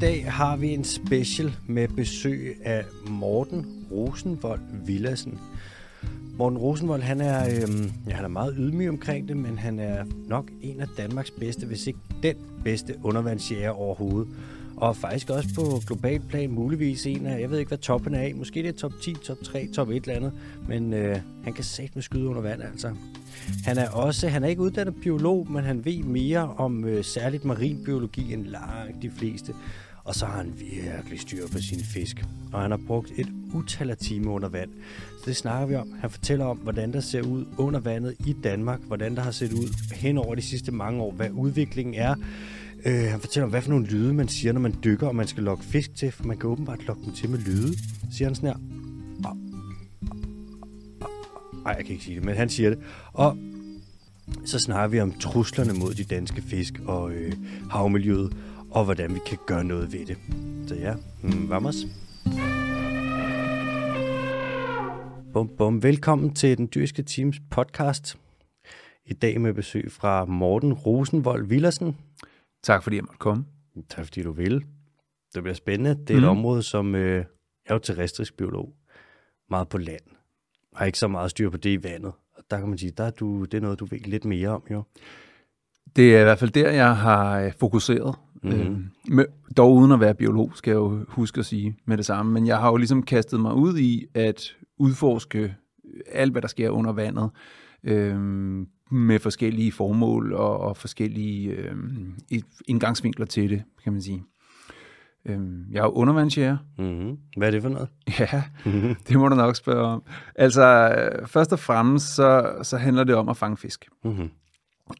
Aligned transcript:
dag 0.00 0.32
har 0.32 0.56
vi 0.56 0.74
en 0.74 0.84
special 0.84 1.52
med 1.66 1.88
besøg 1.88 2.56
af 2.64 2.84
Morten 3.08 3.86
Rosenvold 3.90 4.60
Villassen. 4.86 5.40
Morten 6.38 6.58
Rosenvold, 6.58 7.02
han 7.02 7.20
er, 7.20 7.62
øhm, 7.62 7.92
ja, 8.08 8.14
han 8.14 8.24
er 8.24 8.28
meget 8.28 8.54
ydmyg 8.58 8.88
omkring 8.88 9.28
det, 9.28 9.36
men 9.36 9.58
han 9.58 9.78
er 9.78 10.04
nok 10.28 10.50
en 10.62 10.80
af 10.80 10.86
Danmarks 10.96 11.30
bedste, 11.30 11.66
hvis 11.66 11.86
ikke 11.86 11.98
den 12.22 12.36
bedste 12.64 12.94
undervandsjæger 13.02 13.70
overhovedet. 13.70 14.28
Og 14.76 14.96
faktisk 14.96 15.30
også 15.30 15.48
på 15.54 15.80
global 15.86 16.20
plan 16.20 16.50
muligvis 16.50 17.06
en 17.06 17.26
af, 17.26 17.40
jeg 17.40 17.50
ved 17.50 17.58
ikke 17.58 17.68
hvad 17.68 17.78
toppen 17.78 18.14
er 18.14 18.20
af, 18.20 18.34
måske 18.34 18.62
det 18.62 18.68
er 18.68 18.72
top 18.72 18.92
10, 19.02 19.14
top 19.14 19.38
3, 19.44 19.68
top 19.74 19.88
1 19.88 19.96
eller 19.96 20.14
andet, 20.14 20.32
men 20.68 20.92
øh, 20.92 21.18
han 21.44 21.52
kan 21.52 21.64
sætte 21.64 21.92
med 21.94 22.02
skyde 22.02 22.26
under 22.28 22.42
vand 22.42 22.62
altså. 22.62 22.90
Han 23.64 23.78
er 23.78 23.90
også, 23.90 24.28
han 24.28 24.44
er 24.44 24.48
ikke 24.48 24.62
uddannet 24.62 24.94
biolog, 25.02 25.46
men 25.50 25.64
han 25.64 25.84
ved 25.84 26.02
mere 26.02 26.54
om 26.56 26.84
øh, 26.84 27.04
særligt 27.04 27.44
marinbiologi 27.44 28.32
end 28.32 28.46
langt 28.46 29.02
de 29.02 29.10
fleste. 29.10 29.54
Og 30.06 30.14
så 30.14 30.26
har 30.26 30.36
han 30.36 30.52
virkelig 30.56 31.20
styr 31.20 31.46
på 31.52 31.58
sin 31.58 31.80
fisk. 31.80 32.24
Og 32.52 32.60
han 32.62 32.70
har 32.70 32.80
brugt 32.86 33.12
et 33.16 33.28
utal 33.54 33.90
af 33.90 33.96
timer 33.96 34.32
under 34.32 34.48
vand. 34.48 34.70
Så 35.18 35.24
det 35.26 35.36
snakker 35.36 35.66
vi 35.66 35.74
om. 35.74 35.92
Han 36.00 36.10
fortæller 36.10 36.44
om, 36.44 36.56
hvordan 36.56 36.92
der 36.92 37.00
ser 37.00 37.22
ud 37.22 37.46
under 37.58 37.80
vandet 37.80 38.14
i 38.26 38.36
Danmark. 38.44 38.80
Hvordan 38.80 39.16
der 39.16 39.22
har 39.22 39.30
set 39.30 39.52
ud 39.52 39.94
hen 39.94 40.18
over 40.18 40.34
de 40.34 40.42
sidste 40.42 40.72
mange 40.72 41.02
år. 41.02 41.12
Hvad 41.12 41.30
udviklingen 41.30 41.94
er. 41.94 42.14
Øh, 42.86 43.10
han 43.10 43.20
fortæller 43.20 43.44
om, 43.44 43.50
hvad 43.50 43.62
for 43.62 43.70
nogle 43.70 43.86
lyde 43.86 44.14
man 44.14 44.28
siger, 44.28 44.52
når 44.52 44.60
man 44.60 44.74
dykker, 44.84 45.06
og 45.06 45.16
man 45.16 45.26
skal 45.26 45.42
lokke 45.42 45.64
fisk 45.64 45.94
til. 45.94 46.12
For 46.12 46.24
man 46.24 46.36
kan 46.38 46.50
åbenbart 46.50 46.86
lokke 46.86 47.04
dem 47.04 47.12
til 47.12 47.30
med 47.30 47.38
lyde. 47.38 47.78
Siger 48.12 48.28
han 48.28 48.34
sådan 48.34 48.48
her. 48.48 48.56
Nej, 51.64 51.74
jeg 51.78 51.84
kan 51.84 51.92
ikke 51.92 52.04
sige 52.04 52.16
det, 52.16 52.24
men 52.24 52.36
han 52.36 52.48
siger 52.48 52.70
det. 52.70 52.78
Og 53.12 53.36
så 54.44 54.58
snakker 54.58 54.88
vi 54.88 55.00
om 55.00 55.12
truslerne 55.12 55.72
mod 55.72 55.94
de 55.94 56.04
danske 56.04 56.42
fisk 56.42 56.74
og 56.84 57.12
øh, 57.12 57.32
havmiljøet, 57.70 58.36
og 58.76 58.84
hvordan 58.84 59.14
vi 59.14 59.20
kan 59.26 59.38
gøre 59.46 59.64
noget 59.64 59.92
ved 59.92 60.06
det. 60.06 60.18
Så 60.68 60.74
ja, 60.74 60.94
mm, 61.22 61.50
vamos. 61.50 61.74
Bum, 65.32 65.48
bum. 65.56 65.82
Velkommen 65.82 66.34
til 66.34 66.58
den 66.58 66.68
dyrske 66.74 67.02
teams 67.02 67.36
podcast. 67.50 68.18
I 69.04 69.12
dag 69.12 69.40
med 69.40 69.54
besøg 69.54 69.92
fra 69.92 70.24
Morten 70.24 70.72
Rosenvold 70.72 71.46
Villersen. 71.46 71.96
Tak 72.62 72.82
fordi 72.82 72.96
jeg 72.96 73.04
måtte 73.04 73.18
komme. 73.18 73.44
Tak 73.88 74.04
fordi 74.04 74.22
du 74.22 74.32
vil. 74.32 74.64
Det 75.34 75.42
bliver 75.42 75.54
spændende. 75.54 75.90
Det 76.06 76.10
er 76.10 76.18
mm. 76.18 76.24
et 76.24 76.30
område, 76.30 76.62
som 76.62 76.94
øh, 76.94 77.14
jeg 77.14 77.24
er 77.66 77.74
jo 77.74 77.78
terrestrisk 77.78 78.36
biolog. 78.36 78.72
Meget 79.50 79.68
på 79.68 79.78
land. 79.78 80.02
Har 80.74 80.84
ikke 80.84 80.98
så 80.98 81.08
meget 81.08 81.30
styr 81.30 81.50
på 81.50 81.56
det 81.56 81.70
i 81.70 81.82
vandet. 81.82 82.12
Og 82.36 82.42
der 82.50 82.58
kan 82.58 82.68
man 82.68 82.78
sige, 82.78 82.90
der 82.90 83.04
er 83.04 83.10
du, 83.10 83.44
det 83.44 83.54
er 83.54 83.60
noget, 83.60 83.80
du 83.80 83.84
ved 83.84 83.98
lidt 83.98 84.24
mere 84.24 84.48
om, 84.48 84.62
jo. 84.70 84.82
Det 85.96 86.16
er 86.16 86.20
i 86.20 86.24
hvert 86.24 86.38
fald 86.38 86.50
der, 86.50 86.70
jeg 86.70 86.96
har 86.96 87.40
øh, 87.40 87.52
fokuseret. 87.60 88.14
Mm-hmm. 88.46 89.18
Øh, 89.18 89.24
dog 89.56 89.74
uden 89.74 89.92
at 89.92 90.00
være 90.00 90.14
biolog, 90.14 90.50
skal 90.54 90.70
jeg 90.70 90.76
jo 90.76 91.04
huske 91.08 91.38
at 91.38 91.46
sige 91.46 91.76
med 91.84 91.96
det 91.96 92.06
samme. 92.06 92.32
Men 92.32 92.46
jeg 92.46 92.58
har 92.58 92.70
jo 92.70 92.76
ligesom 92.76 93.02
kastet 93.02 93.40
mig 93.40 93.54
ud 93.54 93.78
i 93.78 94.06
at 94.14 94.56
udforske 94.78 95.54
alt, 96.12 96.32
hvad 96.32 96.42
der 96.42 96.48
sker 96.48 96.70
under 96.70 96.92
vandet. 96.92 97.30
Øh, 97.84 98.18
med 98.90 99.18
forskellige 99.18 99.72
formål 99.72 100.32
og, 100.32 100.60
og 100.60 100.76
forskellige 100.76 101.50
øh, 101.50 101.74
indgangsvinkler 102.68 103.26
til 103.26 103.50
det, 103.50 103.62
kan 103.84 103.92
man 103.92 104.02
sige. 104.02 104.24
Øh, 105.26 105.38
jeg 105.72 105.80
er 105.80 105.96
undervandsjæger. 105.96 106.56
Mm-hmm. 106.78 107.16
Hvad 107.36 107.48
er 107.48 107.50
det 107.50 107.62
for 107.62 107.68
noget? 107.68 107.88
Ja, 108.18 108.42
det 109.08 109.18
må 109.18 109.28
du 109.28 109.34
nok 109.34 109.56
spørge 109.56 109.86
om. 109.86 110.02
Altså, 110.34 110.98
først 111.26 111.52
og 111.52 111.58
fremmest, 111.58 112.14
så, 112.14 112.58
så 112.62 112.76
handler 112.76 113.04
det 113.04 113.14
om 113.14 113.28
at 113.28 113.36
fange 113.36 113.56
fisk. 113.56 113.88
Mm-hmm. 114.04 114.28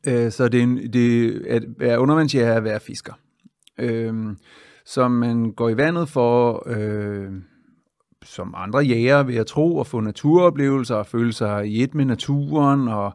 Øh, 0.06 0.30
så 0.30 0.48
det 0.48 0.58
er, 0.58 0.62
en, 0.62 0.92
det, 0.92 1.32
at 1.48 1.62
være 1.78 2.00
undervandsjæger 2.00 2.46
er 2.46 2.56
at 2.56 2.64
være 2.64 2.80
fisker. 2.80 3.12
Øh, 3.78 4.14
som 4.84 5.10
man 5.10 5.52
går 5.52 5.68
i 5.68 5.76
vandet 5.76 6.08
for, 6.08 6.62
øh, 6.66 7.32
som 8.24 8.54
andre 8.56 8.78
jæger, 8.78 9.22
vil 9.22 9.34
jeg 9.34 9.46
tro, 9.46 9.80
at 9.80 9.86
få 9.86 10.00
naturoplevelser 10.00 10.94
og 10.94 11.06
føle 11.06 11.32
sig 11.32 11.66
i 11.68 11.82
et 11.82 11.94
med 11.94 12.04
naturen 12.04 12.88
og 12.88 13.12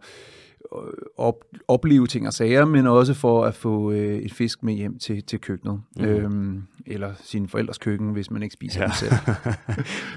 op, 1.17 1.35
opleve 1.67 2.07
ting 2.07 2.27
og 2.27 2.33
sager, 2.33 2.65
men 2.65 2.87
også 2.87 3.13
for 3.13 3.45
at 3.45 3.55
få 3.55 3.91
øh, 3.91 4.17
et 4.17 4.33
fisk 4.33 4.63
med 4.63 4.73
hjem 4.73 4.99
til, 4.99 5.23
til 5.23 5.39
køkkenet. 5.39 5.81
Mm. 5.97 6.05
Øhm, 6.05 6.63
eller 6.85 7.13
sin 7.21 7.47
forældres 7.47 7.77
køkken, 7.77 8.09
hvis 8.11 8.31
man 8.31 8.43
ikke 8.43 8.53
spiser 8.53 8.81
ja. 8.81 8.87
det 8.87 8.95
selv. 8.95 9.13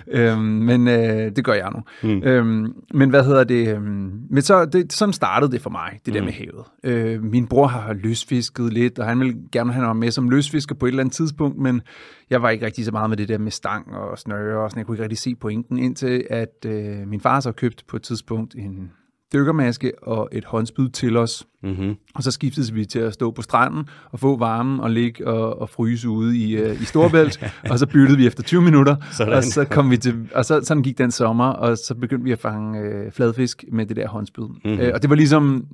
øhm, 0.19 0.41
men 0.41 0.89
øh, 0.89 1.37
det 1.37 1.45
gør 1.45 1.53
jeg 1.53 1.73
nu. 1.75 2.11
Mm. 2.11 2.23
Øhm, 2.23 2.75
men 2.95 3.11
hvad 3.11 3.25
hedder 3.25 3.45
det? 3.45 3.69
Øhm, 3.69 4.21
men 4.31 4.43
så, 4.43 4.65
det, 4.65 4.93
sådan 4.93 5.13
startede 5.13 5.53
det 5.53 5.61
for 5.61 5.71
mig, 5.71 6.01
det 6.07 6.13
mm. 6.13 6.19
der 6.19 6.25
med 6.25 6.33
havet. 6.33 6.65
Øh, 6.85 7.23
min 7.23 7.47
bror 7.47 7.67
har 7.67 7.93
løsfisket 7.93 8.73
lidt, 8.73 8.99
og 8.99 9.07
han 9.07 9.21
ville 9.21 9.37
gerne 9.53 9.73
have 9.73 9.87
mig 9.87 9.97
med 9.97 10.11
som 10.11 10.31
løsfisker 10.31 10.75
på 10.75 10.87
et 10.87 10.91
eller 10.91 11.03
andet 11.03 11.15
tidspunkt, 11.15 11.59
men 11.59 11.83
jeg 12.31 12.43
var 12.43 12.51
ikke 12.51 12.67
rigtig 12.67 12.85
så 12.85 12.93
meget 12.93 13.11
med 13.11 13.17
det 13.17 13.29
der 13.29 13.39
med 13.39 13.51
stang 13.51 13.95
og 13.95 14.19
snøre, 14.19 14.59
og 14.59 14.71
sådan. 14.71 14.79
jeg 14.79 14.87
kunne 14.87 14.95
ikke 14.95 15.03
rigtig 15.03 15.19
se 15.19 15.35
pointen, 15.35 15.79
indtil 15.79 16.27
at 16.31 16.67
øh, 16.67 17.09
min 17.09 17.21
far 17.21 17.41
så 17.41 17.53
købt 17.53 17.85
på 17.89 17.97
et 17.97 18.03
tidspunkt 18.03 18.55
en 18.55 18.91
dykkermaske 19.35 19.93
og 20.03 20.29
et 20.33 20.45
håndspyd 20.45 20.89
til 20.89 21.17
os. 21.17 21.47
Mm-hmm. 21.63 21.97
Og 22.15 22.23
så 22.23 22.31
skiftede 22.31 22.75
vi 22.75 22.85
til 22.85 22.99
at 22.99 23.15
stå 23.15 23.31
på 23.31 23.43
stranden 23.43 23.89
og 24.13 24.21
få 24.21 24.37
varmen 24.37 24.81
og 24.81 24.91
ligge 24.91 25.27
og, 25.27 25.61
og 25.61 25.69
fryse 25.69 26.09
ude 26.09 26.39
i, 26.39 26.65
uh, 26.65 26.83
i 26.83 26.85
Storbælt. 26.85 27.53
og 27.71 27.79
så 27.79 27.87
byttede 27.87 28.19
vi 28.19 28.27
efter 28.27 28.43
20 28.43 28.63
minutter, 28.63 28.97
sådan. 29.13 29.33
og 29.35 29.45
så 29.45 29.65
kom 29.65 29.91
vi 29.91 29.97
til, 29.97 30.29
og 30.35 30.45
så, 30.45 30.61
sådan 30.63 30.83
gik 30.83 30.99
den 30.99 31.11
sommer, 31.11 31.47
og 31.49 31.79
så 31.79 31.95
begyndte 31.95 32.25
vi 32.25 32.33
at 32.33 32.39
fange 32.39 32.81
uh, 32.81 33.13
fladfisk 33.13 33.65
med 33.73 33.87
det 33.87 33.97
der 33.97 34.09
håndspyd. 34.09 34.45
Mm-hmm. 34.45 34.81
Uh, 34.81 34.89
og 34.95 35.03
det 35.03 35.11
var 35.11 35.17
ligesom, 35.17 35.67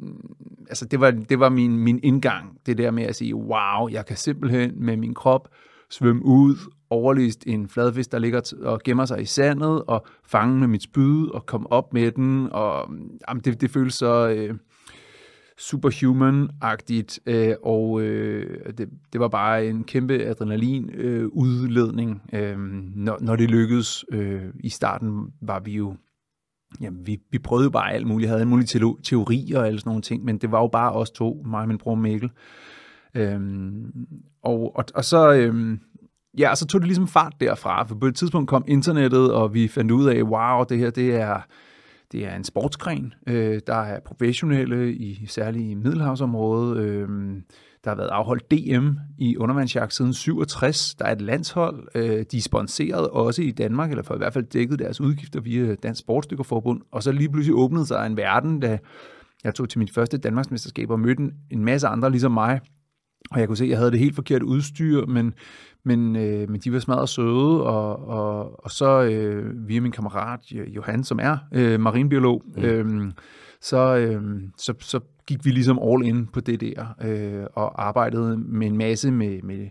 altså 0.68 0.84
det 0.84 1.00
var, 1.00 1.10
det 1.10 1.40
var 1.40 1.48
min, 1.48 1.78
min 1.78 2.00
indgang, 2.02 2.50
det 2.66 2.78
der 2.78 2.90
med 2.90 3.04
at 3.04 3.16
sige, 3.16 3.34
wow, 3.34 3.88
jeg 3.90 4.06
kan 4.06 4.16
simpelthen 4.16 4.72
med 4.76 4.96
min 4.96 5.14
krop 5.14 5.48
svømme 5.90 6.24
ud 6.24 6.56
overlist 6.90 7.44
en 7.46 7.68
fladfisk, 7.68 8.12
der 8.12 8.18
ligger 8.18 8.52
og 8.62 8.80
gemmer 8.84 9.04
sig 9.04 9.20
i 9.20 9.24
sandet, 9.24 9.82
og 9.82 10.06
fange 10.24 10.58
med 10.58 10.68
mit 10.68 10.82
spyd 10.82 11.26
og 11.26 11.46
komme 11.46 11.72
op 11.72 11.92
med 11.92 12.10
den. 12.12 12.48
Og 12.52 12.90
jamen, 13.28 13.42
det, 13.44 13.60
det 13.60 13.70
føles 13.70 13.94
så 13.94 14.28
øh, 14.28 14.54
superhuman-agtigt, 15.60 17.18
øh, 17.26 17.54
og 17.62 18.02
øh, 18.02 18.58
det, 18.78 18.88
det 19.12 19.20
var 19.20 19.28
bare 19.28 19.66
en 19.66 19.84
kæmpe 19.84 20.24
adrenalin-udledning, 20.24 22.22
øh, 22.32 22.50
øh, 22.50 22.58
når, 22.94 23.18
når 23.20 23.36
det 23.36 23.50
lykkedes. 23.50 24.04
Øh, 24.12 24.42
I 24.60 24.68
starten 24.68 25.32
var 25.40 25.60
vi 25.60 25.72
jo 25.72 25.96
Jamen, 26.80 27.06
vi, 27.06 27.18
vi 27.30 27.38
prøvede 27.38 27.64
jo 27.64 27.70
bare 27.70 27.92
alt 27.92 28.06
muligt. 28.06 28.26
Jeg 28.26 28.30
havde 28.30 28.42
en 28.42 28.48
mulig 28.48 28.68
teorier 29.04 29.58
og 29.58 29.66
alle 29.66 29.80
sådan 29.80 29.90
nogle 29.90 30.02
ting, 30.02 30.24
men 30.24 30.38
det 30.38 30.52
var 30.52 30.60
jo 30.60 30.66
bare 30.66 30.92
os 30.92 31.10
to, 31.10 31.42
mig 31.46 31.60
og 31.60 31.68
min 31.68 31.78
bror 31.78 31.94
Mikkel. 31.94 32.30
Øhm, 33.14 33.92
og, 34.42 34.76
og, 34.76 34.84
og 34.94 35.04
så, 35.04 35.32
øhm, 35.32 35.80
ja, 36.38 36.54
så 36.54 36.66
tog 36.66 36.80
det 36.80 36.88
ligesom 36.88 37.08
fart 37.08 37.32
derfra, 37.40 37.84
for 37.84 37.94
på 37.94 38.06
et 38.06 38.14
tidspunkt 38.14 38.48
kom 38.48 38.64
internettet, 38.68 39.32
og 39.32 39.54
vi 39.54 39.68
fandt 39.68 39.90
ud 39.90 40.06
af, 40.06 40.22
wow, 40.22 40.64
det 40.64 40.78
her, 40.78 40.90
det 40.90 41.14
er, 41.14 41.40
det 42.12 42.26
er 42.26 42.36
en 42.36 42.44
sportsgren. 42.44 43.14
Øh, 43.26 43.60
der 43.66 43.74
er 43.74 44.00
professionelle, 44.00 44.94
i 44.94 45.26
særligt 45.26 45.70
i 45.70 45.74
Middelhavsområdet. 45.74 46.76
Øh, 46.76 47.08
der 47.84 47.90
har 47.90 47.96
været 47.96 48.08
afholdt 48.08 48.50
DM 48.50 48.88
i 49.18 49.36
undervandsjagt 49.36 49.94
siden 49.94 50.14
67. 50.14 50.94
Der 50.94 51.04
er 51.04 51.12
et 51.12 51.22
landshold. 51.22 51.88
Øh, 51.94 52.24
de 52.32 52.36
er 52.36 52.40
sponsoreret 52.40 53.08
også 53.08 53.42
i 53.42 53.50
Danmark, 53.50 53.90
eller 53.90 54.02
for 54.02 54.14
i 54.14 54.18
hvert 54.18 54.32
fald 54.32 54.44
dækket 54.44 54.78
deres 54.78 55.00
udgifter 55.00 55.40
via 55.40 55.74
Dansk 55.74 56.00
Sportsdykkerforbund. 56.00 56.80
Og 56.92 57.02
så 57.02 57.12
lige 57.12 57.28
pludselig 57.28 57.56
åbnede 57.56 57.86
sig 57.86 58.06
en 58.06 58.16
verden, 58.16 58.60
da 58.60 58.78
jeg 59.44 59.54
tog 59.54 59.68
til 59.68 59.78
mit 59.78 59.94
første 59.94 60.18
Danmarksmesterskab 60.18 60.90
og 60.90 61.00
mødte 61.00 61.30
en 61.50 61.64
masse 61.64 61.86
andre 61.86 62.10
ligesom 62.10 62.32
mig, 62.32 62.60
og 63.30 63.40
jeg 63.40 63.48
kunne 63.48 63.56
se, 63.56 63.64
at 63.64 63.70
jeg 63.70 63.78
havde 63.78 63.90
det 63.90 63.98
helt 63.98 64.14
forkert 64.14 64.42
udstyr, 64.42 65.06
men, 65.06 65.34
men, 65.84 66.16
øh, 66.16 66.50
men 66.50 66.60
de 66.60 66.72
var 66.72 66.78
smadret 66.78 67.08
søde, 67.08 67.62
og, 67.62 68.08
og, 68.08 68.64
og 68.64 68.70
så 68.70 69.02
øh, 69.02 69.68
via 69.68 69.80
min 69.80 69.92
kammerat 69.92 70.40
Johan, 70.50 71.04
som 71.04 71.18
er 71.22 71.36
øh, 71.52 71.80
marinbiolog, 71.80 72.42
mm. 72.56 72.62
øh, 72.62 73.12
så, 73.60 73.96
øh, 73.96 74.22
så, 74.56 74.74
så 74.80 75.00
gik 75.26 75.44
vi 75.44 75.50
ligesom 75.50 75.78
all 75.82 76.06
in 76.06 76.26
på 76.26 76.40
det 76.40 76.60
der, 76.60 76.86
øh, 77.04 77.46
og 77.54 77.86
arbejdede 77.86 78.36
med 78.36 78.66
en 78.66 78.76
masse 78.76 79.10
med, 79.10 79.42
med 79.42 79.68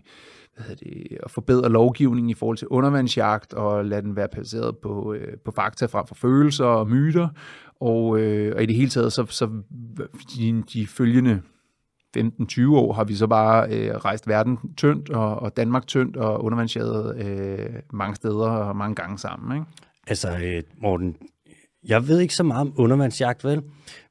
hvad 0.54 0.64
hedder 0.68 0.84
det, 0.84 1.18
at 1.22 1.30
forbedre 1.30 1.68
lovgivningen 1.68 2.30
i 2.30 2.34
forhold 2.34 2.56
til 2.56 2.68
undervandsjagt, 2.68 3.54
og 3.54 3.84
lade 3.84 4.02
den 4.02 4.16
være 4.16 4.28
baseret 4.28 4.78
på, 4.78 5.14
øh, 5.14 5.36
på 5.44 5.50
fakta 5.50 5.86
frem 5.86 6.06
for 6.06 6.14
følelser 6.14 6.64
og 6.64 6.88
myter, 6.88 7.28
og, 7.80 8.20
øh, 8.20 8.52
og 8.56 8.62
i 8.62 8.66
det 8.66 8.74
hele 8.74 8.90
taget, 8.90 9.12
så, 9.12 9.26
så 9.26 9.48
de, 10.36 10.62
de 10.72 10.86
følgende 10.86 11.42
15-20 12.16 12.76
år 12.76 12.92
har 12.92 13.04
vi 13.04 13.14
så 13.14 13.26
bare 13.26 13.70
øh, 13.70 13.94
rejst 13.94 14.28
verden 14.28 14.58
tyndt, 14.76 15.10
og, 15.10 15.36
og 15.36 15.56
Danmark 15.56 15.86
tyndt, 15.86 16.16
og 16.16 16.44
undervandsjaget 16.44 17.16
øh, 17.24 17.82
mange 17.92 18.16
steder 18.16 18.48
og 18.48 18.76
mange 18.76 18.94
gange 18.94 19.18
sammen. 19.18 19.56
Ikke? 19.56 19.66
Altså, 20.06 20.38
øh, 20.44 20.62
Morten, 20.82 21.16
jeg 21.88 22.08
ved 22.08 22.20
ikke 22.20 22.34
så 22.34 22.42
meget 22.42 22.60
om 22.60 22.72
undervandsjagt, 22.76 23.44
vel? 23.44 23.62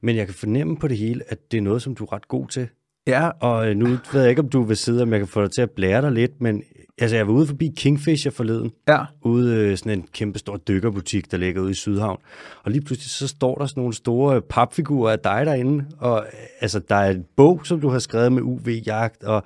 Men 0.02 0.16
jeg 0.16 0.26
kan 0.26 0.34
fornemme 0.34 0.76
på 0.76 0.88
det 0.88 0.98
hele, 0.98 1.24
at 1.28 1.52
det 1.52 1.58
er 1.58 1.62
noget, 1.62 1.82
som 1.82 1.94
du 1.94 2.04
er 2.04 2.12
ret 2.12 2.28
god 2.28 2.46
til. 2.46 2.68
Ja. 3.06 3.28
Og 3.28 3.70
øh, 3.70 3.76
nu 3.76 3.86
ved 4.12 4.20
jeg 4.20 4.30
ikke, 4.30 4.42
om 4.42 4.48
du 4.48 4.62
vil 4.62 4.76
sidde, 4.76 5.02
om 5.02 5.10
jeg 5.12 5.20
kan 5.20 5.28
få 5.28 5.42
dig 5.42 5.50
til 5.50 5.62
at 5.62 5.70
blære 5.70 6.02
dig 6.02 6.12
lidt, 6.12 6.40
men 6.40 6.62
altså, 7.00 7.16
jeg 7.16 7.26
var 7.26 7.32
ude 7.32 7.46
forbi 7.46 7.72
Kingfisher 7.76 8.30
forleden. 8.30 8.70
Ja. 8.88 9.04
Ude 9.22 9.56
øh, 9.56 9.76
sådan 9.76 9.98
en 9.98 10.06
kæmpe 10.12 10.38
stor 10.38 10.56
dykkerbutik, 10.56 11.30
der 11.30 11.36
ligger 11.36 11.62
ude 11.62 11.70
i 11.70 11.74
Sydhavn. 11.74 12.18
Og 12.64 12.70
lige 12.70 12.82
pludselig 12.82 13.10
så 13.10 13.28
står 13.28 13.54
der 13.54 13.66
sådan 13.66 13.80
nogle 13.80 13.94
store 13.94 14.42
papfigurer 14.42 15.12
af 15.12 15.18
dig 15.18 15.46
derinde. 15.46 15.84
Og 15.98 16.26
altså, 16.60 16.78
der 16.78 16.94
er 16.94 17.10
en 17.10 17.24
bog, 17.36 17.66
som 17.66 17.80
du 17.80 17.88
har 17.88 17.98
skrevet 17.98 18.32
med 18.32 18.42
UV-jagt, 18.42 19.24
og 19.24 19.42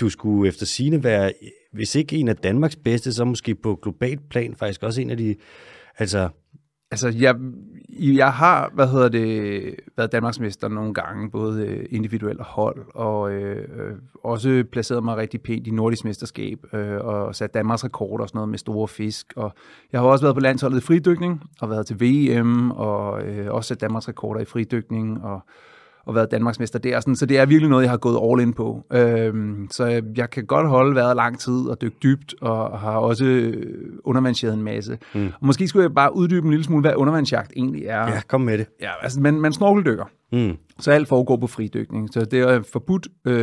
du 0.00 0.08
skulle 0.08 0.48
efter 0.48 0.66
sine 0.66 1.04
være 1.04 1.32
hvis 1.72 1.94
ikke 1.94 2.16
en 2.16 2.28
af 2.28 2.36
Danmarks 2.36 2.76
bedste, 2.76 3.12
så 3.12 3.24
måske 3.24 3.54
på 3.54 3.78
globalt 3.82 4.28
plan 4.28 4.54
faktisk 4.56 4.82
også 4.82 5.00
en 5.00 5.10
af 5.10 5.16
de, 5.16 5.36
altså 5.98 6.28
Altså, 6.92 7.08
jeg, 7.08 7.36
jeg 7.98 8.32
har, 8.32 8.70
hvad 8.74 8.88
hedder 8.88 9.08
det, 9.08 9.74
været 9.96 10.12
Danmarksmester 10.12 10.68
nogle 10.68 10.94
gange, 10.94 11.30
både 11.30 11.66
øh, 11.66 11.86
individuelt 11.90 12.38
og 12.38 12.44
hold, 12.44 12.84
og 12.94 13.32
øh, 13.32 13.96
også 14.24 14.64
placeret 14.72 15.04
mig 15.04 15.16
rigtig 15.16 15.40
pænt 15.40 15.66
i 15.66 15.70
nordisk 15.70 16.04
mesterskab, 16.04 16.74
øh, 16.74 16.96
og 16.96 17.34
sat 17.34 17.54
Danmarks 17.54 17.84
rekord 17.84 18.20
og 18.20 18.28
sådan 18.28 18.36
noget 18.36 18.48
med 18.48 18.58
store 18.58 18.88
fisk. 18.88 19.32
Og 19.36 19.52
jeg 19.92 20.00
har 20.00 20.08
også 20.08 20.24
været 20.24 20.34
på 20.36 20.40
landsholdet 20.40 20.78
i 20.78 20.86
fridykning, 20.86 21.42
og 21.60 21.70
været 21.70 21.86
til 21.86 22.00
VM, 22.00 22.70
og 22.70 23.22
øh, 23.22 23.54
også 23.54 23.68
sat 23.68 23.80
Danmarks 23.80 24.08
rekorder 24.08 24.40
i 24.40 24.44
fridykning, 24.44 25.24
og 25.24 25.40
og 26.06 26.14
været 26.14 26.30
Danmarksmester 26.30 26.78
der. 26.78 27.00
Sådan, 27.00 27.16
så 27.16 27.26
det 27.26 27.38
er 27.38 27.46
virkelig 27.46 27.70
noget, 27.70 27.82
jeg 27.82 27.90
har 27.90 27.96
gået 27.96 28.30
all 28.30 28.40
in 28.40 28.52
på. 28.52 28.86
Øhm, 28.92 29.68
så 29.70 29.86
jeg, 29.86 30.02
jeg 30.16 30.30
kan 30.30 30.46
godt 30.46 30.68
holde 30.68 30.94
været 30.94 31.16
lang 31.16 31.38
tid 31.40 31.66
og 31.66 31.80
dykke 31.80 31.96
dybt, 32.02 32.34
og 32.40 32.78
har 32.78 32.96
også 32.96 33.52
undervandsjæret 34.04 34.54
en 34.54 34.62
masse. 34.62 34.98
Mm. 35.14 35.26
Og 35.26 35.46
måske 35.46 35.68
skulle 35.68 35.82
jeg 35.82 35.94
bare 35.94 36.16
uddybe 36.16 36.44
en 36.44 36.50
lille 36.50 36.64
smule, 36.64 36.80
hvad 36.80 36.92
undervandsjagt 36.96 37.52
egentlig 37.56 37.84
er. 37.86 38.08
Ja, 38.08 38.20
kom 38.28 38.40
med 38.40 38.58
det. 38.58 38.66
Ja, 38.80 38.90
altså, 39.02 39.20
man, 39.20 39.40
man 39.40 39.52
snorkeldykker. 39.52 40.04
Mm. 40.32 40.56
Så 40.78 40.90
alt 40.90 41.08
foregår 41.08 41.36
på 41.36 41.46
fridykning. 41.46 42.12
Så 42.12 42.24
det 42.24 42.40
er 42.40 42.62
forbudt, 42.72 43.08
øh, 43.24 43.34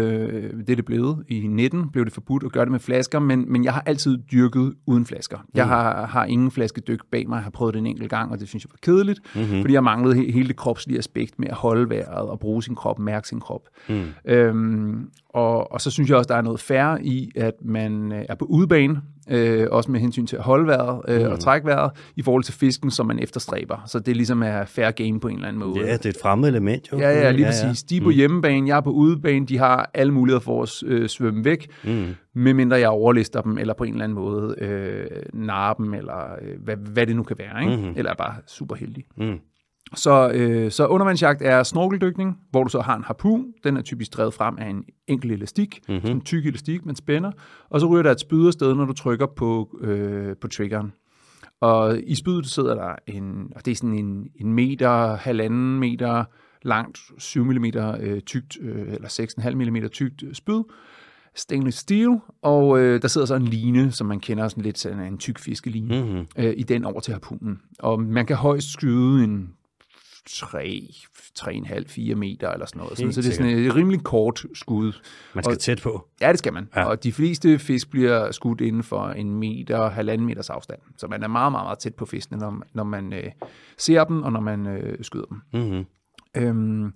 det 0.53 0.69
er 0.69 0.75
det 0.75 0.86
blevet. 0.86 1.24
I 1.27 1.47
19 1.47 1.89
blev 1.89 2.06
det 2.06 2.13
forbudt 2.13 2.44
at 2.44 2.51
gøre 2.51 2.65
det 2.65 2.71
med 2.71 2.80
flasker, 2.80 3.19
men, 3.19 3.51
men 3.51 3.63
jeg 3.63 3.74
har 3.74 3.83
altid 3.86 4.18
dyrket 4.31 4.74
uden 4.86 5.06
flasker. 5.06 5.38
Mm. 5.38 5.45
Jeg 5.56 5.68
har, 5.68 6.06
har 6.06 6.25
ingen 6.25 6.51
flaskedyk 6.51 7.00
bag 7.12 7.30
mig. 7.30 7.36
Jeg 7.36 7.44
har 7.44 7.50
prøvet 7.51 7.74
det 7.74 7.80
en 7.80 7.86
enkelt 7.86 8.09
gang, 8.09 8.31
og 8.31 8.39
det 8.39 8.47
synes 8.47 8.63
jeg 8.63 8.69
var 8.71 8.94
kedeligt, 8.94 9.19
mm-hmm. 9.36 9.62
fordi 9.62 9.74
jeg 9.74 9.83
manglede 9.83 10.15
he- 10.15 10.31
hele 10.31 10.47
det 10.47 10.56
kropslige 10.56 10.97
aspekt 10.97 11.39
med 11.39 11.47
at 11.47 11.56
holde 11.56 11.89
vejret 11.89 12.30
og 12.30 12.39
bruge 12.39 12.63
sin 12.63 12.75
krop, 12.75 13.00
mærke 13.00 13.27
sin 13.27 13.39
krop. 13.39 13.62
Mm. 13.89 14.03
Øhm, 14.25 15.09
og, 15.30 15.72
og 15.72 15.81
så 15.81 15.92
synes 15.92 16.10
jeg 16.10 16.18
også, 16.18 16.28
der 16.28 16.36
er 16.36 16.42
noget 16.42 16.60
færre 16.60 17.04
i, 17.04 17.31
at 17.36 17.54
man 17.62 18.12
øh, 18.12 18.26
er 18.30 18.36
på 18.36 18.46
udebane, 18.46 19.02
øh, 19.30 19.68
også 19.72 19.92
med 19.92 20.00
hensyn 20.00 20.26
til 20.26 20.36
at 20.36 20.44
holde 20.44 20.68
vejret 20.68 21.02
øh, 21.08 21.22
mm. 21.22 21.31
og 21.31 21.40
trække 21.40 21.68
vejret, 21.68 21.92
i 22.16 22.22
forhold 22.22 22.44
til 22.44 22.54
fisken, 22.54 22.92
som 22.92 23.06
man 23.06 23.20
efterstræber. 23.20 23.84
Så 23.86 24.00
det 24.00 24.16
ligesom 24.16 24.44
er 24.44 24.66
fair 24.66 24.92
game 24.92 25.20
på 25.20 25.28
en 25.28 25.36
eller 25.36 25.48
anden 25.48 25.60
måde. 25.60 25.80
Ja, 25.80 25.94
det 25.94 26.06
er 26.06 26.10
et 26.10 26.18
fremmed 26.22 26.50
element 26.50 26.92
jo. 26.92 27.00
Ja, 27.00 27.10
ja, 27.10 27.31
lige 27.31 27.46
ja, 27.46 27.52
præcis. 27.52 27.84
De 27.84 27.98
er 27.98 28.02
på 28.02 28.10
mm. 28.10 28.16
hjemmebane, 28.16 28.68
jeg 28.68 28.78
er 28.78 28.81
på 28.81 28.92
udebane, 28.92 29.46
de 29.46 29.58
har 29.58 29.92
alle 29.94 30.14
muligheder 30.14 30.42
for 30.42 30.64
at 30.64 30.84
øh, 30.86 31.10
svømme 31.10 31.46
væk, 31.46 31.68
mm. 31.84 32.06
medmindre 32.34 32.78
jeg 32.78 32.90
overlister 32.90 33.42
dem, 33.42 33.58
eller 33.58 33.74
på 33.74 33.84
en 33.84 33.94
eller 33.94 34.04
anden 34.04 34.16
måde 34.16 34.56
øh, 34.62 35.08
narre 35.34 35.76
dem, 35.78 35.94
eller 35.94 36.36
øh, 36.42 36.64
hvad, 36.64 36.76
hvad 36.76 37.08
det 37.08 37.16
nu 37.16 37.24
kan 37.24 37.36
være. 37.40 37.62
Ikke? 37.62 37.88
Mm. 37.88 37.94
Eller 37.96 38.12
er 38.12 38.16
bare 38.16 38.36
super 38.48 38.76
heldig. 38.76 39.04
Mm. 39.18 39.40
Så, 39.95 40.31
øh, 40.33 40.71
så 40.71 40.88
undervandsjagt 40.88 41.41
er 41.41 41.63
snorkeldykning, 41.63 42.38
hvor 42.51 42.63
du 42.63 42.69
så 42.69 42.80
har 42.80 42.95
en 42.95 43.03
harpun. 43.03 43.45
Den 43.63 43.77
er 43.77 43.81
typisk 43.81 44.13
drevet 44.13 44.33
frem 44.33 44.57
af 44.57 44.69
en 44.69 44.83
enkelt 45.07 45.33
elastik, 45.33 45.80
mm-hmm. 45.88 46.01
sådan 46.01 46.18
en 46.18 46.21
tyk 46.21 46.45
elastik, 46.45 46.86
man 46.86 46.95
spænder. 46.95 47.31
Og 47.69 47.80
så 47.80 47.88
ryger 47.88 48.03
der 48.03 48.12
et 48.12 48.19
spyd 48.19 48.47
afsted, 48.47 48.75
når 48.75 48.86
du 48.86 48.94
trykker 48.94 49.25
på, 49.25 49.77
øh, 49.81 50.36
på 50.41 50.47
triggeren. 50.47 50.94
Og 51.62 52.00
i 52.03 52.15
spydet 52.15 52.45
sidder 52.45 52.75
der 52.75 52.95
en, 53.07 53.51
og 53.56 53.65
det 53.65 53.71
er 53.71 53.75
sådan 53.75 53.95
en, 53.95 54.27
en 54.41 54.53
meter, 54.53 55.15
halvanden 55.15 55.80
meter 55.80 56.24
langt, 56.62 57.00
7 57.18 57.45
mm 57.45 57.65
øh, 58.00 58.21
tykt, 58.21 58.57
øh, 58.62 58.94
eller 58.94 59.07
6,5 59.07 59.56
mm 59.56 59.89
tykt 59.89 60.24
spyd, 60.33 60.62
stainless 61.35 61.77
steel, 61.77 62.18
og 62.42 62.80
øh, 62.80 63.01
der 63.01 63.07
sidder 63.07 63.27
så 63.27 63.35
en 63.35 63.45
line, 63.47 63.92
som 63.92 64.07
man 64.07 64.19
kender 64.19 64.47
sådan 64.47 64.63
lidt 64.63 64.80
sådan 64.80 65.00
en 65.00 65.18
tyk 65.18 65.39
fiskeline, 65.39 66.01
mm-hmm. 66.01 66.25
øh, 66.38 66.53
i 66.57 66.63
den 66.63 66.85
over 66.85 67.00
til 67.00 67.13
harpunen. 67.13 67.59
Og 67.80 68.01
man 68.01 68.25
kan 68.25 68.35
højst 68.35 68.71
skyde 68.74 69.24
en 69.24 69.53
3, 70.34 70.84
3,5-4 71.40 72.16
meter 72.16 72.50
eller 72.50 72.66
sådan 72.66 72.80
noget. 72.80 72.98
Sådan, 72.98 73.14
så 73.14 73.22
det 73.22 73.30
er 73.30 73.34
sådan 73.34 73.52
et 73.52 73.76
rimelig 73.76 74.04
kort 74.04 74.46
skud. 74.54 74.94
Man 75.34 75.44
skal 75.44 75.56
og, 75.56 75.60
tæt 75.60 75.81
på. 75.81 76.08
Ja, 76.22 76.30
det 76.30 76.40
skal 76.40 76.54
man. 76.54 76.70
Ja. 76.76 76.84
Og 76.84 77.04
de 77.04 77.12
fleste 77.12 77.60
fisk 77.60 77.90
bliver 77.90 78.31
skudt 78.31 78.62
inden 78.62 78.84
for 78.84 79.08
en 79.08 79.36
meter, 79.36 79.90
halvanden 79.90 80.28
meters 80.28 80.50
afstand. 80.50 80.80
Så 80.98 81.08
man 81.08 81.24
er 81.24 81.28
meget, 81.28 81.52
meget, 81.52 81.66
meget 81.66 81.80
tæt 81.80 81.96
på 81.96 82.06
fiskene, 82.06 82.38
når, 82.38 82.64
når 82.74 82.84
man 82.84 83.14
øh, 83.14 83.31
ser 83.78 84.04
dem, 84.04 84.24
og 84.24 84.31
når 84.31 84.40
man 84.40 84.68
øh, 84.68 84.98
skyder 85.02 85.26
dem. 85.26 85.42
Mm-hmm. 85.54 85.86
Øhm, 86.38 86.94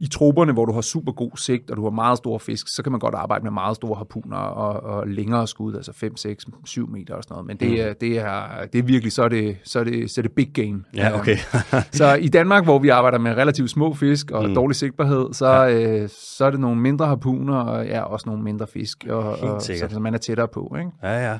i 0.00 0.06
troberne, 0.06 0.52
hvor 0.52 0.64
du 0.64 0.72
har 0.72 0.80
super 0.80 1.12
god 1.12 1.30
sigt, 1.36 1.70
og 1.70 1.76
du 1.76 1.82
har 1.82 1.90
meget 1.90 2.18
store 2.18 2.40
fisk, 2.40 2.68
så 2.68 2.82
kan 2.82 2.92
man 2.92 2.98
godt 2.98 3.14
arbejde 3.14 3.42
med 3.42 3.50
meget 3.50 3.76
store 3.76 3.96
harpuner 3.96 4.36
og, 4.36 4.96
og 4.96 5.08
længere 5.08 5.46
skud, 5.46 5.74
altså 5.74 5.92
5, 5.92 6.16
6, 6.16 6.46
7 6.64 6.88
meter 6.88 7.14
og 7.14 7.22
sådan 7.22 7.34
noget. 7.34 7.46
Men 7.46 7.56
det, 7.56 7.68
mm. 7.68 7.88
er, 7.88 7.92
det, 7.92 8.18
er, 8.18 8.66
det 8.72 8.78
er 8.78 8.82
virkelig, 8.82 9.12
så 9.12 9.22
er 9.22 9.28
det, 9.28 9.56
så 9.64 9.80
er 9.80 9.84
det, 9.84 10.10
så 10.10 10.20
er 10.20 10.22
det 10.22 10.32
big 10.32 10.50
game. 10.54 10.84
Ja, 10.94 11.18
okay. 11.18 11.36
så 11.92 12.14
i 12.14 12.28
Danmark, 12.28 12.64
hvor 12.64 12.78
vi 12.78 12.88
arbejder 12.88 13.18
med 13.18 13.36
relativt 13.36 13.70
små 13.70 13.94
fisk 13.94 14.30
og 14.30 14.48
mm. 14.48 14.54
dårlig 14.54 14.76
sigtbarhed, 14.76 15.32
så, 15.32 15.46
ja. 15.46 16.02
øh, 16.02 16.08
så 16.08 16.44
er 16.44 16.50
det 16.50 16.60
nogle 16.60 16.80
mindre 16.80 17.06
harpuner 17.06 17.56
og 17.56 17.86
ja, 17.86 18.02
også 18.02 18.28
nogle 18.28 18.42
mindre 18.42 18.66
fisk, 18.66 19.04
og, 19.08 19.38
og, 19.38 19.62
så, 19.62 19.86
så 19.90 20.00
man 20.00 20.14
er 20.14 20.18
tættere 20.18 20.48
på. 20.48 20.76
Ikke? 20.78 20.90
Ja, 21.02 21.30
ja. 21.30 21.38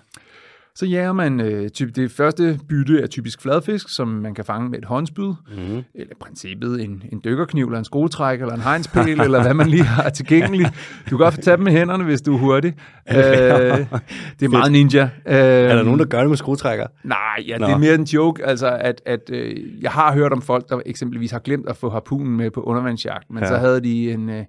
Så 0.76 0.87
jager 0.87 1.12
man 1.12 1.40
øh, 1.40 1.69
typ, 1.69 1.96
det 1.96 2.11
første 2.11 2.58
bytte 2.69 3.02
er 3.02 3.06
typisk 3.06 3.43
fladfisk, 3.43 3.88
som 3.88 4.08
man 4.08 4.34
kan 4.34 4.44
fange 4.44 4.70
med 4.70 4.78
et 4.78 4.84
håndspyd, 4.84 5.25
mm. 5.25 5.84
eller 5.94 6.12
i 6.12 6.19
princippet 6.20 6.84
en, 6.84 7.02
en 7.12 7.20
dykkerkniv, 7.25 7.64
eller 7.64 7.78
en 7.78 7.84
skruetræk, 7.84 8.40
eller 8.40 8.55
en 8.55 8.61
hegnspæl, 8.61 9.20
eller 9.20 9.43
hvad 9.43 9.55
man 9.55 9.69
lige 9.69 9.82
har 9.82 10.11
tilgængeligt. 10.11 10.69
Du 11.05 11.17
kan 11.17 11.19
godt 11.19 11.43
tage 11.43 11.56
dem 11.56 11.64
med 11.64 11.73
hænderne, 11.73 12.05
hvis 12.05 12.23
du 12.23 12.34
er 12.34 12.38
hurtig. 12.38 12.75
øh, 13.08 13.17
det 13.17 14.46
er 14.46 14.49
meget 14.49 14.73
ninja. 14.73 15.02
Øh, 15.02 15.34
er 15.37 15.75
der 15.75 15.82
nogen, 15.82 15.99
der 15.99 16.06
gør 16.06 16.20
det 16.20 16.28
med 16.28 16.37
skruetrækker? 16.37 16.87
Nej, 17.05 17.44
ja, 17.46 17.55
det 17.55 17.70
er 17.70 17.78
mere 17.78 17.94
en 17.94 18.05
joke, 18.05 18.46
altså 18.46 18.76
at, 18.81 19.02
at 19.06 19.31
øh, 19.32 19.82
jeg 19.82 19.90
har 19.90 20.12
hørt 20.12 20.32
om 20.32 20.43
folk, 20.43 20.69
der 20.69 20.81
eksempelvis 20.87 21.31
har 21.31 21.38
glemt 21.38 21.69
at 21.69 21.76
få 21.76 21.90
harpunen 21.90 22.37
med 22.37 22.50
på 22.50 22.61
undervandsjagt, 22.61 23.31
men 23.31 23.43
ja. 23.43 23.49
så 23.49 23.56
havde 23.56 23.81
de 23.81 24.12
en... 24.12 24.31
Øh, 24.31 24.44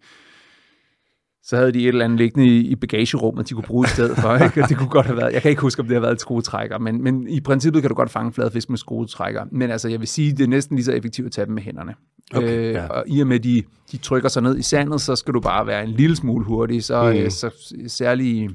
så 1.48 1.56
havde 1.56 1.72
de 1.72 1.80
et 1.80 1.88
eller 1.88 2.06
andet 2.06 2.20
liggende 2.20 2.48
i, 2.48 2.60
i 2.60 2.76
bagagerummet, 2.76 3.50
de 3.50 3.54
kunne 3.54 3.64
bruge 3.64 3.86
i 3.86 3.90
stedet 3.90 4.18
for. 4.18 4.36
Ikke? 4.46 4.62
det 4.62 4.78
kunne 4.78 4.90
godt 4.90 5.06
have 5.06 5.18
været, 5.18 5.34
jeg 5.34 5.42
kan 5.42 5.50
ikke 5.50 5.62
huske, 5.62 5.80
om 5.80 5.88
det 5.88 5.96
har 5.96 6.02
været 6.02 6.14
et 6.14 6.22
skruetrækker, 6.22 6.78
men, 6.80 7.04
men 7.04 7.28
i 7.28 7.40
princippet 7.40 7.82
kan 7.82 7.90
du 7.90 7.96
godt 7.96 8.10
fange 8.10 8.34
fladfisk 8.34 8.70
med 8.70 8.78
skruetrækker. 8.78 9.44
Men 9.52 9.72
altså, 9.72 9.90
jeg 9.90 10.00
vil 10.00 10.08
sige, 10.08 10.32
det 10.32 10.44
er 10.44 10.48
næsten 10.48 10.76
lige 10.76 10.86
så 10.86 10.92
effektivt 10.92 11.26
at 11.26 11.32
tage 11.32 11.46
dem 11.46 11.54
med 11.54 11.62
hænderne. 11.64 11.94
Okay, 12.36 12.58
øh, 12.58 12.74
ja. 12.74 12.88
Og 12.88 13.04
i 13.08 13.22
og 13.22 13.28
med, 13.28 13.40
de, 13.40 13.64
de 13.92 13.98
trykker 13.98 14.30
sig 14.30 14.44
ned 14.44 14.58
i 14.58 14.62
sandet, 14.62 15.02
så 15.02 15.16
skal 15.16 15.34
du 15.34 15.40
bare 15.40 15.68
være 15.68 15.84
en 15.84 15.90
lille 15.90 16.16
smule 16.16 16.46
hurtig. 16.46 16.84
Så, 16.84 17.04
mm. 17.04 17.18
øh, 17.18 17.32
så 17.32 17.50
særligt 17.88 18.52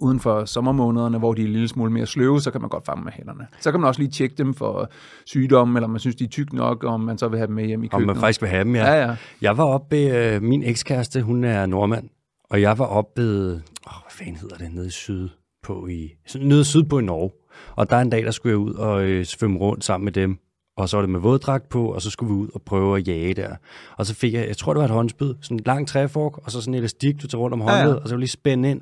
uden 0.00 0.20
for 0.20 0.44
sommermånederne, 0.44 1.18
hvor 1.18 1.34
de 1.34 1.42
er 1.42 1.46
en 1.46 1.52
lille 1.52 1.68
smule 1.68 1.92
mere 1.92 2.06
sløve, 2.06 2.40
så 2.40 2.50
kan 2.50 2.60
man 2.60 2.70
godt 2.70 2.86
fange 2.86 3.04
med 3.04 3.12
hænderne. 3.12 3.46
Så 3.60 3.70
kan 3.70 3.80
man 3.80 3.88
også 3.88 4.00
lige 4.00 4.10
tjekke 4.10 4.34
dem 4.38 4.54
for 4.54 4.90
sygdomme, 5.26 5.78
eller 5.78 5.88
man 5.88 6.00
synes, 6.00 6.16
de 6.16 6.24
er 6.24 6.28
tyk 6.28 6.52
nok, 6.52 6.84
og 6.84 7.00
man 7.00 7.18
så 7.18 7.28
vil 7.28 7.38
have 7.38 7.46
dem 7.46 7.54
med 7.54 7.66
hjem 7.66 7.82
i 7.82 7.86
køkkenet. 7.86 8.10
Om 8.10 8.16
man 8.16 8.20
faktisk 8.20 8.42
vil 8.42 8.50
have 8.50 8.64
dem, 8.64 8.74
ja. 8.74 8.92
ja, 8.92 9.08
ja. 9.08 9.16
Jeg 9.42 9.56
var 9.56 9.64
oppe 9.64 9.96
ved, 9.96 10.34
øh, 10.34 10.42
min 10.42 10.62
ekskæreste, 10.62 11.22
hun 11.22 11.44
er 11.44 11.66
nordmand, 11.66 12.08
og 12.50 12.60
jeg 12.60 12.78
var 12.78 12.86
oppe 12.86 13.22
ved, 13.22 13.52
åh, 13.52 14.02
hvad 14.02 14.10
fanden 14.10 14.36
hedder 14.36 14.56
det, 14.56 14.74
nede 14.74 14.90
syd 14.90 15.28
på 15.62 15.86
i, 15.86 16.10
nede 16.40 16.64
syd 16.64 16.82
på 16.82 16.98
i 16.98 17.02
Norge. 17.02 17.30
Og 17.76 17.90
der 17.90 17.96
er 17.96 18.00
en 18.00 18.10
dag, 18.10 18.24
der 18.24 18.30
skulle 18.30 18.50
jeg 18.50 18.58
ud 18.58 18.74
og 18.74 19.02
øh, 19.02 19.24
svømme 19.24 19.58
rundt 19.58 19.84
sammen 19.84 20.04
med 20.04 20.12
dem. 20.12 20.38
Og 20.76 20.88
så 20.88 20.96
var 20.96 21.02
det 21.02 21.10
med 21.10 21.20
våddragt 21.20 21.68
på, 21.68 21.92
og 21.92 22.02
så 22.02 22.10
skulle 22.10 22.34
vi 22.34 22.40
ud 22.40 22.48
og 22.54 22.62
prøve 22.62 22.98
at 22.98 23.08
jage 23.08 23.34
der. 23.34 23.56
Og 23.96 24.06
så 24.06 24.14
fik 24.14 24.34
jeg, 24.34 24.48
jeg 24.48 24.56
tror 24.56 24.72
det 24.72 24.78
var 24.78 24.84
et 24.84 24.90
håndspyd, 24.90 25.34
sådan 25.40 25.56
en 25.56 25.62
lang 25.66 25.88
træfork, 25.88 26.38
og 26.44 26.50
så 26.50 26.60
sådan 26.60 26.74
en 26.74 26.78
elastik, 26.78 27.22
du 27.22 27.26
tager 27.26 27.40
rundt 27.40 27.54
om 27.54 27.60
håndledet, 27.60 27.86
ja, 27.86 27.94
ja. 27.94 28.02
og 28.02 28.08
så 28.08 28.16
lige 28.16 28.28
spænde 28.28 28.70
ind. 28.70 28.80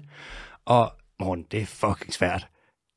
Og 0.67 0.93
morgen, 1.21 1.45
det 1.51 1.61
er 1.61 1.67
fucking 1.67 2.13
svært. 2.13 2.49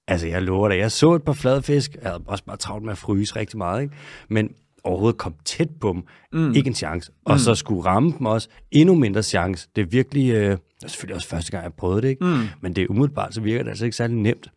Altså, 0.08 0.28
jeg 0.28 0.42
lover 0.42 0.70
dig. 0.70 0.78
Jeg 0.78 0.92
så 0.92 1.14
et 1.14 1.24
par 1.24 1.34
fladfisk. 1.34 1.96
Jeg 1.96 2.12
havde 2.12 2.24
også 2.28 2.44
bare 2.44 2.58
travlt 2.58 2.84
med 2.84 2.92
at 2.92 2.98
fryse 2.98 3.36
rigtig 3.36 3.58
meget, 3.58 3.82
ikke? 3.82 3.96
Men 4.30 4.54
overhovedet 4.84 5.18
kom 5.18 5.36
tæt 5.46 5.70
på 5.82 5.94
dem. 5.94 6.04
Mm. 6.34 6.54
Ikke 6.54 6.68
en 6.68 6.76
chance. 6.76 7.12
Og 7.26 7.34
mm. 7.34 7.40
så 7.40 7.56
skulle 7.56 7.86
ramme 7.86 8.14
dem 8.18 8.26
også. 8.26 8.50
Endnu 8.72 8.96
mindre 8.96 9.24
chance. 9.24 9.70
Det 9.76 9.82
er 9.82 9.86
virkelig... 9.86 10.32
Øh, 10.32 10.52
det 10.52 10.84
er 10.84 10.88
selvfølgelig 10.88 11.16
også 11.16 11.28
første 11.28 11.52
gang, 11.52 11.64
jeg 11.64 11.74
prøvede 11.74 12.02
det, 12.02 12.08
ikke? 12.10 12.26
Mm. 12.26 12.48
Men 12.62 12.76
det 12.76 12.84
er 12.84 12.88
umiddelbart, 12.90 13.34
så 13.34 13.42
virker 13.42 13.64
det 13.64 13.70
altså 13.70 13.86
ikke 13.86 13.98
særlig 13.98 14.16
nemt. 14.16 14.48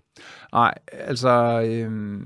Nej, 0.53 0.75
altså... 0.93 1.63
Øh, 1.67 2.21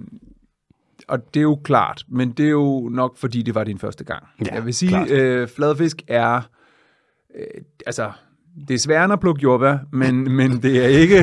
og 1.09 1.35
det 1.35 1.41
er 1.41 1.45
jo 1.45 1.61
klart, 1.65 2.05
men 2.09 2.31
det 2.31 2.47
er 2.47 2.51
jo 2.51 2.89
nok, 2.93 3.17
fordi 3.17 3.43
det 3.43 3.55
var 3.55 3.65
din 3.65 3.79
første 3.79 4.05
gang. 4.05 4.25
Ja, 4.47 4.55
jeg 4.55 4.65
vil 4.65 4.75
sige, 4.75 5.07
øh, 5.11 5.49
fladfisk 5.49 6.03
er... 6.09 6.41
Øh, 7.35 7.63
altså, 7.87 8.13
det 8.69 8.75
er 8.75 8.79
sværere 8.79 9.13
at 9.13 9.21
plukke 9.21 9.43
jordbær, 9.43 9.79
men, 9.93 10.33
men 10.33 10.63
det, 10.63 10.85
er 10.85 10.89
ikke, 10.89 11.17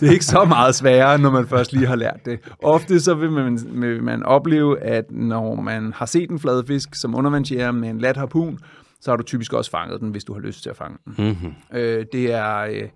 det 0.00 0.08
er 0.08 0.12
ikke 0.12 0.24
så 0.24 0.44
meget 0.44 0.74
sværere, 0.74 1.18
når 1.18 1.30
man 1.30 1.46
først 1.46 1.72
lige 1.72 1.86
har 1.86 1.96
lært 1.96 2.20
det. 2.24 2.40
Ofte 2.62 3.00
så 3.00 3.14
vil 3.14 3.30
man, 3.30 3.58
vil 3.72 4.02
man 4.02 4.22
opleve, 4.22 4.80
at 4.80 5.10
når 5.10 5.54
man 5.54 5.92
har 5.92 6.06
set 6.06 6.30
en 6.30 6.38
fladfisk 6.38 6.94
som 6.94 7.14
undervandsjæger 7.14 7.72
med 7.72 7.88
en 7.88 7.98
lat 7.98 8.16
harpun, 8.16 8.58
så 9.00 9.10
har 9.10 9.16
du 9.16 9.22
typisk 9.22 9.52
også 9.52 9.70
fanget 9.70 10.00
den, 10.00 10.10
hvis 10.10 10.24
du 10.24 10.32
har 10.32 10.40
lyst 10.40 10.62
til 10.62 10.70
at 10.70 10.76
fange 10.76 10.98
den. 11.04 11.26
Mm-hmm. 11.26 11.78
Øh, 11.78 12.06
det 12.12 12.32
er... 12.32 12.58
Øh, 12.58 12.88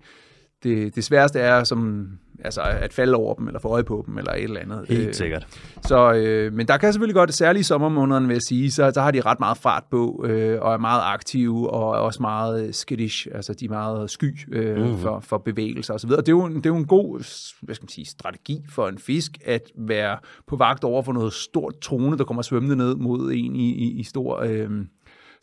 det, 0.63 0.95
det 0.95 1.03
sværeste 1.03 1.39
er 1.39 1.63
som 1.63 2.09
altså 2.43 2.61
at 2.61 2.93
falde 2.93 3.15
over 3.15 3.33
dem, 3.33 3.47
eller 3.47 3.59
få 3.59 3.67
øje 3.67 3.83
på 3.83 4.03
dem, 4.07 4.17
eller 4.17 4.31
et 4.31 4.43
eller 4.43 4.59
andet. 4.59 4.85
Helt 4.89 5.07
øh, 5.07 5.13
sikkert. 5.13 5.47
Så, 5.85 6.13
øh, 6.13 6.53
men 6.53 6.67
der 6.67 6.77
kan 6.77 6.93
selvfølgelig 6.93 7.15
godt, 7.15 7.33
særligt 7.33 7.61
i 7.61 7.63
sommermånederne, 7.63 8.27
vil 8.27 8.33
jeg 8.33 8.41
sige, 8.41 8.71
så, 8.71 8.91
så 8.93 9.01
har 9.01 9.11
de 9.11 9.21
ret 9.21 9.39
meget 9.39 9.57
fart 9.57 9.83
på, 9.91 10.25
øh, 10.27 10.61
og 10.61 10.73
er 10.73 10.77
meget 10.77 11.01
aktive, 11.05 11.69
og 11.69 11.95
er 11.95 11.99
også 11.99 12.21
meget 12.21 12.75
skittish, 12.75 13.27
altså 13.33 13.53
de 13.53 13.65
er 13.65 13.69
meget 13.69 14.09
sky 14.09 14.53
øh, 14.55 14.77
mm. 14.77 14.97
for, 14.97 15.19
for 15.19 15.37
bevægelser 15.37 15.93
osv. 15.93 16.09
Det 16.09 16.27
er, 16.27 16.31
jo, 16.31 16.47
det 16.47 16.65
er 16.65 16.69
jo 16.69 16.77
en 16.77 16.87
god 16.87 17.21
hvad 17.61 17.75
skal 17.75 17.83
man 17.83 17.89
sige, 17.89 18.05
strategi 18.05 18.61
for 18.69 18.87
en 18.87 18.97
fisk, 18.97 19.37
at 19.45 19.71
være 19.77 20.17
på 20.47 20.55
vagt 20.55 20.83
over 20.83 21.03
for 21.03 21.13
noget 21.13 21.33
stort 21.33 21.79
trone, 21.79 22.17
der 22.17 22.23
kommer 22.23 22.43
svømmende 22.43 22.75
ned 22.75 22.95
mod 22.95 23.31
en 23.33 23.55
i, 23.55 23.69
i, 23.69 23.99
i 23.99 24.03
stor... 24.03 24.41
Øh, 24.41 24.69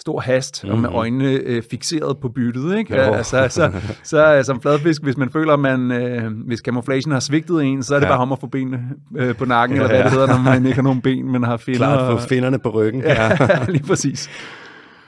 stor 0.01 0.21
hast, 0.21 0.65
mm-hmm. 0.65 0.75
og 0.75 0.81
med 0.83 0.99
øjnene 0.99 1.31
øh, 1.31 1.63
fixeret 1.71 2.19
på 2.19 2.29
byttet. 2.29 2.77
Ikke? 2.79 2.97
Jo. 2.97 3.03
Altså, 3.03 3.47
så, 3.49 3.49
så, 3.49 3.73
så 4.03 4.43
som 4.43 4.63
fladfisk, 4.63 5.03
hvis 5.03 5.17
man 5.17 5.31
føler, 5.31 5.57
man, 5.57 5.93
øh, 5.93 6.33
hvis 6.47 6.59
camouflagen 6.59 7.13
har 7.13 7.21
svigtet 7.21 7.65
en, 7.65 7.83
så 7.83 7.95
er 7.95 7.99
det 7.99 8.07
ja. 8.07 8.13
bare 8.13 8.21
om 8.21 8.33
at 8.33 8.39
få 8.41 8.47
benene 8.47 8.81
øh, 9.17 9.37
på 9.37 9.45
nakken, 9.45 9.77
ja, 9.77 9.83
eller 9.83 9.97
hvad 9.97 10.05
det 10.05 10.13
hedder, 10.13 10.27
når 10.27 10.43
man 10.43 10.67
ikke 10.67 10.75
har 10.75 10.83
nogen 10.83 11.01
ben, 11.01 11.33
men 11.33 11.43
har 11.43 11.57
finner. 11.57 11.79
Klart, 11.79 12.21
få 12.21 12.29
finderne 12.29 12.59
på 12.59 12.71
ryggen. 12.71 13.03
Ja, 13.03 13.39
lige 13.69 13.85
præcis. 13.85 14.31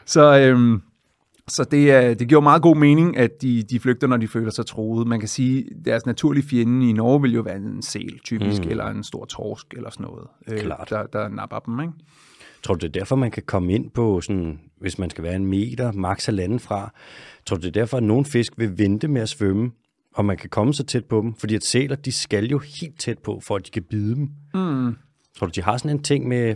Så, 0.07 0.39
øhm, 0.39 0.83
så 1.49 1.65
det, 1.65 1.93
er, 1.93 2.15
det 2.15 2.29
giver 2.29 2.41
meget 2.41 2.63
god 2.63 2.77
mening, 2.77 3.17
at 3.17 3.43
de, 3.43 3.63
de 3.63 3.81
flygter, 3.81 4.07
når 4.07 4.17
de 4.17 4.29
føler 4.29 4.51
sig 4.51 4.67
troet. 4.67 5.07
Man 5.07 5.21
kan 5.21 5.29
sige, 5.29 5.59
at 5.59 5.85
deres 5.85 6.07
naturlige 6.07 6.49
fjende 6.49 6.89
i 6.89 6.93
Norge 6.93 7.23
vil 7.23 7.35
jo 7.35 7.41
være 7.41 7.57
en 7.57 7.83
sel, 7.83 8.19
typisk, 8.25 8.65
mm. 8.65 8.71
eller 8.71 8.87
en 8.87 9.05
stor 9.05 9.25
torsk, 9.25 9.67
eller 9.77 9.91
sådan 9.91 10.07
noget, 10.07 10.27
øh, 10.49 10.71
der, 10.91 11.07
der 11.13 11.29
napper 11.29 11.59
dem. 11.59 11.81
Ikke? 11.81 11.93
Tror 12.63 12.75
du, 12.75 12.87
det 12.87 12.97
er 12.97 13.01
derfor, 13.01 13.17
man 13.17 13.31
kan 13.31 13.43
komme 13.47 13.73
ind 13.73 13.91
på, 13.91 14.21
sådan, 14.21 14.61
hvis 14.81 14.99
man 14.99 15.11
skal 15.11 15.25
være 15.25 15.37
en 15.37 15.47
meter, 15.47 15.93
maks 15.93 16.27
halvanden 16.27 16.61
fra? 16.61 16.93
Tror 17.47 17.57
du, 17.57 17.61
det 17.61 17.69
er 17.69 17.81
derfor, 17.81 17.97
at 17.97 18.03
nogle 18.03 18.25
fisk 18.25 18.53
vil 18.57 18.79
vente 18.79 19.09
med 19.09 19.23
at 19.23 19.29
svømme, 19.29 19.71
og 20.15 20.25
man 20.25 20.37
kan 20.37 20.51
komme 20.51 20.75
så 20.75 20.85
tæt 20.85 21.05
på 21.05 21.21
dem? 21.21 21.35
Fordi 21.35 21.55
at 21.55 21.65
sæler, 21.65 21.97
de 21.97 22.13
skal 22.13 22.47
jo 22.47 22.59
helt 22.59 22.99
tæt 22.99 23.19
på, 23.19 23.41
for 23.43 23.57
at 23.57 23.67
de 23.67 23.71
kan 23.71 23.83
bide 23.83 24.15
dem. 24.15 24.29
Mm. 24.55 24.97
Tror 25.39 25.47
du, 25.47 25.53
de 25.55 25.63
har 25.63 25.77
sådan 25.77 25.91
en 25.91 26.03
ting 26.03 26.29
med, 26.29 26.55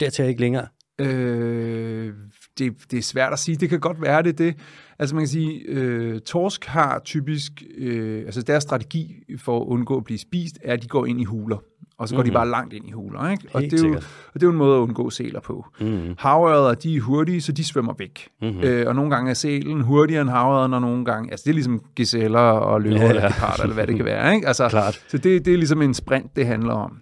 dertil 0.00 0.24
ikke 0.24 0.40
længere? 0.40 0.66
Øh, 0.98 2.14
det, 2.58 2.72
det 2.90 2.98
er 2.98 3.02
svært 3.02 3.32
at 3.32 3.38
sige. 3.38 3.56
Det 3.56 3.68
kan 3.68 3.80
godt 3.80 4.02
være 4.02 4.22
det. 4.22 4.38
det. 4.38 4.56
Altså 4.98 5.14
man 5.14 5.22
kan 5.22 5.28
sige, 5.28 5.60
øh, 5.66 6.20
torsk 6.20 6.64
har 6.64 6.98
typisk, 6.98 7.52
øh, 7.76 8.24
altså 8.26 8.42
deres 8.42 8.62
strategi 8.62 9.14
for 9.38 9.60
at 9.60 9.66
undgå 9.66 9.96
at 9.96 10.04
blive 10.04 10.18
spist, 10.18 10.58
er, 10.62 10.72
at 10.72 10.82
de 10.82 10.88
går 10.88 11.06
ind 11.06 11.20
i 11.20 11.24
huler. 11.24 11.58
Og 11.98 12.08
så 12.08 12.14
går 12.14 12.22
mm-hmm. 12.22 12.30
de 12.30 12.34
bare 12.34 12.48
langt 12.48 12.74
ind 12.74 12.88
i 12.88 12.90
huler. 12.90 13.30
Ikke? 13.30 13.48
Og, 13.52 13.62
det 13.62 13.72
er 13.72 13.88
jo, 13.88 13.94
og 13.94 14.34
det 14.34 14.42
er 14.42 14.46
jo 14.46 14.50
en 14.50 14.56
måde 14.56 14.76
at 14.76 14.80
undgå 14.80 15.10
sæler 15.10 15.40
på. 15.40 15.66
Mm-hmm. 15.80 16.14
Havørder, 16.18 16.74
de 16.74 16.96
er 16.96 17.00
hurtige, 17.00 17.40
så 17.40 17.52
de 17.52 17.64
svømmer 17.64 17.94
væk. 17.98 18.28
Mm-hmm. 18.42 18.60
Øh, 18.60 18.88
og 18.88 18.94
nogle 18.94 19.10
gange 19.10 19.30
er 19.30 19.34
sælen 19.34 19.80
hurtigere 19.80 20.22
end 20.22 20.30
havørderen, 20.30 20.74
og 20.74 20.80
nogle 20.80 21.04
gange... 21.04 21.30
Altså 21.30 21.44
det 21.44 21.50
er 21.50 21.54
ligesom 21.54 21.82
giseller 21.96 22.40
og 22.40 22.80
løver 22.80 22.96
ja, 22.96 23.02
ja. 23.02 23.08
eller 23.08 23.28
geparder, 23.28 23.62
eller 23.62 23.74
hvad 23.74 23.86
det 23.86 23.96
kan 23.96 24.04
være. 24.04 24.34
Ikke? 24.34 24.46
Altså, 24.46 24.68
Klart. 24.68 25.04
Så 25.08 25.18
det, 25.18 25.44
det 25.44 25.52
er 25.52 25.56
ligesom 25.56 25.82
en 25.82 25.94
sprint, 25.94 26.36
det 26.36 26.46
handler 26.46 26.74
om. 26.74 26.92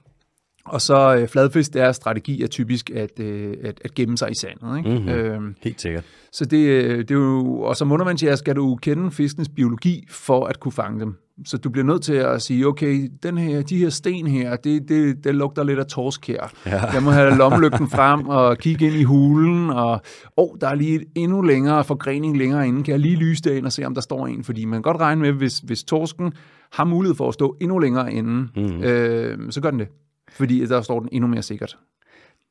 Og 0.64 0.80
så 0.80 1.16
øh, 1.16 1.28
fladfisk, 1.28 1.72
deres 1.72 1.96
strategi 1.96 2.42
er 2.42 2.46
typisk 2.46 2.90
at, 2.90 3.20
øh, 3.20 3.54
at, 3.64 3.80
at 3.84 3.94
gemme 3.94 4.18
sig 4.18 4.30
i 4.30 4.34
sandet. 4.34 4.78
Ikke? 4.78 4.90
Mm-hmm. 4.90 5.08
Øhm, 5.08 5.54
Helt 5.62 5.80
sikkert. 5.80 6.04
Så 6.32 6.44
det, 6.44 6.66
øh, 6.66 6.98
det 6.98 7.10
er 7.10 7.14
jo, 7.14 7.60
og 7.60 7.76
som 7.76 7.92
undervandsjæger 7.92 8.36
skal 8.36 8.56
du 8.56 8.76
kende 8.76 9.10
fiskens 9.10 9.48
biologi 9.48 10.06
for 10.10 10.46
at 10.46 10.60
kunne 10.60 10.72
fange 10.72 11.00
dem. 11.00 11.14
Så 11.44 11.56
du 11.58 11.70
bliver 11.70 11.84
nødt 11.84 12.02
til 12.02 12.14
at 12.14 12.42
sige, 12.42 12.66
okay, 12.66 13.10
den 13.22 13.38
her, 13.38 13.62
de 13.62 13.78
her 13.78 13.88
sten 13.88 14.26
her, 14.26 14.56
det, 14.56 14.88
det, 14.88 15.24
det 15.24 15.34
lugter 15.34 15.64
lidt 15.64 15.78
af 15.78 15.86
torsk 15.86 16.28
her. 16.28 16.52
Ja. 16.66 16.86
Jeg 16.92 17.02
må 17.02 17.10
have 17.10 17.36
lommelygten 17.36 17.88
frem 17.90 18.28
og 18.28 18.58
kigge 18.58 18.86
ind 18.86 18.94
i 18.94 19.02
hulen, 19.02 19.70
og 19.70 20.00
oh, 20.36 20.48
der 20.60 20.68
er 20.68 20.74
lige 20.74 20.94
et 20.94 21.04
endnu 21.14 21.42
længere 21.42 21.84
forgrening 21.84 22.38
længere 22.38 22.68
inde. 22.68 22.82
Kan 22.82 22.92
jeg 22.92 23.00
lige 23.00 23.16
lyse 23.16 23.42
det 23.42 23.56
ind 23.56 23.66
og 23.66 23.72
se, 23.72 23.84
om 23.84 23.94
der 23.94 24.00
står 24.00 24.26
en? 24.26 24.44
Fordi 24.44 24.64
man 24.64 24.72
kan 24.72 24.82
godt 24.82 25.00
regne 25.00 25.20
med, 25.20 25.32
hvis, 25.32 25.58
hvis 25.58 25.84
torsken 25.84 26.32
har 26.72 26.84
mulighed 26.84 27.16
for 27.16 27.28
at 27.28 27.34
stå 27.34 27.56
endnu 27.60 27.78
længere 27.78 28.12
inde, 28.12 28.48
mm. 28.56 28.82
øh, 28.82 29.52
så 29.52 29.60
gør 29.60 29.70
den 29.70 29.80
det 29.80 29.88
fordi 30.34 30.66
der 30.66 30.82
står 30.82 31.00
den 31.00 31.08
endnu 31.12 31.28
mere 31.28 31.42
sikkert. 31.42 31.78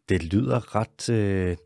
Det 0.10 0.24
lyder 0.24 0.76
ret... 0.76 1.10
Øh, 1.10 1.58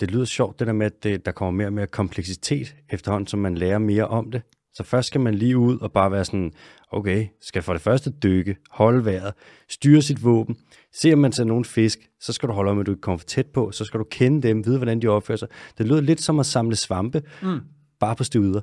det 0.00 0.10
lyder 0.10 0.24
sjovt, 0.24 0.58
det 0.58 0.66
der 0.66 0.72
med, 0.72 0.86
at 0.86 1.02
det, 1.02 1.26
der 1.26 1.32
kommer 1.32 1.50
mere 1.50 1.66
og 1.66 1.72
mere 1.72 1.86
kompleksitet 1.86 2.74
efterhånden, 2.90 3.26
som 3.26 3.40
man 3.40 3.54
lærer 3.54 3.78
mere 3.78 4.08
om 4.08 4.30
det. 4.30 4.42
Så 4.74 4.82
først 4.82 5.08
skal 5.08 5.20
man 5.20 5.34
lige 5.34 5.58
ud 5.58 5.78
og 5.78 5.92
bare 5.92 6.12
være 6.12 6.24
sådan, 6.24 6.52
okay, 6.92 7.26
skal 7.40 7.62
for 7.62 7.72
det 7.72 7.82
første 7.82 8.10
dykke, 8.10 8.56
holde 8.70 9.04
vejret, 9.04 9.32
styre 9.68 10.02
sit 10.02 10.24
våben. 10.24 10.56
Ser 10.94 11.16
man 11.16 11.32
til 11.32 11.46
nogle 11.46 11.64
fisk, 11.64 11.98
så 12.20 12.32
skal 12.32 12.48
du 12.48 12.54
holde 12.54 12.70
om, 12.70 12.78
at 12.78 12.86
du 12.86 12.90
ikke 12.90 13.00
kommer 13.00 13.18
for 13.18 13.26
tæt 13.26 13.46
på, 13.46 13.70
så 13.70 13.84
skal 13.84 14.00
du 14.00 14.04
kende 14.10 14.48
dem, 14.48 14.66
vide, 14.66 14.76
hvordan 14.76 15.02
de 15.02 15.08
opfører 15.08 15.38
sig. 15.38 15.48
Det 15.78 15.86
lyder 15.86 16.00
lidt 16.00 16.22
som 16.22 16.38
at 16.40 16.46
samle 16.46 16.76
svampe, 16.76 17.22
mm. 17.42 17.60
bare 18.00 18.16
på 18.16 18.24
stivider. 18.24 18.60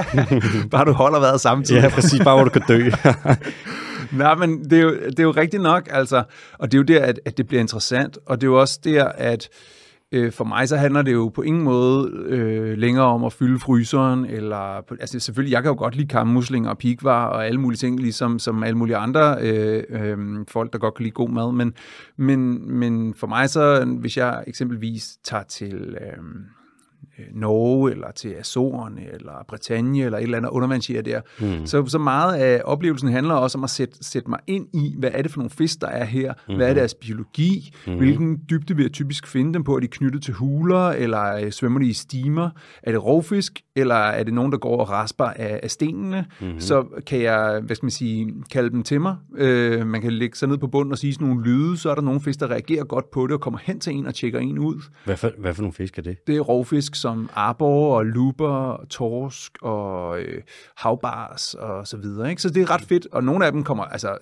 bare 0.70 0.84
du 0.84 0.92
holder 0.92 1.20
vejret 1.20 1.40
samtidig. 1.40 1.82
ja, 1.82 1.88
præcis, 1.88 2.20
bare 2.24 2.36
hvor 2.36 2.44
du 2.44 2.50
kan 2.50 2.62
dø. 2.68 2.90
Nej, 4.18 4.34
men 4.34 4.64
det 4.64 4.78
er, 4.78 4.82
jo, 4.82 4.90
det 4.90 5.18
er 5.18 5.22
jo 5.22 5.30
rigtigt 5.30 5.62
nok, 5.62 5.88
altså. 5.90 6.22
Og 6.58 6.72
det 6.72 6.78
er 6.78 6.78
jo 6.78 6.98
der, 6.98 7.04
at, 7.06 7.20
at 7.24 7.38
det 7.38 7.46
bliver 7.46 7.60
interessant. 7.60 8.18
Og 8.26 8.40
det 8.40 8.46
er 8.46 8.50
jo 8.50 8.60
også 8.60 8.80
der, 8.84 9.04
at 9.04 9.48
øh, 10.12 10.32
for 10.32 10.44
mig 10.44 10.68
så 10.68 10.76
handler 10.76 11.02
det 11.02 11.12
jo 11.12 11.28
på 11.28 11.42
ingen 11.42 11.62
måde 11.62 12.10
øh, 12.26 12.78
længere 12.78 13.04
om 13.04 13.24
at 13.24 13.32
fylde 13.32 13.58
fryseren, 13.58 14.24
eller, 14.24 14.92
altså 15.00 15.20
selvfølgelig, 15.20 15.52
jeg 15.52 15.62
kan 15.62 15.70
jo 15.70 15.78
godt 15.78 15.96
lide 15.96 16.08
kammuslinger 16.08 16.70
og 16.70 16.78
pikvar 16.78 17.26
og 17.26 17.46
alle 17.46 17.60
mulige 17.60 17.78
ting, 17.78 18.00
ligesom 18.00 18.38
som 18.38 18.62
alle 18.62 18.78
mulige 18.78 18.96
andre 18.96 19.36
øh, 19.40 19.82
øh, 19.88 20.18
folk, 20.48 20.72
der 20.72 20.78
godt 20.78 20.94
kan 20.94 21.02
lide 21.02 21.14
god 21.14 21.30
mad, 21.30 21.52
men, 21.52 21.74
men, 22.16 22.70
men 22.78 23.14
for 23.14 23.26
mig 23.26 23.50
så, 23.50 23.84
hvis 24.00 24.16
jeg 24.16 24.44
eksempelvis 24.46 25.16
tager 25.24 25.44
til... 25.44 25.96
Øh, 26.00 26.04
Øh, 26.04 26.20
Norge, 27.34 27.90
eller 27.90 28.10
til 28.10 28.28
Azorerne, 28.28 29.00
eller 29.12 29.44
Bretagne, 29.48 30.02
eller 30.02 30.18
et 30.18 30.22
eller 30.22 30.38
andet 30.38 30.50
undervandsjæger 30.50 31.02
der. 31.02 31.20
Mm. 31.40 31.66
Så, 31.66 31.86
så 31.86 31.98
meget 31.98 32.36
af 32.36 32.62
oplevelsen 32.64 33.08
handler 33.08 33.34
også 33.34 33.58
om 33.58 33.64
at 33.64 33.70
sætte, 33.70 33.94
sætte 34.00 34.30
mig 34.30 34.38
ind 34.46 34.66
i, 34.72 34.94
hvad 34.98 35.10
er 35.12 35.22
det 35.22 35.30
for 35.30 35.38
nogle 35.38 35.50
fisk, 35.50 35.80
der 35.80 35.86
er 35.86 36.04
her? 36.04 36.34
Mm. 36.48 36.56
Hvad 36.56 36.70
er 36.70 36.74
deres 36.74 36.94
biologi? 36.94 37.74
Mm. 37.86 37.96
Hvilken 37.96 38.40
dybde 38.50 38.76
vil 38.76 38.82
jeg 38.82 38.92
typisk 38.92 39.26
finde 39.26 39.54
dem 39.54 39.64
på? 39.64 39.76
Er 39.76 39.80
de 39.80 39.88
knyttet 39.88 40.22
til 40.22 40.34
huler, 40.34 40.88
eller 40.88 41.34
øh, 41.34 41.50
svømmer 41.50 41.80
de 41.80 41.86
i 41.86 41.92
stimer? 41.92 42.50
Er 42.82 42.92
det 42.92 43.04
rovfisk, 43.04 43.60
eller 43.76 43.94
er 43.94 44.22
det 44.22 44.34
nogen, 44.34 44.52
der 44.52 44.58
går 44.58 44.80
og 44.80 44.90
rasper 44.90 45.24
af, 45.24 45.60
af 45.62 45.70
stenene? 45.70 46.26
Mm. 46.40 46.60
Så 46.60 46.84
kan 47.06 47.22
jeg, 47.22 47.60
hvad 47.66 47.76
skal 47.76 47.84
man 47.84 47.90
sige, 47.90 48.34
kalde 48.50 48.70
dem 48.70 48.82
til 48.82 49.00
mig. 49.00 49.16
Øh, 49.36 49.86
man 49.86 50.02
kan 50.02 50.12
lægge 50.12 50.36
sig 50.36 50.48
ned 50.48 50.58
på 50.58 50.66
bunden 50.66 50.92
og 50.92 50.98
sige 50.98 51.14
sådan 51.14 51.28
nogle 51.28 51.44
lyde, 51.44 51.76
så 51.78 51.90
er 51.90 51.94
der 51.94 52.02
nogle 52.02 52.20
fisk, 52.20 52.40
der 52.40 52.50
reagerer 52.50 52.84
godt 52.84 53.10
på 53.10 53.26
det, 53.26 53.34
og 53.34 53.40
kommer 53.40 53.58
hen 53.62 53.80
til 53.80 53.92
en 53.92 54.06
og 54.06 54.14
tjekker 54.14 54.38
en 54.38 54.58
ud. 54.58 54.82
Hvad 55.04 55.16
for, 55.16 55.30
hvad 55.38 55.54
for 55.54 55.62
nogle 55.62 55.72
fisk 55.72 55.98
er 55.98 56.02
det? 56.02 56.26
Det 56.26 56.36
er 56.36 56.40
rovfisk, 56.40 56.94
som 57.04 57.30
arbor 57.34 57.96
og 57.96 58.06
luber 58.06 58.84
torsk 58.90 59.52
og 59.62 60.20
øh, 60.20 60.42
havbars 60.76 61.54
og 61.54 61.86
så 61.86 61.96
videre. 61.96 62.30
Ikke? 62.30 62.42
Så 62.42 62.50
det 62.50 62.62
er 62.62 62.70
ret 62.70 62.80
fedt, 62.82 63.06
og 63.12 63.24
nogle 63.24 63.46
af 63.46 63.52
dem 63.52 63.64
kommer, 63.64 63.84
altså 63.84 64.16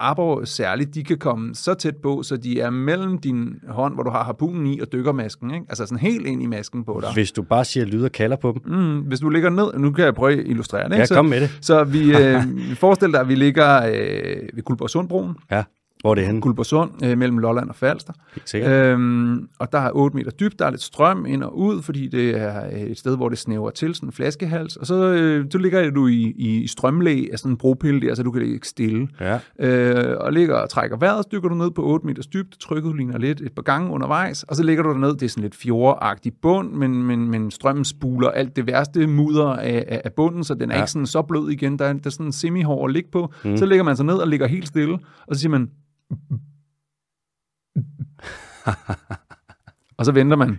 arbor 0.00 0.44
særligt, 0.44 0.94
de 0.94 1.04
kan 1.04 1.18
komme 1.18 1.54
så 1.54 1.74
tæt 1.74 1.96
på, 2.02 2.22
så 2.22 2.36
de 2.36 2.60
er 2.60 2.70
mellem 2.70 3.18
din 3.18 3.60
hånd, 3.68 3.94
hvor 3.94 4.02
du 4.02 4.10
har 4.10 4.24
harpunen 4.24 4.66
i, 4.66 4.80
og 4.80 4.92
dykkermasken. 4.92 5.54
Ikke? 5.54 5.66
Altså 5.68 5.86
sådan 5.86 5.98
helt 5.98 6.26
ind 6.26 6.42
i 6.42 6.46
masken 6.46 6.84
på 6.84 6.98
dig. 7.02 7.12
Hvis 7.14 7.32
du 7.32 7.42
bare 7.42 7.64
siger 7.64 7.86
lyd 7.86 8.04
og 8.04 8.12
kalder 8.12 8.36
på 8.36 8.58
dem? 8.64 8.72
Mm, 8.72 9.00
hvis 9.00 9.20
du 9.20 9.28
ligger 9.28 9.50
ned, 9.50 9.72
nu 9.78 9.92
kan 9.92 10.04
jeg 10.04 10.14
prøve 10.14 10.32
at 10.32 10.46
illustrere 10.46 10.88
det. 10.88 10.94
Ikke? 10.94 11.06
Ja, 11.10 11.16
kom 11.16 11.26
med 11.26 11.40
det. 11.40 11.58
Så 11.60 11.84
vi, 11.84 12.16
øh, 12.16 12.42
forestil 12.82 13.12
dig, 13.12 13.20
at 13.20 13.28
vi 13.28 13.34
ligger 13.34 13.86
øh, 13.86 14.48
ved 14.54 14.62
Guldborgsundbroen. 14.62 15.36
Ja. 15.50 15.64
Hvor 16.04 16.10
er 16.10 16.14
det 16.14 16.26
henne? 16.26 16.40
Guldborgsund, 16.40 16.90
øh, 17.04 17.18
mellem 17.18 17.38
Lolland 17.38 17.68
og 17.68 17.74
Falster. 17.74 18.12
Øhm, 18.54 19.48
og 19.58 19.72
der 19.72 19.78
er 19.78 19.90
8 19.92 20.16
meter 20.16 20.30
dybt, 20.30 20.58
der 20.58 20.66
er 20.66 20.70
lidt 20.70 20.82
strøm 20.82 21.26
ind 21.26 21.42
og 21.42 21.58
ud, 21.58 21.82
fordi 21.82 22.08
det 22.08 22.40
er 22.40 22.66
øh, 22.66 22.80
et 22.80 22.98
sted, 22.98 23.16
hvor 23.16 23.28
det 23.28 23.38
snæver 23.38 23.70
til, 23.70 23.94
sådan 23.94 24.08
en 24.08 24.12
flaskehals. 24.12 24.76
Og 24.76 24.86
så, 24.86 24.94
øh, 24.94 25.46
så 25.50 25.58
ligger 25.58 25.90
du 25.90 26.06
i, 26.06 26.34
i 26.36 26.66
strømlæg 26.66 27.28
af 27.32 27.38
sådan 27.38 27.52
en 27.52 27.56
bropille 27.56 28.00
der, 28.00 28.14
så 28.14 28.22
du 28.22 28.30
kan 28.30 28.42
ligge 28.42 28.66
stille. 28.66 29.08
Ja. 29.20 29.38
Øh, 29.58 30.16
og 30.20 30.32
ligger 30.32 30.54
og 30.54 30.70
trækker 30.70 30.96
vejret, 30.96 31.32
dykker 31.32 31.48
du 31.48 31.54
ned 31.54 31.70
på 31.70 31.82
8 31.82 32.06
meters 32.06 32.26
dybt, 32.26 32.60
trykket 32.60 32.96
ligner 32.96 33.18
lidt 33.18 33.40
et 33.40 33.52
par 33.52 33.62
gange 33.62 33.90
undervejs, 33.90 34.42
og 34.42 34.56
så 34.56 34.62
ligger 34.62 34.82
du 34.82 34.94
ned, 34.94 35.12
det 35.12 35.22
er 35.22 35.28
sådan 35.28 35.42
lidt 35.42 35.54
fjordagtig 35.54 36.32
bund, 36.42 36.72
men, 36.72 37.02
men, 37.02 37.30
men 37.30 37.50
strømmen 37.50 37.84
spuler 37.84 38.30
alt 38.30 38.56
det 38.56 38.66
værste 38.66 39.06
mudder 39.06 39.48
af, 39.48 39.84
af, 39.88 40.00
af 40.04 40.12
bunden, 40.12 40.44
så 40.44 40.54
den 40.54 40.70
er 40.70 40.74
ja. 40.74 40.82
ikke 40.82 40.90
sådan 40.90 41.06
så 41.06 41.22
blød 41.22 41.50
igen, 41.50 41.78
der 41.78 41.84
er, 41.84 41.92
der 41.92 42.00
er 42.06 42.10
sådan 42.10 42.26
en 42.26 42.32
semi-hård 42.32 42.90
at 42.90 42.92
ligge 42.92 43.10
på. 43.10 43.32
Mm. 43.44 43.56
Så 43.56 43.66
ligger 43.66 43.84
man 43.84 43.96
så 43.96 44.02
ned 44.02 44.14
og 44.14 44.28
ligger 44.28 44.46
helt 44.46 44.68
stille, 44.68 44.98
og 45.26 45.34
så 45.34 45.40
siger 45.40 45.50
man, 45.50 45.70
og 49.98 50.04
så 50.04 50.12
venter 50.12 50.36
man. 50.36 50.58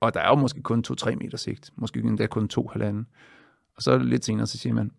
Og 0.00 0.14
der 0.14 0.20
er 0.20 0.28
jo 0.28 0.34
måske 0.34 0.62
kun 0.62 0.84
2-3 0.90 1.14
meter 1.14 1.38
sigt. 1.38 1.70
Måske 1.76 2.00
endda 2.00 2.26
kun 2.26 2.50
2,5. 2.58 2.84
Og 3.76 3.82
så 3.82 3.98
lidt 3.98 4.24
senere, 4.24 4.46
så 4.46 4.58
siger 4.58 4.74
man... 4.74 4.90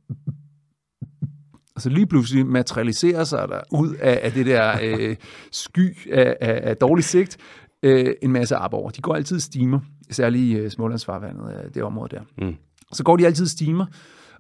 Og 1.76 1.82
så 1.82 1.90
lige 1.90 2.08
pludselig 2.08 2.46
materialiserer 2.46 3.24
sig 3.24 3.48
der 3.48 3.62
ud 3.72 3.96
af, 3.96 4.20
af 4.24 4.32
det 4.32 4.46
der 4.46 4.80
øh, 4.84 5.16
sky 5.52 6.12
af, 6.12 6.38
af, 6.42 6.70
af 6.70 6.78
dårlig 6.78 7.04
sigt 7.04 7.38
øh, 7.84 8.14
en 8.22 8.32
masse 8.32 8.56
arbor. 8.56 8.90
De 8.90 9.02
går 9.02 9.16
altid 9.16 9.40
stimer, 9.40 9.80
særligt 10.12 10.44
i 10.44 10.56
øh, 10.56 10.72
Smålandsfarvandet, 10.72 11.76
det 11.76 11.84
område 11.84 12.16
der. 12.16 12.46
Mm. 12.46 12.56
Så 12.94 13.04
går 13.04 13.18
de 13.18 13.26
altid 13.26 13.48
stimer, 13.48 13.86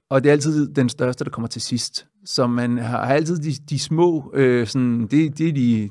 og 0.09 0.24
det 0.24 0.29
er 0.29 0.33
altid 0.33 0.74
den 0.74 0.89
største, 0.89 1.24
der 1.24 1.29
kommer 1.29 1.47
til 1.47 1.62
sidst. 1.62 2.07
Så 2.25 2.47
man 2.47 2.77
har 2.77 2.97
altid 2.97 3.38
de, 3.38 3.53
de 3.69 3.79
små, 3.79 4.31
øh, 4.33 4.67
sådan, 4.67 5.07
det, 5.07 5.38
det 5.38 5.50
er 5.50 5.53
de, 5.53 5.89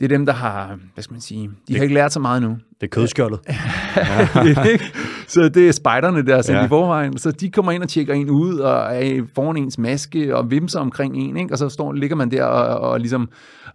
det 0.00 0.04
er 0.04 0.08
dem, 0.08 0.26
der 0.26 0.32
har, 0.32 0.78
hvad 0.94 1.04
skal 1.04 1.14
man 1.14 1.20
sige, 1.20 1.48
de 1.48 1.54
det, 1.68 1.76
har 1.76 1.82
ikke 1.82 1.94
lært 1.94 2.12
så 2.12 2.20
meget 2.20 2.42
nu. 2.42 2.58
Det 2.84 2.90
er 2.90 3.00
kødskjoldet. 3.00 3.40
ja. 3.46 4.78
så 5.34 5.48
det 5.48 5.68
er 5.68 5.72
spejderne 5.72 6.26
der 6.26 6.42
sendt 6.42 6.58
ja. 6.58 6.64
i 6.64 6.68
forvejen. 6.68 7.18
Så 7.18 7.30
de 7.30 7.50
kommer 7.50 7.72
ind 7.72 7.82
og 7.82 7.88
tjekker 7.88 8.14
en 8.14 8.30
ud, 8.30 8.58
og 8.58 8.96
er 8.96 9.22
foran 9.34 9.56
ens 9.56 9.78
maske, 9.78 10.36
og 10.36 10.50
vimser 10.50 10.80
omkring 10.80 11.16
en, 11.16 11.36
ikke? 11.36 11.54
og 11.54 11.58
så 11.58 11.68
står, 11.68 11.92
ligger 11.92 12.16
man 12.16 12.30
der 12.30 12.44
og, 12.44 12.90
og 12.90 13.00
ligesom 13.00 13.28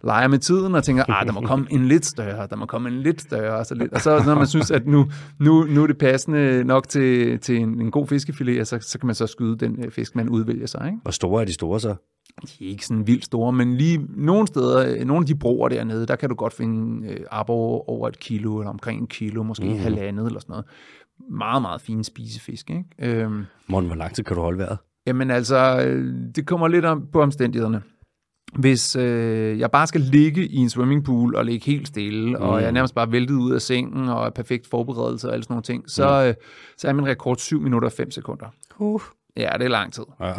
leger 0.04 0.28
med 0.28 0.38
tiden, 0.38 0.74
og 0.74 0.84
tænker, 0.84 1.04
ah, 1.08 1.26
der 1.26 1.32
må 1.32 1.40
komme 1.40 1.66
en 1.70 1.84
lidt 1.84 2.06
større, 2.06 2.46
der 2.50 2.56
må 2.56 2.66
komme 2.66 2.88
en 2.88 3.00
lidt 3.02 3.20
større, 3.20 3.58
og 3.58 3.66
så, 3.66 3.74
lidt. 3.74 3.92
og 3.92 4.00
så 4.00 4.22
når 4.26 4.34
man 4.34 4.46
synes, 4.46 4.70
at 4.70 4.86
nu, 4.86 5.06
nu, 5.38 5.64
nu 5.64 5.82
er 5.82 5.86
det 5.86 5.98
passende 5.98 6.64
nok 6.64 6.88
til, 6.88 7.38
til 7.38 7.56
en, 7.56 7.80
en 7.80 7.90
god 7.90 8.06
fiskefilet, 8.06 8.68
så, 8.68 8.78
så 8.80 8.98
kan 8.98 9.06
man 9.06 9.14
så 9.14 9.26
skyde 9.26 9.56
den 9.56 9.84
øh, 9.84 9.90
fisk, 9.90 10.16
man 10.16 10.28
udvælger 10.28 10.66
sig. 10.66 10.86
Ikke? 10.86 10.98
Hvor 11.02 11.10
store 11.10 11.40
er 11.42 11.46
de 11.46 11.52
store 11.52 11.80
så? 11.80 11.94
de 12.46 12.66
er 12.66 12.70
ikke 12.70 12.86
sådan 12.86 13.06
vildt 13.06 13.24
store, 13.24 13.52
men 13.52 13.76
lige 13.76 14.06
nogle 14.16 14.46
steder, 14.46 15.04
nogle 15.04 15.22
af 15.22 15.26
de 15.26 15.34
broer 15.34 15.68
dernede, 15.68 16.06
der 16.06 16.16
kan 16.16 16.28
du 16.28 16.34
godt 16.34 16.52
finde 16.52 17.08
øh, 17.08 17.20
arbor 17.30 17.90
over 17.90 18.08
et 18.08 18.18
kilo, 18.18 18.58
eller 18.58 18.70
omkring 18.70 18.99
en 19.00 19.06
kilo, 19.06 19.42
måske 19.42 19.64
mm. 19.64 19.78
halvandet 19.78 20.26
eller 20.26 20.40
sådan 20.40 20.52
noget. 20.52 20.66
Meget, 21.30 21.62
meget 21.62 21.80
fine 21.80 22.04
spisefisk. 22.04 22.70
Ikke? 22.70 22.84
Øhm, 22.98 23.44
Morten, 23.66 23.88
hvor 23.88 23.96
lang 23.96 24.14
tid 24.14 24.24
kan 24.24 24.36
du 24.36 24.42
holde 24.42 24.58
vejret? 24.58 24.78
Jamen 25.06 25.30
altså, 25.30 25.80
det 26.34 26.46
kommer 26.46 26.68
lidt 26.68 26.84
om, 26.84 27.06
på 27.12 27.22
omstændighederne. 27.22 27.82
Hvis 28.58 28.96
øh, 28.96 29.58
jeg 29.58 29.70
bare 29.70 29.86
skal 29.86 30.00
ligge 30.00 30.46
i 30.46 30.56
en 30.56 30.70
swimmingpool 30.70 31.36
og 31.36 31.44
ligge 31.44 31.66
helt 31.66 31.88
stille, 31.88 32.28
mm. 32.28 32.42
og 32.42 32.60
jeg 32.60 32.66
er 32.66 32.72
nærmest 32.72 32.94
bare 32.94 33.12
væltet 33.12 33.34
ud 33.34 33.52
af 33.52 33.62
sengen 33.62 34.08
og 34.08 34.26
er 34.26 34.30
perfekt 34.30 34.66
forberedelse 34.66 35.28
og 35.28 35.32
alle 35.32 35.42
sådan 35.42 35.52
nogle 35.52 35.62
ting, 35.62 35.90
så, 35.90 36.24
øh, 36.24 36.34
så 36.76 36.88
er 36.88 36.92
min 36.92 37.06
rekord 37.06 37.36
7 37.36 37.60
minutter 37.60 37.88
og 37.88 37.92
5 37.92 38.10
sekunder. 38.10 38.46
Uh. 38.78 39.00
Ja, 39.36 39.50
det 39.58 39.64
er 39.64 39.68
lang 39.68 39.92
tid. 39.92 40.04
Ja. 40.20 40.32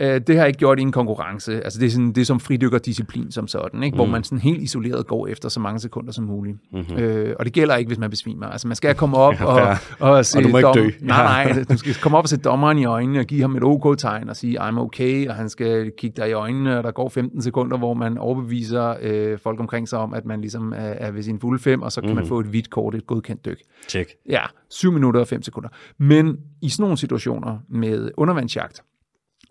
Øh, 0.00 0.20
det 0.26 0.28
har 0.28 0.34
jeg 0.34 0.46
ikke 0.46 0.58
gjort 0.58 0.78
i 0.78 0.82
en 0.82 0.92
konkurrence. 0.92 1.64
Altså 1.64 1.80
det 1.80 1.86
er, 1.86 1.90
sådan, 1.90 2.08
det 2.12 2.18
er 2.20 2.24
som 2.24 2.40
fridykkerdisciplin 2.40 3.30
som 3.30 3.48
sådan, 3.48 3.82
ikke? 3.82 3.94
hvor 3.94 4.04
Mm. 4.04 4.10
man 4.10 4.24
sådan 4.24 4.38
helt 4.38 4.62
isoleret 4.62 5.06
går 5.06 5.26
efter 5.26 5.48
så 5.48 5.60
mange 5.60 5.80
sekunder 5.80 6.12
som 6.12 6.24
muligt. 6.24 6.56
Mhm. 6.72 6.80
Mm-hmm. 6.80 6.96
Øh, 6.98 7.36
og 7.38 7.44
det 7.44 7.52
gælder 7.52 7.76
ikke, 7.76 7.88
hvis 7.88 7.98
man 7.98 8.10
besvimer. 8.10 8.46
Altså 8.46 8.68
man 8.68 8.76
skal 8.76 8.94
komme 8.94 9.16
op 9.16 9.34
og, 9.46 9.58
ja. 9.58 9.76
og 10.00 10.26
se 10.26 10.38
Og 10.38 10.44
du 10.44 10.48
må 10.48 10.58
ikke 10.58 10.66
dom- 10.68 10.74
dø. 10.74 10.90
Nej, 11.00 11.52
nej, 11.52 11.64
du 11.70 11.76
skal 11.78 11.94
komme 12.02 12.18
op 12.18 12.24
og 12.24 12.28
se 12.28 12.36
dommeren 12.36 12.78
i 12.78 12.84
øjnene 12.84 13.18
og 13.20 13.24
give 13.26 13.40
ham 13.40 13.56
et 13.56 13.62
OK-tegn 13.64 14.28
og 14.28 14.36
sige, 14.36 14.60
I'm 14.68 14.78
okay, 14.78 15.28
og 15.28 15.34
han 15.34 15.48
skal 15.48 15.92
kigge 15.98 16.22
dig 16.22 16.30
i 16.30 16.32
øjnene, 16.32 16.78
og 16.78 16.84
der 16.84 16.90
går 16.90 17.08
15 17.08 17.42
sekunder, 17.42 17.78
hvor 17.78 17.94
man 17.94 18.18
overbeviser 18.18 18.94
øh, 19.02 19.38
folk 19.38 19.60
omkring 19.60 19.88
sig 19.88 19.98
om, 19.98 20.14
at 20.14 20.24
man 20.24 20.40
ligesom 20.40 20.72
er, 20.72 20.76
er 20.76 21.10
ved 21.10 21.22
sin 21.22 21.40
fulde 21.40 21.62
fem, 21.62 21.82
og 21.82 21.92
så 21.92 22.00
kan 22.00 22.10
mm. 22.10 22.16
man 22.16 22.26
få 22.26 22.40
et 22.40 22.46
hvidt 22.46 22.70
kort, 22.70 22.94
et 22.94 23.06
godkendt 23.06 23.44
dyk. 23.44 23.58
Tjek. 23.88 24.06
Ja, 24.28 24.40
7 24.70 24.92
minutter 24.92 25.20
og 25.20 25.26
5 25.28 25.42
sekunder. 25.42 25.68
Men 25.98 26.36
i 26.62 26.68
sådan 26.68 26.82
nogle 26.82 26.96
situationer 26.98 27.58
med 27.68 28.10
undervandsjagt, 28.16 28.80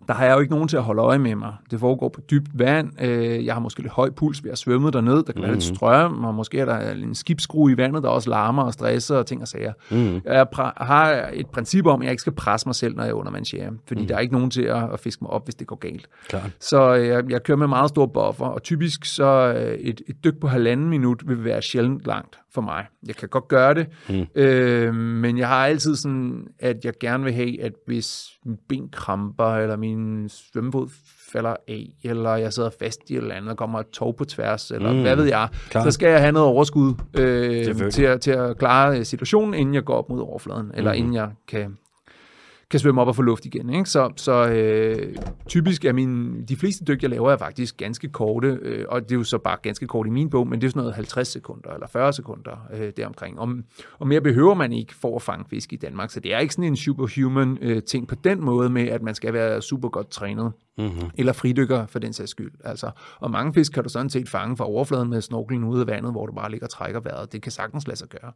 der 0.08 0.14
har 0.14 0.24
jeg 0.24 0.34
jo 0.34 0.40
ikke 0.40 0.52
nogen 0.52 0.68
til 0.68 0.76
at 0.76 0.82
holde 0.82 1.02
øje 1.02 1.18
med 1.18 1.34
mig. 1.34 1.54
Det 1.70 1.80
foregår 1.80 2.08
på 2.08 2.20
dybt 2.30 2.58
vand. 2.58 3.02
Øh, 3.02 3.46
Jeg 3.46 3.54
har 3.54 3.60
måske 3.60 3.80
lidt 3.82 3.92
høj 3.92 4.10
puls 4.10 4.44
ved 4.44 4.50
at 4.50 4.58
svømme 4.58 4.90
derned. 4.90 5.22
Der 5.22 5.32
kan 5.32 5.42
være 5.42 5.52
lidt 5.52 5.64
strøm, 5.64 6.24
og 6.24 6.34
måske 6.34 6.58
er 6.58 6.64
der 6.64 6.90
en 6.90 7.14
skibskrue 7.14 7.72
i 7.72 7.76
vandet, 7.76 8.02
der 8.02 8.08
også 8.08 8.30
larmer 8.30 8.62
og 8.62 8.72
stresser 8.72 9.16
og 9.16 9.26
ting 9.26 9.42
og 9.42 9.48
sager. 9.48 9.72
Mm. 9.90 10.20
Jeg 10.24 10.46
har 10.76 11.30
et 11.32 11.46
princip 11.46 11.86
om, 11.86 12.00
at 12.00 12.04
jeg 12.04 12.10
ikke 12.10 12.20
skal 12.20 12.32
presse 12.32 12.68
mig 12.68 12.74
selv, 12.74 12.96
når 12.96 13.02
jeg 13.02 13.10
er 13.10 13.14
undervandsjæger. 13.14 13.70
Fordi 13.86 14.00
mm. 14.00 14.06
der 14.06 14.14
er 14.14 14.18
ikke 14.20 14.34
nogen 14.34 14.50
til 14.50 14.62
at, 14.62 14.92
at 14.92 15.00
fiske 15.00 15.24
mig 15.24 15.30
op, 15.30 15.46
hvis 15.46 15.54
det 15.54 15.66
går 15.66 15.76
galt. 15.76 16.08
Klart. 16.28 16.50
Så 16.60 16.96
øh, 16.96 17.06
jeg, 17.06 17.30
jeg 17.30 17.42
kører 17.42 17.58
med 17.58 17.66
meget 17.66 17.88
stor 17.88 18.06
buffer, 18.06 18.46
og 18.46 18.62
typisk 18.62 19.04
så 19.04 19.54
øh, 19.56 19.74
et, 19.74 20.00
et 20.08 20.24
dyk 20.24 20.40
på 20.40 20.48
halvanden 20.48 20.88
minut 20.88 21.28
vil 21.28 21.44
være 21.44 21.62
sjældent 21.62 22.06
langt 22.06 22.38
for 22.54 22.60
mig. 22.62 22.86
Jeg 23.06 23.16
kan 23.16 23.28
godt 23.28 23.48
gøre 23.48 23.74
det, 23.74 23.86
Mm. 24.08 24.26
øh, 24.42 24.94
men 24.94 25.38
jeg 25.38 25.48
har 25.48 25.66
altid 25.66 25.96
sådan, 25.96 26.46
at 26.58 26.84
jeg 26.84 26.92
gerne 27.00 27.24
vil 27.24 27.32
have, 27.32 27.62
at 27.62 27.72
hvis 27.86 28.26
min 28.44 28.56
ben 28.68 28.88
kramper, 28.92 29.44
eller 29.56 29.76
min 29.76 30.28
svømmefod 30.28 30.88
falder 31.32 31.56
af, 31.68 31.86
eller 32.04 32.36
jeg 32.36 32.52
sidder 32.52 32.70
fast 32.80 33.00
i 33.10 33.12
et 33.14 33.16
eller 33.22 33.34
andet, 33.34 33.50
og 33.50 33.56
kommer 33.56 33.80
et 33.80 33.88
tog 33.88 34.16
på 34.16 34.24
tværs, 34.24 34.70
eller 34.70 34.90
Mm. 34.90 34.96
mm. 34.96 35.02
hvad 35.02 35.16
ved 35.16 35.24
jeg, 35.24 35.48
Klart. 35.70 35.84
så 35.84 35.90
skal 35.90 36.08
jeg 36.08 36.20
have 36.20 36.32
noget 36.32 36.48
overskud 36.48 36.94
øh, 37.18 37.90
til, 37.90 38.02
at, 38.04 38.20
til 38.20 38.30
at 38.30 38.58
klare 38.58 39.04
situationen, 39.04 39.54
inden 39.54 39.74
jeg 39.74 39.84
går 39.84 39.94
op 39.94 40.08
mod 40.08 40.20
overfladen, 40.20 40.70
eller 40.74 40.92
Mhm. 40.92 40.98
inden 40.98 41.14
jeg 41.14 41.30
kan 41.48 41.76
kan 42.70 42.80
svømme 42.80 43.00
op 43.00 43.08
og 43.08 43.16
få 43.16 43.22
luft 43.22 43.44
igen. 43.44 43.70
Ikke? 43.70 43.90
Så, 43.90 44.12
så 44.16 44.48
øh, 44.48 45.16
typisk 45.48 45.84
er 45.84 45.92
min, 45.92 46.42
de 46.44 46.56
fleste 46.56 46.84
dyk, 46.84 47.02
jeg 47.02 47.10
laver, 47.10 47.30
er 47.32 47.36
faktisk 47.36 47.76
ganske 47.76 48.08
korte, 48.08 48.58
øh, 48.62 48.84
og 48.88 49.02
det 49.02 49.12
er 49.12 49.16
jo 49.16 49.24
så 49.24 49.38
bare 49.38 49.56
ganske 49.62 49.86
kort 49.86 50.06
i 50.06 50.10
min 50.10 50.30
bog, 50.30 50.48
men 50.48 50.60
det 50.60 50.66
er 50.66 50.70
sådan 50.70 50.80
noget 50.80 50.94
50 50.94 51.28
sekunder 51.28 51.70
eller 51.70 51.86
40 51.86 52.12
sekunder 52.12 52.68
øh, 52.74 52.92
deromkring. 52.96 53.38
Og, 53.38 53.48
og 53.98 54.08
mere 54.08 54.20
behøver 54.20 54.54
man 54.54 54.72
ikke 54.72 54.94
for 54.94 55.16
at 55.16 55.22
fange 55.22 55.44
fisk 55.50 55.72
i 55.72 55.76
Danmark, 55.76 56.10
så 56.10 56.20
det 56.20 56.34
er 56.34 56.38
ikke 56.38 56.54
sådan 56.54 56.64
en 56.64 56.76
superhuman 56.76 57.58
øh, 57.60 57.82
ting 57.82 58.08
på 58.08 58.14
den 58.14 58.44
måde 58.44 58.70
med, 58.70 58.88
at 58.88 59.02
man 59.02 59.14
skal 59.14 59.32
være 59.32 59.62
super 59.62 59.88
godt 59.88 60.10
trænet 60.10 60.52
Mm-hmm. 60.78 61.10
eller 61.18 61.32
fridykker 61.32 61.86
for 61.86 61.98
den 61.98 62.12
sags 62.12 62.30
skyld. 62.30 62.52
Altså, 62.64 62.90
og 63.20 63.30
mange 63.30 63.54
fisk 63.54 63.72
kan 63.72 63.82
du 63.82 63.88
sådan 63.88 64.10
set 64.10 64.28
fange 64.28 64.56
fra 64.56 64.64
overfladen 64.68 65.10
med 65.10 65.20
snorkelen 65.20 65.64
ude 65.64 65.80
af 65.80 65.86
vandet, 65.86 66.12
hvor 66.12 66.26
du 66.26 66.32
bare 66.32 66.50
ligger 66.50 66.66
og 66.66 66.70
trækker 66.70 67.00
vejret. 67.00 67.32
Det 67.32 67.42
kan 67.42 67.52
sagtens 67.52 67.86
lade 67.86 67.98
sig 67.98 68.08
gøre. 68.08 68.32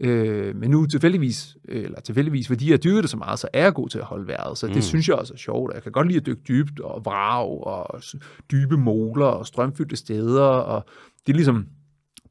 Øh, 0.00 0.56
men 0.56 0.70
nu 0.70 0.86
tilfældigvis, 0.86 1.56
eller 1.68 2.00
tilfældigvis, 2.00 2.46
fordi 2.48 2.70
jeg 2.70 2.84
dyrker 2.84 3.00
det 3.00 3.10
så 3.10 3.16
meget, 3.16 3.38
så 3.38 3.48
er 3.52 3.62
jeg 3.62 3.74
god 3.74 3.88
til 3.88 3.98
at 3.98 4.04
holde 4.04 4.26
vejret. 4.26 4.58
Så 4.58 4.66
det 4.66 4.76
Mm. 4.76 4.82
synes 4.82 5.08
jeg 5.08 5.16
også 5.16 5.32
er 5.34 5.38
sjovt. 5.38 5.74
Jeg 5.74 5.82
kan 5.82 5.92
godt 5.92 6.06
lide 6.06 6.18
at 6.18 6.26
dykke 6.26 6.42
dybt 6.48 6.80
og 6.80 7.04
vrag 7.04 7.66
og 7.66 8.02
dybe 8.50 8.76
moler 8.76 9.26
og 9.26 9.46
strømfyldte 9.46 9.96
steder. 9.96 10.42
Og 10.42 10.84
det 11.26 11.32
er 11.32 11.36
ligesom, 11.36 11.66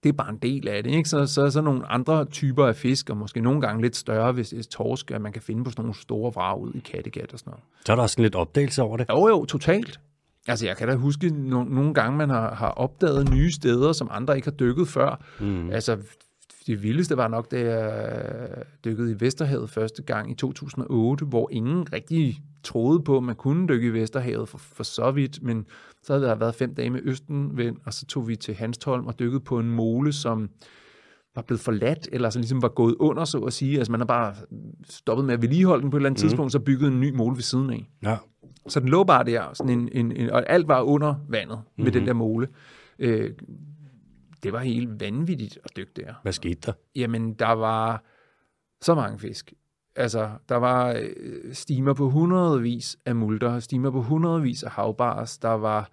det 0.03 0.09
er 0.09 0.13
bare 0.13 0.29
en 0.29 0.37
del 0.41 0.67
af 0.67 0.83
det. 0.83 0.91
Ikke? 0.91 1.09
Så, 1.09 1.25
så 1.25 1.41
er 1.41 1.49
så 1.49 1.61
nogle 1.61 1.85
andre 1.91 2.25
typer 2.25 2.65
af 2.65 2.75
fisk, 2.75 3.09
og 3.09 3.17
måske 3.17 3.41
nogle 3.41 3.61
gange 3.61 3.81
lidt 3.81 3.95
større, 3.95 4.31
hvis 4.31 4.49
det 4.49 4.59
er 4.59 4.63
torsk, 4.71 5.11
at 5.11 5.21
man 5.21 5.31
kan 5.31 5.41
finde 5.41 5.63
på 5.63 5.69
sådan 5.71 5.83
nogle 5.83 5.95
store 6.01 6.33
vrag 6.33 6.59
ud 6.61 6.71
i 6.73 6.79
Kattegat 6.79 7.33
og 7.33 7.39
sådan 7.39 7.51
noget. 7.51 7.63
Så 7.85 7.91
er 7.91 7.95
der 7.95 8.03
også 8.03 8.13
sådan 8.13 8.23
lidt 8.23 8.35
opdagelse 8.35 8.81
over 8.81 8.97
det. 8.97 9.05
Jo, 9.09 9.27
jo, 9.27 9.45
totalt. 9.45 9.99
Altså, 10.47 10.65
jeg 10.65 10.77
kan 10.77 10.87
da 10.87 10.95
huske 10.95 11.27
no- 11.27 11.73
nogle 11.73 11.93
gange, 11.93 12.17
man 12.17 12.29
har, 12.29 12.55
har 12.55 12.69
opdaget 12.69 13.33
nye 13.33 13.51
steder, 13.51 13.93
som 13.93 14.07
andre 14.11 14.35
ikke 14.35 14.45
har 14.45 14.51
dykket 14.55 14.87
før. 14.87 15.23
Mm. 15.39 15.69
Altså, 15.69 15.97
det 16.69 16.83
vildeste 16.83 17.17
var 17.17 17.27
nok, 17.27 17.51
da 17.51 17.59
jeg 17.59 18.63
dykkede 18.85 19.11
i 19.11 19.15
Vesterhavet 19.19 19.69
første 19.69 20.03
gang 20.03 20.31
i 20.31 20.35
2008, 20.35 21.25
hvor 21.25 21.49
ingen 21.51 21.93
rigtig 21.93 22.41
troede 22.63 22.99
på, 22.99 23.17
at 23.17 23.23
man 23.23 23.35
kunne 23.35 23.67
dykke 23.67 23.87
i 23.87 23.93
Vesterhavet 23.93 24.49
for, 24.49 24.57
for 24.57 24.83
så 24.83 25.11
vidt, 25.11 25.43
men 25.43 25.65
så 26.03 26.13
havde 26.13 26.25
der 26.25 26.35
været 26.35 26.55
fem 26.55 26.75
dage 26.75 26.89
med 26.89 26.99
Østenvind, 27.03 27.77
og 27.85 27.93
så 27.93 28.05
tog 28.05 28.27
vi 28.27 28.35
til 28.35 28.53
Hanstholm 28.53 29.07
og 29.07 29.19
dykkede 29.19 29.39
på 29.39 29.59
en 29.59 29.71
mole, 29.71 30.13
som 30.13 30.49
var 31.35 31.41
blevet 31.41 31.61
forladt, 31.61 32.09
eller 32.11 32.29
så 32.29 32.39
ligesom 32.39 32.61
var 32.61 32.67
gået 32.67 32.95
under, 32.99 33.25
så 33.25 33.37
at 33.37 33.53
sige. 33.53 33.77
Altså 33.77 33.91
man 33.91 33.99
har 33.99 34.07
bare 34.07 34.35
stoppet 34.89 35.25
med 35.25 35.33
at 35.33 35.41
vedligeholde 35.41 35.81
den 35.81 35.91
på 35.91 35.97
et 35.97 35.99
eller 35.99 36.09
andet 36.09 36.23
mm. 36.23 36.27
tidspunkt, 36.27 36.51
så 36.51 36.59
bygget 36.59 36.87
en 36.87 36.99
ny 36.99 37.15
mole 37.15 37.35
ved 37.35 37.43
siden 37.43 37.69
af. 37.69 37.89
Ja. 38.03 38.17
Så 38.67 38.79
den 38.79 38.89
lå 38.89 39.03
bare 39.03 39.23
der, 39.23 39.43
sådan 39.53 39.79
en, 39.79 39.89
en, 39.91 40.11
en, 40.11 40.29
og 40.29 40.49
alt 40.49 40.67
var 40.67 40.81
under 40.81 41.15
vandet 41.29 41.57
mm-hmm. 41.57 41.83
med 41.83 41.91
den 41.91 42.07
der 42.07 42.13
mole. 42.13 42.47
Øh, 42.99 43.31
det 44.43 44.53
var 44.53 44.59
helt 44.59 44.99
vanvittigt 44.99 45.59
at 45.63 45.77
dykke 45.77 45.91
der. 45.95 46.13
Hvad 46.23 46.33
skete 46.33 46.59
der? 46.65 46.73
Jamen, 46.95 47.33
der 47.33 47.51
var 47.51 48.03
så 48.81 48.95
mange 48.95 49.19
fisk. 49.19 49.53
Altså, 49.95 50.29
der 50.49 50.55
var 50.55 50.93
øh, 50.99 51.53
stimer 51.53 51.93
på 51.93 52.09
hundredvis 52.09 52.97
af 53.05 53.15
multer, 53.15 53.59
stimer 53.59 53.91
på 53.91 54.01
hundredvis 54.01 54.63
af 54.63 54.71
havbars, 54.71 55.37
der 55.37 55.49
var, 55.49 55.89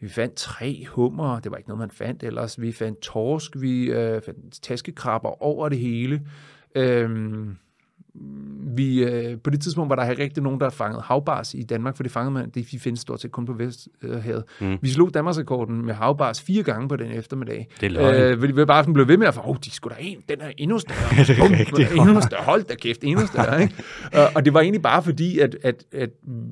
vi 0.00 0.08
fandt 0.08 0.34
tre 0.34 0.86
hummer, 0.88 1.40
det 1.40 1.50
var 1.50 1.56
ikke 1.56 1.68
noget, 1.68 1.78
man 1.78 1.90
fandt 1.90 2.22
ellers, 2.22 2.60
vi 2.60 2.72
fandt 2.72 3.00
torsk, 3.00 3.52
vi 3.60 3.90
øh, 3.90 4.22
fandt 4.22 4.62
taskekrabber 4.62 5.42
over 5.42 5.68
det 5.68 5.78
hele. 5.78 6.26
Øhm, 6.74 7.56
vi, 8.76 9.04
øh, 9.04 9.38
på 9.38 9.50
det 9.50 9.60
tidspunkt 9.60 9.90
var 9.90 9.96
der 9.96 10.10
ikke 10.10 10.22
rigtig 10.22 10.42
nogen, 10.42 10.60
der 10.60 10.70
fangede 10.70 11.02
havbars 11.02 11.54
i 11.54 11.62
Danmark, 11.62 11.96
for 11.96 12.02
det 12.02 12.12
fangede 12.12 12.30
man, 12.30 12.50
det 12.50 12.66
findes 12.78 13.00
stort 13.00 13.20
set 13.20 13.32
kun 13.32 13.46
på 13.46 13.52
Vesthavet. 13.52 14.44
Mm. 14.60 14.78
Vi 14.82 14.88
slog 14.88 15.14
Danmarksrekorden 15.14 15.86
med 15.86 15.94
havbars 15.94 16.42
fire 16.42 16.62
gange 16.62 16.88
på 16.88 16.96
den 16.96 17.12
eftermiddag. 17.12 17.68
Det 17.80 17.86
er 17.86 17.90
løgn. 17.90 18.14
Øh, 18.14 18.56
vi 18.56 18.64
bare 18.64 18.82
sådan 18.82 18.94
blev 18.94 19.08
ved 19.08 19.16
med 19.16 19.26
at 19.26 19.34
få, 19.34 19.40
åh, 19.44 19.56
de 19.64 19.70
skulle 19.70 19.96
da 19.96 20.02
en, 20.02 20.18
den 20.28 20.40
er 20.40 20.50
endnu 20.58 20.78
større. 20.78 21.24
det 21.26 21.38
er 21.38 21.58
rigtigt. 21.58 21.92
Endnu 21.92 22.20
større, 22.20 22.42
hold 22.44 22.64
da 22.64 22.74
kæft, 22.74 23.04
endnu 23.04 23.26
større. 23.26 23.62
Ikke? 23.62 23.74
og, 24.18 24.30
og 24.34 24.44
det 24.44 24.54
var 24.54 24.60
egentlig 24.60 24.82
bare 24.82 25.02
fordi, 25.02 25.38
at, 25.38 25.56
at, 25.62 25.84
at 25.92 26.10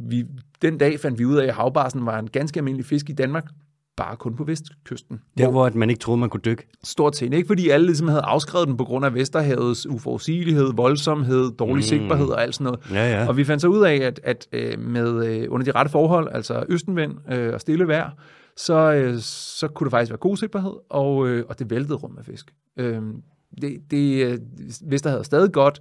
vi 0.08 0.24
den 0.62 0.78
dag 0.78 1.00
fandt 1.00 1.18
vi 1.18 1.24
ud 1.24 1.36
af, 1.36 1.46
at 1.46 1.54
havbarsen 1.54 2.06
var 2.06 2.18
en 2.18 2.28
ganske 2.28 2.58
almindelig 2.58 2.86
fisk 2.86 3.10
i 3.10 3.12
Danmark, 3.12 3.44
bare 3.96 4.16
kun 4.16 4.36
på 4.36 4.44
vestkysten. 4.44 5.20
Der, 5.38 5.50
hvor 5.50 5.70
man 5.74 5.90
ikke 5.90 6.00
troede, 6.00 6.20
man 6.20 6.30
kunne 6.30 6.40
dykke. 6.40 6.68
Stort 6.84 7.16
set. 7.16 7.34
Ikke 7.34 7.46
fordi 7.46 7.68
alle 7.68 7.86
ligesom 7.86 8.08
havde 8.08 8.22
afskrevet 8.22 8.68
den 8.68 8.76
på 8.76 8.84
grund 8.84 9.04
af 9.04 9.14
Vesterhavets 9.14 9.86
uforudsigelighed, 9.86 10.72
voldsomhed, 10.74 11.52
dårlig 11.58 11.76
mm. 11.76 11.82
sigtbarhed 11.82 12.26
og 12.26 12.42
alt 12.42 12.54
sådan 12.54 12.64
noget. 12.64 12.80
Ja, 12.90 13.10
ja. 13.10 13.28
Og 13.28 13.36
vi 13.36 13.44
fandt 13.44 13.62
så 13.62 13.68
ud 13.68 13.84
af, 13.84 13.94
at, 13.94 14.20
at 14.24 14.48
øh, 14.52 14.78
med 14.78 15.26
øh, 15.26 15.46
under 15.50 15.64
de 15.64 15.70
rette 15.78 15.90
forhold, 15.90 16.28
altså 16.32 16.64
østenvind 16.68 17.32
øh, 17.32 17.54
og 17.54 17.60
stille 17.60 17.88
vejr, 17.88 18.10
så, 18.56 18.92
øh, 18.92 19.18
så 19.20 19.68
kunne 19.68 19.84
det 19.84 19.90
faktisk 19.90 20.10
være 20.10 20.18
god 20.18 20.36
sigtbarhed, 20.36 20.72
og, 20.90 21.28
øh, 21.28 21.44
og 21.48 21.58
det 21.58 21.70
væltede 21.70 21.94
rundt 21.94 22.16
med 22.16 22.24
fisk. 22.24 22.54
Øh, 22.76 23.02
det, 23.60 23.76
det, 23.90 24.40
Vesterhavet 24.82 25.20
er 25.20 25.24
stadig 25.24 25.52
godt, 25.52 25.80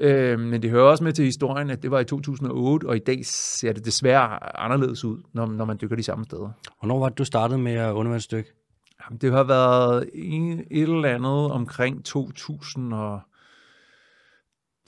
øh, 0.00 0.40
men 0.40 0.62
det 0.62 0.70
hører 0.70 0.84
også 0.84 1.04
med 1.04 1.12
til 1.12 1.24
historien, 1.24 1.70
at 1.70 1.82
det 1.82 1.90
var 1.90 2.00
i 2.00 2.04
2008, 2.04 2.84
og 2.84 2.96
i 2.96 2.98
dag 2.98 3.26
ser 3.26 3.72
det 3.72 3.84
desværre 3.84 4.56
anderledes 4.60 5.04
ud, 5.04 5.18
når, 5.32 5.46
når 5.46 5.64
man 5.64 5.78
dykker 5.82 5.96
de 5.96 6.02
samme 6.02 6.24
steder. 6.24 6.50
Hvornår 6.78 6.98
var 6.98 7.08
det, 7.08 7.18
du 7.18 7.24
startede 7.24 7.58
med 7.58 7.72
at 7.72 7.92
undervandsdykke? 7.92 8.52
Jamen, 9.04 9.18
det 9.18 9.32
har 9.32 9.44
været 9.44 10.10
en, 10.14 10.60
et 10.70 10.82
eller 10.82 11.08
andet 11.14 11.50
omkring 11.50 12.04
2000 12.04 12.94
og 12.94 13.20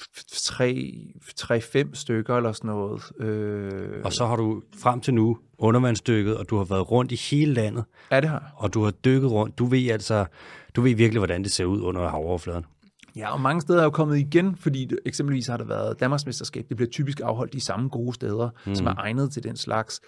3-5 0.03 1.95
stykker 1.95 2.37
eller 2.37 2.53
sådan 2.53 2.71
noget. 2.71 3.03
Øh, 3.21 4.05
Og 4.05 4.13
så 4.13 4.27
har 4.27 4.37
du 4.37 4.63
frem 4.79 5.01
til 5.01 5.15
nu 5.15 5.39
undervandsdykket, 5.59 6.37
og 6.37 6.51
du 6.51 6.57
har 6.57 6.65
været 6.65 6.91
rundt 6.91 7.13
i 7.13 7.21
hele 7.31 7.55
landet, 7.55 7.85
ja, 8.11 8.21
det 8.21 8.29
har 8.29 8.53
og 8.57 8.75
du 8.75 8.83
har 8.83 8.91
dykket 8.91 9.31
rundt. 9.31 9.59
Du 9.59 9.67
ved 9.67 9.89
altså, 9.89 10.27
du 10.77 10.81
ved 10.81 10.95
virkelig, 10.95 11.19
hvordan 11.21 11.43
det 11.43 11.53
ser 11.53 11.65
ud 11.65 11.81
under 11.81 12.09
havoverfladen. 12.09 12.65
Ja, 13.17 13.33
og 13.33 13.41
mange 13.41 13.61
steder 13.61 13.81
er 13.81 13.85
jo 13.85 13.91
kommet 13.91 14.19
igen, 14.19 14.57
fordi 14.57 14.85
det, 14.85 14.99
eksempelvis 15.07 15.47
har 15.47 15.57
der 15.57 15.65
været 15.65 16.01
Danmarksmesterskab. 16.01 16.65
Det 16.69 16.77
bliver 16.77 16.91
typisk 16.91 17.21
afholdt 17.21 17.53
de 17.53 17.61
samme 17.61 17.89
gode 17.89 18.15
steder, 18.15 18.49
mm. 18.67 18.75
som 18.75 18.87
er 18.87 18.95
egnet 18.99 19.33
til 19.33 19.43
den 19.43 19.57
slags. 19.57 20.01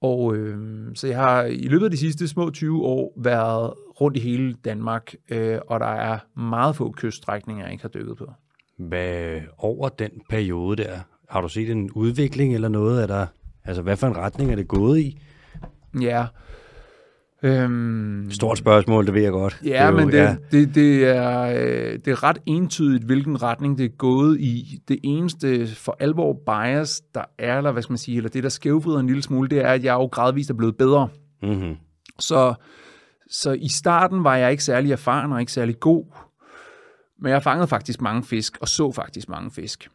Og 0.00 0.36
øh, 0.36 0.58
så 0.94 1.06
jeg 1.06 1.16
har 1.16 1.42
i 1.42 1.68
løbet 1.68 1.84
af 1.84 1.90
de 1.90 1.96
sidste 1.96 2.28
små 2.28 2.50
20 2.50 2.84
år 2.84 3.12
været 3.16 3.72
rundt 4.00 4.16
i 4.16 4.20
hele 4.20 4.54
Danmark, 4.64 5.14
øh, 5.28 5.58
og 5.66 5.80
der 5.80 5.86
er 5.86 6.18
meget 6.40 6.76
få 6.76 6.92
kyststrækninger, 6.92 7.64
jeg 7.64 7.72
ikke 7.72 7.82
har 7.82 7.88
dykket 7.88 8.16
på. 8.16 8.32
Hvad 8.78 9.40
over 9.58 9.88
den 9.88 10.10
periode 10.28 10.82
der, 10.82 10.98
har 11.28 11.40
du 11.40 11.48
set 11.48 11.70
en 11.70 11.90
udvikling 11.90 12.54
eller 12.54 12.68
noget? 12.68 13.02
Er 13.02 13.06
der, 13.06 13.26
altså, 13.64 13.82
hvad 13.82 13.96
for 13.96 14.06
en 14.06 14.16
retning 14.16 14.52
er 14.52 14.56
det 14.56 14.68
gået 14.68 14.98
i? 14.98 15.20
Ja, 16.00 16.26
Øhm, 17.42 18.30
Stort 18.30 18.58
spørgsmål, 18.58 19.06
det 19.06 19.14
ved 19.14 19.22
jeg 19.22 19.32
godt. 19.32 19.60
Ja, 19.64 19.68
det 19.68 19.76
er 19.76 19.86
jo, 19.86 19.96
men 19.96 20.08
det, 20.08 20.14
ja. 20.14 20.36
Det, 20.52 20.74
det, 20.74 21.04
er, 21.04 21.40
øh, 21.40 21.98
det 22.04 22.08
er 22.08 22.22
ret 22.22 22.38
entydigt, 22.46 23.04
hvilken 23.04 23.42
retning 23.42 23.78
det 23.78 23.84
er 23.84 23.96
gået 23.98 24.40
i. 24.40 24.80
Det 24.88 24.98
eneste 25.02 25.66
for 25.66 25.96
alvor 26.00 26.32
bias, 26.46 27.02
der 27.14 27.24
er, 27.38 27.58
eller 27.58 27.72
hvad 27.72 27.82
skal 27.82 27.92
man 27.92 27.98
sige, 27.98 28.16
eller 28.16 28.30
det, 28.30 28.42
der 28.42 28.48
skævvrider 28.48 29.00
en 29.00 29.06
lille 29.06 29.22
smule, 29.22 29.48
det 29.48 29.58
er, 29.58 29.68
at 29.68 29.84
jeg 29.84 29.94
jo 29.94 30.06
gradvist 30.06 30.50
er 30.50 30.54
blevet 30.54 30.76
bedre. 30.76 31.08
Mm-hmm. 31.42 31.76
Så, 32.18 32.54
så 33.30 33.52
i 33.52 33.68
starten 33.68 34.24
var 34.24 34.36
jeg 34.36 34.50
ikke 34.50 34.64
særlig 34.64 34.92
erfaren 34.92 35.32
og 35.32 35.40
ikke 35.40 35.52
særlig 35.52 35.80
god, 35.80 36.04
men 37.20 37.32
jeg 37.32 37.42
fangede 37.42 37.68
faktisk 37.68 38.00
mange 38.00 38.22
fisk, 38.22 38.58
og 38.60 38.68
så 38.68 38.92
faktisk 38.92 39.28
mange 39.28 39.50
fisk. 39.50 39.88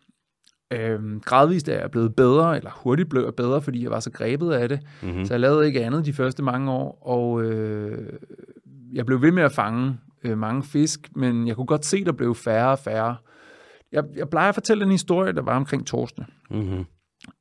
Øhm, 0.73 1.19
gradvist 1.19 1.69
er 1.69 1.79
jeg 1.79 1.91
blevet 1.91 2.15
bedre, 2.15 2.57
eller 2.57 2.71
hurtigt 2.83 3.09
blev 3.09 3.23
jeg 3.23 3.35
bedre, 3.35 3.61
fordi 3.61 3.83
jeg 3.83 3.91
var 3.91 3.99
så 3.99 4.11
grebet 4.11 4.51
af 4.51 4.69
det. 4.69 4.79
Mm-hmm. 5.01 5.25
Så 5.25 5.33
jeg 5.33 5.39
lavede 5.39 5.67
ikke 5.67 5.85
andet 5.85 6.05
de 6.05 6.13
første 6.13 6.43
mange 6.43 6.71
år, 6.71 6.99
og 7.01 7.43
øh, 7.43 8.13
jeg 8.93 9.05
blev 9.05 9.21
ved 9.21 9.31
med 9.31 9.43
at 9.43 9.51
fange 9.51 9.97
øh, 10.23 10.37
mange 10.37 10.63
fisk, 10.63 11.09
men 11.15 11.47
jeg 11.47 11.55
kunne 11.55 11.65
godt 11.65 11.85
se, 11.85 12.05
der 12.05 12.11
blev 12.11 12.35
færre 12.35 12.71
og 12.71 12.79
færre. 12.79 13.15
Jeg, 13.91 14.03
jeg 14.15 14.29
plejer 14.29 14.49
at 14.49 14.55
fortælle 14.55 14.83
en 14.83 14.91
historie, 14.91 15.33
der 15.33 15.41
var 15.41 15.55
omkring 15.55 15.87
torsene. 15.87 16.25
Mm-hmm. 16.51 16.85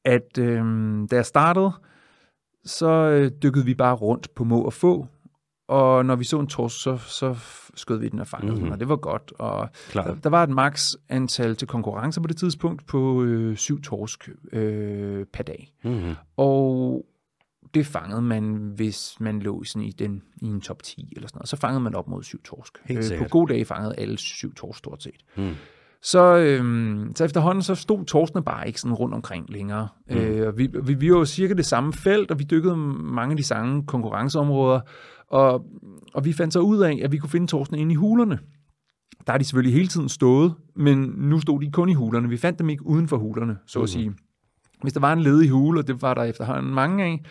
At 0.05 0.39
øh, 0.39 0.65
da 1.11 1.17
jeg 1.17 1.27
startede, 1.27 1.73
så 2.65 2.91
øh, 2.91 3.31
dykkede 3.43 3.65
vi 3.65 3.75
bare 3.75 3.95
rundt 3.95 4.35
på 4.35 4.45
må 4.45 4.63
og 4.63 4.73
få, 4.73 5.07
og 5.69 6.07
når 6.07 6.17
vi 6.17 6.25
så 6.25 6.39
en 6.39 6.47
torsk, 6.47 6.83
så, 6.83 6.97
så 6.97 7.37
skød 7.75 7.99
vi 7.99 8.09
den 8.09 8.19
og 8.21 8.27
fangede 8.27 8.53
mm-hmm. 8.53 8.65
den, 8.65 8.73
og 8.73 8.81
det 8.81 8.89
var 8.89 8.97
godt. 8.97 9.33
Og 9.39 9.69
der, 9.95 10.15
der 10.15 10.31
var 10.31 10.43
et 10.43 10.51
maks 10.51 10.97
antal 11.09 11.57
til 11.57 11.69
konkurrence 11.69 12.21
på 12.21 12.27
det 12.27 12.37
tidspunkt 12.37 12.87
på 12.87 13.23
øh, 13.23 13.57
syv 13.57 13.83
torsk 13.83 14.29
øh, 14.53 15.27
per 15.33 15.43
dag. 15.43 15.73
Mm-hmm. 15.85 16.15
Og 16.37 17.07
det 17.75 17.87
fangede 17.87 18.23
man, 18.23 18.73
hvis 18.77 19.17
man 19.21 19.41
lå 19.41 19.65
sådan 19.65 19.83
i, 19.83 19.91
den, 19.91 20.23
i 20.43 20.47
en 20.47 20.61
top 20.61 20.83
10 20.83 21.13
eller 21.17 21.29
sådan 21.29 21.39
noget. 21.39 21.49
Så 21.49 21.57
fangede 21.57 21.81
man 21.81 21.95
op 21.95 22.09
mod 22.09 22.23
syv 22.23 22.43
torsk. 22.43 22.79
Øh, 22.91 23.19
på 23.19 23.25
gode 23.31 23.53
dage 23.53 23.65
fangede 23.65 23.95
alle 23.99 24.19
syv 24.19 24.55
torsk 24.55 24.79
stort 24.79 25.03
set. 25.03 25.21
Mm. 25.37 25.55
Så, 26.03 26.37
øhm, 26.37 27.13
så 27.17 27.25
efterhånden 27.25 27.63
så 27.63 27.75
stod 27.75 28.05
torskene 28.05 28.45
bare 28.45 28.67
ikke 28.67 28.81
sådan 28.81 28.95
rundt 28.95 29.15
omkring 29.15 29.51
længere. 29.51 29.89
Mm. 30.11 30.17
Øh, 30.17 30.49
og 30.49 30.59
vi, 30.59 30.69
vi, 30.83 30.95
vi 30.95 31.11
var 31.11 31.19
jo 31.19 31.25
cirka 31.25 31.55
det 31.55 31.67
samme 31.67 31.93
felt, 31.93 32.31
og 32.31 32.39
vi 32.39 32.45
dykkede 32.45 32.77
mange 32.77 33.33
af 33.33 33.37
de 33.37 33.43
samme 33.43 33.87
konkurrenceområder. 33.87 34.81
Og, 35.31 35.67
og 36.15 36.25
vi 36.25 36.33
fandt 36.33 36.53
så 36.53 36.61
ud 36.61 36.79
af, 36.79 37.01
at 37.03 37.13
vi 37.13 37.19
kunne 37.19 37.31
finde 37.31 37.47
torskene 37.47 37.79
inde 37.79 37.93
i 37.93 37.97
hulerne. 37.97 38.39
Der 39.27 39.33
er 39.33 39.39
de 39.39 39.45
selvfølgelig 39.45 39.75
hele 39.75 39.89
tiden 39.89 40.09
stået, 40.09 40.55
men 40.77 40.99
nu 41.17 41.41
stod 41.41 41.61
de 41.61 41.71
kun 41.71 41.89
i 41.89 41.95
hulerne. 41.95 42.29
Vi 42.29 42.37
fandt 42.37 42.59
dem 42.59 42.69
ikke 42.69 42.87
uden 42.87 43.09
for 43.09 43.17
hulerne, 43.17 43.57
så 43.67 43.79
at 43.79 43.83
mm. 43.83 43.87
sige. 43.87 44.15
Hvis 44.83 44.93
der 44.93 45.01
var 45.01 45.13
en 45.13 45.21
ledig 45.21 45.51
hule, 45.51 45.81
og 45.81 45.87
det 45.87 46.03
var 46.03 46.15
der 46.15 46.23
efterhånden 46.23 46.75
mange 46.75 47.05
af, 47.05 47.23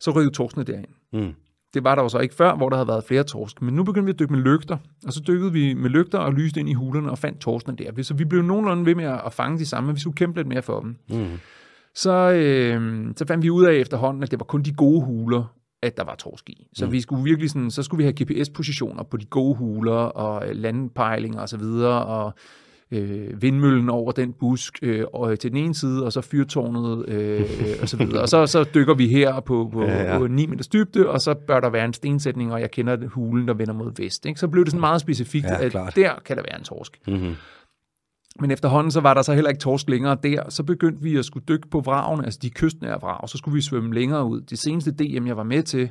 så 0.00 0.10
rykkede 0.10 0.34
torskene 0.34 0.64
derind. 0.64 0.86
Mm. 1.12 1.32
Det 1.74 1.84
var 1.84 1.94
der 1.94 2.02
jo 2.02 2.08
så 2.08 2.18
ikke 2.18 2.34
før, 2.34 2.56
hvor 2.56 2.68
der 2.68 2.76
havde 2.76 2.88
været 2.88 3.04
flere 3.04 3.22
torsk. 3.22 3.62
Men 3.62 3.74
nu 3.74 3.84
begyndte 3.84 4.04
vi 4.04 4.10
at 4.10 4.18
dykke 4.18 4.32
med 4.32 4.42
lygter, 4.42 4.76
og 5.06 5.12
så 5.12 5.22
dykkede 5.26 5.52
vi 5.52 5.74
med 5.74 5.90
lygter 5.90 6.18
og 6.18 6.32
lyste 6.32 6.60
ind 6.60 6.68
i 6.68 6.72
hulerne 6.72 7.10
og 7.10 7.18
fandt 7.18 7.40
torskene 7.40 7.76
der. 7.76 8.02
Så 8.02 8.14
vi 8.14 8.24
blev 8.24 8.42
nogenlunde 8.42 8.86
ved 8.86 8.94
med 8.94 9.04
at 9.04 9.32
fange 9.32 9.58
de 9.58 9.66
samme, 9.66 9.86
men 9.86 9.96
vi 9.96 10.00
skulle 10.00 10.16
kæmpe 10.16 10.38
lidt 10.38 10.48
mere 10.48 10.62
for 10.62 10.80
dem. 10.80 10.96
Mm. 11.10 11.26
Så, 11.94 12.32
øh, 12.32 13.06
så 13.16 13.26
fandt 13.26 13.42
vi 13.42 13.50
ud 13.50 13.64
af 13.64 13.74
efterhånden, 13.74 14.22
at 14.22 14.30
det 14.30 14.40
var 14.40 14.44
kun 14.44 14.62
de 14.62 14.72
gode 14.72 15.04
huler, 15.04 15.54
at 15.84 15.96
der 15.96 16.04
var 16.04 16.14
torsk 16.14 16.50
i. 16.50 16.66
Så 16.72 16.86
mm. 16.86 16.92
vi 16.92 17.00
skulle 17.00 17.24
virkelig 17.24 17.50
sådan, 17.50 17.70
så 17.70 17.82
skulle 17.82 17.98
vi 17.98 18.04
have 18.04 18.24
GPS-positioner 18.24 19.02
på 19.02 19.16
de 19.16 19.24
gode 19.24 19.54
huler 19.54 19.92
og 19.92 20.54
landpejlinger 20.54 21.40
og 21.40 21.48
så 21.48 21.56
videre, 21.56 22.04
og 22.04 22.34
øh, 22.90 23.42
vindmøllen 23.42 23.90
over 23.90 24.12
den 24.12 24.32
busk 24.32 24.78
øh, 24.82 25.04
og 25.12 25.38
til 25.38 25.50
den 25.50 25.58
ene 25.58 25.74
side, 25.74 26.04
og 26.04 26.12
så 26.12 26.20
fyrtårnet 26.20 27.08
øh, 27.08 27.42
og 27.82 27.88
så 27.88 27.96
videre. 27.96 28.22
Og 28.22 28.28
så, 28.28 28.46
så 28.46 28.64
dykker 28.74 28.94
vi 28.94 29.08
her 29.08 29.40
på, 29.40 29.70
på, 29.72 29.82
ja, 29.82 30.12
ja. 30.12 30.18
på 30.18 30.26
9 30.26 30.46
meters 30.46 30.68
dybde, 30.68 31.08
og 31.08 31.20
så 31.20 31.34
bør 31.34 31.60
der 31.60 31.70
være 31.70 31.84
en 31.84 31.92
stensætning, 31.92 32.52
og 32.52 32.60
jeg 32.60 32.70
kender 32.70 33.08
hulen, 33.08 33.48
der 33.48 33.54
vender 33.54 33.74
mod 33.74 33.92
vest. 33.96 34.26
Ikke? 34.26 34.40
Så 34.40 34.48
blev 34.48 34.64
det 34.64 34.70
sådan 34.70 34.80
meget 34.80 35.00
specifikt, 35.00 35.46
ja, 35.46 35.64
at 35.64 35.72
der 35.72 36.12
kan 36.24 36.36
der 36.36 36.42
være 36.42 36.58
en 36.58 36.64
torsk. 36.64 37.00
Mm-hmm. 37.06 37.34
Men 38.40 38.50
efterhånden 38.50 38.90
så 38.90 39.00
var 39.00 39.14
der 39.14 39.22
så 39.22 39.34
heller 39.34 39.50
ikke 39.50 39.60
torsk 39.60 39.88
længere 39.88 40.16
der. 40.22 40.50
Så 40.50 40.62
begyndte 40.62 41.02
vi 41.02 41.16
at 41.16 41.24
skulle 41.24 41.44
dykke 41.48 41.68
på 41.68 41.80
vragen, 41.80 42.24
altså 42.24 42.38
de 42.42 42.50
kystnære 42.50 43.00
vrag, 43.00 43.28
så 43.28 43.38
skulle 43.38 43.54
vi 43.54 43.60
svømme 43.60 43.94
længere 43.94 44.24
ud. 44.24 44.40
Det 44.40 44.58
seneste 44.58 44.90
DM, 44.90 45.26
jeg 45.26 45.36
var 45.36 45.42
med 45.42 45.62
til, 45.62 45.90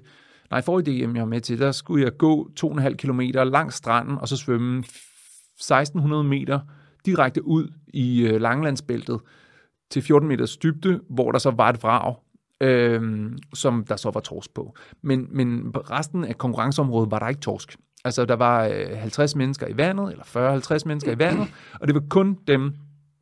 nej, 0.52 0.62
forrige 0.62 1.06
DM, 1.06 1.16
jeg 1.16 1.22
var 1.22 1.30
med 1.30 1.42
til, 1.42 1.60
der 1.60 1.72
skulle 1.72 2.04
jeg 2.04 2.18
gå 2.18 2.50
2,5 2.60 2.96
km 2.96 3.20
langs 3.34 3.76
stranden, 3.76 4.18
og 4.18 4.28
så 4.28 4.38
svømme 4.38 4.80
1600 4.80 6.24
meter 6.24 6.60
direkte 7.06 7.46
ud 7.48 7.68
i 7.88 8.28
øh, 8.28 8.42
Langlandsbæltet 8.42 9.20
til 9.90 10.02
14 10.02 10.28
meters 10.28 10.58
dybde, 10.58 11.02
hvor 11.10 11.32
der 11.32 11.40
så 11.40 11.52
var 11.52 11.70
et 11.70 11.84
vrag, 11.84 12.16
øh, 12.62 13.32
som 13.54 13.86
der 13.86 13.96
så 13.96 14.12
var 14.12 14.20
torsk 14.20 14.54
på. 14.54 14.76
Men, 15.02 15.28
men 15.32 15.72
resten 15.76 16.24
af 16.24 16.38
konkurrenceområdet 16.38 17.12
var 17.12 17.20
der 17.20 17.28
ikke 17.28 17.42
torsk. 17.42 17.78
Altså, 18.06 18.26
der 18.26 18.36
var 18.36 18.66
øh, 18.66 18.98
50 18.98 19.36
mennesker 19.36 19.68
i 19.68 19.78
vandet, 19.78 20.12
eller 20.12 20.80
40-50 20.82 20.82
mennesker 20.86 21.12
i 21.12 21.20
vandet, 21.20 21.48
og 21.80 21.88
det 21.88 21.96
var 21.96 22.04
kun 22.10 22.38
dem, 22.48 22.74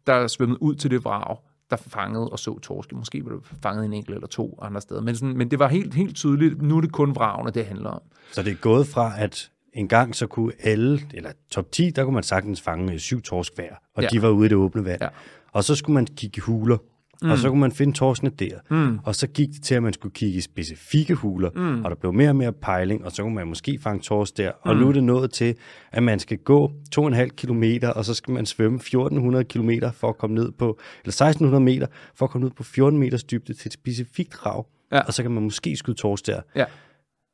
der 0.08 0.28
svømmede 0.28 0.62
ud 0.62 0.76
til 0.76 0.92
det 0.92 1.06
vrag, 1.06 1.38
der 1.70 1.76
fangede 1.78 2.30
og 2.30 2.40
så 2.40 2.60
torsk. 2.60 2.94
Måske 2.94 3.26
var 3.26 3.32
det 3.32 3.40
fanget 3.64 3.86
en 3.86 3.94
enkelt 3.94 4.16
eller 4.16 4.28
to 4.28 4.60
andre 4.62 4.82
steder. 4.82 5.02
Men, 5.02 5.16
sådan, 5.16 5.38
men 5.38 5.52
det 5.52 5.60
var 5.60 5.68
helt, 5.68 5.94
helt 5.94 6.16
tydeligt, 6.16 6.62
nu 6.62 6.78
er 6.78 6.82
det 6.82 6.92
kun 6.92 7.16
vragene, 7.16 7.52
det 7.52 7.66
handler 7.66 7.90
om. 7.90 8.02
Så 8.32 8.44
det 8.44 8.52
er 8.52 8.56
gået 8.56 8.88
fra, 8.88 9.14
at 9.18 9.52
en 9.74 9.88
gang 9.88 10.16
så 10.16 10.28
kunne 10.28 10.54
alle, 10.64 11.02
eller 11.14 11.32
top 11.52 11.72
10, 11.72 11.90
der 11.90 12.04
kunne 12.04 12.14
man 12.14 12.24
sagtens 12.24 12.62
fange 12.62 13.00
syv 13.00 13.22
torsk 13.22 13.56
hver, 13.56 13.76
og 13.96 14.04
ja. 14.04 14.08
de 14.08 14.22
var 14.22 14.30
ude 14.30 14.46
i 14.46 14.50
det 14.50 14.58
åbne 14.58 14.86
vand. 14.86 15.02
Ja. 15.02 15.08
Og 15.52 15.64
så 15.64 15.76
skulle 15.76 15.94
man 15.94 16.06
kigge 16.06 16.38
i 16.38 16.40
huler, 16.40 16.78
mm. 17.22 17.32
og 17.32 17.38
så 17.38 17.50
kunne 17.50 17.60
man 17.60 17.72
finde 17.72 17.94
torskene 17.94 18.32
der. 18.40 18.60
Mm. 18.70 19.00
Og 19.04 19.16
så 19.16 19.28
gik 19.28 19.50
det 19.50 19.64
til, 19.64 19.76
at 19.76 19.84
man 19.84 19.94
skulle 19.94 20.14
kigge 20.14 20.38
i 20.38 20.42
specifikke 20.42 21.14
huler, 21.14 21.50
mm. 21.56 21.86
og 21.86 21.92
der 21.92 21.96
blev 21.96 22.14
mere 22.14 22.30
og 22.30 22.36
mere 22.36 22.54
pejling, 22.54 23.06
og 23.06 23.12
så 23.12 23.24
kunne 23.24 23.36
man 23.36 23.48
måske 23.48 23.80
fange 23.82 24.02
torsk 24.02 24.38
der. 24.38 24.52
Og 24.62 24.76
mm. 24.76 24.82
nu 24.82 24.88
er 24.88 24.92
det 24.92 25.04
nået 25.04 25.32
til, 25.32 25.56
at 25.92 26.04
man 26.04 26.20
skal 26.20 26.38
gå 26.38 26.72
2,5 27.00 27.28
kilometer, 27.28 27.90
og 27.90 28.06
så 28.06 28.14
skal 28.14 28.34
man 28.34 28.46
svømme 28.46 28.76
1400 28.76 29.46
kilometer 29.46 29.92
for 29.92 30.10
at 30.10 30.18
komme 30.18 30.36
ned 30.36 30.52
på, 30.52 30.80
eller 31.04 31.12
1600 31.12 31.64
meter, 31.64 31.88
for 32.16 32.26
at 32.26 32.30
komme 32.30 32.46
ned 32.46 32.52
på 32.52 32.64
14 32.64 33.00
meters 33.00 33.24
dybde 33.24 33.54
til 33.54 33.70
et 33.70 33.74
specifikt 33.74 34.46
rav. 34.46 34.68
Ja. 34.92 35.00
Og 35.00 35.14
så 35.14 35.22
kan 35.22 35.32
man 35.32 35.44
måske 35.44 35.76
skyde 35.76 35.98
torsk 35.98 36.28
der. 36.28 36.42
Ja. 36.56 36.66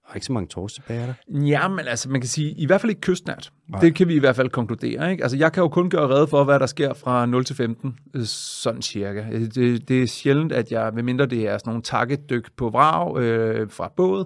Der 0.08 0.12
er 0.12 0.16
ikke 0.16 0.26
så 0.26 0.34
mange 0.34 0.48
torsk 0.48 0.76
tilbage, 0.76 1.00
er 1.00 1.06
der? 1.06 1.40
Ja, 1.40 1.68
men 1.68 1.80
altså, 1.88 2.10
man 2.10 2.22
kan 2.22 2.28
sige, 2.28 2.52
i 2.52 2.66
hvert 2.66 2.82
fald 2.82 2.90
ikke 2.90 3.02
kystnært. 3.02 3.52
Nej. 3.70 3.82
Det 3.82 3.96
kan 3.96 4.08
vi 4.08 4.16
i 4.16 4.20
hvert 4.20 4.36
fald 4.36 4.50
konkludere. 4.50 5.12
Ikke? 5.12 5.24
Altså, 5.24 5.38
jeg 5.38 5.52
kan 5.52 5.64
jo 5.64 5.70
kun 5.70 5.90
gøre 5.90 6.10
redde 6.10 6.28
for, 6.28 6.44
hvad 6.44 6.60
der 6.60 6.66
sker 6.66 6.94
fra 6.94 7.26
0 7.26 7.46
til 7.46 7.56
15, 7.56 8.00
øh, 8.14 8.24
sådan 8.26 8.82
cirka. 8.82 9.24
Det, 9.56 9.88
det 9.88 10.04
er 10.04 10.08
sjældent, 10.08 10.52
at 10.52 10.72
jeg, 10.72 10.92
medmindre 10.94 11.26
det 11.26 11.48
er 11.48 11.58
sådan 11.58 11.70
nogle 11.70 11.82
takkedyk 11.82 12.52
på 12.58 12.70
vrag 12.70 13.18
øh, 13.18 13.70
fra 13.70 13.92
båd, 13.98 14.26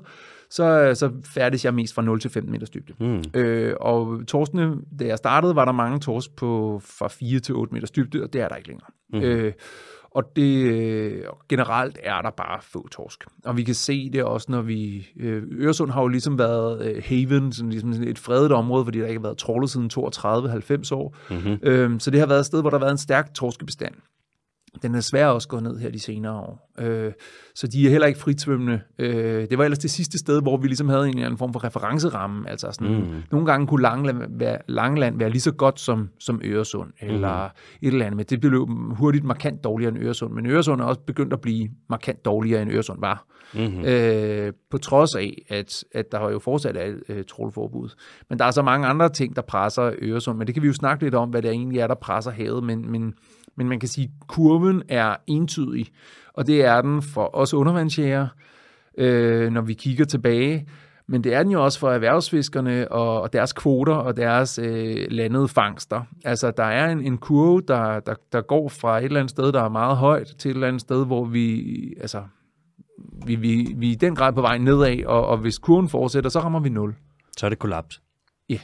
så, 0.49 0.91
så 0.95 1.11
færdes 1.25 1.65
jeg 1.65 1.73
mest 1.73 1.93
fra 1.93 2.01
0 2.01 2.19
til 2.19 2.31
15 2.31 2.51
meters 2.51 2.69
dybde. 2.69 2.93
Mm. 2.99 3.23
Øh, 3.33 3.75
og 3.79 4.21
torskene, 4.27 4.75
da 4.99 5.05
jeg 5.05 5.17
startede, 5.17 5.55
var 5.55 5.65
der 5.65 5.71
mange 5.71 5.99
torsk 5.99 6.35
på 6.35 6.81
fra 6.85 7.07
4 7.07 7.39
til 7.39 7.55
8 7.55 7.73
meters 7.73 7.91
dybde, 7.91 8.23
og 8.23 8.33
det 8.33 8.41
er 8.41 8.47
der 8.47 8.55
ikke 8.55 8.67
længere. 8.67 8.87
Mm. 9.13 9.19
Øh, 9.19 9.53
og 10.15 10.35
det 10.35 10.65
øh, 10.65 11.23
generelt 11.49 11.99
er 12.03 12.21
der 12.21 12.29
bare 12.29 12.59
få 12.61 12.87
torsk. 12.87 13.23
Og 13.45 13.57
vi 13.57 13.63
kan 13.63 13.75
se 13.75 14.09
det 14.09 14.23
også, 14.23 14.47
når 14.51 14.61
vi... 14.61 15.07
Øh, 15.19 15.43
Øresund 15.51 15.91
har 15.91 16.01
jo 16.01 16.07
ligesom 16.07 16.39
været 16.39 16.85
øh, 16.85 17.03
haven, 17.05 17.53
sådan 17.53 17.69
ligesom 17.69 18.03
et 18.03 18.19
fredet 18.19 18.51
område, 18.51 18.85
fordi 18.85 18.99
der 18.99 19.07
ikke 19.07 19.19
har 19.19 19.27
været 19.27 19.37
trålet 19.37 19.69
siden 19.69 19.91
32-90 19.97 20.95
år. 20.95 21.17
Mm-hmm. 21.29 21.59
Øhm, 21.63 21.99
så 21.99 22.11
det 22.11 22.19
har 22.19 22.27
været 22.27 22.39
et 22.39 22.45
sted, 22.45 22.61
hvor 22.61 22.69
der 22.69 22.77
har 22.77 22.85
været 22.85 22.91
en 22.91 22.97
stærk 22.97 23.33
torskebestand. 23.33 23.93
Den 24.81 24.95
er 24.95 24.99
svær 24.99 25.27
også 25.27 25.47
gået 25.47 25.63
ned 25.63 25.77
her 25.77 25.91
de 25.91 25.99
senere 25.99 26.33
år. 26.33 26.71
Øh, 26.79 27.11
så 27.55 27.67
de 27.67 27.85
er 27.85 27.89
heller 27.89 28.07
ikke 28.07 28.19
fritsvømmende. 28.19 28.81
Øh, 28.99 29.49
det 29.49 29.57
var 29.57 29.63
ellers 29.63 29.79
det 29.79 29.91
sidste 29.91 30.17
sted, 30.17 30.41
hvor 30.41 30.57
vi 30.57 30.67
ligesom 30.67 30.89
havde 30.89 31.03
en 31.03 31.09
eller 31.09 31.25
anden 31.25 31.37
form 31.37 31.53
for 31.53 31.63
referenceramme. 31.63 32.49
Altså 32.49 32.71
sådan, 32.71 32.95
mm. 32.95 33.23
Nogle 33.31 33.45
gange 33.45 33.67
kunne 33.67 33.81
Langeland 33.81 34.37
være, 34.39 34.57
Langeland 34.67 35.17
være 35.17 35.29
lige 35.29 35.41
så 35.41 35.51
godt 35.51 35.79
som, 35.79 36.09
som 36.19 36.41
Øresund, 36.43 36.89
mm. 37.01 37.07
eller 37.07 37.45
et 37.45 37.51
eller 37.81 38.05
andet. 38.05 38.17
Men 38.17 38.25
det 38.29 38.39
blev 38.39 38.67
hurtigt 38.91 39.23
markant 39.23 39.63
dårligere 39.63 39.95
end 39.95 40.03
Øresund. 40.03 40.33
Men 40.33 40.45
Øresund 40.45 40.81
er 40.81 40.85
også 40.85 41.01
begyndt 41.01 41.33
at 41.33 41.41
blive 41.41 41.69
markant 41.89 42.25
dårligere, 42.25 42.61
end 42.61 42.71
Øresund 42.71 42.99
var. 42.99 43.25
Mm-hmm. 43.53 43.85
Øh, 43.85 44.53
på 44.71 44.77
trods 44.77 45.15
af, 45.15 45.45
at, 45.49 45.83
at 45.93 46.11
der 46.11 46.29
jo 46.29 46.39
fortsat 46.39 46.77
et 46.77 47.03
øh, 47.09 47.23
trolleforbud. 47.23 47.89
Men 48.29 48.39
der 48.39 48.45
er 48.45 48.51
så 48.51 48.61
mange 48.61 48.87
andre 48.87 49.09
ting, 49.09 49.35
der 49.35 49.41
presser 49.41 49.91
Øresund. 50.01 50.37
Men 50.37 50.47
det 50.47 50.55
kan 50.55 50.63
vi 50.63 50.67
jo 50.67 50.73
snakke 50.73 51.03
lidt 51.03 51.15
om, 51.15 51.29
hvad 51.29 51.41
det 51.41 51.51
egentlig 51.51 51.79
er, 51.79 51.87
der 51.87 51.95
presser 51.95 52.31
havet. 52.31 52.63
Men, 52.63 52.91
men 52.91 53.13
men 53.57 53.69
man 53.69 53.79
kan 53.79 53.89
sige, 53.89 54.11
at 54.21 54.27
kurven 54.27 54.83
er 54.89 55.15
entydig, 55.27 55.87
og 56.33 56.47
det 56.47 56.65
er 56.65 56.81
den 56.81 57.01
for 57.01 57.35
os 57.35 57.53
undervandsjæger, 57.53 58.27
øh, 58.97 59.51
når 59.51 59.61
vi 59.61 59.73
kigger 59.73 60.05
tilbage. 60.05 60.67
Men 61.07 61.23
det 61.23 61.33
er 61.33 61.43
den 61.43 61.51
jo 61.51 61.63
også 61.63 61.79
for 61.79 61.91
erhvervsfiskerne 61.91 62.91
og, 62.91 63.21
og 63.21 63.33
deres 63.33 63.53
kvoter 63.53 63.93
og 63.93 64.17
deres 64.17 64.59
øh, 64.59 65.05
landede 65.09 65.47
fangster. 65.47 66.03
Altså, 66.25 66.51
der 66.51 66.63
er 66.63 66.91
en, 66.91 67.01
en 67.01 67.17
kurve, 67.17 67.61
der, 67.67 67.99
der, 67.99 68.13
der 68.31 68.41
går 68.41 68.69
fra 68.69 68.97
et 68.97 69.03
eller 69.03 69.19
andet 69.19 69.31
sted, 69.31 69.51
der 69.51 69.63
er 69.63 69.69
meget 69.69 69.97
højt, 69.97 70.27
til 70.27 70.51
et 70.51 70.55
eller 70.55 70.67
andet 70.67 70.81
sted, 70.81 71.05
hvor 71.05 71.25
vi, 71.25 71.93
altså, 72.01 72.23
vi, 73.25 73.35
vi, 73.35 73.73
vi 73.77 73.87
er 73.87 73.91
i 73.91 73.95
den 73.95 74.15
grad 74.15 74.33
på 74.33 74.41
vej 74.41 74.57
nedad, 74.57 75.05
og, 75.05 75.27
og 75.27 75.37
hvis 75.37 75.57
kurven 75.57 75.89
fortsætter, 75.89 76.29
så 76.29 76.39
rammer 76.39 76.59
vi 76.59 76.69
nul. 76.69 76.95
Så 77.37 77.45
er 77.45 77.49
det 77.49 77.59
kollaps. 77.59 78.01
Ja. 78.49 78.59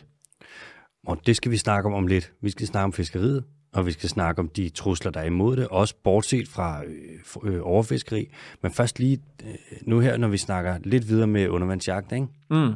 Og 1.08 1.18
det 1.26 1.36
skal 1.36 1.52
vi 1.52 1.58
snakke 1.58 1.90
om 1.90 1.94
om 1.94 2.08
lidt. 2.08 2.34
Vi 2.42 2.50
skal 2.50 2.68
snakke 2.68 2.84
om 2.84 2.94
fiskeriet, 2.94 3.44
og 3.74 3.86
vi 3.86 3.92
skal 3.92 4.10
snakke 4.10 4.40
om 4.40 4.50
de 4.50 4.70
trusler, 4.70 5.12
der 5.12 5.20
er 5.20 5.26
imod 5.26 5.58
det, 5.58 5.68
også 5.68 5.96
bortset 6.04 6.48
fra 6.48 6.84
øh, 6.84 7.54
øh, 7.54 7.60
overfiskeri. 7.64 8.30
Men 8.64 8.72
først 8.72 9.00
lige 9.00 9.20
øh, 9.44 9.56
nu 9.82 10.00
her, 10.00 10.18
når 10.18 10.28
vi 10.28 10.38
snakker 10.38 10.78
lidt 10.84 11.08
videre 11.10 11.28
med 11.28 11.48
undervandsjagt, 11.50 12.12
ikke? 12.12 12.28
Mm. 12.50 12.74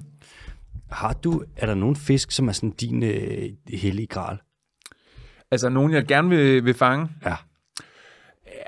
Har 0.92 1.14
du, 1.14 1.44
er 1.58 1.66
der 1.66 1.74
nogen 1.76 1.96
fisk, 1.96 2.32
som 2.32 2.48
er 2.48 2.52
sådan 2.52 2.72
din 2.72 3.04
øh, 3.04 3.50
hellige 3.74 4.08
gral? 4.08 4.38
Altså, 5.52 5.70
nogen 5.70 5.92
jeg 5.92 6.06
gerne 6.06 6.30
vil, 6.30 6.66
vil 6.66 6.74
fange? 6.74 7.10
Ja. 7.26 7.36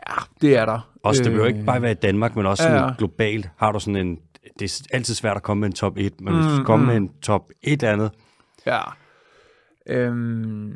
Ja, 0.09 0.15
det 0.41 0.57
er 0.57 0.65
der. 0.65 0.93
Også, 1.03 1.23
det 1.23 1.31
vil 1.31 1.37
jo 1.37 1.45
ikke 1.45 1.63
bare 1.65 1.81
være 1.81 1.91
i 1.91 1.95
Danmark, 1.95 2.35
men 2.35 2.45
også 2.45 2.69
ja, 2.69 2.91
globalt. 2.97 3.49
Har 3.57 3.71
du 3.71 3.79
sådan 3.79 3.95
en, 4.07 4.19
det 4.59 4.65
er 4.65 4.95
altid 4.95 5.13
svært 5.15 5.37
at 5.37 5.43
komme 5.43 5.61
med 5.61 5.67
en 5.67 5.73
top 5.73 5.97
1, 5.97 6.21
men 6.21 6.33
hvis 6.33 6.43
du 6.45 6.49
Mm, 6.49 6.55
skal 6.55 6.65
komme 6.65 6.83
mm. 6.83 6.87
med 6.87 6.97
en 6.97 7.09
top 7.21 7.49
1 7.61 7.83
eller 7.83 7.93
andet, 7.93 8.11
Ja. 8.65 8.81
Øhm, 9.87 10.73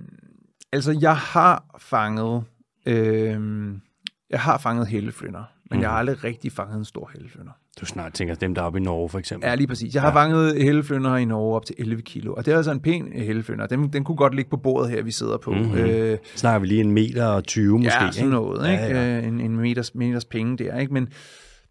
altså, 0.78 0.98
jeg 1.02 1.16
har 1.18 1.64
fanget... 1.80 2.44
Øhm, 2.86 3.82
jeg 4.30 4.40
har 4.40 4.58
fanget 4.58 4.88
helleflynder, 4.88 5.44
men 5.70 5.78
mm. 5.78 5.82
jeg 5.82 5.90
har 5.90 5.98
aldrig 5.98 6.24
rigtig 6.24 6.52
fanget 6.52 6.78
en 6.78 6.86
stor 6.86 7.10
helleflynder. 7.14 7.52
du 7.82 7.86
snart 7.86 8.14
tænker 8.14 8.36
dem, 8.36 8.56
der 8.56 8.62
er 8.62 8.66
oppe 8.66 8.80
i 8.80 8.82
Norge 8.82 9.10
for 9.10 9.20
eksempel. 9.20 9.48
Ja, 9.50 9.56
lige 9.56 9.68
præcis. 9.68 9.94
Jeg 9.94 10.02
har 10.02 10.10
Ja. 10.10 10.16
fanget 10.16 10.64
helleflynder 10.64 11.16
i 11.16 11.26
Norge 11.26 11.56
op 11.56 11.66
til 11.66 11.76
11 11.80 12.02
kilo, 12.02 12.34
og 12.34 12.46
det 12.46 12.52
er 12.54 12.58
altså 12.58 12.72
en 12.72 12.80
pæn 12.80 13.12
helleflynder. 13.16 13.68
Den, 13.68 13.94
den 13.94 14.04
kunne 14.04 14.16
godt 14.18 14.36
ligge 14.36 14.50
på 14.50 14.58
bordet 14.58 14.90
her, 14.92 15.04
vi 15.04 15.12
sidder 15.12 15.38
på. 15.38 15.52
Mhm. 15.52 15.74
Øh, 15.78 16.18
Snakker 16.36 16.60
vi 16.60 16.68
lige 16.68 16.82
en 16.82 16.92
meter 16.92 17.26
og 17.26 17.44
20 17.44 17.80
måske, 17.80 18.04
ja, 18.04 18.12
sådan 18.12 18.26
ikke? 18.28 18.36
noget. 18.36 18.72
Ikke? 18.72 18.84
Ja, 18.84 19.14
ja. 19.14 19.18
Øh, 19.18 19.28
En, 19.28 19.42
en 19.42 19.58
meters, 19.58 19.96
meters 19.96 20.26
penge 20.26 20.58
der, 20.58 20.78
ikke? 20.78 20.94
Men 20.94 21.08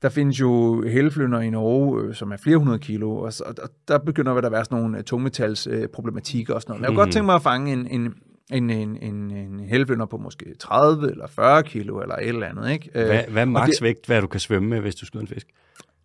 der 0.02 0.08
findes 0.08 0.40
jo 0.40 0.82
helleflynder 0.82 1.40
i 1.40 1.50
Norge, 1.50 2.02
øh, 2.02 2.14
som 2.14 2.32
er 2.32 2.36
flere 2.36 2.56
hundrede 2.56 2.78
kilo, 2.78 3.16
og, 3.16 3.32
så, 3.32 3.44
og 3.62 3.68
der 3.88 3.98
begynder 3.98 4.34
der 4.34 4.42
at 4.46 4.52
være 4.52 4.64
sådan 4.64 4.78
nogle 4.78 5.02
tungmetals-problematikker 5.02 6.54
og 6.54 6.62
sådan 6.62 6.70
noget. 6.72 6.80
Men 6.80 6.84
jeg 6.84 6.88
kunne 6.90 6.96
godt 6.96 7.06
Mhm. 7.08 7.12
tænke 7.12 7.26
mig 7.26 7.34
at 7.34 7.42
fange 7.42 7.72
en, 7.72 7.86
en, 8.00 8.14
en, 8.52 8.70
en, 8.70 8.96
en, 9.02 9.30
en 9.30 9.60
helleflynder 9.60 10.06
på 10.06 10.16
måske 10.16 10.54
30 10.58 11.10
eller 11.10 11.26
40 11.26 11.62
kilo, 11.62 12.00
eller 12.00 12.14
et 12.16 12.28
eller 12.28 12.46
andet, 12.46 12.70
ikke? 12.70 12.90
Øh, 12.94 13.06
Hvad, 13.06 13.22
hvad 13.28 13.42
er 13.42 13.46
og 13.46 13.52
maks 13.52 13.70
det- 13.76 13.82
vægt, 13.82 14.06
hvad 14.06 14.20
du 14.20 14.26
kan 14.26 14.40
svømme 14.40 14.68
med, 14.68 14.80
hvis 14.80 14.94
du 14.94 15.06
skyder 15.06 15.22
en 15.22 15.28
fisk? 15.28 15.46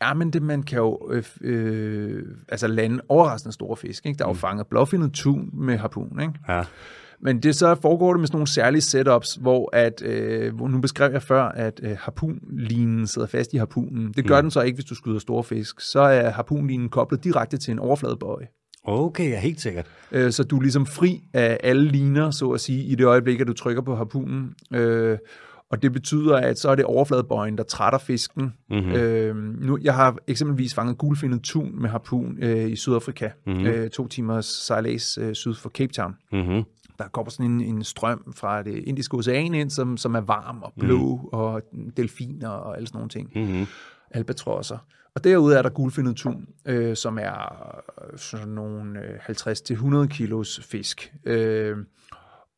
Ja, 0.02 0.14
men 0.14 0.34
det, 0.34 0.42
man 0.42 0.64
kan 0.64 0.78
jo 0.80 1.00
øh, 1.12 1.24
øh, 1.42 2.24
altså 2.50 2.68
lande 2.68 3.02
overraskende 3.10 3.54
store 3.54 3.78
fisk. 3.78 4.06
Ikke? 4.06 4.18
Der 4.18 4.26
er 4.26 4.30
jo 4.30 4.34
fanget 4.34 4.68
blåfindet 4.68 5.12
tun 5.14 5.50
med 5.54 5.78
harpun. 5.78 6.20
Ikke? 6.22 6.34
Ja. 6.50 6.64
Men 7.24 7.40
det 7.40 7.56
så 7.56 7.76
foregår 7.76 8.14
det 8.14 8.20
med 8.20 8.28
sådan 8.28 8.36
nogle 8.36 8.48
særlige 8.48 8.82
setups, 8.82 9.36
hvor 9.36 9.70
at, 9.76 10.02
øh, 10.06 10.56
hvor 10.56 10.68
nu 10.68 10.82
beskrev 10.82 11.12
jeg 11.12 11.22
før, 11.22 11.44
at 11.44 11.80
øh, 11.84 11.98
harpunlinen 12.00 13.08
sidder 13.08 13.28
fast 13.28 13.54
i 13.54 13.58
harpunen. 13.58 14.14
Det 14.18 14.28
gør 14.28 14.38
mm. 14.42 14.44
den 14.44 14.52
så 14.52 14.62
ikke, 14.62 14.76
hvis 14.76 14.86
du 14.86 14.96
skyder 14.96 15.20
store 15.20 15.44
fisk. 15.44 15.80
Så 15.82 16.00
er 16.00 16.30
harpunlinen 16.30 16.90
koblet 16.90 17.24
direkte 17.24 17.58
til 17.58 17.72
en 17.72 17.80
overfladebøje. 17.80 18.48
Okay, 18.84 19.30
ja, 19.30 19.40
helt 19.40 19.62
sikkert. 19.62 19.88
Øh, 20.12 20.32
så 20.32 20.44
du 20.44 20.58
er 20.58 20.62
ligesom 20.62 20.86
fri 20.86 21.24
af 21.34 21.58
alle 21.64 21.86
liner, 21.86 22.32
så 22.32 22.50
at 22.50 22.62
sige, 22.62 22.84
i 22.84 22.96
det 22.96 23.06
øjeblik, 23.06 23.42
at 23.42 23.48
du 23.48 23.54
trykker 23.54 23.82
på 23.82 23.96
harpunen. 23.96 24.56
Øh, 24.74 25.18
og 25.70 25.82
det 25.82 25.94
betyder, 25.94 26.38
at 26.38 26.60
så 26.60 26.70
er 26.70 26.76
det 26.76 26.86
overfladebøjen, 26.86 27.58
der 27.58 27.64
trætter 27.64 28.00
fisken. 28.00 28.54
Mm-hmm. 28.70 28.92
Øh, 28.92 29.36
nu, 29.36 29.78
jeg 29.82 29.96
har 29.96 30.18
eksempelvis 30.28 30.74
fanget 30.74 30.98
gulfindet 30.98 31.42
tun 31.42 31.82
med 31.82 31.90
harpun 31.90 32.38
øh, 32.42 32.72
i 32.72 32.76
Sydafrika. 32.76 33.30
Mm-hmm. 33.48 33.66
Øh, 33.66 33.90
to 33.90 34.08
timers 34.08 34.46
sejlads 34.46 35.18
øh, 35.18 35.36
syd 35.36 35.54
for 35.54 35.70
Cape 35.70 35.94
Town. 35.94 36.16
Mm-hmm. 36.32 36.64
Der 36.98 37.08
kommer 37.12 37.32
sådan 37.32 37.46
en, 37.46 37.62
en 37.62 37.84
strøm 37.84 38.34
fra 38.36 38.64
det 38.64 38.84
indiske 38.84 39.18
ocean 39.18 39.54
ind, 39.54 39.70
som, 39.70 39.98
som 39.98 40.16
er 40.16 40.22
varm 40.22 40.62
og 40.62 40.74
blå, 40.80 41.16
mm. 41.16 41.30
og 41.32 41.62
delfiner 41.98 42.50
og 42.50 42.76
alle 42.76 42.88
sådan 42.88 42.98
nogle 42.98 43.10
ting. 43.10 43.32
Mm-hmm. 43.36 43.66
Albatrosser. 44.12 44.78
Og 45.16 45.24
derude 45.24 45.58
er 45.58 45.62
der 45.62 45.70
gulfindet 45.70 46.16
tun, 46.16 46.48
øh, 46.66 46.96
som 46.96 47.18
er 47.18 47.76
øh, 48.12 48.18
sådan 48.20 48.48
nogle 48.48 49.00
øh, 49.00 50.04
50-100 50.04 50.08
kilos 50.08 50.60
fisk. 50.64 51.14
Øh, 51.26 51.78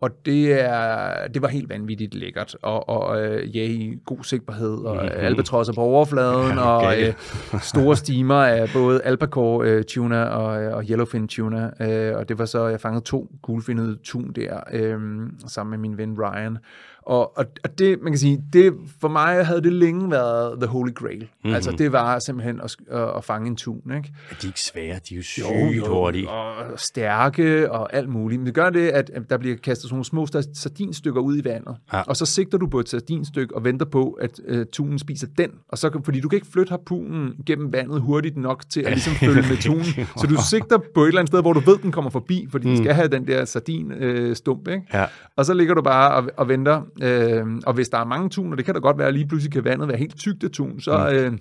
og 0.04 0.26
det, 0.26 0.62
er, 0.62 1.28
det 1.28 1.42
var 1.42 1.48
helt 1.48 1.70
vanvittigt 1.70 2.16
lækkert. 2.16 2.56
Og, 2.62 2.90
og 2.90 3.22
øh, 3.22 3.56
ja, 3.58 3.64
i 3.64 4.00
god 4.06 4.24
sigtbarhed, 4.24 4.78
og 4.78 4.96
mm-hmm. 4.96 5.20
albatrosser 5.20 5.74
på 5.74 5.82
overfladen, 5.82 6.58
Ja, 6.58 6.62
og 6.62 6.78
okay. 6.78 7.08
øh, 7.08 7.62
store 7.62 7.96
stimer 7.96 8.36
af 8.36 8.70
både 8.74 9.02
albacore 9.02 9.68
øh, 9.68 9.84
tuna 9.84 10.24
og, 10.24 10.74
og 10.74 10.84
yellowfin 10.90 11.28
tuna. 11.28 11.72
Øh, 11.80 12.18
og 12.18 12.30
det 12.30 12.38
var 12.38 12.46
så, 12.46 12.68
jeg 12.68 12.82
fangede 12.82 13.06
to 13.06 13.32
gulfinnede 13.42 13.96
tun 14.04 14.32
der, 14.32 14.60
øh, 14.72 15.00
sammen 15.48 15.72
med 15.72 15.90
min 15.90 15.98
ven 15.98 16.22
Ryan. 16.22 16.58
Og, 17.06 17.38
og, 17.38 17.46
og 17.64 17.80
det, 17.80 18.02
man 18.02 18.12
kan 18.12 18.20
sige, 18.20 18.44
det, 18.54 18.74
for 19.02 19.08
mig 19.08 19.46
havde 19.46 19.62
det 19.62 19.74
længe 19.74 20.12
været 20.12 20.60
the 20.62 20.68
holy 20.68 20.94
grail. 20.94 21.20
Mm-hmm. 21.20 21.54
Altså, 21.54 21.72
det 21.72 21.92
var 21.92 22.20
simpelthen 22.20 22.62
at, 22.62 22.76
at, 22.92 23.18
at 23.18 23.24
fange 23.24 23.48
en 23.48 23.56
tun, 23.56 23.82
ikke? 23.96 24.14
Er 24.32 24.36
de 24.42 24.48
ikke 24.48 24.62
svære? 24.62 25.00
De 25.10 25.14
er 25.14 25.18
jo 25.18 25.24
sygt 25.24 25.88
hurtige. 25.88 26.30
Og 26.30 26.80
stærke 26.80 27.72
og 27.72 27.94
alt 27.94 28.10
muligt. 28.10 28.40
Men 28.40 28.46
det 28.46 28.54
gør 28.54 28.70
det, 28.70 28.90
at 28.90 29.12
der 29.30 29.38
bliver 29.38 29.56
kastet 29.56 29.90
sådan 29.90 29.94
nogle 29.96 30.06
små 30.06 30.28
sardinstykker 30.54 31.22
ud 31.22 31.38
i 31.38 31.44
vandet. 31.44 31.76
Ja. 31.94 32.02
Og 32.02 32.18
så 32.18 32.26
sigter 32.26 32.58
du 32.58 32.68
på 32.68 32.80
et 32.80 32.90
sardinstykke 32.90 33.56
og 33.56 33.64
venter 33.64 33.86
på, 33.86 34.12
at 34.12 34.40
uh, 34.52 34.64
tunen 34.74 35.00
spiser 35.00 35.28
den. 35.38 35.50
Og 35.70 35.78
så, 35.78 36.02
fordi 36.06 36.20
du 36.20 36.30
kan 36.30 36.38
ikke 36.38 36.48
flytte 36.54 36.70
harpunen 36.70 37.34
gennem 37.46 37.74
vandet 37.74 38.02
hurtigt 38.02 38.38
nok 38.38 38.64
til 38.70 38.82
at 38.82 38.92
ligesom 38.92 39.14
følge 39.28 39.42
med 39.50 39.62
tunen. 39.62 39.86
Så 40.18 40.28
du 40.30 40.36
sigter 40.50 40.78
på 40.94 41.04
et 41.04 41.08
eller 41.08 41.20
andet 41.20 41.30
sted, 41.30 41.42
hvor 41.42 41.54
du 41.54 41.60
ved, 41.60 41.78
den 41.78 41.92
kommer 41.92 42.12
forbi, 42.12 42.48
fordi 42.52 42.68
den 42.68 42.78
skal 42.78 42.94
have 42.94 43.08
den 43.08 43.28
der 43.28 43.46
sardin-stump. 43.46 44.68
ikke? 44.68 44.82
Ja. 44.94 45.06
Og 45.38 45.46
så 45.46 45.54
ligger 45.54 45.74
du 45.74 45.82
bare 45.82 46.14
og, 46.14 46.30
og 46.38 46.48
venter. 46.50 46.82
Øh, 47.02 47.46
og 47.66 47.74
hvis 47.74 47.90
der 47.90 47.98
er 47.98 48.06
mange 48.06 48.30
tun, 48.30 48.52
og 48.52 48.58
det 48.58 48.66
kan 48.66 48.74
da 48.74 48.80
godt 48.80 48.98
være, 48.98 49.08
at 49.08 49.14
lige 49.14 49.28
pludselig 49.28 49.54
kan 49.54 49.64
vandet 49.64 49.88
være 49.88 49.98
helt 49.98 50.18
tykt 50.18 50.44
af 50.44 50.52
tun, 50.52 50.80
så, 50.80 51.12
øh, 51.14 51.38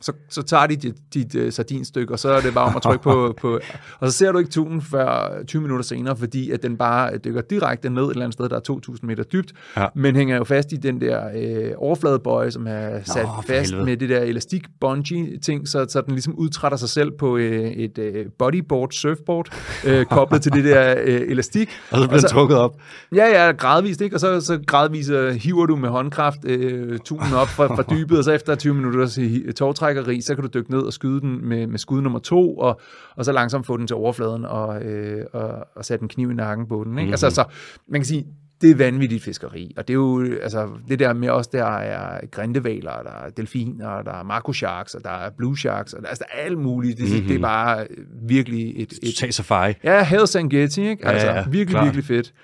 så, 0.00 0.12
så 0.30 0.42
tager 0.42 0.66
de 0.66 0.76
dit, 0.76 0.94
dit 1.14 1.34
uh, 1.34 1.50
sardinstykke, 1.52 2.12
og 2.12 2.18
så 2.18 2.28
er 2.30 2.40
det 2.40 2.54
bare 2.54 2.64
om 2.64 2.76
at 2.76 2.82
trykke 2.82 3.02
på, 3.02 3.34
på... 3.40 3.60
Og 4.00 4.12
så 4.12 4.18
ser 4.18 4.32
du 4.32 4.38
ikke 4.38 4.50
tunen 4.50 4.82
før 4.82 5.28
20 5.46 5.62
minutter 5.62 5.84
senere, 5.84 6.16
fordi 6.16 6.50
at 6.50 6.62
den 6.62 6.76
bare 6.76 7.18
dykker 7.18 7.40
direkte 7.40 7.90
ned 7.90 8.02
et 8.04 8.10
eller 8.10 8.24
andet 8.24 8.32
sted, 8.32 8.48
der 8.48 8.56
er 8.56 8.78
2.000 8.90 8.98
meter 9.02 9.22
dybt, 9.24 9.52
Ja. 9.76 9.86
men 9.94 10.16
hænger 10.16 10.36
jo 10.36 10.44
fast 10.44 10.72
i 10.72 10.76
den 10.76 11.00
der 11.00 11.22
øh, 11.36 11.72
overfladebøje, 11.76 12.50
som 12.50 12.66
er 12.66 13.00
sat 13.04 13.22
for 13.22 13.44
fast 13.46 13.70
helvede. 13.70 13.84
med 13.86 13.96
det 13.96 14.08
der 14.08 14.20
elastik 14.20 14.62
bungee 14.80 15.38
ting, 15.38 15.68
så, 15.68 15.86
så 15.88 16.00
den 16.00 16.12
ligesom 16.12 16.34
udtrætter 16.34 16.78
sig 16.78 16.88
selv 16.88 17.10
på 17.18 17.36
øh, 17.36 17.60
et 17.70 17.98
øh, 17.98 18.26
bodyboard, 18.38 18.90
surfboard, 18.92 19.48
øh, 19.86 20.04
koblet 20.04 20.42
til 20.42 20.52
det 20.52 20.64
der 20.64 20.94
øh, 21.04 21.20
elastik. 21.30 21.68
Og 21.90 21.98
så 21.98 22.08
bliver 22.08 22.20
den 22.20 22.28
trukket 22.28 22.56
op. 22.58 22.76
Ja, 23.14 23.44
ja, 23.46 23.52
gradvist, 23.52 24.00
ikke? 24.00 24.16
Og 24.16 24.20
så, 24.20 24.40
så 24.40 24.58
gradvist 24.66 25.10
øh, 25.10 25.34
hiver 25.34 25.66
du 25.66 25.76
med 25.76 25.88
håndkraft 25.88 26.38
øh, 26.44 26.98
tunen 26.98 27.32
op 27.34 27.48
fra, 27.48 27.66
fra 27.66 27.82
dybet, 27.96 28.18
og 28.18 28.24
så 28.24 28.32
efter 28.32 28.54
20 28.54 28.74
minutters 28.74 29.18
hi- 29.18 29.52
tårtrækkeri, 29.94 30.20
så 30.20 30.34
kan 30.34 30.44
du 30.44 30.50
dykke 30.54 30.70
ned 30.70 30.80
og 30.80 30.92
skyde 30.92 31.20
den 31.20 31.48
med, 31.48 31.66
med 31.66 31.78
skud 31.78 32.00
nummer 32.00 32.18
to, 32.18 32.56
og, 32.56 32.80
og 33.16 33.24
så 33.24 33.32
langsomt 33.32 33.66
få 33.66 33.76
den 33.76 33.86
til 33.86 33.96
overfladen 33.96 34.44
og, 34.44 34.82
øh, 34.84 35.24
og, 35.32 35.66
og 35.76 35.84
sætte 35.84 36.02
en 36.02 36.08
kniv 36.08 36.30
i 36.30 36.34
nakken 36.34 36.66
på 36.66 36.84
den, 36.84 36.92
ikke? 36.92 36.92
Mhm. 36.92 37.00
Mm-hmm. 37.02 37.12
Altså, 37.12 37.30
så 37.30 37.44
man 37.88 38.00
kan 38.00 38.06
sige, 38.06 38.26
det 38.60 38.70
er 38.70 38.74
vanvittigt 38.74 39.22
fiskeri, 39.22 39.74
og 39.76 39.88
det 39.88 39.94
er 39.94 39.98
jo, 39.98 40.24
altså, 40.42 40.68
det 40.88 40.98
der 40.98 41.12
med 41.12 41.28
også, 41.30 41.50
der 41.52 41.64
er 41.64 42.26
grindevaler, 42.32 43.02
der 43.02 43.10
er 43.10 43.30
delfiner, 43.30 44.02
der 44.02 44.12
er 44.12 44.22
mako 44.22 44.52
sharks, 44.52 44.94
og 44.94 45.04
der 45.04 45.10
er 45.10 45.30
blue 45.38 45.58
sharks, 45.58 45.92
og 45.92 46.02
der, 46.02 46.08
altså, 46.08 46.24
der 46.32 46.38
er 46.40 46.44
alt 46.44 46.58
muligt. 46.58 46.98
Det, 46.98 47.04
Mhm. 47.04 47.12
mm-hmm. 47.14 47.28
det 47.28 47.36
er 47.36 47.40
bare 47.40 47.86
virkelig 48.28 48.82
et, 48.82 48.92
et, 48.92 49.14
Total 49.14 49.32
safari. 49.32 49.72
Ja, 49.84 50.02
havet 50.02 50.28
Sangeti, 50.28 50.88
ikke? 50.88 51.06
Altså, 51.06 51.26
ja, 51.26 51.32
ja, 51.32 51.38
ja, 51.38 51.44
virkelig, 51.48 51.68
klart. 51.68 51.84
virkelig 51.84 52.04
fedt. 52.04 52.34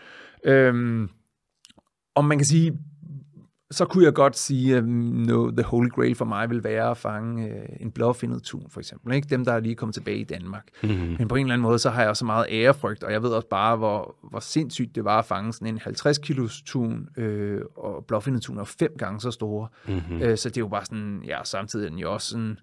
Øhm, 0.46 1.08
og 2.14 2.24
man 2.24 2.38
kan 2.38 2.44
sige, 2.44 2.72
så 3.72 3.84
kunne 3.84 4.04
jeg 4.04 4.14
godt 4.14 4.38
sige, 4.38 4.76
at 4.76 4.84
no, 4.84 5.50
the 5.50 5.62
holy 5.62 5.88
grail 5.88 6.14
for 6.14 6.24
mig 6.24 6.50
vil 6.50 6.64
være 6.64 6.90
at 6.90 6.96
fange 6.96 7.48
øh, 7.48 7.68
en 7.80 7.90
blåfindet 7.90 8.42
tun, 8.42 8.66
for 8.70 8.80
eksempel. 8.80 9.14
Ikke? 9.14 9.28
Dem, 9.30 9.44
der 9.44 9.52
er 9.52 9.60
lige 9.60 9.74
kommet 9.74 9.94
tilbage 9.94 10.18
i 10.18 10.24
Danmark. 10.24 10.68
Mm-hmm. 10.82 11.16
Men 11.18 11.28
på 11.28 11.34
en 11.34 11.46
eller 11.46 11.54
anden 11.54 11.62
måde, 11.62 11.78
så 11.78 11.90
har 11.90 12.00
jeg 12.00 12.10
også 12.10 12.18
så 12.18 12.24
meget 12.24 12.46
ærefrygt, 12.50 13.04
og 13.04 13.12
jeg 13.12 13.22
ved 13.22 13.30
også 13.30 13.48
bare, 13.48 13.76
hvor, 13.76 14.16
hvor 14.30 14.40
sindssygt 14.40 14.94
det 14.94 15.04
var 15.04 15.18
at 15.18 15.24
fange 15.24 15.52
sådan 15.52 15.68
en 15.68 15.78
50 15.78 16.18
kilos 16.18 16.62
tun, 16.66 17.08
øh, 17.16 17.60
og 17.76 18.04
blåfindet 18.08 18.42
tun 18.42 18.58
er 18.58 18.64
fem 18.64 18.94
gange 18.98 19.20
så 19.20 19.30
store. 19.30 19.68
Mm-hmm. 19.88 20.22
Øh, 20.22 20.38
så 20.38 20.48
det 20.48 20.56
er 20.56 20.60
jo 20.60 20.68
bare 20.68 20.84
sådan, 20.84 21.22
ja, 21.26 21.38
samtidig 21.44 21.84
er 21.84 21.90
den 21.90 21.98
jo 21.98 22.12
også 22.12 22.28
sådan, 22.28 22.58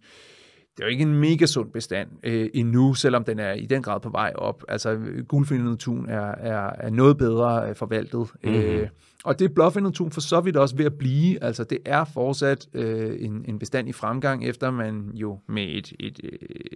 det 0.77 0.83
er 0.83 0.87
jo 0.87 0.91
ikke 0.91 1.01
en 1.01 1.13
mega 1.13 1.45
sund 1.45 1.71
bestand 1.71 2.09
øh, 2.23 2.49
endnu, 2.53 2.93
selvom 2.93 3.23
den 3.23 3.39
er 3.39 3.53
i 3.53 3.65
den 3.65 3.81
grad 3.81 3.99
på 3.99 4.09
vej 4.09 4.33
op. 4.35 4.63
Altså, 4.67 4.99
guldfindet 5.27 5.79
tun 5.79 6.09
er, 6.09 6.35
er, 6.37 6.71
er 6.77 6.89
noget 6.89 7.17
bedre 7.17 7.69
øh, 7.69 7.75
forvaltet. 7.75 8.27
Mm-hmm. 8.43 8.59
Øh, 8.59 8.87
og 9.25 9.39
det 9.39 9.45
er 9.45 9.53
blåfindet 9.53 9.93
tun 9.93 10.11
for 10.11 10.21
så 10.21 10.41
vidt 10.41 10.57
også 10.57 10.75
ved 10.75 10.85
at 10.85 10.93
blive. 10.93 11.43
Altså, 11.43 11.63
det 11.63 11.77
er 11.85 12.03
fortsat 12.03 12.67
øh, 12.73 13.15
en, 13.19 13.45
en 13.47 13.59
bestand 13.59 13.89
i 13.89 13.91
fremgang, 13.91 14.45
efter 14.45 14.71
man 14.71 15.11
jo 15.13 15.39
med 15.47 15.63
et, 15.63 15.93
et 15.99 16.19
øh, 16.23 16.29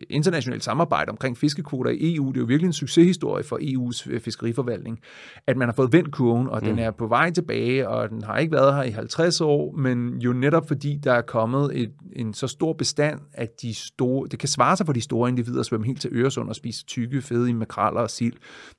internationalt 0.09 0.63
samarbejde 0.63 1.09
omkring 1.09 1.37
fiskekvoter 1.37 1.91
i 1.91 2.15
EU, 2.15 2.27
det 2.27 2.37
er 2.37 2.39
jo 2.39 2.45
virkelig 2.45 2.67
en 2.67 2.73
succeshistorie 2.73 3.43
for 3.43 3.57
EU's 3.57 4.11
øh, 4.11 4.21
fiskeriforvaltning, 4.21 4.99
at 5.47 5.57
man 5.57 5.67
har 5.67 5.73
fået 5.73 5.93
vendt 5.93 6.11
kurven, 6.11 6.47
og 6.47 6.59
mm. 6.61 6.67
den 6.67 6.79
er 6.79 6.91
på 6.91 7.07
vej 7.07 7.31
tilbage, 7.31 7.89
og 7.89 8.09
den 8.09 8.23
har 8.23 8.37
ikke 8.37 8.51
været 8.51 8.75
her 8.75 8.83
i 8.83 8.91
50 8.91 9.41
år, 9.41 9.71
men 9.77 10.17
jo 10.17 10.33
netop 10.33 10.67
fordi 10.67 10.99
der 11.03 11.13
er 11.13 11.21
kommet 11.21 11.81
et, 11.81 11.91
en 12.15 12.33
så 12.33 12.47
stor 12.47 12.73
bestand, 12.73 13.19
at 13.33 13.61
de 13.61 13.73
store, 13.73 14.27
det 14.31 14.39
kan 14.39 14.49
svare 14.49 14.77
sig 14.77 14.85
for 14.85 14.93
de 14.93 15.01
store 15.01 15.29
individer 15.29 15.59
at 15.59 15.65
svømme 15.65 15.85
helt 15.85 16.01
til 16.01 16.09
Øresund 16.13 16.49
og 16.49 16.55
spise 16.55 16.85
tykke, 16.85 17.21
fede 17.21 17.53
makraller 17.53 18.01
og 18.01 18.09
sild. 18.09 18.33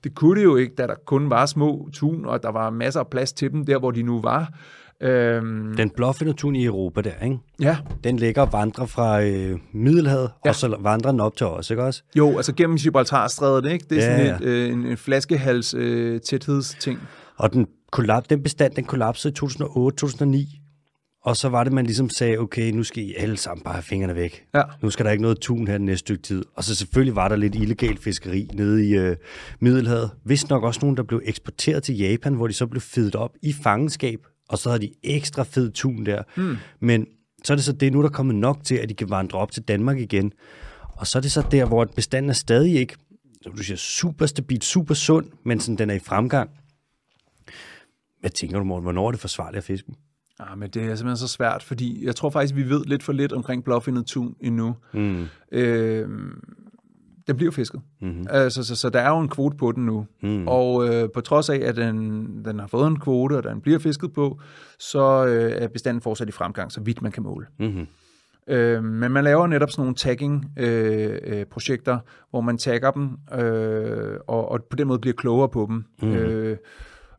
Det 0.05 0.14
kunne 0.14 0.40
det 0.40 0.44
jo 0.44 0.57
ikke, 0.57 0.74
da 0.74 0.87
der 0.87 0.94
kun 1.07 1.31
var 1.31 1.46
små 1.46 1.88
tun, 1.92 2.27
og 2.27 2.42
der 2.42 2.50
var 2.50 2.70
masser 2.70 3.00
af 3.00 3.09
plads 3.09 3.33
til 3.33 3.54
dem 3.55 3.67
der, 3.67 3.79
hvor 3.79 3.90
de 3.90 4.03
nu 4.03 4.21
var. 4.21 4.53
Øhm, 5.03 5.75
Den 5.77 5.90
blåfindede 5.97 6.37
tun 6.37 6.57
i 6.57 6.64
Europa 6.64 7.01
der, 7.01 7.25
ikke? 7.25 7.38
ja, 7.61 7.77
Den 8.05 8.17
ligger 8.17 8.43
og 8.43 8.53
vandrer 8.53 8.87
fra 8.87 9.23
øh, 9.23 9.59
Middelhavet, 9.73 10.31
ja. 10.45 10.49
Og 10.51 10.55
så 10.55 10.77
vandrer 10.81 11.11
den 11.11 11.21
op 11.21 11.37
til 11.37 11.47
os, 11.47 11.71
ikke 11.71 11.83
også? 11.83 12.03
jo, 12.17 12.37
altså 12.37 12.55
gennem 12.55 12.77
Gibraltarstrædet, 12.77 13.73
ikke? 13.73 13.87
Det 13.90 14.05
er 14.05 14.11
Ja, 14.23 14.27
sådan 14.37 14.43
et, 14.43 14.49
øh, 14.49 14.73
en, 14.73 14.87
en 14.87 14.97
flaskehals 14.97 15.75
øh, 15.75 16.21
tæthedsting. 16.21 16.99
Og 17.37 17.53
den 17.53 17.67
kollap, 17.93 18.25
den 18.31 18.43
bestand, 18.43 18.73
den 18.75 18.85
kollapsede 18.85 19.35
i 19.35 19.47
2008-2009. 19.47 20.61
Og 21.24 21.37
så 21.37 21.48
var 21.48 21.64
det, 21.64 21.72
man 21.72 21.87
ligesom 21.87 22.10
sagde, 22.10 22.38
okay, 22.38 22.70
nu 22.70 22.82
skal 22.82 23.02
I 23.02 23.14
alle 23.14 23.37
sammen 23.37 23.64
bare 23.64 23.74
have 23.74 23.82
fingrene 23.82 24.14
væk. 24.14 24.44
Ja. 24.54 24.62
Nu 24.82 24.90
skal 24.90 25.04
der 25.06 25.12
ikke 25.12 25.22
noget 25.22 25.38
tun 25.40 25.66
her 25.66 25.78
den 25.78 25.87
næste 25.87 25.98
stykke 25.98 26.22
tid. 26.22 26.44
Og 26.54 26.64
så 26.64 26.74
selvfølgelig 26.74 27.16
var 27.16 27.28
der 27.28 27.37
lidt 27.37 27.54
illegal 27.54 27.98
fiskeri 27.98 28.50
nede 28.54 28.88
i 28.88 28.94
øh, 28.94 29.16
Middelhavet. 29.60 30.10
Vist 30.24 30.50
nok 30.50 30.62
også 30.62 30.80
nogen, 30.82 30.96
der 30.96 31.02
blev 31.02 31.22
eksporteret 31.24 31.82
til 31.82 31.96
Japan, 31.96 32.34
hvor 32.34 32.46
de 32.46 32.52
så 32.52 32.66
blev 32.66 32.80
fedet 32.80 33.14
op 33.14 33.30
i 33.42 33.52
fangenskab. 33.52 34.26
Og 34.48 34.58
så 34.58 34.68
havde 34.68 34.82
de 34.82 34.92
ekstra 35.02 35.42
fed 35.42 35.70
tun 35.70 36.06
der. 36.06 36.22
Mm. 36.37 36.56
Men 36.80 37.06
så 37.44 37.52
er 37.52 37.54
det 37.54 37.64
så 37.64 37.72
det, 37.72 37.92
nu 37.92 37.98
er 37.98 38.02
der 38.02 38.10
kommet 38.10 38.37
nok 38.37 38.64
til, 38.64 38.74
at 38.74 38.88
de 38.88 38.94
kan 38.94 39.10
vandre 39.10 39.38
op 39.38 39.52
til 39.52 39.62
Danmark 39.62 39.98
igen. 39.98 40.32
Og 40.88 41.06
så 41.06 41.18
er 41.18 41.22
det 41.22 41.32
så 41.32 41.46
der, 41.50 41.64
hvor 41.64 41.84
bestanden 41.84 42.30
er 42.30 42.34
stadig 42.34 42.74
ikke, 42.74 42.96
som 43.42 43.52
du 43.52 43.62
siger, 43.62 43.76
super 43.76 44.26
stabil, 44.26 44.62
super 44.62 44.94
sund, 44.94 45.26
men 45.44 45.60
sådan, 45.60 45.78
den 45.78 45.90
er 45.90 45.94
i 45.94 45.98
fremgang. 45.98 46.50
Hvad 48.20 48.30
tænker 48.30 48.58
du, 48.58 48.64
Morten? 48.64 48.82
Hvornår 48.82 49.06
er 49.06 49.10
det 49.10 49.20
forsvarligt 49.20 49.58
at 49.58 49.64
fiske? 49.64 49.92
Ja, 50.40 50.55
men 50.55 50.70
det 50.70 50.83
er 50.83 50.94
simpelthen 50.94 51.16
så 51.16 51.29
svært, 51.29 51.62
fordi 51.62 52.07
jeg 52.07 52.16
tror 52.16 52.31
faktisk, 52.31 52.55
vi 52.55 52.68
ved 52.68 52.85
lidt 52.85 53.03
for 53.03 53.12
lidt 53.12 53.33
omkring 53.33 53.64
blåfindet 53.64 54.07
tun 54.07 54.37
endnu. 54.40 54.77
Mm. 54.92 55.25
Øh, 55.53 56.09
den 57.27 57.37
bliver 57.37 57.53
fisket. 57.53 57.81
Mm-hmm. 58.01 58.27
Altså, 58.31 58.64
så, 58.64 58.77
så 58.77 58.90
der 58.90 59.01
er 59.01 59.09
jo 59.09 59.18
en 59.18 59.29
kvote 59.29 59.57
på 59.57 59.73
den 59.73 59.87
nu. 59.87 60.07
Mm. 60.23 60.49
Og 60.49 60.88
øh, 60.88 61.09
på 61.14 61.20
trods 61.20 61.51
af, 61.51 61.57
at 61.57 61.77
den, 61.77 62.44
den 62.44 62.59
har 62.59 62.66
fået 62.66 62.87
en 62.87 63.01
kvote, 63.01 63.37
og 63.37 63.42
den 63.42 63.61
bliver 63.61 63.79
fisket 63.79 64.12
på, 64.12 64.40
så 64.79 65.27
øh, 65.27 65.53
er 65.53 65.68
bestanden 65.68 66.01
fortsat 66.01 66.29
i 66.29 66.33
fremgang, 66.33 66.73
så 66.73 66.81
vidt 66.81 67.03
man 67.03 67.12
kan 67.12 67.23
måle. 67.23 67.47
Mm-hmm. 67.59 67.87
Øh, 68.49 68.85
men 68.85 69.12
man 69.12 69.25
laver 69.25 69.47
netop 69.47 69.70
sådan 69.70 69.83
nogle 69.83 69.94
tagging-projekter, 69.94 71.94
øh, 71.94 72.01
hvor 72.31 72.40
man 72.40 72.59
tagger 72.59 72.90
dem, 72.90 73.11
øh, 73.38 74.16
og, 74.27 74.49
og 74.49 74.61
på 74.70 74.77
den 74.77 74.88
måde 74.88 74.99
bliver 74.99 75.14
klogere 75.14 75.49
på 75.49 75.66
dem. 75.70 75.85
Mm. 76.03 76.14
Øh, 76.14 76.57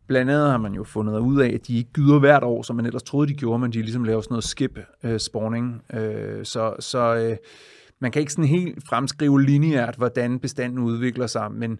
blandt 0.07 0.31
andet 0.31 0.51
har 0.51 0.57
man 0.57 0.73
jo 0.73 0.83
fundet 0.83 1.19
ud 1.19 1.41
af, 1.41 1.49
at 1.49 1.67
de 1.67 1.77
ikke 1.77 1.91
gyder 1.93 2.19
hvert 2.19 2.43
år, 2.43 2.61
som 2.61 2.75
man 2.75 2.85
ellers 2.85 3.03
troede, 3.03 3.27
de 3.27 3.33
gjorde, 3.33 3.59
men 3.59 3.71
de 3.71 3.81
ligesom 3.81 4.03
laver 4.03 4.21
sådan 4.21 4.33
noget 4.33 4.43
skip-spawning. 4.43 5.81
Øh, 5.93 6.45
så 6.45 6.75
så 6.79 7.15
øh, 7.15 7.37
man 8.01 8.11
kan 8.11 8.19
ikke 8.19 8.31
sådan 8.31 8.45
helt 8.45 8.87
fremskrive 8.87 9.41
lineært, 9.41 9.95
hvordan 9.95 10.39
bestanden 10.39 10.79
udvikler 10.79 11.27
sig, 11.27 11.51
men 11.51 11.79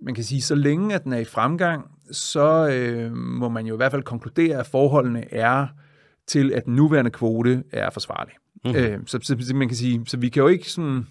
man 0.00 0.14
kan 0.14 0.24
sige, 0.24 0.42
så 0.42 0.54
længe 0.54 0.94
at 0.94 1.04
den 1.04 1.12
er 1.12 1.18
i 1.18 1.24
fremgang, 1.24 1.84
så 2.12 2.68
øh, 2.68 3.12
må 3.12 3.48
man 3.48 3.66
jo 3.66 3.74
i 3.74 3.76
hvert 3.76 3.92
fald 3.92 4.02
konkludere, 4.02 4.58
at 4.58 4.66
forholdene 4.66 5.34
er 5.34 5.66
til, 6.26 6.52
at 6.52 6.64
den 6.64 6.74
nuværende 6.74 7.10
kvote 7.10 7.64
er 7.72 7.90
forsvarlig. 7.90 8.32
Mm-hmm. 8.64 8.78
Øh, 8.80 8.98
så, 9.06 9.18
så 9.40 9.54
man 9.54 9.68
kan 9.68 9.76
sige, 9.76 10.02
så 10.06 10.16
vi 10.16 10.28
kan 10.28 10.42
jo 10.42 10.48
ikke 10.48 10.70
sådan, 10.70 11.06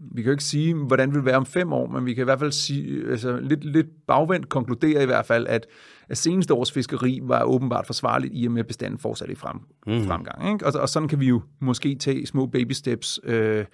vi 0.00 0.22
kan 0.22 0.24
jo 0.24 0.30
ikke 0.30 0.44
sige, 0.44 0.74
hvordan 0.74 1.08
det 1.08 1.16
vil 1.16 1.24
være 1.24 1.36
om 1.36 1.46
fem 1.46 1.72
år, 1.72 1.86
men 1.86 2.06
vi 2.06 2.14
kan 2.14 2.22
i 2.22 2.24
hvert 2.24 2.38
fald 2.38 2.52
sige, 2.52 3.10
altså 3.10 3.40
lidt, 3.40 3.64
lidt 3.64 3.86
bagvendt 4.06 4.48
konkludere 4.48 5.02
i 5.02 5.06
hvert 5.06 5.26
fald, 5.26 5.46
at, 5.46 5.66
at 6.08 6.18
seneste 6.18 6.54
års 6.54 6.72
fiskeri 6.72 7.20
var 7.22 7.42
åbenbart 7.42 7.86
forsvarligt 7.86 8.32
i 8.36 8.46
og 8.46 8.52
med 8.52 8.64
bestanden 8.64 8.98
fortsat 8.98 9.30
i 9.30 9.34
frem, 9.34 9.56
mm. 9.86 10.06
fremgang. 10.06 10.52
Ikke? 10.52 10.66
Og, 10.66 10.80
og 10.80 10.88
sådan 10.88 11.08
kan 11.08 11.20
vi 11.20 11.26
jo 11.26 11.42
måske 11.60 11.94
tage 11.94 12.26
små 12.26 12.46
baby 12.46 12.72
steps, 12.72 13.20
øh, 13.24 13.64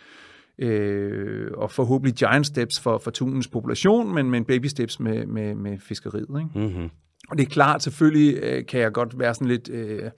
øh, 0.58 1.50
og 1.54 1.70
forhåbentlig 1.70 2.14
giant 2.14 2.46
steps 2.46 2.80
for, 2.80 2.98
for 2.98 3.10
tunens 3.10 3.48
population, 3.48 4.14
men, 4.14 4.30
men 4.30 4.44
baby 4.44 4.66
steps 4.66 5.00
med, 5.00 5.26
med, 5.26 5.54
med 5.54 5.78
fiskeriet. 5.78 6.28
Ikke? 6.40 6.68
Mm-hmm. 6.68 6.90
Og 7.30 7.38
det 7.38 7.46
er 7.46 7.50
klart, 7.50 7.82
selvfølgelig 7.82 8.38
øh, 8.42 8.66
kan 8.66 8.80
jeg 8.80 8.92
godt 8.92 9.18
være 9.18 9.34
sådan 9.34 9.48
lidt... 9.48 9.68
Øh, 9.68 10.10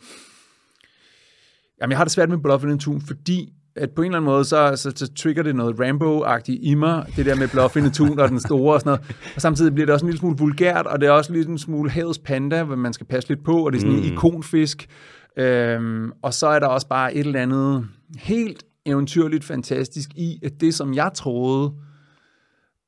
jamen, 1.80 1.90
jeg 1.90 1.98
har 1.98 2.04
det 2.04 2.12
svært 2.12 2.28
med 2.28 2.38
Bluffin' 2.38 2.78
Tun, 2.78 3.00
fordi 3.00 3.52
at 3.76 3.90
på 3.90 4.02
en 4.02 4.06
eller 4.06 4.18
anden 4.18 4.30
måde, 4.30 4.44
så, 4.44 4.72
så, 4.76 4.92
så 4.96 5.14
trigger 5.14 5.42
det 5.42 5.56
noget 5.56 5.80
Rambo-agtigt 5.80 6.58
i 6.62 6.74
mig, 6.74 7.06
det 7.16 7.26
der 7.26 7.34
med 7.34 7.48
Bluffin' 7.48 7.92
Tun 7.92 8.18
og 8.18 8.28
den 8.28 8.40
store 8.40 8.74
og 8.74 8.80
sådan 8.80 8.90
noget. 8.90 9.16
Og 9.34 9.40
samtidig 9.40 9.74
bliver 9.74 9.86
det 9.86 9.92
også 9.92 10.06
en 10.06 10.10
lille 10.10 10.20
smule 10.20 10.36
vulgært, 10.38 10.86
og 10.86 11.00
det 11.00 11.06
er 11.06 11.10
også 11.10 11.32
lidt 11.32 11.48
en 11.48 11.58
smule 11.58 11.90
havets 11.90 12.18
panda, 12.18 12.62
hvor 12.62 12.76
man 12.76 12.92
skal 12.92 13.06
passe 13.06 13.28
lidt 13.28 13.44
på, 13.44 13.66
og 13.66 13.72
det 13.72 13.78
er 13.78 13.80
sådan 13.80 13.96
mm. 13.96 14.02
en 14.02 14.12
ikonfisk. 14.12 14.86
Øhm, 15.38 16.12
og 16.22 16.34
så 16.34 16.46
er 16.46 16.58
der 16.58 16.66
også 16.66 16.88
bare 16.88 17.14
et 17.14 17.26
eller 17.26 17.40
andet 17.40 17.86
helt 18.18 18.64
eventyrligt 18.86 19.44
fantastisk 19.44 20.10
i, 20.16 20.38
at 20.44 20.52
det, 20.60 20.74
som 20.74 20.94
jeg 20.94 21.10
troede 21.14 21.72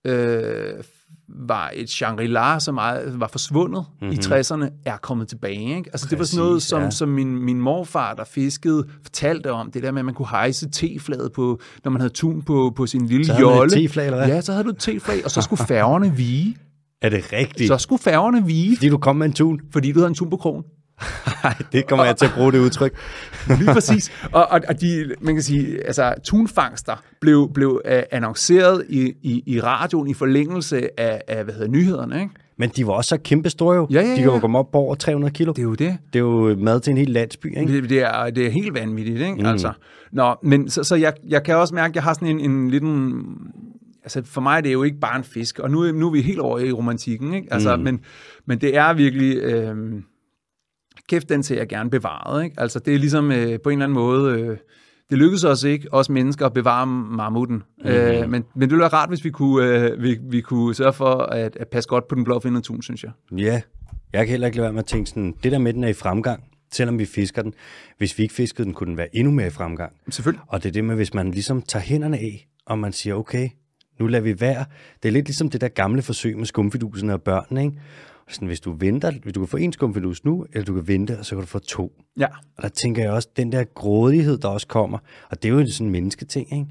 øh, 0.07 0.85
var 1.29 1.71
et 1.75 1.91
Shangri-La, 1.91 2.59
som 2.59 2.77
var 3.15 3.29
forsvundet 3.33 3.85
mm-hmm. 4.01 4.13
i 4.13 4.17
60'erne, 4.17 4.83
er 4.87 4.97
kommet 4.97 5.29
tilbage. 5.29 5.77
Ikke? 5.77 5.91
Altså, 5.93 5.93
Præcis, 5.93 6.09
det 6.09 6.19
var 6.19 6.25
sådan 6.25 6.45
noget, 6.45 6.63
som, 6.63 6.83
ja. 6.83 6.91
som 6.91 7.09
min, 7.09 7.39
min 7.39 7.61
morfar, 7.61 8.15
der 8.15 8.25
fiskede, 8.25 8.85
fortalte 9.03 9.53
om. 9.53 9.71
Det 9.71 9.83
der 9.83 9.91
med, 9.91 9.99
at 9.99 10.05
man 10.05 10.15
kunne 10.15 10.29
hejse 10.29 10.71
teflaget, 10.71 11.33
på, 11.33 11.61
når 11.85 11.91
man 11.91 12.01
havde 12.01 12.13
tun 12.13 12.43
på, 12.43 12.73
på 12.77 12.87
sin 12.87 13.07
lille 13.07 13.27
så 13.27 13.37
jolle. 13.41 13.71
Så 13.71 13.77
teflag, 13.77 14.07
eller 14.07 14.19
hvad? 14.19 14.29
Ja, 14.29 14.41
så 14.41 14.53
havde 14.53 14.65
du 14.65 14.71
et 14.71 14.79
teflag, 14.79 15.25
og 15.25 15.31
så 15.31 15.43
skulle 15.43 15.65
færgerne 15.65 16.17
vige. 16.17 16.57
Er 17.03 17.09
det 17.09 17.33
rigtigt? 17.33 17.69
Så 17.69 17.79
skulle 17.79 18.03
færgerne 18.03 18.47
vige. 18.47 18.77
Fordi 18.77 18.89
du 18.89 18.99
kom 18.99 19.17
med 19.17 19.27
en 19.27 19.33
tun? 19.33 19.61
Fordi 19.73 19.93
du 19.93 19.99
havde 19.99 20.09
en 20.09 20.15
tun 20.15 20.31
på 20.31 20.37
krogen. 20.37 20.65
Nej, 21.45 21.55
det 21.73 21.87
kommer 21.87 22.05
jeg 22.05 22.17
til 22.17 22.27
at 22.27 22.33
bruge 22.37 22.53
det 22.53 22.59
udtryk. 22.59 22.93
Lige 23.59 23.73
præcis. 23.73 24.13
Og, 24.33 24.47
og, 24.51 24.61
og 24.69 24.81
de, 24.81 25.15
man 25.21 25.35
kan 25.35 25.43
sige, 25.43 25.87
altså 25.87 26.15
tunfangster 26.25 27.03
blev, 27.21 27.51
blev 27.55 27.83
uh, 27.85 27.93
annonceret 28.11 28.85
i, 28.89 29.13
i, 29.23 29.43
i 29.47 29.61
radioen 29.61 30.09
i 30.09 30.15
forlængelse 30.15 31.01
af, 31.01 31.21
af 31.29 31.45
hvad 31.45 31.55
hedder, 31.55 31.69
nyhederne, 31.69 32.21
ikke? 32.21 32.35
Men 32.59 32.71
de 32.77 32.87
var 32.87 32.93
også 32.93 33.09
så 33.09 33.19
kæmpe 33.19 33.51
store 33.51 33.77
jo. 33.77 33.87
Ja, 33.91 34.01
ja, 34.01 34.07
ja. 34.07 34.13
De 34.13 34.17
kan 34.17 34.25
jo 34.25 34.39
komme 34.39 34.59
op 34.59 34.71
på 34.73 34.79
over 34.79 34.95
300 34.95 35.33
kilo. 35.35 35.53
Det 35.53 35.59
er 35.59 35.63
jo 35.63 35.75
det. 35.75 35.99
Det 36.13 36.19
er 36.19 36.23
jo 36.23 36.57
mad 36.59 36.81
til 36.81 36.91
en 36.91 36.97
hel 36.97 37.09
landsby, 37.09 37.59
ikke? 37.59 37.73
Det, 37.73 37.91
det, 37.91 38.03
er, 38.03 38.31
det 38.31 38.47
er 38.47 38.51
helt 38.51 38.75
vanvittigt, 38.75 39.21
ikke? 39.21 39.35
Mm. 39.35 39.47
Altså, 39.47 39.73
nå, 40.13 40.35
men 40.43 40.71
så, 40.71 40.85
så 40.85 40.95
jeg, 40.97 41.13
jeg 41.29 41.43
kan 41.43 41.57
også 41.57 41.75
mærke, 41.75 41.93
at 41.93 41.95
jeg 41.95 42.03
har 42.03 42.15
sådan 42.15 42.29
en, 42.29 42.51
en 42.51 42.71
liten 42.71 43.25
altså 44.07 44.23
for 44.25 44.41
mig 44.41 44.57
er 44.57 44.61
det 44.61 44.73
jo 44.73 44.83
ikke 44.83 45.01
bare 45.01 45.17
en 45.17 45.25
fisk, 45.25 45.59
og 45.59 45.71
nu, 45.71 45.93
nu 45.93 46.07
er 46.07 46.11
vi 46.11 46.21
helt 46.21 46.39
over 46.39 46.59
i 46.59 46.73
romantikken, 46.73 47.35
ikke? 47.35 47.49
Altså, 47.51 47.77
mm. 47.77 47.83
men, 47.83 48.01
men 48.47 48.61
det 48.61 48.77
er 48.77 48.95
virkelig, 48.95 49.37
øh, 49.37 49.77
kæft, 51.09 51.29
den 51.29 51.43
ser 51.43 51.57
jeg 51.57 51.69
gerne 51.69 51.91
bevaret, 51.91 52.45
ikke? 52.45 52.61
Altså 52.61 52.79
det 52.79 52.95
er 52.95 52.99
ligesom 52.99 53.33
øh, 53.33 53.61
på 53.61 53.71
en 53.71 53.79
eller 53.79 53.85
anden 53.85 53.95
måde, 53.95 54.41
øh, 54.41 54.57
det 55.11 55.19
lykkedes 55.19 55.45
os 55.45 55.65
ikke, 55.65 55.89
os 55.93 56.09
mennesker, 56.09 56.47
at 56.47 56.53
bevare 56.53 56.87
mammuten. 56.87 57.63
Mm. 57.85 57.91
Øh, 57.91 58.31
men, 58.31 58.31
men 58.31 58.63
det 58.63 58.71
ville 58.71 58.81
være 58.81 58.89
rart, 58.89 59.09
hvis 59.09 59.25
vi 59.25 59.31
kunne, 59.31 59.67
øh, 59.67 60.03
vi, 60.03 60.19
vi 60.23 60.41
kunne 60.41 60.75
sørge 60.75 60.93
for 60.93 61.15
at, 61.15 61.57
at 61.57 61.69
passe 61.69 61.89
godt 61.89 62.09
på 62.09 62.15
den 62.15 62.25
blå 62.25 62.39
tun, 62.39 62.83
synes 62.83 63.05
jeg. 63.05 63.13
Ja, 63.33 63.61
jeg 64.13 64.27
kan 64.27 64.29
heller 64.29 64.47
ikke 64.47 64.57
lade 64.57 64.65
være 64.65 64.73
med 64.73 64.83
at 64.83 64.87
tænke 64.87 65.11
sådan, 65.11 65.35
det 65.43 65.53
der 65.53 65.59
med, 65.59 65.73
den 65.73 65.85
er 65.85 65.89
i 65.89 65.93
fremgang, 65.93 66.45
selvom 66.73 66.99
vi 66.99 67.05
fisker 67.05 67.43
den. 67.43 67.55
Hvis 67.99 68.19
vi 68.19 68.23
ikke 68.23 68.35
fiskede 68.35 68.65
den, 68.65 68.75
kunne 68.75 68.89
den 68.89 68.97
være 68.97 69.17
endnu 69.17 69.33
mere 69.33 69.47
i 69.47 69.51
fremgang. 69.51 69.93
Selvfølgelig. 70.11 70.43
Og 70.49 70.63
det 70.63 70.69
er 70.69 70.73
det 70.73 70.85
med, 70.85 70.95
hvis 70.95 71.15
man 71.15 71.31
ligesom 71.31 71.63
tager 71.63 71.83
hænderne 71.83 72.17
af, 72.17 72.49
og 72.67 72.79
man 72.79 72.93
siger, 72.93 73.15
okay, 73.15 73.49
nu 74.01 74.07
lader 74.07 74.25
vi 74.25 74.41
være. 74.41 74.65
Det 75.03 75.09
er 75.09 75.13
lidt 75.13 75.27
ligesom 75.27 75.51
det 75.51 75.61
der 75.61 75.69
gamle 75.69 76.03
forsøg 76.03 76.39
med 76.39 76.47
skumfiduserne 76.47 77.13
og 77.13 77.23
børnene, 77.23 77.65
ikke? 77.65 77.79
Sådan, 78.29 78.49
hvis 78.49 78.61
du 78.61 78.73
venter, 78.73 79.13
hvis 79.23 79.33
du 79.33 79.41
kan 79.41 79.49
få 79.49 79.57
en 79.57 79.73
skumfidus 79.73 80.25
nu, 80.25 80.47
eller 80.53 80.65
du 80.65 80.75
kan 80.75 80.89
vente, 80.89 81.19
og 81.19 81.25
så 81.25 81.35
kan 81.35 81.41
du 81.41 81.47
få 81.47 81.59
to. 81.59 81.93
Ja. 82.19 82.27
Og 82.57 82.63
der 82.63 82.69
tænker 82.69 83.03
jeg 83.03 83.13
også, 83.13 83.29
den 83.37 83.53
der 83.53 83.65
grådighed, 83.65 84.39
der 84.39 84.49
også 84.49 84.67
kommer, 84.67 84.99
og 85.31 85.43
det 85.43 85.49
er 85.49 85.53
jo 85.53 85.67
sådan 85.67 85.87
en 85.87 85.93
mennesketing, 85.93 86.53
ikke? 86.53 86.67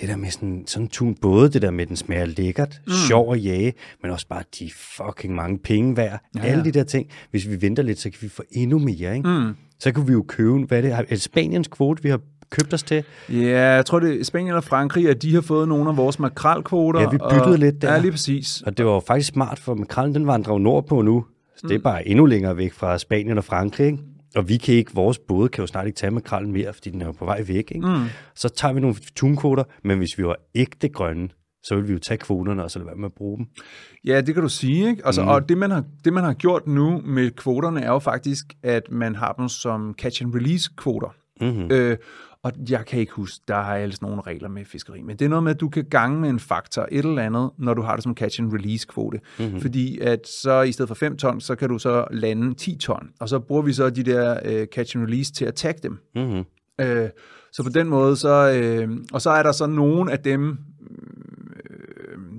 Det 0.00 0.08
der 0.08 0.16
med 0.16 0.30
sådan, 0.30 0.64
sådan 0.66 0.88
tun, 0.88 1.14
både 1.14 1.50
det 1.50 1.62
der 1.62 1.70
med, 1.70 1.86
den 1.86 1.96
smager 1.96 2.24
lækkert, 2.24 2.80
mm. 2.86 2.92
sjov 3.08 3.34
at 3.34 3.44
jage, 3.44 3.72
men 4.02 4.10
også 4.10 4.28
bare 4.28 4.42
de 4.58 4.70
fucking 4.74 5.34
mange 5.34 5.58
penge 5.58 5.96
værd. 5.96 6.20
Ja, 6.34 6.40
ja. 6.40 6.46
Alle 6.46 6.64
de 6.64 6.72
der 6.72 6.84
ting. 6.84 7.08
Hvis 7.30 7.48
vi 7.48 7.62
venter 7.62 7.82
lidt, 7.82 7.98
så 7.98 8.10
kan 8.10 8.18
vi 8.22 8.28
få 8.28 8.42
endnu 8.50 8.78
mere, 8.78 9.16
ikke? 9.16 9.28
Mm. 9.28 9.54
Så 9.78 9.92
kan 9.92 10.08
vi 10.08 10.12
jo 10.12 10.24
købe, 10.28 10.58
hvad 10.58 10.78
er 10.84 11.02
det? 11.02 11.12
Er 11.12 11.16
Spaniens 11.16 11.68
kvote, 11.68 12.02
vi 12.02 12.08
har 12.08 12.20
købt 12.52 12.74
os 12.74 12.82
til? 12.82 13.04
Ja, 13.28 13.74
jeg 13.74 13.86
tror, 13.86 14.00
det 14.00 14.20
er 14.20 14.24
Spanien 14.24 14.54
og 14.54 14.64
Frankrig, 14.64 15.08
at 15.08 15.22
de 15.22 15.34
har 15.34 15.40
fået 15.40 15.68
nogle 15.68 15.90
af 15.90 15.96
vores 15.96 16.18
makralkvoter. 16.18 17.00
Ja, 17.00 17.08
vi 17.08 17.18
byttede 17.30 17.52
og, 17.52 17.58
lidt 17.58 17.82
der. 17.82 17.92
Ja, 17.92 17.98
lige 17.98 18.10
præcis. 18.10 18.62
Og 18.66 18.78
det 18.78 18.86
var 18.86 19.00
faktisk 19.00 19.32
smart, 19.32 19.58
for 19.58 19.74
makrallen 19.74 20.14
den 20.14 20.26
vandrer 20.26 20.52
jo 20.52 20.58
nordpå 20.58 21.02
nu. 21.02 21.24
Så 21.56 21.66
det 21.68 21.74
er 21.74 21.78
bare 21.78 22.08
endnu 22.08 22.26
længere 22.26 22.56
væk 22.56 22.72
fra 22.72 22.98
Spanien 22.98 23.38
og 23.38 23.44
Frankrig, 23.44 23.86
ikke? 23.86 23.98
Og 24.36 24.48
vi 24.48 24.56
kan 24.56 24.74
ikke, 24.74 24.94
vores 24.94 25.18
både 25.18 25.48
kan 25.48 25.62
jo 25.62 25.66
snart 25.66 25.86
ikke 25.86 25.96
tage 25.96 26.10
makrallen 26.10 26.52
mere, 26.52 26.72
fordi 26.72 26.90
den 26.90 27.02
er 27.02 27.06
jo 27.06 27.12
på 27.12 27.24
vej 27.24 27.42
væk. 27.46 27.72
Ikke? 27.74 27.86
Mm. 27.86 28.04
Så 28.34 28.48
tager 28.48 28.74
vi 28.74 28.80
nogle 28.80 28.96
tunkvoter, 29.16 29.64
men 29.84 29.98
hvis 29.98 30.18
vi 30.18 30.24
var 30.24 30.36
ægte 30.54 30.88
grønne, 30.88 31.28
så 31.64 31.74
vil 31.76 31.88
vi 31.88 31.92
jo 31.92 31.98
tage 31.98 32.18
kvoterne 32.18 32.64
og 32.64 32.70
så 32.70 32.78
lade 32.78 32.86
være 32.86 32.96
med 32.96 33.06
at 33.06 33.12
bruge 33.12 33.38
dem. 33.38 33.46
Ja, 34.04 34.20
det 34.20 34.34
kan 34.34 34.42
du 34.42 34.48
sige. 34.48 34.88
Ikke? 34.88 35.06
Altså, 35.06 35.22
mm. 35.22 35.28
Og 35.28 35.48
det 35.48 35.58
man, 35.58 35.70
har, 35.70 35.84
det, 36.04 36.12
man 36.12 36.24
har 36.24 36.32
gjort 36.32 36.66
nu 36.66 37.00
med 37.04 37.30
kvoterne, 37.30 37.80
er 37.80 37.90
jo 37.90 37.98
faktisk, 37.98 38.46
at 38.62 38.82
man 38.90 39.14
har 39.14 39.32
dem 39.32 39.48
som 39.48 39.94
catch-and-release-kvoter. 40.02 41.14
Mm-hmm. 41.40 41.70
Øh, 41.70 41.96
og 42.44 42.52
jeg 42.68 42.86
kan 42.86 43.00
ikke 43.00 43.12
huske, 43.12 43.44
der 43.48 43.54
har 43.54 43.78
sådan 43.78 43.96
nogle 44.00 44.22
regler 44.26 44.48
med 44.48 44.64
fiskeri, 44.64 45.02
men 45.02 45.16
det 45.16 45.24
er 45.24 45.28
noget 45.28 45.42
med, 45.42 45.54
at 45.54 45.60
du 45.60 45.68
kan 45.68 45.84
gange 45.84 46.20
med 46.20 46.30
en 46.30 46.40
faktor 46.40 46.88
et 46.92 47.04
eller 47.04 47.22
andet, 47.22 47.50
når 47.58 47.74
du 47.74 47.82
har 47.82 47.94
det 47.94 48.02
som 48.02 48.14
catch 48.14 48.40
and 48.40 48.52
release 48.52 48.86
kvote. 48.86 49.20
Mm-hmm. 49.38 49.60
Fordi 49.60 49.98
at 49.98 50.28
så 50.28 50.62
i 50.62 50.72
stedet 50.72 50.88
for 50.88 50.94
5 50.94 51.16
ton, 51.16 51.40
så 51.40 51.54
kan 51.54 51.68
du 51.68 51.78
så 51.78 52.06
lande 52.10 52.54
10 52.54 52.76
ton, 52.76 53.10
og 53.20 53.28
så 53.28 53.38
bruger 53.38 53.62
vi 53.62 53.72
så 53.72 53.90
de 53.90 54.02
der 54.02 54.40
uh, 54.44 54.66
catch 54.66 54.96
and 54.96 55.04
release 55.04 55.32
til 55.32 55.44
at 55.44 55.54
tagge 55.54 55.80
dem. 55.82 55.98
Mm-hmm. 56.14 56.44
Uh, 56.82 57.08
så 57.52 57.62
på 57.62 57.68
den 57.68 57.88
måde, 57.88 58.16
så, 58.16 58.84
uh, 58.88 58.96
og 59.12 59.22
så 59.22 59.30
er 59.30 59.42
der 59.42 59.52
så 59.52 59.66
nogle 59.66 60.12
af 60.12 60.18
dem, 60.18 60.58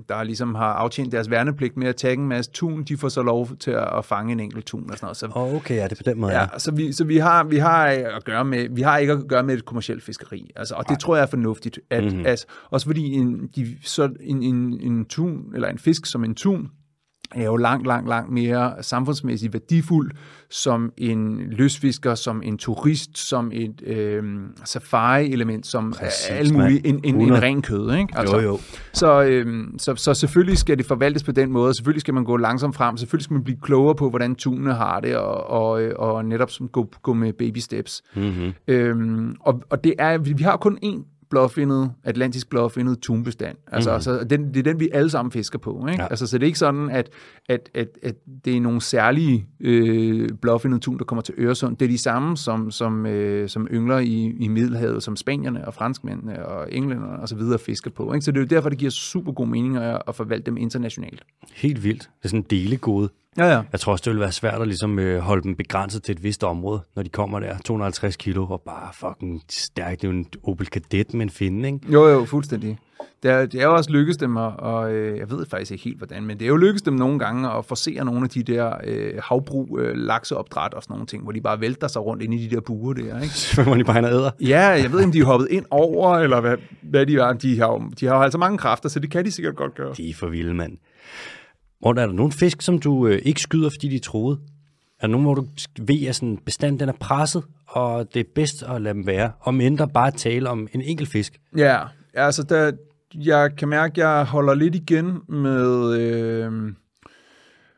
der 0.08 0.22
ligesom 0.22 0.54
har 0.54 0.72
aftjent 0.72 1.12
deres 1.12 1.30
værnepligt 1.30 1.76
med 1.76 1.86
at 1.86 1.96
tage 1.96 2.14
en 2.14 2.28
masse 2.28 2.50
tun, 2.50 2.82
de 2.82 2.96
får 2.96 3.08
så 3.08 3.22
lov 3.22 3.48
til 3.56 3.70
at 3.70 4.04
fange 4.04 4.32
en 4.32 4.40
enkelt 4.40 4.66
tun 4.66 4.90
og 4.90 4.96
sådan 4.96 5.06
noget. 5.06 5.16
Så, 5.16 5.28
oh, 5.34 5.54
okay, 5.54 5.76
ja, 5.76 5.84
det 5.84 5.92
er 5.92 5.96
på 5.96 6.10
den 6.10 6.20
måde. 6.20 6.32
Ja, 6.32 6.40
ja. 6.40 6.58
så, 6.58 6.72
vi, 6.72 6.92
så 6.92 7.04
vi, 7.04 7.16
har, 7.16 7.44
vi, 7.44 7.58
har 7.58 7.86
at 7.86 8.24
gøre 8.24 8.44
med, 8.44 8.68
vi 8.70 8.82
har 8.82 8.98
ikke 8.98 9.12
at 9.12 9.28
gøre 9.28 9.42
med 9.42 9.54
et 9.54 9.64
kommersielt 9.64 10.02
fiskeri. 10.02 10.50
Altså, 10.56 10.74
og 10.74 10.84
det 10.84 10.90
Ej. 10.90 10.98
tror 10.98 11.16
jeg 11.16 11.22
er 11.22 11.26
fornuftigt. 11.26 11.80
At, 11.90 12.04
mm-hmm. 12.04 12.26
at, 12.26 12.46
også 12.70 12.86
fordi 12.86 13.12
en, 13.12 13.50
de, 13.56 13.76
så 13.82 14.10
en, 14.20 14.42
en, 14.42 14.80
en 14.80 15.04
tun, 15.04 15.54
eller 15.54 15.68
en 15.68 15.78
fisk 15.78 16.06
som 16.06 16.24
en 16.24 16.34
tun, 16.34 16.70
er 17.34 17.44
jo 17.44 17.56
langt, 17.56 17.86
langt, 17.86 18.08
langt 18.08 18.32
mere 18.32 18.74
samfundsmæssigt 18.80 19.52
værdifuld 19.52 20.10
som 20.50 20.92
en 20.96 21.40
løsfisker, 21.50 22.14
som 22.14 22.42
en 22.44 22.58
turist, 22.58 23.18
som 23.18 23.50
et 23.54 23.82
øh, 23.86 24.22
safari-element, 24.64 25.66
som 25.66 25.92
Præcis, 25.98 26.28
alt 26.28 26.52
muligt, 26.52 26.86
en, 26.86 26.94
en, 26.94 27.04
en 27.04 27.14
100. 27.14 27.42
ren 27.42 27.62
kød. 27.62 27.94
Ikke? 27.94 28.20
Jo, 28.22 28.40
jo. 28.40 28.58
Så, 28.92 29.22
øh, 29.22 29.64
så, 29.78 29.96
så 29.96 30.14
selvfølgelig 30.14 30.58
skal 30.58 30.78
det 30.78 30.86
forvaltes 30.86 31.22
på 31.22 31.32
den 31.32 31.52
måde, 31.52 31.74
selvfølgelig 31.74 32.00
skal 32.00 32.14
man 32.14 32.24
gå 32.24 32.36
langsomt 32.36 32.76
frem, 32.76 32.96
selvfølgelig 32.96 33.24
skal 33.24 33.34
man 33.34 33.44
blive 33.44 33.58
klogere 33.62 33.94
på, 33.94 34.10
hvordan 34.10 34.34
tunene 34.34 34.74
har 34.74 35.00
det, 35.00 35.16
og, 35.16 35.50
og, 35.50 35.82
og 35.96 36.24
netop 36.24 36.50
som 36.50 36.68
gå, 36.68 36.90
gå 37.02 37.12
med 37.12 37.32
baby 37.32 37.58
steps. 37.58 38.02
Mm-hmm. 38.14 38.52
Øhm, 38.68 39.36
og, 39.40 39.62
og 39.70 39.84
det 39.84 39.94
er, 39.98 40.18
vi, 40.18 40.32
vi 40.32 40.42
har 40.42 40.56
kun 40.56 40.78
én 40.84 41.13
blåfindet, 41.30 41.92
atlantisk 42.04 42.50
blåfindet 42.50 42.98
tunbestand. 42.98 43.56
Altså, 43.72 43.90
mm. 43.90 43.94
altså 43.94 44.24
den, 44.30 44.54
det 44.54 44.56
er 44.56 44.62
den, 44.62 44.80
vi 44.80 44.88
alle 44.92 45.10
sammen 45.10 45.32
fisker 45.32 45.58
på. 45.58 45.86
Ikke? 45.90 46.02
Ja. 46.02 46.08
Altså, 46.08 46.26
så 46.26 46.38
det 46.38 46.42
er 46.42 46.46
ikke 46.46 46.58
sådan, 46.58 46.90
at, 46.90 47.10
at, 47.48 47.70
at, 47.74 47.88
at 48.02 48.14
det 48.44 48.56
er 48.56 48.60
nogle 48.60 48.80
særlige 48.80 49.46
øh, 49.60 50.28
blåfindet 50.42 50.82
tun, 50.82 50.98
der 50.98 51.04
kommer 51.04 51.22
til 51.22 51.34
Øresund. 51.38 51.76
Det 51.76 51.84
er 51.84 51.90
de 51.90 51.98
samme, 51.98 52.36
som, 52.36 52.70
som, 52.70 53.06
øh, 53.06 53.48
som 53.48 53.68
yngler 53.70 53.98
i, 53.98 54.36
i 54.40 54.48
Middelhavet, 54.48 55.02
som 55.02 55.16
spanierne 55.16 55.66
og 55.66 55.74
franskmændene 55.74 56.46
og 56.46 56.72
englænderne 56.72 57.20
og 57.20 57.28
så 57.28 57.36
videre 57.36 57.58
fisker 57.58 57.90
på. 57.90 58.12
Ikke? 58.12 58.24
Så 58.24 58.30
det 58.30 58.36
er 58.36 58.42
jo 58.42 58.46
derfor, 58.46 58.68
det 58.68 58.78
giver 58.78 58.90
super 58.90 59.32
god 59.32 59.46
mening 59.46 59.76
at, 59.76 60.02
at 60.08 60.14
forvalte 60.14 60.46
dem 60.46 60.56
internationalt. 60.56 61.22
Helt 61.52 61.84
vildt. 61.84 62.02
Det 62.02 62.24
er 62.24 62.28
sådan 62.28 62.40
en 62.40 62.46
delegode. 62.50 63.08
Ja, 63.38 63.44
ja. 63.46 63.62
Jeg 63.72 63.80
tror 63.80 63.92
også, 63.92 64.02
det 64.04 64.12
vil 64.12 64.20
være 64.20 64.32
svært 64.32 64.60
at 64.60 64.66
ligesom, 64.68 64.98
øh, 64.98 65.20
holde 65.20 65.42
dem 65.42 65.56
begrænset 65.56 66.02
til 66.02 66.12
et 66.12 66.22
vist 66.22 66.44
område, 66.44 66.80
når 66.96 67.02
de 67.02 67.08
kommer 67.08 67.40
der 67.40 67.58
250 67.58 68.16
kilo 68.16 68.46
og 68.46 68.62
bare 68.66 68.88
fucking 68.92 69.42
stærkt. 69.50 70.02
Det 70.02 70.08
er 70.08 70.12
jo 70.12 70.18
en 70.18 70.26
Opel 70.42 70.66
Kadett 70.66 71.14
med 71.14 71.22
en 71.22 71.30
finde, 71.30 71.68
ikke? 71.68 71.92
Jo, 71.92 72.08
jo, 72.08 72.24
fuldstændig. 72.24 72.78
Det 73.22 73.30
er, 73.30 73.46
det 73.46 73.60
er 73.60 73.64
jo 73.64 73.74
også 73.74 73.90
lykkedes 73.90 74.16
dem, 74.16 74.36
og, 74.36 74.52
og 74.58 74.92
øh, 74.92 75.18
jeg 75.18 75.30
ved 75.30 75.46
faktisk 75.46 75.72
ikke 75.72 75.84
helt 75.84 75.98
hvordan, 75.98 76.24
men 76.24 76.38
det 76.38 76.44
er 76.44 76.48
jo 76.48 76.56
lykkedes 76.56 76.82
dem 76.82 76.94
nogle 76.94 77.18
gange 77.18 77.50
at 77.50 77.64
forsere 77.64 78.04
nogle 78.04 78.24
af 78.24 78.28
de 78.28 78.42
der 78.42 78.72
øh, 78.84 79.12
havbrug, 79.22 79.78
øh, 79.80 79.96
lakseopdræt 79.96 80.74
og 80.74 80.82
sådan 80.82 80.94
nogle 80.94 81.06
ting, 81.06 81.22
hvor 81.22 81.32
de 81.32 81.40
bare 81.40 81.60
vælter 81.60 81.88
sig 81.88 82.02
rundt 82.02 82.22
ind 82.22 82.34
i 82.34 82.48
de 82.48 82.54
der 82.54 82.60
buer 82.60 82.92
der, 82.92 83.20
ikke? 83.20 83.34
Må 83.70 83.76
de 83.76 83.84
bare 83.84 83.98
ind 83.98 84.06
og 84.06 84.12
æder. 84.12 84.30
Ja, 84.40 84.60
jeg 84.60 84.92
ved 84.92 84.98
ikke, 84.98 85.04
om 85.04 85.12
de 85.12 85.18
er 85.20 85.24
hoppet 85.24 85.48
ind 85.50 85.64
over, 85.70 86.16
eller 86.16 86.40
hvad, 86.40 86.56
hvad 86.82 87.06
de 87.06 87.16
er. 87.16 87.32
De 87.32 87.58
har, 87.58 87.90
de 88.00 88.06
har 88.06 88.14
altså 88.14 88.38
mange 88.38 88.58
kræfter, 88.58 88.88
så 88.88 89.00
det 89.00 89.10
kan 89.10 89.24
de 89.24 89.30
sikkert 89.30 89.56
godt 89.56 89.74
gøre. 89.74 89.94
De 89.96 90.10
er 90.10 90.14
for 90.14 90.26
vilde, 90.26 90.54
mand. 90.54 90.78
Morten, 91.84 92.02
er 92.02 92.06
der 92.06 92.12
nogle 92.12 92.32
fisk, 92.32 92.62
som 92.62 92.78
du 92.78 93.06
øh, 93.06 93.18
ikke 93.24 93.40
skyder, 93.40 93.70
fordi 93.70 93.88
de 93.88 93.96
er 93.96 94.00
troede? 94.00 94.38
Er 95.00 95.06
der 95.06 95.08
nogen, 95.12 95.24
hvor 95.24 95.34
du 95.34 95.46
ved, 95.80 96.06
at 96.06 96.16
sådan 96.16 96.38
bestanden 96.44 96.80
den 96.80 96.88
er 96.88 96.92
presset, 97.00 97.42
og 97.68 98.14
det 98.14 98.20
er 98.20 98.24
bedst 98.34 98.62
at 98.62 98.82
lade 98.82 98.94
dem 98.94 99.06
være, 99.06 99.32
og 99.40 99.54
mindre 99.54 99.88
bare 99.88 100.10
tale 100.10 100.50
om 100.50 100.68
en 100.72 100.80
enkelt 100.82 101.08
fisk? 101.08 101.40
Ja, 101.56 101.80
altså 102.14 102.42
der, 102.42 102.72
jeg 103.14 103.50
kan 103.56 103.68
mærke, 103.68 103.92
at 103.92 103.98
jeg 104.08 104.24
holder 104.24 104.54
lidt 104.54 104.74
igen 104.74 105.18
med, 105.28 105.98
øh, 106.00 106.52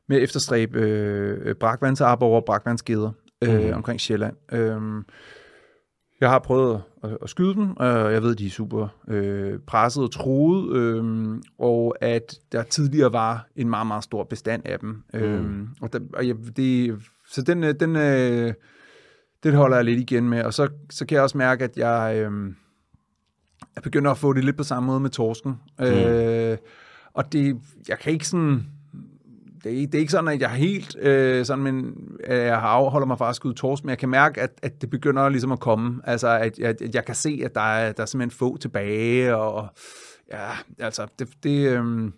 med 0.09 0.22
efterstræb 0.22 0.74
øh, 0.76 1.54
brakvandsarbor 1.54 2.36
og 2.36 2.44
brakvandsgeder 2.44 3.11
øh, 3.44 3.64
Mhm. 3.64 3.72
omkring 3.74 4.00
Sjælland. 4.00 4.36
Øh, 4.52 4.80
jeg 6.21 6.31
har 6.31 6.39
prøvet 6.39 6.83
at, 7.03 7.19
at 7.23 7.31
skyde 7.31 7.55
dem, 7.55 7.77
og 7.77 8.12
jeg 8.12 8.23
ved, 8.23 8.35
de 8.35 8.47
er 8.47 8.51
super 8.51 8.89
øh, 9.09 9.59
presset 9.67 10.03
og 10.03 10.11
truet, 10.11 10.77
øh, 10.77 11.35
og 11.59 11.97
at 12.01 12.35
der 12.53 12.62
tidligere 12.62 13.12
var 13.12 13.47
en 13.57 13.71
meget, 13.71 13.87
meget 13.87 14.05
stor 14.05 14.25
bestand 14.25 14.62
af 14.64 14.79
dem. 14.79 15.03
Øh, 15.14 15.45
og 15.81 15.93
der, 15.93 16.01
og 16.14 16.29
jeg, 16.29 16.37
det, 16.57 16.99
så 17.29 17.43
den, 17.43 17.64
øh, 17.64 17.75
den, 17.81 17.97
øh, 17.97 18.55
den 19.43 19.55
holder 19.55 19.77
jeg 19.77 19.85
lidt 19.85 20.01
igen 20.01 20.29
med, 20.29 20.43
og 20.43 20.55
så, 20.55 20.69
så 20.91 21.07
kan 21.07 21.14
jeg 21.14 21.23
også 21.23 21.39
mærke, 21.39 21.64
at 21.64 21.77
jeg... 21.77 22.17
Øh, 22.17 22.53
jeg 23.75 23.83
begynder 23.83 24.11
at 24.11 24.19
få 24.19 24.33
det 24.33 24.45
lidt 24.45 24.57
på 24.57 24.62
samme 24.62 24.87
måde 24.87 25.01
med 25.01 25.11
torsken. 25.11 25.55
Mm. 25.79 25.85
Øh, 25.85 26.59
og 27.14 27.33
det, 27.33 27.57
jeg 27.89 27.99
kan 27.99 28.12
ikke 28.12 28.29
sådan, 28.29 28.67
det 29.67 29.75
er, 29.75 29.79
ikke- 29.81 29.87
det 29.93 29.95
er 29.95 30.01
ikke 30.01 30.12
sådan, 30.12 30.29
at 30.29 30.41
jeg 30.41 30.51
helt 30.51 30.97
øh, 30.99 31.45
sådan, 31.45 31.64
men 31.64 31.95
øh, 32.29 32.39
jeg 32.39 32.61
har 32.61 32.69
afholder 32.69 33.07
mig 33.07 33.19
fra 33.19 33.29
at 33.29 33.37
skyde 33.37 33.55
torsk, 33.55 33.85
men 33.85 33.91
jeg 33.91 33.99
kan 33.99 34.09
mærke, 34.09 34.41
at, 34.41 34.51
at 34.62 34.81
det 34.81 34.91
begynder 34.91 35.29
ligesom 35.29 35.53
at 35.53 35.61
komme. 35.61 36.01
Altså, 36.05 36.29
at, 36.29 36.59
at, 36.59 36.83
at 36.83 36.95
jeg 36.95 37.05
kan 37.05 37.14
se, 37.14 37.41
at 37.45 37.55
der 37.55 37.61
er, 37.61 37.93
der 37.93 38.03
er 38.03 38.07
simpelthen 38.07 38.39
få 38.39 38.57
tilbage, 38.57 39.37
og 39.37 39.69
ja, 40.33 40.49
altså, 40.79 41.07
det, 41.19 41.29
det 41.43 41.71
øh, 41.71 42.11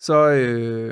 så 0.00 0.28
øh, 0.30 0.88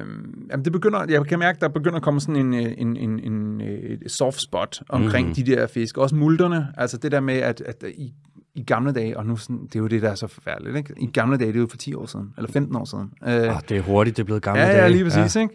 jamen 0.50 0.64
det 0.64 0.72
begynder, 0.72 1.04
jeg 1.08 1.26
kan 1.26 1.38
mærke, 1.38 1.60
der 1.60 1.68
begynder 1.68 1.96
at 1.96 2.02
komme 2.02 2.20
sådan 2.20 2.36
en, 2.36 2.54
øh, 2.54 2.72
en, 2.78 2.96
en, 2.96 3.18
en 3.32 3.60
øh, 3.60 3.98
soft 4.06 4.40
spot 4.40 4.82
omkring 4.88 5.28
mm. 5.28 5.34
de 5.34 5.42
der 5.46 5.66
fisk. 5.66 5.98
Også 5.98 6.14
multerne, 6.16 6.68
altså 6.76 6.96
det 6.96 7.12
der 7.12 7.20
med, 7.20 7.34
at, 7.34 7.60
at 7.60 7.84
i, 7.94 8.12
i 8.58 8.64
gamle 8.66 8.92
dage, 8.92 9.16
og 9.18 9.26
nu 9.26 9.36
sådan, 9.36 9.62
det 9.62 9.76
er 9.76 9.80
jo 9.80 9.86
det, 9.86 10.02
der 10.02 10.10
er 10.10 10.14
så 10.14 10.26
forfærdeligt, 10.26 10.76
ikke? 10.76 10.94
I 10.96 11.06
gamle 11.06 11.36
dage, 11.36 11.48
det 11.48 11.56
er 11.56 11.60
jo 11.60 11.66
for 11.70 11.76
10 11.76 11.94
år 11.94 12.06
siden, 12.06 12.32
eller 12.36 12.50
15 12.52 12.76
år 12.76 12.84
siden. 12.84 13.10
Øh, 13.26 13.56
Ah, 13.56 13.60
det 13.68 13.76
er 13.76 13.82
hurtigt, 13.82 14.16
det 14.16 14.22
er 14.22 14.24
blevet 14.24 14.42
gamle 14.42 14.62
ja, 14.62 14.68
dage. 14.68 14.82
ja, 14.82 14.88
lige 14.88 15.04
præcis, 15.04 15.36
ja. 15.36 15.40
ikke? 15.40 15.54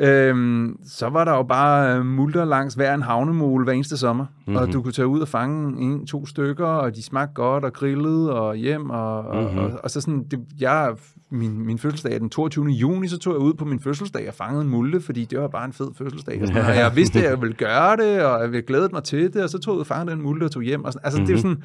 Øhm, 0.00 0.76
så 0.86 1.08
var 1.08 1.24
der 1.24 1.32
jo 1.32 1.42
bare 1.42 1.96
øh, 1.96 2.06
multer 2.06 2.44
langs 2.44 2.74
hver 2.74 2.94
en 2.94 3.02
havnemole 3.02 3.64
hver 3.64 3.72
eneste 3.72 3.96
sommer. 3.96 4.24
Mm-hmm. 4.24 4.56
Og 4.56 4.72
du 4.72 4.82
kunne 4.82 4.92
tage 4.92 5.06
ud 5.06 5.20
og 5.20 5.28
fange 5.28 5.80
en, 5.82 6.06
to 6.06 6.26
stykker, 6.26 6.66
og 6.66 6.96
de 6.96 7.02
smagte 7.02 7.34
godt 7.34 7.64
og 7.64 7.72
grillede 7.72 8.34
og 8.40 8.56
hjem. 8.56 8.90
Og, 8.90 9.24
mm-hmm. 9.34 9.58
og, 9.58 9.64
og, 9.64 9.80
og 9.84 9.90
så 9.90 10.00
sådan, 10.00 10.24
det, 10.30 10.40
jeg, 10.60 10.92
min, 11.30 11.66
min 11.66 11.78
fødselsdag 11.78 12.14
er 12.14 12.18
den 12.18 12.30
22. 12.30 12.66
juni, 12.66 13.08
så 13.08 13.18
tog 13.18 13.32
jeg 13.32 13.40
ud 13.40 13.54
på 13.54 13.64
min 13.64 13.80
fødselsdag 13.80 14.28
og 14.28 14.34
fangede 14.34 14.62
en 14.62 14.68
multe, 14.68 15.00
fordi 15.00 15.24
det 15.24 15.40
var 15.40 15.48
bare 15.48 15.64
en 15.64 15.72
fed 15.72 15.88
fødselsdag. 15.98 16.42
Og, 16.42 16.48
sådan, 16.48 16.64
og 16.64 16.76
jeg 16.76 16.92
vidste, 16.96 17.18
at 17.18 17.30
jeg 17.30 17.40
ville 17.40 17.54
gøre 17.54 17.96
det, 17.96 18.24
og 18.24 18.54
jeg 18.54 18.64
glædede 18.64 18.88
mig 18.92 19.04
til 19.04 19.32
det, 19.32 19.42
og 19.42 19.50
så 19.50 19.58
tog 19.58 19.72
jeg 19.72 19.76
ud 19.76 19.80
og 19.80 19.86
fangede 19.86 20.10
den 20.10 20.22
multe 20.22 20.44
og 20.44 20.50
tog 20.50 20.62
hjem. 20.62 20.84
Og 20.84 20.92
sådan, 20.92 21.04
altså, 21.06 21.20
mm-hmm. 21.20 21.26
det 21.26 21.32
er 21.32 21.36
jo 21.36 21.42
sådan, 21.42 21.62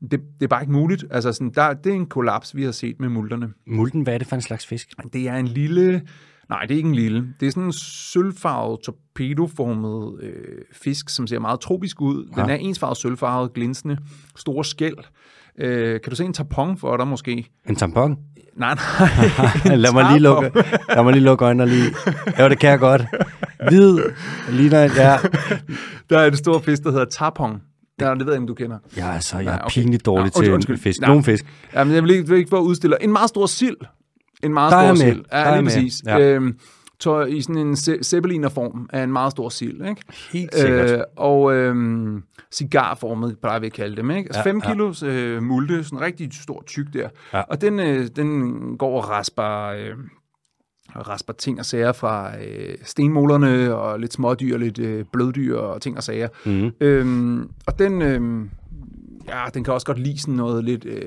det, 0.00 0.10
det 0.10 0.42
er 0.42 0.46
bare 0.48 0.62
ikke 0.62 0.72
muligt. 0.72 1.04
Altså, 1.10 1.32
sådan, 1.32 1.52
der, 1.54 1.72
det 1.74 1.90
er 1.92 1.96
en 1.96 2.06
kollaps, 2.06 2.56
vi 2.56 2.64
har 2.64 2.72
set 2.72 3.00
med 3.00 3.08
multerne. 3.08 3.48
Multen, 3.66 4.02
hvad 4.02 4.14
er 4.14 4.18
det 4.18 4.26
for 4.26 4.36
en 4.36 4.42
slags 4.42 4.66
fisk? 4.66 4.88
Det 5.12 5.28
er 5.28 5.34
en 5.36 5.48
lille... 5.48 6.02
Nej, 6.48 6.60
det 6.62 6.70
er 6.70 6.76
ikke 6.76 6.88
en 6.88 6.94
lille. 6.94 7.34
Det 7.40 7.46
er 7.46 7.50
sådan 7.50 7.62
en 7.62 7.72
sølvfarvet, 7.72 8.80
torpedoformet 8.84 10.22
øh, 10.22 10.32
fisk, 10.72 11.08
som 11.08 11.26
ser 11.26 11.38
meget 11.38 11.60
tropisk 11.60 12.00
ud. 12.00 12.24
Den 12.36 12.46
Ja. 12.48 12.52
er 12.52 12.58
ensfarvet 12.58 12.96
sølvfarvet, 12.96 13.52
glinsende, 13.54 13.98
store 14.36 14.64
skæld. 14.64 14.96
Øh, 15.58 16.00
kan 16.00 16.10
du 16.10 16.16
se 16.16 16.24
en 16.24 16.32
tampon 16.32 16.76
for 16.76 16.96
dig 16.96 17.06
måske? 17.06 17.46
En 17.68 17.76
tampon? 17.76 18.16
Nej, 18.56 18.74
nej. 19.66 19.76
lad, 19.76 19.92
mig 19.92 20.10
lige 20.10 20.22
lukke, 20.22 20.50
lad 20.88 21.02
mig 21.04 21.12
lige 21.12 21.24
lukke 21.24 21.44
øjnene 21.44 21.66
lige. 21.70 21.90
Ja, 22.38 22.48
det 22.48 22.58
kan 22.58 22.70
jeg 22.70 22.78
godt. 22.78 23.02
Hvid, 23.68 23.98
ligner 24.50 24.84
en, 24.84 24.90
ja. 24.96 25.16
Der 26.10 26.18
er 26.18 26.26
en 26.26 26.36
stor 26.36 26.58
fisk, 26.58 26.82
der 26.82 26.90
hedder 26.90 27.04
tapong. 27.04 27.62
Ja, 28.00 28.10
det 28.10 28.18
ved 28.18 28.26
jeg 28.26 28.32
ikke, 28.32 28.40
om 28.42 28.46
du 28.46 28.54
kender. 28.54 28.78
Ja, 28.96 29.12
altså, 29.12 29.36
jeg 29.36 29.44
Nej, 29.44 29.54
er 29.54 29.58
okay. 29.58 29.80
pinligt 29.82 30.06
dårlig 30.06 30.32
til 30.32 30.52
undskyld. 30.54 30.78
fisk. 30.78 31.00
Nej. 31.00 31.08
Nogle 31.08 31.24
fisk. 31.24 31.44
Jamen, 31.74 31.94
jeg 31.94 32.02
vil 32.02 32.10
ikke, 32.10 32.28
vil 32.28 32.38
ikke 32.38 32.56
at 32.56 32.60
udstille. 32.60 32.96
En 33.02 33.12
meget 33.12 33.28
stor 33.28 33.46
sild. 33.46 33.76
En 34.42 34.52
meget 34.54 34.72
Der 34.72 34.78
er 34.78 34.94
stor 34.94 35.04
sild. 35.04 35.24
Er 35.30 35.48
Ja, 35.48 35.54
lige 35.56 35.64
præcis. 35.64 35.94
Ja. 36.06 36.20
Øhm, 36.20 36.58
tør, 37.00 37.24
I 37.26 37.40
sådan 37.40 37.56
en 37.66 37.72
ze- 37.74 38.02
zeppelinerform 38.02 38.88
af 38.92 39.02
en 39.02 39.12
meget 39.12 39.30
stor 39.32 39.48
sild, 39.48 39.88
ikke? 39.88 40.02
Helt 40.32 40.54
sikkert. 40.54 40.90
Øh, 40.90 40.98
og 41.16 41.54
øhm, 41.54 42.22
cigarformet, 42.52 43.36
plejer 43.42 43.58
vi 43.60 43.66
at 43.66 43.72
kalde 43.72 43.96
dem. 43.96 44.10
Ikke? 44.10 44.28
Altså 44.28 44.38
Ja, 44.40 44.44
5 44.50 44.60
ja. 44.64 44.70
kilos 44.72 45.02
øh, 45.02 45.42
multe, 45.42 45.84
sådan 45.84 45.98
en 45.98 46.04
rigtig 46.04 46.28
stor 46.42 46.62
tyk 46.66 46.86
der. 46.92 47.08
Ja. 47.32 47.40
Og 47.40 47.60
den, 47.60 47.80
øh, 47.80 48.08
den 48.16 48.52
går 48.78 49.02
og 49.02 49.08
rasper, 49.08 49.64
øh, 49.66 49.94
rasper 50.96 51.32
ting 51.32 51.58
og 51.58 51.66
sager 51.66 51.92
fra 51.92 52.32
øh, 52.44 52.74
stenmålerne, 52.82 53.74
og 53.74 54.00
lidt 54.00 54.12
smådyr, 54.12 54.56
lidt 54.56 54.78
øh, 54.78 55.04
bløddyr 55.12 55.56
og 55.56 55.82
ting 55.82 55.96
og 55.96 56.02
sager. 56.02 56.28
Mm. 56.46 56.70
Øhm, 56.80 57.50
og 57.66 57.78
den, 57.78 58.02
øhm, 58.02 58.50
ja, 59.28 59.44
den 59.54 59.64
kan 59.64 59.74
også 59.74 59.86
godt 59.86 59.98
lide 59.98 60.20
sådan 60.20 60.34
noget 60.34 60.64
lidt 60.64 60.84
øh, 60.84 61.02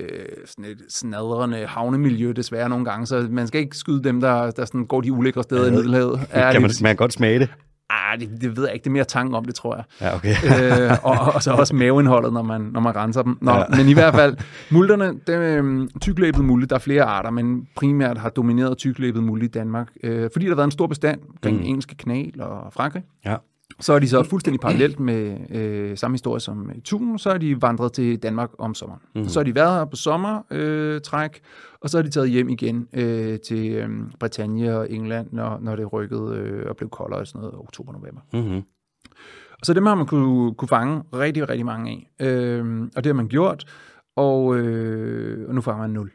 sådan 0.46 0.66
et 0.66 0.78
snadrende 0.90 1.66
havnemiljø, 1.66 2.32
desværre 2.32 2.70
nogle 2.70 2.86
gange, 2.86 3.06
så 3.06 3.28
man 3.30 3.48
skal 3.48 3.62
ikke 3.62 3.78
skyde 3.78 4.04
dem, 4.04 4.22
der, 4.22 4.52
der 4.52 4.66
sådan 4.66 4.86
går 4.86 5.02
de 5.02 5.12
ulækre 5.12 5.44
steder 5.44 5.68
i 5.68 5.72
Middelhavet. 5.72 6.20
Ja, 6.34 6.52
Kan 6.52 6.62
man, 6.62 6.72
man 6.82 6.90
kan 6.90 6.96
godt 6.96 7.14
smage 7.14 7.40
det? 7.40 7.50
Ah, 7.92 8.20
det, 8.20 8.42
det 8.42 8.58
ved 8.58 8.64
jeg 8.66 8.74
ikke, 8.74 8.84
det 8.84 8.90
er 8.90 8.94
mere 8.94 9.04
tanken 9.04 9.36
om 9.36 9.46
det, 9.46 9.56
tror 9.56 9.76
jeg 9.76 9.84
Ja, 10.02 10.16
okay. 10.16 10.36
øh, 10.92 10.98
og, 11.04 11.34
og 11.36 11.44
så 11.44 11.52
også 11.52 11.76
maveindholdet, 11.76 12.34
når 12.34 12.42
man, 12.42 12.62
når 12.62 12.80
man 12.80 12.96
renser 12.96 13.22
dem. 13.22 13.38
Nå, 13.42 13.52
Ja. 13.52 13.64
Men 13.78 13.88
i 13.90 13.94
hvert 13.94 14.14
fald, 14.14 14.38
multerne, 14.72 15.20
dem, 15.28 15.42
øh, 15.42 15.90
tyklæbet 16.02 16.46
multe, 16.46 16.68
der 16.68 16.76
er 16.76 16.80
flere 16.80 17.04
arter, 17.04 17.30
men 17.30 17.68
primært 17.76 18.18
har 18.18 18.30
domineret 18.30 18.78
tyklæbet 18.78 19.24
multe 19.24 19.46
i 19.46 19.50
Danmark, 19.50 19.88
øh, 20.04 20.30
fordi 20.34 20.46
der 20.46 20.52
har 20.52 20.56
været 20.56 20.68
en 20.68 20.72
stor 20.72 20.88
bestand 20.88 21.20
omkring 21.30 21.58
mm. 21.58 21.64
engelske 21.64 21.96
kanal 21.96 22.42
og 22.42 22.74
Frankrig. 22.74 23.04
Ja. 23.26 23.36
Så 23.82 23.94
er 23.94 24.00
de 24.00 24.10
så 24.10 24.24
fuldstændig 24.24 24.60
parallelt 24.60 25.00
med 25.00 25.38
øh, 25.50 25.98
samme 25.98 26.14
historie 26.16 26.40
som 26.40 26.72
i 26.76 26.82
Thun, 26.82 27.20
så 27.20 27.30
er 27.30 27.38
de 27.38 27.62
vandret 27.62 27.94
til 27.94 28.24
Danmark 28.24 28.50
om 28.60 28.74
sommeren. 28.74 29.02
Mm. 29.16 29.28
Så 29.28 29.40
har 29.40 29.44
de 29.44 29.56
været 29.56 29.74
her 29.78 29.86
på 29.86 29.96
sommertræk, 29.96 31.36
øh, 31.36 31.42
og 31.82 31.90
så 31.90 31.98
er 31.98 32.02
de 32.02 32.10
taget 32.10 32.30
hjem 32.30 32.50
igen 32.50 32.88
øh, 32.94 33.40
til 33.40 33.72
øh, 33.72 33.90
Bretagne 34.20 34.78
og 34.78 34.92
England, 34.92 35.28
når, 35.32 35.60
når 35.62 35.76
det 35.76 35.94
rykkede 35.94 36.36
øh, 36.36 36.70
og 36.70 36.78
blev 36.78 36.90
koldere 36.90 37.22
i 37.22 37.26
sådan 37.26 37.42
noget 37.42 37.56
oktober-november. 37.56 38.22
Mm-hmm. 38.34 38.62
Så 39.64 39.74
dem 39.74 39.86
har 39.86 39.96
man 39.96 40.06
kunne, 40.06 40.54
kunne 40.56 40.70
fange 40.70 41.04
rigtig, 41.14 41.50
rigtig 41.50 41.66
mange 41.66 41.92
af. 42.20 42.28
Øhm, 42.28 42.92
og 42.96 43.04
det 43.04 43.06
har 43.06 43.14
man 43.14 43.28
gjort, 43.28 43.66
og, 44.16 44.58
øh, 44.58 45.50
og 45.50 45.56
nu 45.56 45.62
fanger 45.62 45.82
man 45.82 45.90
0. 45.90 46.12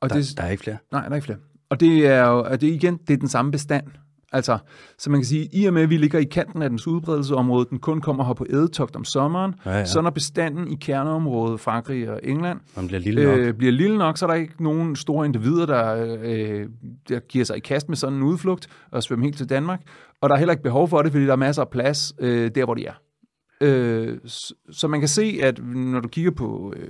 Og 0.00 0.10
Der, 0.10 0.16
det, 0.16 0.34
der 0.36 0.42
er 0.42 0.50
ikke 0.50 0.62
flere. 0.62 0.76
nej, 0.92 1.02
der 1.02 1.10
er 1.10 1.14
ikke 1.14 1.24
flere. 1.24 1.38
Og 1.70 1.80
det 1.80 2.06
er 2.06 2.28
jo, 2.28 2.38
og 2.38 2.60
det 2.60 2.66
igen, 2.66 2.96
det 3.08 3.14
er 3.14 3.18
den 3.18 3.28
samme 3.28 3.50
bestand. 3.52 3.86
Altså, 4.32 4.58
så 4.98 5.10
man 5.10 5.20
kan 5.20 5.26
sige, 5.26 5.48
i 5.52 5.64
og 5.66 5.72
med, 5.74 5.82
at 5.82 5.90
vi 5.90 5.96
ligger 5.96 6.18
i 6.18 6.24
kanten 6.24 6.62
af 6.62 6.70
dens 6.70 6.86
udbredelsesområde, 6.86 7.66
den 7.70 7.78
kun 7.78 8.00
kommer 8.00 8.24
her 8.24 8.32
på 8.34 8.46
ædetogt 8.50 8.96
om 8.96 9.04
sommeren, 9.04 9.54
Ja, 9.66 9.70
ja. 9.78 9.84
så 9.84 10.00
når 10.00 10.10
bestanden 10.10 10.68
i 10.72 10.76
kerneområdet, 10.80 11.60
Frankrig 11.60 12.10
og 12.10 12.20
England, 12.22 12.60
Man 12.76 12.86
bliver 12.86 13.00
lille 13.00 13.24
nok. 13.24 13.38
øh, 13.38 13.54
bliver 13.54 13.72
lille 13.72 13.98
nok, 13.98 14.18
så 14.18 14.26
er 14.26 14.30
der 14.30 14.34
ikke 14.34 14.62
nogen 14.62 14.96
store 14.96 15.26
individer, 15.26 15.66
der, 15.66 16.16
øh, 16.22 16.66
der 17.08 17.20
giver 17.20 17.44
sig 17.44 17.56
i 17.56 17.60
kast 17.60 17.88
med 17.88 17.96
sådan 17.96 18.16
en 18.16 18.22
udflugt 18.22 18.68
og 18.90 19.02
svømmer 19.02 19.24
helt 19.26 19.36
til 19.36 19.48
Danmark. 19.48 19.80
Og 20.20 20.28
der 20.28 20.34
er 20.34 20.38
heller 20.38 20.52
ikke 20.52 20.62
behov 20.62 20.88
for 20.88 21.02
det, 21.02 21.12
fordi 21.12 21.24
der 21.26 21.32
er 21.32 21.36
masser 21.36 21.62
af 21.62 21.68
plads 21.68 22.12
øh, 22.20 22.50
der, 22.54 22.64
hvor 22.64 22.74
de 22.74 22.86
er. 22.86 22.92
Øh, 23.62 24.18
så, 24.24 24.54
så 24.70 24.88
man 24.88 25.00
kan 25.00 25.08
se, 25.08 25.38
at 25.42 25.64
når 25.64 26.00
du 26.00 26.08
kigger 26.08 26.30
på 26.30 26.74
øh, 26.76 26.88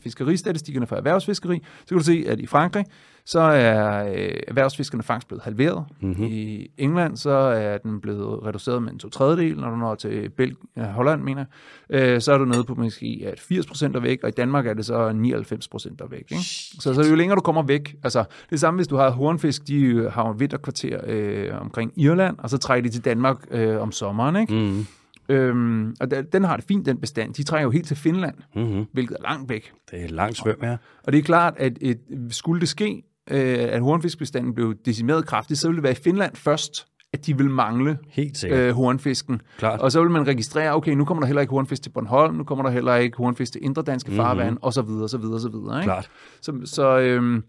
fiskeristatistikkerne 0.00 0.86
for 0.86 0.96
erhvervsfiskeri, 0.96 1.62
så 1.80 1.88
kan 1.88 1.98
du 1.98 2.04
se, 2.04 2.24
at 2.28 2.40
i 2.40 2.46
Frankrig, 2.46 2.84
så 3.26 3.40
er 3.40 4.08
øh, 4.08 4.40
erhvervsfiskerne 4.48 5.02
fangst 5.02 5.28
blevet 5.28 5.42
halveret. 5.42 5.84
Mm-hmm. 6.00 6.24
I 6.24 6.70
England, 6.78 7.16
så 7.16 7.30
er 7.30 7.78
den 7.78 8.00
blevet 8.00 8.46
reduceret 8.46 8.82
med 8.82 8.92
en 8.92 8.98
to 8.98 9.08
tredjedel, 9.08 9.56
når 9.56 9.70
du 9.70 9.76
når 9.76 9.94
til 9.94 10.30
ja, 10.76 10.84
Holland, 10.84 11.22
mener. 11.22 11.44
Øh, 11.90 12.20
så 12.20 12.32
er 12.32 12.38
du 12.38 12.44
nede 12.44 12.64
på 12.64 12.74
måske, 12.74 13.22
at 13.26 13.40
80% 13.40 13.96
er 13.96 14.00
væk, 14.00 14.18
og 14.22 14.28
i 14.28 14.32
Danmark 14.32 14.66
er 14.66 14.74
det 14.74 14.86
så 14.86 14.94
99% 14.94 16.04
er 16.04 16.08
væk. 16.08 16.20
Ikke? 16.30 16.42
Så, 16.80 16.94
så 16.94 17.06
jo 17.10 17.14
længere 17.14 17.36
du 17.36 17.40
kommer 17.40 17.62
væk, 17.62 17.96
altså 18.02 18.24
det 18.50 18.60
samme, 18.60 18.78
hvis 18.78 18.88
du 18.88 18.96
har 18.96 19.10
hornfisk, 19.10 19.68
de 19.68 20.10
har 20.10 20.26
jo 20.26 20.34
vinterkvarter 20.38 21.00
øh, 21.06 21.60
omkring 21.60 21.92
Irland, 21.96 22.36
og 22.38 22.50
så 22.50 22.58
trækker 22.58 22.90
de 22.90 22.94
til 22.94 23.04
Danmark 23.04 23.36
øh, 23.50 23.80
om 23.80 23.92
sommeren, 23.92 24.36
ikke? 24.36 24.54
Mm. 24.54 24.86
Øhm, 25.28 25.94
og 26.00 26.10
den 26.32 26.44
har 26.44 26.56
det 26.56 26.64
fint, 26.68 26.86
den 26.86 26.98
bestand. 27.00 27.34
De 27.34 27.42
trænger 27.42 27.62
jo 27.64 27.70
helt 27.70 27.86
til 27.86 27.96
Finland, 27.96 28.34
Mm-hmm. 28.56 28.84
hvilket 28.92 29.16
er 29.20 29.22
langt 29.22 29.48
væk. 29.50 29.72
Det 29.90 30.04
er 30.04 30.08
langt 30.08 30.36
svøm 30.36 30.56
her. 30.62 30.76
Og 31.04 31.12
det 31.12 31.18
er 31.18 31.22
klart, 31.22 31.54
at 31.56 31.78
et, 31.80 31.98
skulle 32.30 32.60
det 32.60 32.68
ske, 32.68 33.02
øh, 33.30 33.58
at 33.70 33.80
hornfiskbestanden 33.80 34.54
blev 34.54 34.74
decimeret 34.84 35.26
kraftigt, 35.26 35.60
så 35.60 35.68
ville 35.68 35.76
det 35.76 35.82
være 35.82 35.92
i 35.92 36.02
Finland 36.04 36.36
først, 36.36 36.86
at 37.12 37.26
de 37.26 37.36
vil 37.38 37.50
mangle 37.50 37.98
Helt 38.08 38.36
sikkert. 38.38 38.60
øh, 38.60 38.74
hornfisken. 38.74 39.40
Klart. 39.58 39.80
Og 39.80 39.92
så 39.92 40.00
vil 40.02 40.10
man 40.10 40.26
registrere, 40.26 40.74
okay, 40.74 40.92
nu 40.92 41.04
kommer 41.04 41.20
der 41.20 41.26
heller 41.26 41.40
ikke 41.40 41.50
hornfisk 41.50 41.82
til 41.82 41.90
Bornholm, 41.90 42.34
nu 42.34 42.44
kommer 42.44 42.64
der 42.64 42.70
heller 42.70 42.94
ikke 42.94 43.16
hornfisk 43.16 43.52
til 43.52 43.64
Indre 43.64 43.82
Danske 43.82 44.10
Mhm. 44.10 44.16
mm-hmm. 44.18 44.26
Farvand, 44.28 44.58
og 44.62 44.72
så 44.72 44.82
videre, 44.82 45.08
så 45.08 45.18
videre, 45.18 45.40
så 45.40 45.48
videre. 45.48 45.76
Ikke? 45.78 45.84
Klart. 45.84 46.10
Så, 46.42 46.52
så, 46.64 46.98
øhm, 46.98 47.44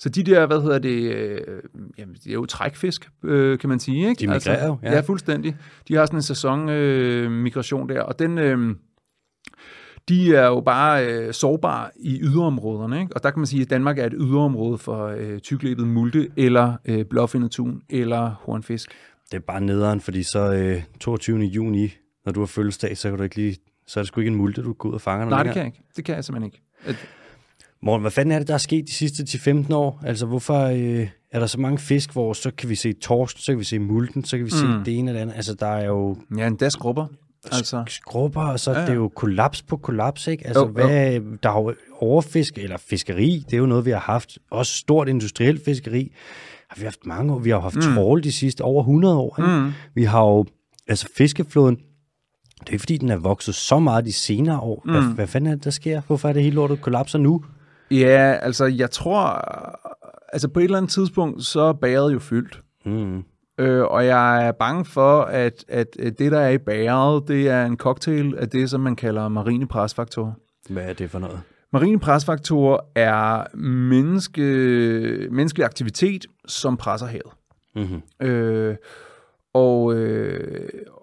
så 0.00 0.08
de 0.08 0.22
der, 0.22 0.46
hvad 0.46 0.62
hedder 0.62 0.78
det, 0.78 1.14
øh, 1.14 1.40
jamen, 1.98 2.14
det 2.14 2.26
er 2.26 2.32
jo 2.32 2.46
trækfisk, 2.46 3.10
øh, 3.24 3.58
kan 3.58 3.68
man 3.68 3.80
sige. 3.80 4.08
Ikke? 4.08 4.20
De 4.20 4.26
migrerer 4.26 4.66
jo, 4.66 4.78
ja. 4.82 4.92
ja. 4.92 5.00
fuldstændig. 5.00 5.56
De 5.88 5.94
har 5.94 6.06
sådan 6.06 6.18
en 6.18 6.22
sæsonmigration 6.22 7.90
øh, 7.90 7.96
der, 7.96 8.02
og 8.02 8.18
den... 8.18 8.38
Øh, 8.38 8.74
de 10.08 10.34
er 10.34 10.46
jo 10.46 10.60
bare 10.60 11.06
øh, 11.06 11.34
sårbare 11.34 11.90
i 11.96 12.20
yderområderne, 12.22 13.00
ikke? 13.00 13.16
og 13.16 13.22
der 13.22 13.30
kan 13.30 13.40
man 13.40 13.46
sige, 13.46 13.62
at 13.62 13.70
Danmark 13.70 13.98
er 13.98 14.06
et 14.06 14.14
yderområde 14.16 14.78
for 14.78 15.06
øh, 15.06 15.38
tyklæbet 15.38 15.86
multe, 15.86 16.28
eller 16.36 16.74
øh, 16.84 17.04
blåfindet 17.04 17.50
tun, 17.50 17.82
eller 17.90 18.30
hornfisk. 18.40 18.90
Det 19.30 19.36
er 19.36 19.40
bare 19.40 19.60
nederen, 19.60 20.00
fordi 20.00 20.22
så 20.22 20.52
øh, 20.52 20.82
22. 21.00 21.38
juni, 21.38 21.92
når 22.24 22.32
du 22.32 22.40
har 22.40 22.46
fødselsdag, 22.46 22.96
så 22.96 23.08
kan 23.08 23.18
du 23.18 23.24
ikke 23.24 23.36
lige... 23.36 23.56
Så 23.86 24.00
er 24.00 24.02
det 24.02 24.08
sgu 24.08 24.20
ikke 24.20 24.30
en 24.30 24.36
multe, 24.36 24.62
du 24.62 24.72
går 24.72 24.88
ud 24.88 24.94
og 24.94 25.00
fanger 25.00 25.28
Nej, 25.28 25.42
det 25.42 25.52
kan 25.52 25.58
jeg 25.58 25.66
ikke. 25.66 25.82
Det 25.96 26.04
kan 26.04 26.14
jeg 26.14 26.24
simpelthen 26.24 26.46
ikke. 26.46 26.62
At, 26.84 27.08
Morten, 27.82 28.00
hvad 28.02 28.10
fanden 28.10 28.32
er 28.32 28.38
det, 28.38 28.48
der 28.48 28.54
er 28.54 28.58
sket 28.58 28.86
de 28.88 28.92
sidste 28.92 29.22
10-15 29.22 29.74
år? 29.74 30.00
Altså, 30.04 30.26
hvorfor 30.26 30.64
øh, 30.64 31.08
er 31.32 31.38
der 31.40 31.46
så 31.46 31.60
mange 31.60 31.78
fisk, 31.78 32.12
hvor 32.12 32.32
så 32.32 32.50
kan 32.58 32.68
vi 32.68 32.74
se 32.74 32.92
torsk, 32.92 33.36
så 33.38 33.52
kan 33.52 33.58
vi 33.58 33.64
se 33.64 33.78
multen, 33.78 34.24
så 34.24 34.36
kan 34.36 34.46
vi 34.46 34.50
se 34.50 34.66
Mm. 34.66 34.84
det 34.84 34.98
ene 34.98 35.10
eller 35.10 35.22
andet. 35.22 35.34
Altså, 35.34 35.54
der 35.54 35.66
er 35.66 35.84
jo 35.86 36.16
ja, 36.38 36.46
en 36.46 36.56
das 36.56 36.76
grupper. 36.76 37.06
Altså, 37.52 37.84
skrubber, 37.88 38.42
og 38.42 38.60
så 38.60 38.70
ja, 38.72 38.78
Ja, 38.78 38.84
det 38.84 38.90
er 38.90 38.94
jo 38.96 39.08
kollaps 39.08 39.62
på 39.62 39.76
kollaps, 39.76 40.26
ikke? 40.26 40.46
Altså, 40.46 40.60
Jo, 40.60 40.66
jo, 40.66 40.72
hvad, 40.72 41.20
der 41.42 41.50
er 41.50 41.60
jo 41.62 41.74
overfisk, 42.00 42.58
eller 42.58 42.76
fiskeri, 42.76 43.44
det 43.46 43.52
er 43.54 43.58
jo 43.58 43.66
noget, 43.66 43.84
vi 43.84 43.90
har 43.90 43.98
haft. 43.98 44.38
Også 44.50 44.72
stort 44.76 45.08
industrielt 45.08 45.64
fiskeri 45.64 46.12
har 46.70 46.76
vi 46.78 46.84
haft 46.84 47.06
mange 47.06 47.34
år. 47.34 47.38
Vi 47.38 47.50
har 47.50 47.56
jo 47.56 47.60
haft 47.62 47.76
mm. 47.76 47.82
trål 47.94 48.22
de 48.24 48.32
sidste 48.32 48.62
over 48.62 48.82
100 48.82 49.16
år, 49.16 49.36
ikke? 49.38 49.50
Mm. 49.60 49.72
Vi 49.94 50.04
har 50.04 50.20
jo, 50.24 50.44
altså 50.88 51.08
fiskeflåden, 51.16 51.76
det 52.60 52.68
er 52.68 52.72
ikke 52.72 52.80
fordi, 52.82 52.96
den 52.96 53.08
er 53.10 53.16
vokset 53.16 53.54
så 53.54 53.78
meget 53.78 54.04
de 54.04 54.12
senere 54.12 54.60
år. 54.60 54.82
Hvad, 54.84 55.00
Mm. 55.02 55.12
hvad 55.12 55.26
fanden 55.26 55.50
er 55.50 55.54
det, 55.54 55.64
der 55.64 55.70
sker? 55.70 56.00
Hvorfor 56.06 56.28
er 56.28 56.32
det 56.32 56.42
hele 56.42 56.54
lortet 56.54 56.80
kollapser 56.80 57.18
nu? 57.18 57.44
Ja, 57.90 58.38
altså 58.42 58.64
jeg 58.64 58.90
tror, 58.90 59.22
altså 60.32 60.48
på 60.48 60.60
et 60.60 60.64
eller 60.64 60.76
andet 60.76 60.90
tidspunkt, 60.90 61.44
så 61.44 61.60
er 61.60 61.72
bæret 61.72 62.12
jo 62.12 62.18
fyldt. 62.18 62.62
Mm. 62.84 63.24
Øh, 63.58 63.84
og 63.84 64.06
jeg 64.06 64.46
er 64.46 64.52
bange 64.52 64.84
for, 64.84 65.22
at, 65.22 65.64
at 65.68 65.96
det, 66.18 66.32
der 66.32 66.40
er 66.40 66.50
i 66.50 66.58
bæret, 66.58 67.28
det 67.28 67.48
er 67.48 67.64
en 67.64 67.76
cocktail 67.76 68.34
af 68.38 68.48
det, 68.48 68.70
som 68.70 68.80
man 68.80 68.96
kalder 68.96 69.28
marine 69.28 69.68
presfaktorer. 69.68 70.32
Hvad 70.68 70.82
er 70.82 70.92
det 70.92 71.10
for 71.10 71.18
noget? 71.18 71.40
Marine 71.72 72.00
presfaktorer 72.00 72.78
er 72.94 73.56
menneske, 73.56 74.42
menneskelig 75.30 75.64
aktivitet, 75.64 76.26
som 76.46 76.76
presser 76.76 77.06
havet. 77.06 77.32
Mm-hmm. 77.76 78.28
Øh, 78.28 78.76
og, 79.54 79.94
øh, 79.94 80.68
og 80.92 80.99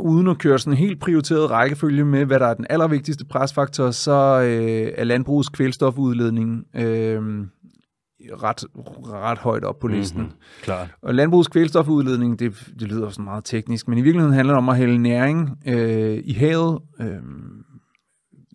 uden 0.00 0.28
at 0.28 0.38
køre 0.38 0.58
sådan 0.58 0.72
en 0.72 0.76
helt 0.76 1.00
prioriteret 1.00 1.50
rækkefølge 1.50 2.04
med, 2.04 2.24
hvad 2.24 2.40
der 2.40 2.46
er 2.46 2.54
den 2.54 2.66
allervigtigste 2.70 3.24
presfaktor, 3.24 3.90
så 3.90 4.40
øh, 4.40 4.92
er 4.96 5.04
landbrugets 5.04 5.48
kvælstofudledning 5.48 6.66
øh, 6.74 7.46
ret, 8.42 8.64
ret 9.12 9.38
højt 9.38 9.64
op 9.64 9.78
på 9.78 9.88
listen. 9.88 10.22
Mhm. 10.22 10.30
Klart. 10.62 10.88
Og 11.02 11.14
landbrugets 11.14 11.48
kvælstofudledning, 11.48 12.38
det, 12.38 12.72
det 12.80 12.88
lyder 12.88 13.10
sådan 13.10 13.24
meget 13.24 13.44
teknisk, 13.44 13.88
men 13.88 13.98
i 13.98 14.00
virkeligheden 14.00 14.34
handler 14.34 14.54
det 14.54 14.58
om 14.58 14.68
at 14.68 14.76
hælde 14.76 14.98
næring 14.98 15.58
øh, 15.66 16.20
i 16.24 16.32
havet. 16.32 16.78
Øh, 17.00 17.16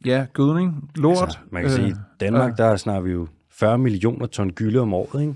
ja, 0.06 0.26
gødning, 0.34 0.92
lort. 0.96 1.24
Altså, 1.24 1.38
man 1.52 1.62
kan 1.62 1.72
øh, 1.72 1.76
sige, 1.76 1.90
i 1.90 1.94
Danmark, 2.20 2.58
der 2.58 2.76
snakker 2.76 3.02
vi 3.02 3.12
jo 3.12 3.28
40 3.52 3.78
millioner 3.78 4.26
ton 4.26 4.52
gylde 4.52 4.80
om 4.80 4.94
året, 4.94 5.22
ikke? 5.22 5.34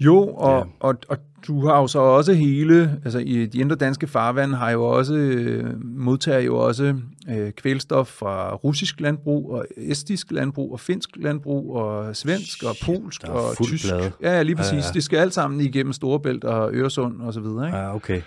Jo, 0.00 0.26
og, 0.28 0.58
Ja. 0.58 0.62
og, 0.88 0.94
og 1.08 1.16
du 1.46 1.66
har 1.66 1.80
jo 1.80 1.86
så 1.86 1.98
også 1.98 2.32
hele, 2.32 3.00
altså 3.04 3.18
i 3.18 3.46
de 3.46 3.58
indre 3.58 3.76
danske 3.76 4.06
farvand 4.06 4.54
har 4.54 4.70
jo 4.70 4.84
også, 4.84 5.14
øh, 5.14 5.64
modtager 5.84 6.38
jo 6.40 6.56
også 6.56 6.94
øh, 7.30 7.52
kvælstof 7.52 8.06
fra 8.08 8.54
russisk 8.54 9.00
landbrug, 9.00 9.52
og 9.52 9.66
estisk 9.76 10.26
landbrug, 10.30 10.72
og 10.72 10.80
finsk 10.80 11.10
landbrug, 11.16 11.76
og 11.76 12.16
svensk, 12.16 12.62
og 12.62 12.76
polsk, 12.84 13.22
er 13.24 13.28
og 13.28 13.56
tysk. 13.64 13.86
plade. 13.88 14.12
Ja, 14.22 14.36
ja, 14.36 14.42
lige 14.42 14.56
præcis. 14.56 14.72
Ja, 14.72 14.76
Ja. 14.78 14.92
Det 14.94 15.02
skal 15.04 15.16
alt 15.18 15.34
sammen 15.34 15.60
igennem 15.60 15.92
Storebælt 15.92 16.44
og 16.44 16.70
Øresund 16.74 17.20
og 17.22 17.32
så 17.34 17.40
videre. 17.40 17.66
Ikke? 17.66 17.78
Ja, 17.78 17.94
okay. 17.94 18.20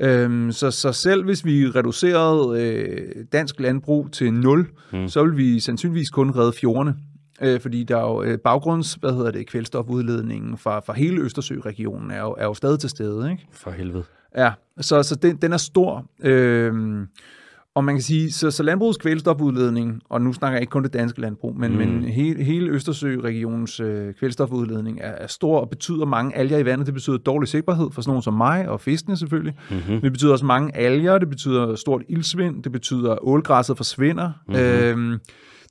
Øhm, 0.00 0.52
så, 0.52 0.70
så 0.70 0.92
selv 0.92 1.24
hvis 1.24 1.44
vi 1.44 1.66
reducerede 1.66 2.62
øh, 2.62 3.24
dansk 3.32 3.60
landbrug 3.60 4.12
til 4.12 4.32
0, 4.32 4.66
Mm. 4.92 4.98
mm. 4.98 5.08
så 5.08 5.24
vil 5.24 5.36
vi 5.36 5.60
sandsynligvis 5.60 6.10
kun 6.10 6.30
redde 6.30 6.52
fjordene. 6.60 6.94
Øh, 7.42 7.60
fordi 7.60 7.84
der 7.84 7.96
er 7.96 8.00
jo 8.02 8.22
øh, 8.22 8.38
baggrunds, 8.38 8.94
hvad 8.94 9.12
hedder 9.12 9.30
det, 9.30 9.46
kvælstofudledningen 9.46 10.58
fra, 10.58 10.80
fra 10.80 10.92
hele 10.92 11.20
Østersø-regionen 11.20 12.10
er 12.10 12.20
jo, 12.20 12.34
er 12.38 12.44
jo 12.44 12.54
stadig 12.54 12.78
til 12.80 12.90
stede. 12.90 13.30
Ikke? 13.30 13.46
For 13.52 13.70
helvede. 13.70 14.04
Ja, 14.36 14.52
så, 14.80 15.02
så 15.02 15.14
den, 15.14 15.36
den 15.36 15.52
er 15.52 15.56
stor. 15.56 16.04
Øhm, 16.24 17.06
og 17.74 17.84
man 17.84 17.94
kan 17.94 18.02
sige, 18.02 18.32
så, 18.32 18.50
så 18.50 18.62
landbrugets 18.62 18.98
kvælstofudledning, 18.98 20.00
og 20.08 20.20
nu 20.22 20.32
snakker 20.32 20.56
jeg 20.56 20.60
ikke 20.62 20.70
kun 20.70 20.82
det 20.82 20.92
danske 20.92 21.20
landbrug, 21.20 21.56
men, 21.56 21.72
Mm. 21.72 21.78
men 21.78 22.04
hele, 22.04 22.44
hele 22.44 22.70
Østersø-regionens 22.70 23.80
øh, 23.80 24.14
kvælstofudledning 24.14 24.98
er, 25.00 25.10
er 25.10 25.26
stor 25.26 25.60
og 25.60 25.70
betyder 25.70 26.04
mange 26.04 26.36
alger 26.36 26.58
i 26.58 26.64
vandet. 26.64 26.86
Det 26.86 26.94
betyder 26.94 27.16
dårlig 27.18 27.48
sigtbarhed 27.48 27.90
for 27.92 28.02
sådan 28.02 28.10
nogen 28.10 28.22
som 28.22 28.34
mig 28.34 28.68
og 28.68 28.80
fiskene 28.80 29.16
selvfølgelig. 29.16 29.54
Mm-hmm. 29.70 30.00
Det 30.00 30.12
betyder 30.12 30.32
også 30.32 30.44
mange 30.44 30.76
alger, 30.76 31.18
det 31.18 31.28
betyder 31.28 31.74
stort 31.74 32.02
ildsvind, 32.08 32.62
det 32.62 32.72
betyder, 32.72 33.28
ålgræsset 33.28 33.76
forsvinder. 33.76 34.30
Mhm. 34.48 34.56
Mm-hmm. 34.56 35.10
Øhm, 35.10 35.18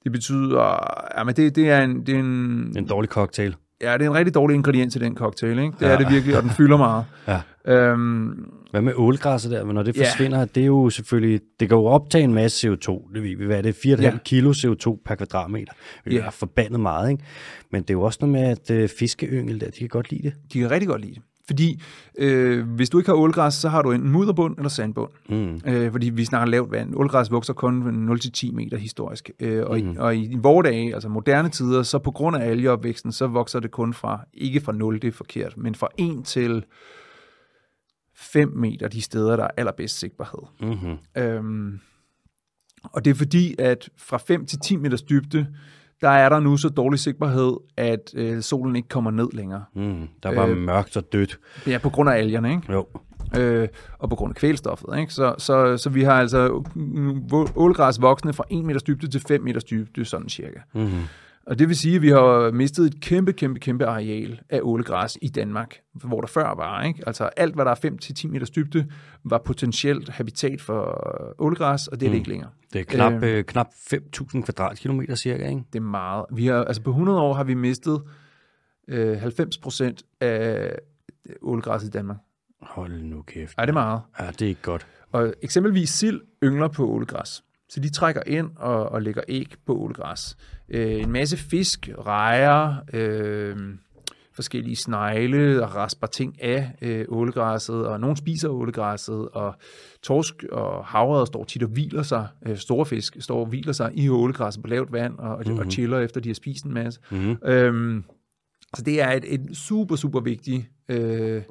det 0.05 0.11
betyder, 0.11 0.77
ja, 1.17 1.23
men 1.23 1.35
det, 1.35 1.55
det, 1.55 1.69
er 1.69 1.81
en, 1.83 2.05
det, 2.05 2.15
er 2.15 2.19
en, 2.19 2.73
En 2.77 2.85
dårlig 2.87 3.09
cocktail. 3.09 3.55
ja, 3.81 3.93
det 3.93 4.01
er 4.05 4.09
en 4.09 4.15
rigtig 4.15 4.33
dårlig 4.35 4.55
ingrediens 4.55 4.95
i 4.95 4.99
den 4.99 5.15
cocktail. 5.17 5.59
Ikke? 5.59 5.73
Det 5.79 5.85
Ja. 5.85 5.91
er 5.91 5.97
det 5.97 6.09
virkelig, 6.09 6.37
og 6.37 6.43
den 6.43 6.51
fylder 6.51 6.77
meget. 6.77 7.05
Ja. 7.27 7.41
Øhm, 7.67 8.45
Hvad 8.71 8.81
med 8.81 8.93
ålgræsset 8.95 9.51
der? 9.51 9.65
Når 9.73 9.83
det 9.83 9.97
Ja. 9.97 10.01
forsvinder, 10.03 10.45
det 10.45 10.61
er 10.61 10.67
jo 10.67 10.89
selvfølgelig... 10.89 11.41
Det 11.59 11.69
kan 11.69 11.77
jo 11.77 11.85
optage 11.85 12.23
en 12.23 12.33
masse 12.33 12.67
CO2. 12.67 13.13
Det 13.13 13.23
ved 13.23 13.37
vi, 13.37 13.45
hvad 13.45 13.57
er 13.57 13.61
det? 13.61 13.75
4,5 13.75 14.01
Ja. 14.01 14.17
kilo 14.25 14.51
CO2 14.53 15.01
per 15.05 15.15
kvadratmeter. 15.15 15.73
Det 16.05 16.13
Ja. 16.13 16.25
er 16.25 16.29
forbandet 16.29 16.79
meget, 16.79 17.11
ikke? 17.11 17.23
Men 17.71 17.81
det 17.81 17.89
er 17.89 17.93
jo 17.93 18.01
også 18.01 18.19
noget 18.21 18.31
med, 18.31 18.41
at 18.41 18.71
øh, 18.71 18.89
fiskeyngel 18.99 19.59
der, 19.61 19.65
de 19.69 19.79
kan 19.79 19.87
godt 19.87 20.11
lide 20.11 20.23
det. 20.23 20.33
De 20.53 20.59
kan 20.59 20.71
rigtig 20.71 20.87
godt 20.87 21.01
lide 21.01 21.13
det. 21.13 21.21
Fordi 21.47 21.81
øh, 22.17 22.67
hvis 22.69 22.89
du 22.89 22.97
ikke 22.97 23.09
har 23.09 23.15
ålgræs, 23.15 23.53
så 23.53 23.69
har 23.69 23.81
du 23.81 23.91
enten 23.91 24.11
mudderbund 24.11 24.57
eller 24.57 24.69
sandbund. 24.69 25.11
Mm. 25.29 25.61
Øh, 25.67 25.91
fordi 25.91 26.09
vi 26.09 26.25
snakker 26.25 26.45
lavt 26.45 26.71
vand. 26.71 26.95
Ålgræs 26.95 27.31
vokser 27.31 27.53
kun 27.53 28.09
0-10 28.11 28.51
meter 28.51 28.77
historisk. 28.77 29.31
Øh, 29.39 29.63
og, 29.65 29.79
mm. 29.79 29.97
og 29.99 30.15
i, 30.15 30.25
i 30.25 30.35
vore 30.35 30.63
dage, 30.63 30.93
altså 30.93 31.09
moderne 31.09 31.49
tider, 31.49 31.83
så 31.83 31.99
på 31.99 32.11
grund 32.11 32.35
af 32.35 32.49
algeopvæksten, 32.49 33.11
så 33.11 33.27
vokser 33.27 33.59
det 33.59 33.71
kun 33.71 33.93
fra, 33.93 34.19
ikke 34.33 34.61
fra 34.61 34.71
0, 34.71 35.01
det 35.01 35.07
er 35.07 35.11
forkert, 35.11 35.57
men 35.57 35.75
fra 35.75 35.87
1 35.97 36.25
til 36.25 36.65
5 38.15 38.51
meter 38.55 38.87
de 38.87 39.01
steder, 39.01 39.35
der 39.35 39.43
er 39.43 39.51
allerbedst 39.57 39.99
sigtbarhed. 39.99 40.43
Mm-hmm. 40.61 41.23
Øhm, 41.23 41.79
og 42.83 43.05
det 43.05 43.11
er 43.11 43.15
fordi, 43.15 43.55
at 43.59 43.89
fra 43.97 44.17
5 44.17 44.45
til 44.45 44.59
10 44.59 44.75
meters 44.75 45.01
dybde, 45.01 45.47
der 46.01 46.09
er 46.09 46.29
der 46.29 46.39
nu 46.39 46.57
så 46.57 46.69
dårlig 46.69 46.99
sigtbarhed, 46.99 47.53
at 47.77 48.11
øh, 48.15 48.41
solen 48.41 48.75
ikke 48.75 48.87
kommer 48.89 49.11
ned 49.11 49.27
længere. 49.33 49.63
Mm. 49.75 50.07
Der 50.23 50.29
er 50.29 50.35
bare 50.35 50.49
Øh. 50.49 50.57
mørkt 50.57 50.97
og 50.97 51.03
dødt. 51.13 51.39
Ja, 51.67 51.77
på 51.77 51.89
grund 51.89 52.09
af 52.09 52.13
algerne, 52.17 52.51
ikke? 52.51 52.73
Jo. 52.73 52.85
øh, 53.37 53.67
og 53.99 54.09
på 54.09 54.15
grund 54.15 54.31
af 54.31 54.35
kvælstoffet. 54.35 54.99
Ikke? 54.99 55.13
Så, 55.13 55.35
så, 55.37 55.77
så 55.77 55.89
vi 55.89 56.03
har 56.03 56.13
altså 56.13 56.63
mm, 56.75 57.21
ålgræs 57.55 58.01
voksne 58.01 58.33
fra 58.33 58.43
1 58.49 58.65
meters 58.65 58.83
dybde 58.83 59.07
til 59.07 59.21
5 59.27 59.41
meters 59.43 59.63
dybde, 59.63 60.05
sådan 60.05 60.29
cirka. 60.29 60.59
Mm-hmm. 60.73 61.01
Og 61.45 61.59
det 61.59 61.67
vil 61.67 61.75
sige, 61.75 61.95
at 61.95 62.01
vi 62.01 62.09
har 62.09 62.51
mistet 62.51 62.85
et 62.85 63.01
kæmpe, 63.01 63.33
kæmpe, 63.33 63.59
kæmpe 63.59 63.85
areal 63.85 64.41
af 64.49 64.59
ålegræs 64.63 65.17
i 65.21 65.27
Danmark, 65.27 65.79
hvor 65.93 66.21
der 66.21 66.27
før 66.27 66.55
var. 66.55 66.83
Ikke? 66.83 67.03
Altså 67.07 67.29
alt, 67.37 67.55
hvad 67.55 67.65
der 67.65 67.71
er 67.71 68.21
5-10 68.25 68.27
meters 68.27 68.49
dybde, 68.49 68.87
var 69.23 69.37
potentielt 69.37 70.09
habitat 70.09 70.61
for 70.61 71.05
ålegræs, 71.39 71.87
og 71.87 71.99
det 71.99 72.05
er 72.05 72.09
det 72.09 72.17
ikke 72.17 72.29
længere. 72.29 72.49
Det 72.73 72.79
er 72.79 72.83
knap, 72.83 73.23
øh, 73.23 73.43
knap 73.43 73.67
5.000 73.67 74.41
kvadratkilometer 74.41 75.15
cirka, 75.15 75.49
ikke? 75.49 75.63
Det 75.73 75.79
er 75.79 75.83
meget. 75.83 76.25
Vi 76.31 76.47
har, 76.47 76.63
altså 76.63 76.81
på 76.81 76.89
100 76.89 77.19
år 77.21 77.33
har 77.33 77.43
vi 77.43 77.53
mistet 77.53 78.01
øh, 78.87 79.19
90 79.19 79.57
procent 79.57 80.03
af 80.21 80.71
ålegræsset 81.41 81.87
i 81.87 81.91
Danmark. 81.91 82.17
Hold 82.61 83.01
nu 83.01 83.21
kæft. 83.21 83.57
Ej, 83.57 83.65
det 83.65 83.69
er 83.69 83.73
meget. 83.73 84.01
Ja, 84.19 84.27
det 84.31 84.41
er 84.41 84.49
ikke 84.49 84.61
godt. 84.61 84.87
Og 85.11 85.33
eksempelvis 85.41 85.89
sild 85.89 86.21
yngler 86.43 86.67
på 86.67 86.87
ålegræs. 86.87 87.43
Så 87.69 87.79
de 87.79 87.89
trækker 87.89 88.21
ind 88.27 88.49
og, 88.55 88.89
og 88.89 89.01
lægger 89.01 89.21
æg 89.27 89.53
på 89.65 89.75
ålegræs. 89.75 90.37
Øh, 90.69 91.01
en 91.01 91.11
masse 91.11 91.37
fisk, 91.37 91.89
rejer, 92.05 92.75
øh, 92.93 93.57
forskellige 94.33 94.75
snegle 94.75 95.63
og 95.63 95.75
rasper 95.75 96.07
ting 96.07 96.43
af 96.43 96.71
øh, 96.81 97.05
ålegræsset, 97.09 97.87
og 97.87 97.99
nogen 97.99 98.15
spiser 98.15 98.49
ålegræsset, 98.49 99.29
og 99.29 99.55
torsk 100.03 100.43
og 100.51 100.85
havre 100.85 101.27
står 101.27 101.43
tit 101.43 101.63
og 101.63 101.69
hviler 101.69 102.03
sig, 102.03 102.27
øh, 102.47 102.57
store 102.57 102.85
fisk 102.85 103.17
står 103.19 103.39
og 103.39 103.45
hviler 103.45 103.73
sig 103.73 103.91
i 103.93 104.09
ålegræsset 104.09 104.63
på 104.63 104.67
lavt 104.67 104.91
vand, 104.91 105.17
og, 105.17 105.41
mm-hmm. 105.45 105.59
og 105.59 105.71
chiller 105.71 105.99
efter, 105.99 106.21
de 106.21 106.29
har 106.29 106.33
spist 106.33 106.65
en 106.65 106.73
masse. 106.73 106.99
Mm-hmm. 107.11 107.37
Øhm, 107.45 108.03
så 108.75 108.81
det 108.81 109.01
er 109.01 109.11
et, 109.11 109.33
et 109.33 109.57
super, 109.57 109.95
super 109.95 110.19
vigtigt 110.19 110.65
øh, 110.89 111.41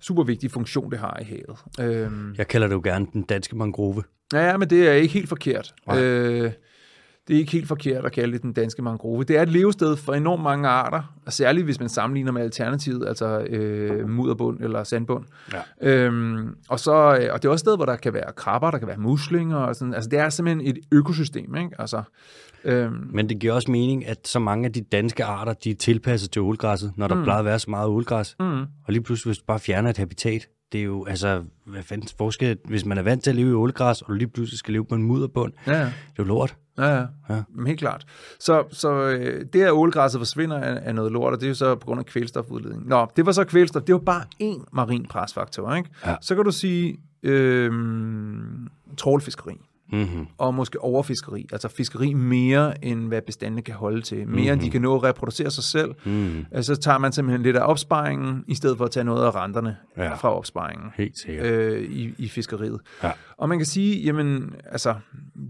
super 0.00 0.22
vigtig 0.22 0.50
funktion, 0.50 0.90
det 0.90 0.98
har 0.98 1.18
i 1.20 1.24
havet. 1.24 1.58
Øhm, 1.80 2.34
Jeg 2.38 2.48
kalder 2.48 2.66
det 2.66 2.74
jo 2.74 2.80
gerne 2.84 3.06
den 3.12 3.22
danske 3.22 3.56
mangrove. 3.56 4.02
Ja, 4.32 4.46
ja, 4.46 4.56
men 4.56 4.70
det 4.70 4.88
er 4.88 4.92
ikke 4.92 5.14
helt 5.14 5.28
forkert. 5.28 5.74
Øh, 5.96 6.52
det 7.28 7.34
er 7.34 7.38
ikke 7.38 7.52
helt 7.52 7.68
forkert 7.68 8.04
at 8.04 8.12
kalde 8.12 8.32
det 8.32 8.42
den 8.42 8.52
danske 8.52 8.82
mangrove. 8.82 9.24
Det 9.24 9.38
er 9.38 9.42
et 9.42 9.48
levested 9.48 9.96
for 9.96 10.14
enormt 10.14 10.42
mange 10.42 10.68
arter, 10.68 11.14
og 11.26 11.32
særligt 11.32 11.64
hvis 11.64 11.80
man 11.80 11.88
sammenligner 11.88 12.32
med 12.32 12.42
alternativet, 12.42 13.08
altså 13.08 13.40
øh, 13.40 14.08
mudderbund 14.08 14.60
eller 14.60 14.84
sandbund. 14.84 15.24
Ja. 15.52 15.60
Øhm, 15.90 16.56
og, 16.68 16.80
så, 16.80 16.92
og 16.92 17.42
det 17.42 17.48
er 17.48 17.52
også 17.52 17.52
et 17.52 17.60
sted, 17.60 17.76
hvor 17.76 17.84
der 17.84 17.96
kan 17.96 18.12
være 18.14 18.32
krabber, 18.36 18.70
der 18.70 18.78
kan 18.78 18.88
være 18.88 18.96
muslinger, 18.96 19.56
og 19.56 19.76
sådan. 19.76 19.94
altså 19.94 20.10
det 20.10 20.18
er 20.18 20.28
simpelthen 20.28 20.66
et 20.66 20.78
økosystem, 20.92 21.56
ikke? 21.56 21.70
Altså, 21.78 22.02
øhm, 22.64 23.08
Men 23.12 23.28
det 23.28 23.38
giver 23.38 23.52
også 23.52 23.70
mening, 23.70 24.06
at 24.06 24.28
så 24.28 24.38
mange 24.38 24.66
af 24.66 24.72
de 24.72 24.80
danske 24.80 25.24
arter, 25.24 25.52
de 25.52 25.70
er 25.70 25.74
tilpasset 25.74 26.30
til 26.30 26.42
ålgræsset, 26.42 26.92
når 26.96 27.08
der 27.08 27.14
mm. 27.14 27.22
plejer 27.22 27.38
at 27.38 27.44
være 27.44 27.58
så 27.58 27.70
meget 27.70 27.88
ålgræs. 27.88 28.36
Mm. 28.40 28.60
Og 28.60 28.66
lige 28.88 29.02
pludselig, 29.02 29.28
hvis 29.30 29.38
du 29.38 29.44
bare 29.46 29.60
fjerner 29.60 29.90
et 29.90 29.98
habitat, 29.98 30.48
det 30.74 30.80
er 30.80 30.84
jo, 30.84 31.04
altså, 31.04 31.44
hvad 31.64 31.82
fanden 31.82 32.08
forskel, 32.18 32.58
hvis 32.64 32.84
man 32.84 32.98
er 32.98 33.02
vant 33.02 33.24
til 33.24 33.30
at 33.30 33.36
leve 33.36 33.50
i 33.50 33.52
ålegræs, 33.52 34.02
og 34.02 34.08
du 34.08 34.12
lige 34.12 34.28
pludselig 34.28 34.58
skal 34.58 34.72
leve 34.72 34.84
på 34.84 34.94
en 34.94 35.02
mudderbund, 35.02 35.52
ja, 35.66 35.72
ja. 35.72 35.78
det 35.78 35.86
er 35.86 35.92
jo 36.18 36.24
lort. 36.24 36.56
Ja, 36.78 36.96
ja. 36.96 37.06
ja. 37.28 37.42
Helt 37.66 37.78
klart. 37.78 38.06
Så, 38.40 38.64
så 38.70 38.92
øh, 38.92 39.44
det, 39.52 39.62
at 39.62 39.72
ålegræsset 39.72 40.20
forsvinder, 40.20 40.56
er, 40.56 40.74
er 40.74 40.92
noget 40.92 41.12
lort, 41.12 41.32
og 41.32 41.40
det 41.40 41.46
er 41.46 41.48
jo 41.48 41.54
så 41.54 41.74
på 41.74 41.86
grund 41.86 42.00
af 42.00 42.06
kvælstofudledning. 42.06 42.88
Nå, 42.88 43.06
det 43.16 43.26
var 43.26 43.32
så 43.32 43.44
kvælstof. 43.44 43.82
Det 43.82 43.92
var 43.92 43.98
bare 43.98 44.22
én 44.42 44.64
marin 44.72 45.06
presfaktor, 45.06 45.74
ikke? 45.74 45.90
Ja. 46.06 46.16
Så 46.20 46.34
kan 46.34 46.44
du 46.44 46.50
sige 46.50 46.96
øh, 47.22 47.72
trålfiskeri. 48.96 49.60
Mm-hmm. 49.94 50.26
Og 50.38 50.54
måske 50.54 50.80
overfiskeri, 50.80 51.46
altså 51.52 51.68
fiskeri 51.68 52.14
mere, 52.14 52.84
end 52.84 53.08
hvad 53.08 53.22
bestandene 53.22 53.62
kan 53.62 53.74
holde 53.74 54.00
til. 54.02 54.18
Mere, 54.18 54.26
mm-hmm. 54.26 54.46
end 54.52 54.60
de 54.60 54.70
kan 54.70 54.80
nå 54.82 54.96
at 54.96 55.02
reproducere 55.02 55.50
sig 55.50 55.64
selv. 55.64 55.94
Mm. 56.04 56.46
Så 56.62 56.76
tager 56.76 56.98
man 56.98 57.12
simpelthen 57.12 57.42
lidt 57.42 57.56
af 57.56 57.70
opsparingen, 57.70 58.44
i 58.48 58.54
stedet 58.54 58.76
for 58.78 58.84
at 58.84 58.90
tage 58.90 59.04
noget 59.04 59.24
af 59.26 59.34
renterne 59.34 59.76
Ja. 59.96 60.14
fra 60.14 60.36
opsparingen 60.36 60.90
Helt 60.96 61.18
sikkert. 61.18 61.46
øh, 61.46 61.82
i, 61.90 62.14
i 62.18 62.28
fiskeriet. 62.28 62.80
Ja. 63.02 63.10
Og 63.36 63.48
man 63.48 63.58
kan 63.58 63.66
sige, 63.66 64.02
jamen, 64.02 64.54
altså, 64.72 64.94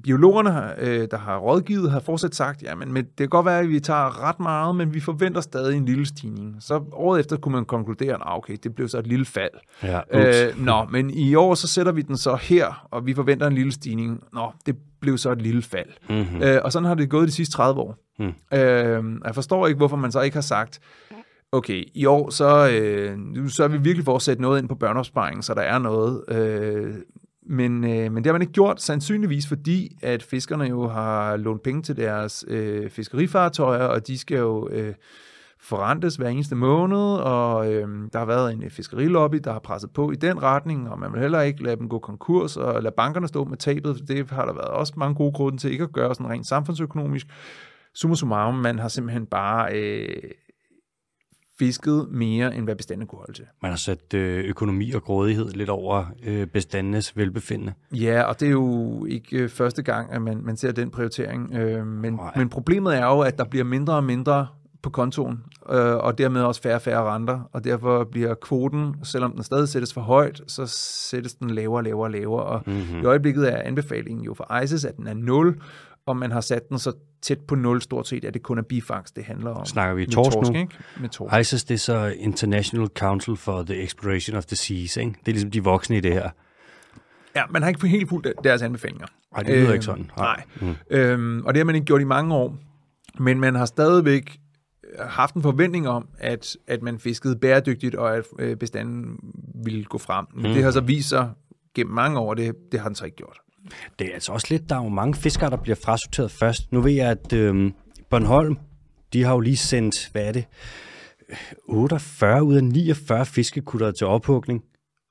biologerne, 0.03 0.81
øh, 0.81 1.09
der 1.11 1.19
har 1.19 1.39
rådgivet, 1.39 1.91
har 1.91 2.01
fortsat 2.01 2.35
sagt, 2.35 2.63
jamen, 2.63 2.93
men 2.93 3.05
det 3.05 3.17
kan 3.17 3.29
godt 3.29 3.47
være, 3.47 3.61
at 3.61 3.69
vi 3.69 3.81
tager 3.81 4.29
ret 4.29 4.41
meget, 4.41 4.77
men 4.77 4.95
vi 4.95 5.01
forventer 5.01 5.41
stadig 5.41 5.77
en 5.77 5.85
lille 5.85 6.07
stigning. 6.07 6.57
Så 6.61 6.83
året 6.93 7.21
efter 7.21 7.37
kunne 7.37 7.53
man 7.53 7.65
konkludere, 7.65 8.15
at 8.15 8.21
okay, 8.25 8.57
det 8.63 8.75
blev 8.75 8.89
så 8.89 8.99
et 8.99 9.07
lille 9.07 9.25
fald. 9.25 9.51
Ja, 9.83 9.99
ups. 9.99 10.57
øh, 10.59 10.65
nå, 10.65 10.85
men 10.85 11.11
i 11.11 11.35
år, 11.35 11.55
så 11.55 11.69
sætter 11.69 11.93
vi 11.93 12.03
den 12.03 12.17
så 12.17 12.37
her, 12.37 12.87
og 12.91 13.07
vi 13.07 13.15
forventer 13.15 13.47
en 13.47 13.53
lille 13.53 13.73
stigning. 13.73 14.21
Nå, 14.33 14.53
det 14.67 14.77
blev 15.01 15.19
så 15.19 15.33
et 15.33 15.43
lille 15.43 15.63
fald. 15.63 15.89
Mm-hmm. 16.09 16.43
Øh, 16.43 16.61
og 16.65 16.73
sådan 16.73 16.87
har 16.87 16.95
det 16.95 17.11
gået 17.11 17.29
de 17.29 17.33
sidste 17.33 17.57
30 17.57 17.81
år. 17.81 17.97
Mm. 18.19 18.59
Øh, 18.59 19.21
jeg 19.25 19.35
forstår 19.35 19.67
ikke, 19.67 19.77
hvorfor 19.79 19.97
man 19.97 20.13
så 20.13 20.21
ikke 20.21 20.37
har 20.37 20.43
sagt, 20.43 20.81
okay, 21.53 21.85
i 21.95 22.07
år, 22.07 22.31
så, 22.31 22.71
øh, 22.71 23.19
nu 23.19 23.49
så 23.49 23.65
er 23.65 23.69
vi 23.69 23.79
virkelig 23.79 24.05
for 24.05 24.17
at 24.17 24.23
sætte 24.23 24.43
noget 24.43 24.59
ind 24.59 24.69
på 24.69 24.75
børneopsparingen, 24.75 25.43
så 25.43 25.55
der 25.55 25.63
er 25.63 25.79
noget. 25.79 26.25
Øh, 26.29 26.95
men, 27.47 27.85
øh, 27.85 28.13
men 28.13 28.17
det 28.17 28.27
har 28.27 28.33
man 28.33 28.43
ikke 28.43 28.53
gjort, 28.53 28.83
sandsynligvis 28.83 29.47
fordi, 29.47 29.97
at 30.03 30.23
fiskerne 30.23 30.65
jo 30.65 30.89
har 30.89 31.37
lånt 31.37 31.63
penge 31.63 31.83
til 31.83 31.97
deres 31.97 32.45
øh, 32.49 32.91
fiskerifartøjer, 32.91 33.85
og 33.85 34.07
de 34.07 34.19
skal 34.19 34.39
jo 34.39 34.69
øh, 34.69 34.95
forrentes 35.61 36.17
hver 36.17 36.29
eneste 36.29 36.55
måned, 36.55 36.99
og 37.17 37.73
øh, 37.73 37.89
der 38.13 38.19
har 38.19 38.27
været 38.27 38.53
en 38.53 38.63
øh, 38.63 38.71
fiskerilobby, 38.71 39.37
der 39.45 39.53
har 39.53 39.59
presset 39.59 39.91
på 39.91 40.11
i 40.11 40.15
den 40.15 40.43
retning, 40.43 40.91
og 40.91 40.99
man 40.99 41.13
vil 41.13 41.21
heller 41.21 41.41
ikke 41.41 41.63
lade 41.63 41.77
dem 41.77 41.89
gå 41.89 41.99
konkurs, 41.99 42.57
og 42.57 42.83
lade 42.83 42.95
bankerne 42.97 43.29
stå 43.29 43.45
med 43.45 43.57
tabet, 43.57 43.97
for 43.97 44.05
det 44.05 44.31
har 44.31 44.47
der 44.47 44.53
været 44.53 44.69
også 44.69 44.93
mange 44.97 45.15
gode 45.15 45.33
grunde 45.33 45.59
til 45.59 45.73
ikke 45.73 45.85
at 45.85 45.93
gøre 45.93 46.15
sådan 46.15 46.31
rent 46.31 46.47
samfundsøkonomisk. 46.47 47.27
Summa 47.95 48.17
summarum, 48.17 48.55
man 48.55 48.79
har 48.79 48.89
simpelthen 48.89 49.27
bare 49.27 49.79
øh, 49.79 50.31
fisket 51.59 52.07
mere, 52.11 52.57
end 52.57 52.65
hvad 52.65 52.77
bestanden 52.77 53.07
kunne 53.07 53.19
holde 53.19 53.33
til. 53.33 53.45
Man 53.63 53.71
har 53.71 53.79
sat 53.79 54.15
øh, 54.15 54.45
økonomi 54.45 54.91
og 54.91 55.03
grådighed 55.03 55.51
lidt 55.51 55.71
over 55.71 56.05
øh, 56.25 56.47
bestandenes 56.47 57.17
velbefindende. 57.17 57.73
Ja, 57.93 58.23
og 58.23 58.41
det 58.41 58.47
er 58.47 58.53
jo 58.53 59.05
ikke 59.05 59.39
øh, 59.39 59.49
første 59.49 59.83
gang, 59.83 60.13
at 60.13 60.23
man, 60.23 60.41
man 60.45 60.57
ser 60.57 60.73
den 60.73 60.91
prioritering. 60.91 61.55
Øh, 61.55 61.87
men, 61.87 62.15
Nej. 62.15 62.33
men 62.37 62.49
problemet 62.49 62.97
er 62.97 63.07
jo, 63.07 63.21
at 63.21 63.39
der 63.39 63.45
bliver 63.45 63.65
mindre 63.65 63.95
og 63.95 64.05
mindre 64.05 64.47
på 64.83 64.91
kontoen, 64.91 65.45
øh, 65.71 65.95
og 65.97 66.19
dermed 66.19 66.43
også 66.43 66.63
færre 66.63 66.75
og 66.75 66.83
færre 66.83 67.15
renter, 67.15 67.49
og 67.53 67.65
derfor 67.65 68.05
bliver 68.05 68.35
kvoten, 68.35 68.95
selvom 69.03 69.33
den 69.33 69.43
stadig 69.43 69.69
sættes 69.69 69.95
for 69.95 70.01
højt, 70.01 70.41
så 70.47 70.67
sættes 70.67 71.35
den 71.35 71.51
lavere 71.51 71.79
og 71.79 71.85
lavere 71.85 72.07
og 72.07 72.11
lavere, 72.11 72.43
og 72.43 72.63
mm-hmm. 72.67 73.01
i 73.01 73.05
øjeblikket 73.05 73.53
er 73.53 73.63
anbefalingen 73.63 74.25
jo 74.25 74.35
for 74.35 74.61
ICES, 74.63 74.85
at 74.85 74.97
den 74.97 75.07
er 75.07 75.15
0, 75.15 75.61
og 76.07 76.17
man 76.17 76.31
har 76.31 76.41
sat 76.41 76.69
den 76.69 76.79
så 76.79 76.93
tæt 77.23 77.41
på 77.41 77.55
0 77.55 77.83
stort 77.83 78.09
set, 78.09 78.25
at 78.25 78.35
det 78.35 78.43
kun 78.43 78.59
er 78.59 78.63
bifangst, 78.63 79.17
det 79.17 79.25
handler 79.25 79.51
om. 79.51 79.67
Snakker 79.67 79.95
vi 79.95 80.03
Med 80.03 80.13
torsk 80.13 80.53
nu? 80.53 80.59
ikke? 80.59 80.79
Med 81.01 81.09
torsk. 81.09 81.41
ICES, 81.41 81.65
det 81.65 81.75
er 81.75 81.79
så 81.79 82.15
International 82.19 82.89
Council 82.99 83.37
for 83.37 83.63
the 83.63 83.83
Exploration 83.83 84.37
of 84.37 84.45
the 84.45 84.57
Seas, 84.57 84.97
ikke? 84.97 85.11
Det 85.11 85.29
er 85.29 85.33
ligesom 85.33 85.51
de 85.51 85.65
voksne 85.65 85.97
i 85.97 86.01
det 86.01 86.13
her. 86.13 86.31
Ja, 87.37 87.43
man 87.51 87.63
har 87.63 87.69
ikke 87.69 87.89
helt 87.89 88.09
fulgt 88.09 88.29
deres 88.45 88.63
anbefalinger. 88.63 89.07
Nej, 89.33 89.43
det 89.43 89.51
lyder 89.55 89.65
Øhm, 89.65 89.73
ikke 89.73 89.85
sådan. 89.85 90.11
Nej. 90.17 90.45
Mm. 90.61 90.75
Øhm, 90.91 91.43
og 91.45 91.55
det 91.55 91.61
har 91.61 91.65
man 91.65 91.75
ikke 91.75 91.85
gjort 91.85 92.01
i 92.01 92.05
mange 92.05 92.35
år. 92.35 92.57
Men 93.19 93.41
man 93.41 93.55
har 93.55 93.65
stadigvæk 93.65 94.39
haft 95.01 95.35
en 95.35 95.43
forventning 95.43 95.89
om, 95.89 96.09
at, 96.19 96.57
at 96.67 96.83
man 96.83 96.99
fiskede 96.99 97.37
bæredygtigt, 97.37 97.95
og 97.95 98.17
at 98.17 98.25
øh, 98.39 98.57
bestanden 98.57 99.19
ville 99.65 99.85
gå 99.85 99.99
frem. 99.99 100.27
Men 100.35 100.47
mm. 100.47 100.55
det 100.55 100.65
har 100.65 100.71
så 100.71 100.81
vist 100.81 101.09
sig 101.09 101.31
gennem 101.75 101.95
mange 101.95 102.19
år, 102.19 102.35
det, 102.35 102.55
det 102.73 102.81
har 102.81 102.89
den 102.89 102.95
så 102.95 103.05
ikke 103.05 103.17
gjort. 103.17 103.41
Det 103.99 104.07
er 104.07 104.15
altså 104.15 104.33
også 104.33 104.47
lidt, 104.51 104.69
der 104.69 104.77
er 104.77 104.83
jo 104.83 104.89
mange 104.89 105.15
fiskere, 105.15 105.51
der 105.51 105.57
bliver 105.57 105.77
frasorteret 105.85 106.31
først. 106.31 106.73
Nu 106.73 106.81
ved 106.81 106.93
jeg, 106.93 107.11
at 107.11 107.33
øh, 107.33 107.71
Bornholm, 108.11 108.57
de 109.13 109.23
har 109.25 109.33
jo 109.33 109.41
lige 109.41 109.57
sendt, 109.57 110.09
hvad 110.13 110.23
er 110.25 110.33
det, 110.33 110.45
48 111.69 112.43
ud 112.45 112.55
af 112.57 112.65
49 112.65 113.27
fiskekutter 113.27 113.91
til 113.93 114.07
ophugning. 114.07 114.63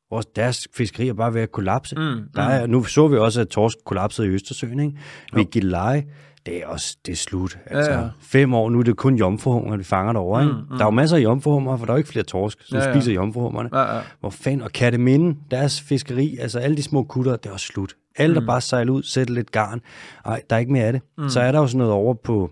Hvor 0.07 0.21
deres 0.35 0.67
fiskeri 0.75 1.07
er 1.07 1.13
bare 1.13 1.33
ved 1.33 1.41
at 1.41 1.51
kollapse. 1.51 1.95
Mm, 1.95 2.21
Der 2.35 2.41
er, 2.41 2.67
nu 2.67 2.83
så 2.83 3.07
vi 3.07 3.17
også, 3.17 3.41
at 3.41 3.47
torsk 3.47 3.77
kollapsede 3.85 4.27
i 4.27 4.29
Østersøen. 4.29 4.79
Ikke? 4.79 4.97
Ved 5.33 5.45
Gilleleje, 5.51 6.03
det 6.45 6.57
er 6.63 6.67
også 6.67 6.97
det 7.05 7.11
er 7.11 7.15
slut. 7.15 7.57
Altså, 7.65 7.91
Ja, 7.91 7.99
ja. 8.01 8.09
Fem 8.19 8.53
år, 8.53 8.69
nu 8.69 8.79
er 8.79 8.83
det 8.83 8.97
kun 8.97 9.15
jomfruhummer, 9.15 9.77
vi 9.77 9.83
fanger 9.83 10.13
derovre. 10.13 10.41
Ikke? 10.43 10.53
Mm, 10.53 10.59
mm. 10.59 10.77
Der 10.77 10.79
er 10.83 10.87
jo 10.87 10.91
masser 10.91 11.17
af 11.17 11.21
jomfruhummer, 11.21 11.77
for 11.77 11.85
der 11.85 11.93
er 11.93 11.95
jo 11.95 11.97
ikke 11.97 12.09
flere 12.09 12.25
torsk, 12.25 12.57
så 12.61 12.77
Ja, 12.77 12.83
ja, 12.83 12.89
ja. 12.89 12.95
spiser 12.95 13.13
jomfruhummerne. 13.13 13.69
Ja, 13.73 13.95
ja. 13.95 14.01
Hvor 14.19 14.29
fanden, 14.29 14.61
og 14.61 14.71
Katteminde, 14.71 15.35
deres 15.51 15.81
fiskeri, 15.81 16.37
altså 16.37 16.59
alle 16.59 16.77
de 16.77 16.83
små 16.83 17.03
kutter, 17.03 17.35
det 17.35 17.49
er 17.49 17.53
også 17.53 17.65
slut. 17.67 17.95
Alle, 18.17 18.35
der 18.35 18.41
Mm. 18.41 18.47
bare 18.47 18.61
sejler 18.61 18.93
ud, 18.93 19.03
sætter 19.03 19.33
lidt 19.33 19.51
garn, 19.51 19.81
ej, 20.25 20.41
der 20.49 20.55
er 20.55 20.59
ikke 20.59 20.71
mere 20.71 20.85
af 20.85 20.93
det. 20.93 21.01
Mm. 21.17 21.29
Så 21.29 21.39
er 21.39 21.51
der 21.51 21.59
jo 21.59 21.67
sådan 21.67 21.77
noget 21.77 21.93
over 21.93 22.13
på, 22.13 22.51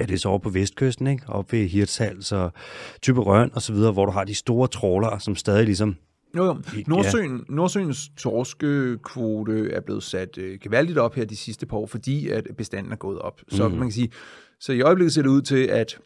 ja, 0.00 0.04
det 0.04 0.14
er 0.14 0.18
så 0.18 0.28
over 0.28 0.38
på 0.38 0.50
vestkysten, 0.50 1.06
ikke? 1.06 1.22
Oppe 1.28 1.56
ved 1.58 1.68
Hirtshals 1.68 2.32
og 2.32 2.52
Typerøn 3.02 3.50
og 3.54 3.62
så 3.62 3.72
videre, 3.72 3.92
hvor 3.92 4.06
du 4.06 4.12
har 4.12 4.24
de 4.24 4.34
store 4.34 4.68
trålere, 4.68 5.20
som 5.20 5.36
stadig 5.36 5.64
ligesom, 5.64 5.96
Jo, 6.36 6.44
jo. 6.44 6.56
Nordsøen, 6.86 7.44
Nordsøens 7.48 8.08
torskekvote 8.18 9.70
er 9.72 9.80
blevet 9.80 10.02
sat 10.02 10.38
øh, 10.38 10.58
gevaldigt 10.62 10.98
op 10.98 11.14
her 11.14 11.24
de 11.24 11.36
sidste 11.36 11.66
par 11.66 11.76
år, 11.76 11.86
fordi 11.86 12.28
at 12.28 12.46
bestanden 12.58 12.92
er 12.92 12.96
gået 12.96 13.18
op. 13.18 13.40
Så 13.48 13.68
Mm. 13.68 13.74
man 13.74 13.82
kan 13.82 13.92
sige, 13.92 14.10
så 14.60 14.72
i 14.72 14.80
øjeblikket 14.80 15.12
ser 15.12 15.22
det 15.22 15.28
ud 15.28 15.42
til, 15.42 15.66
at 15.66 15.98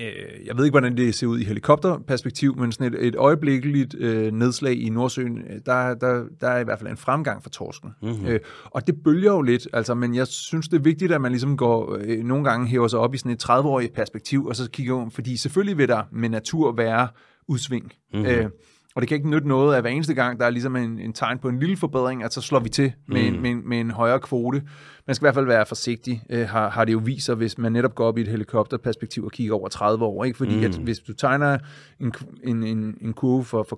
øh, 0.00 0.46
jeg 0.46 0.56
ved 0.56 0.64
ikke, 0.64 0.72
hvordan 0.72 0.96
det 0.96 1.14
ser 1.14 1.26
ud 1.26 1.38
i 1.38 1.44
helikopterperspektiv, 1.44 2.56
men 2.56 2.72
sådan 2.72 2.94
et, 2.94 3.06
et 3.06 3.16
øjeblikkeligt 3.16 3.94
øh, 3.98 4.32
nedslag 4.32 4.82
i 4.82 4.88
Nordsøen, 4.88 5.38
øh, 5.38 5.60
der, 5.66 5.94
der, 5.94 6.24
der 6.40 6.48
er 6.48 6.60
i 6.60 6.64
hvert 6.64 6.78
fald 6.78 6.90
en 6.90 6.96
fremgang 6.96 7.42
for 7.42 7.50
torsken. 7.50 7.90
Mm-hmm. 8.02 8.26
Øh, 8.26 8.40
og 8.64 8.86
det 8.86 8.94
bølger 9.04 9.32
jo 9.32 9.42
lidt, 9.42 9.68
altså, 9.72 9.94
men 9.94 10.14
jeg 10.14 10.26
synes, 10.26 10.68
det 10.68 10.76
er 10.76 10.82
vigtigt, 10.82 11.12
at 11.12 11.20
man 11.20 11.32
ligesom 11.32 11.56
går, 11.56 11.98
øh, 12.00 12.24
nogle 12.24 12.44
gange 12.44 12.66
hæver 12.66 12.88
sig 12.88 12.98
op 12.98 13.14
i 13.14 13.18
sådan 13.18 13.32
et 13.32 13.44
30-årigt 13.44 13.94
perspektiv, 13.94 14.46
og 14.46 14.56
så 14.56 14.70
kigger 14.70 14.94
om, 14.94 15.10
fordi 15.10 15.36
selvfølgelig 15.36 15.78
vil 15.78 15.88
der 15.88 16.02
med 16.12 16.28
natur 16.28 16.72
være 16.72 17.08
udsving. 17.48 17.92
Mm-hmm. 18.12 18.26
Øh, 18.26 18.50
Og 18.94 19.02
det 19.02 19.08
kan 19.08 19.16
ikke 19.16 19.30
nytte 19.30 19.48
noget, 19.48 19.76
at 19.76 19.82
hver 19.82 19.90
eneste 19.90 20.14
gang, 20.14 20.40
der 20.40 20.46
er 20.46 20.50
ligesom 20.50 20.76
en, 20.76 20.98
en 20.98 21.12
tegn 21.12 21.38
på 21.38 21.48
en 21.48 21.58
lille 21.58 21.76
forbedring, 21.76 22.24
at 22.24 22.32
så 22.32 22.40
slår 22.40 22.58
vi 22.60 22.68
til 22.68 22.92
med, 23.06 23.30
mm. 23.30 23.34
en, 23.34 23.42
med, 23.42 23.54
med 23.54 23.80
en 23.80 23.90
højere 23.90 24.20
kvote. 24.20 24.62
Man 25.06 25.14
skal 25.14 25.24
i 25.24 25.26
hvert 25.26 25.34
fald 25.34 25.46
være 25.46 25.66
forsigtig, 25.66 26.22
øh, 26.30 26.48
har, 26.48 26.70
har 26.70 26.84
det 26.84 26.92
jo 26.92 27.00
vist 27.04 27.26
sig, 27.26 27.34
hvis 27.34 27.58
man 27.58 27.72
netop 27.72 27.94
går 27.94 28.06
op 28.06 28.18
i 28.18 28.20
et 28.20 28.28
helikopterperspektiv 28.28 29.24
og 29.24 29.32
kigger 29.32 29.54
over 29.54 29.68
30 29.68 30.04
år. 30.04 30.24
Ikke? 30.24 30.36
Fordi 30.36 30.56
mm. 30.56 30.64
at 30.64 30.74
hvis 30.74 30.98
du 30.98 31.12
tegner 31.12 31.58
en, 32.00 32.12
en, 32.44 32.62
en, 32.62 32.98
en 33.00 33.12
kurve 33.12 33.44
for, 33.44 33.66
for 33.68 33.76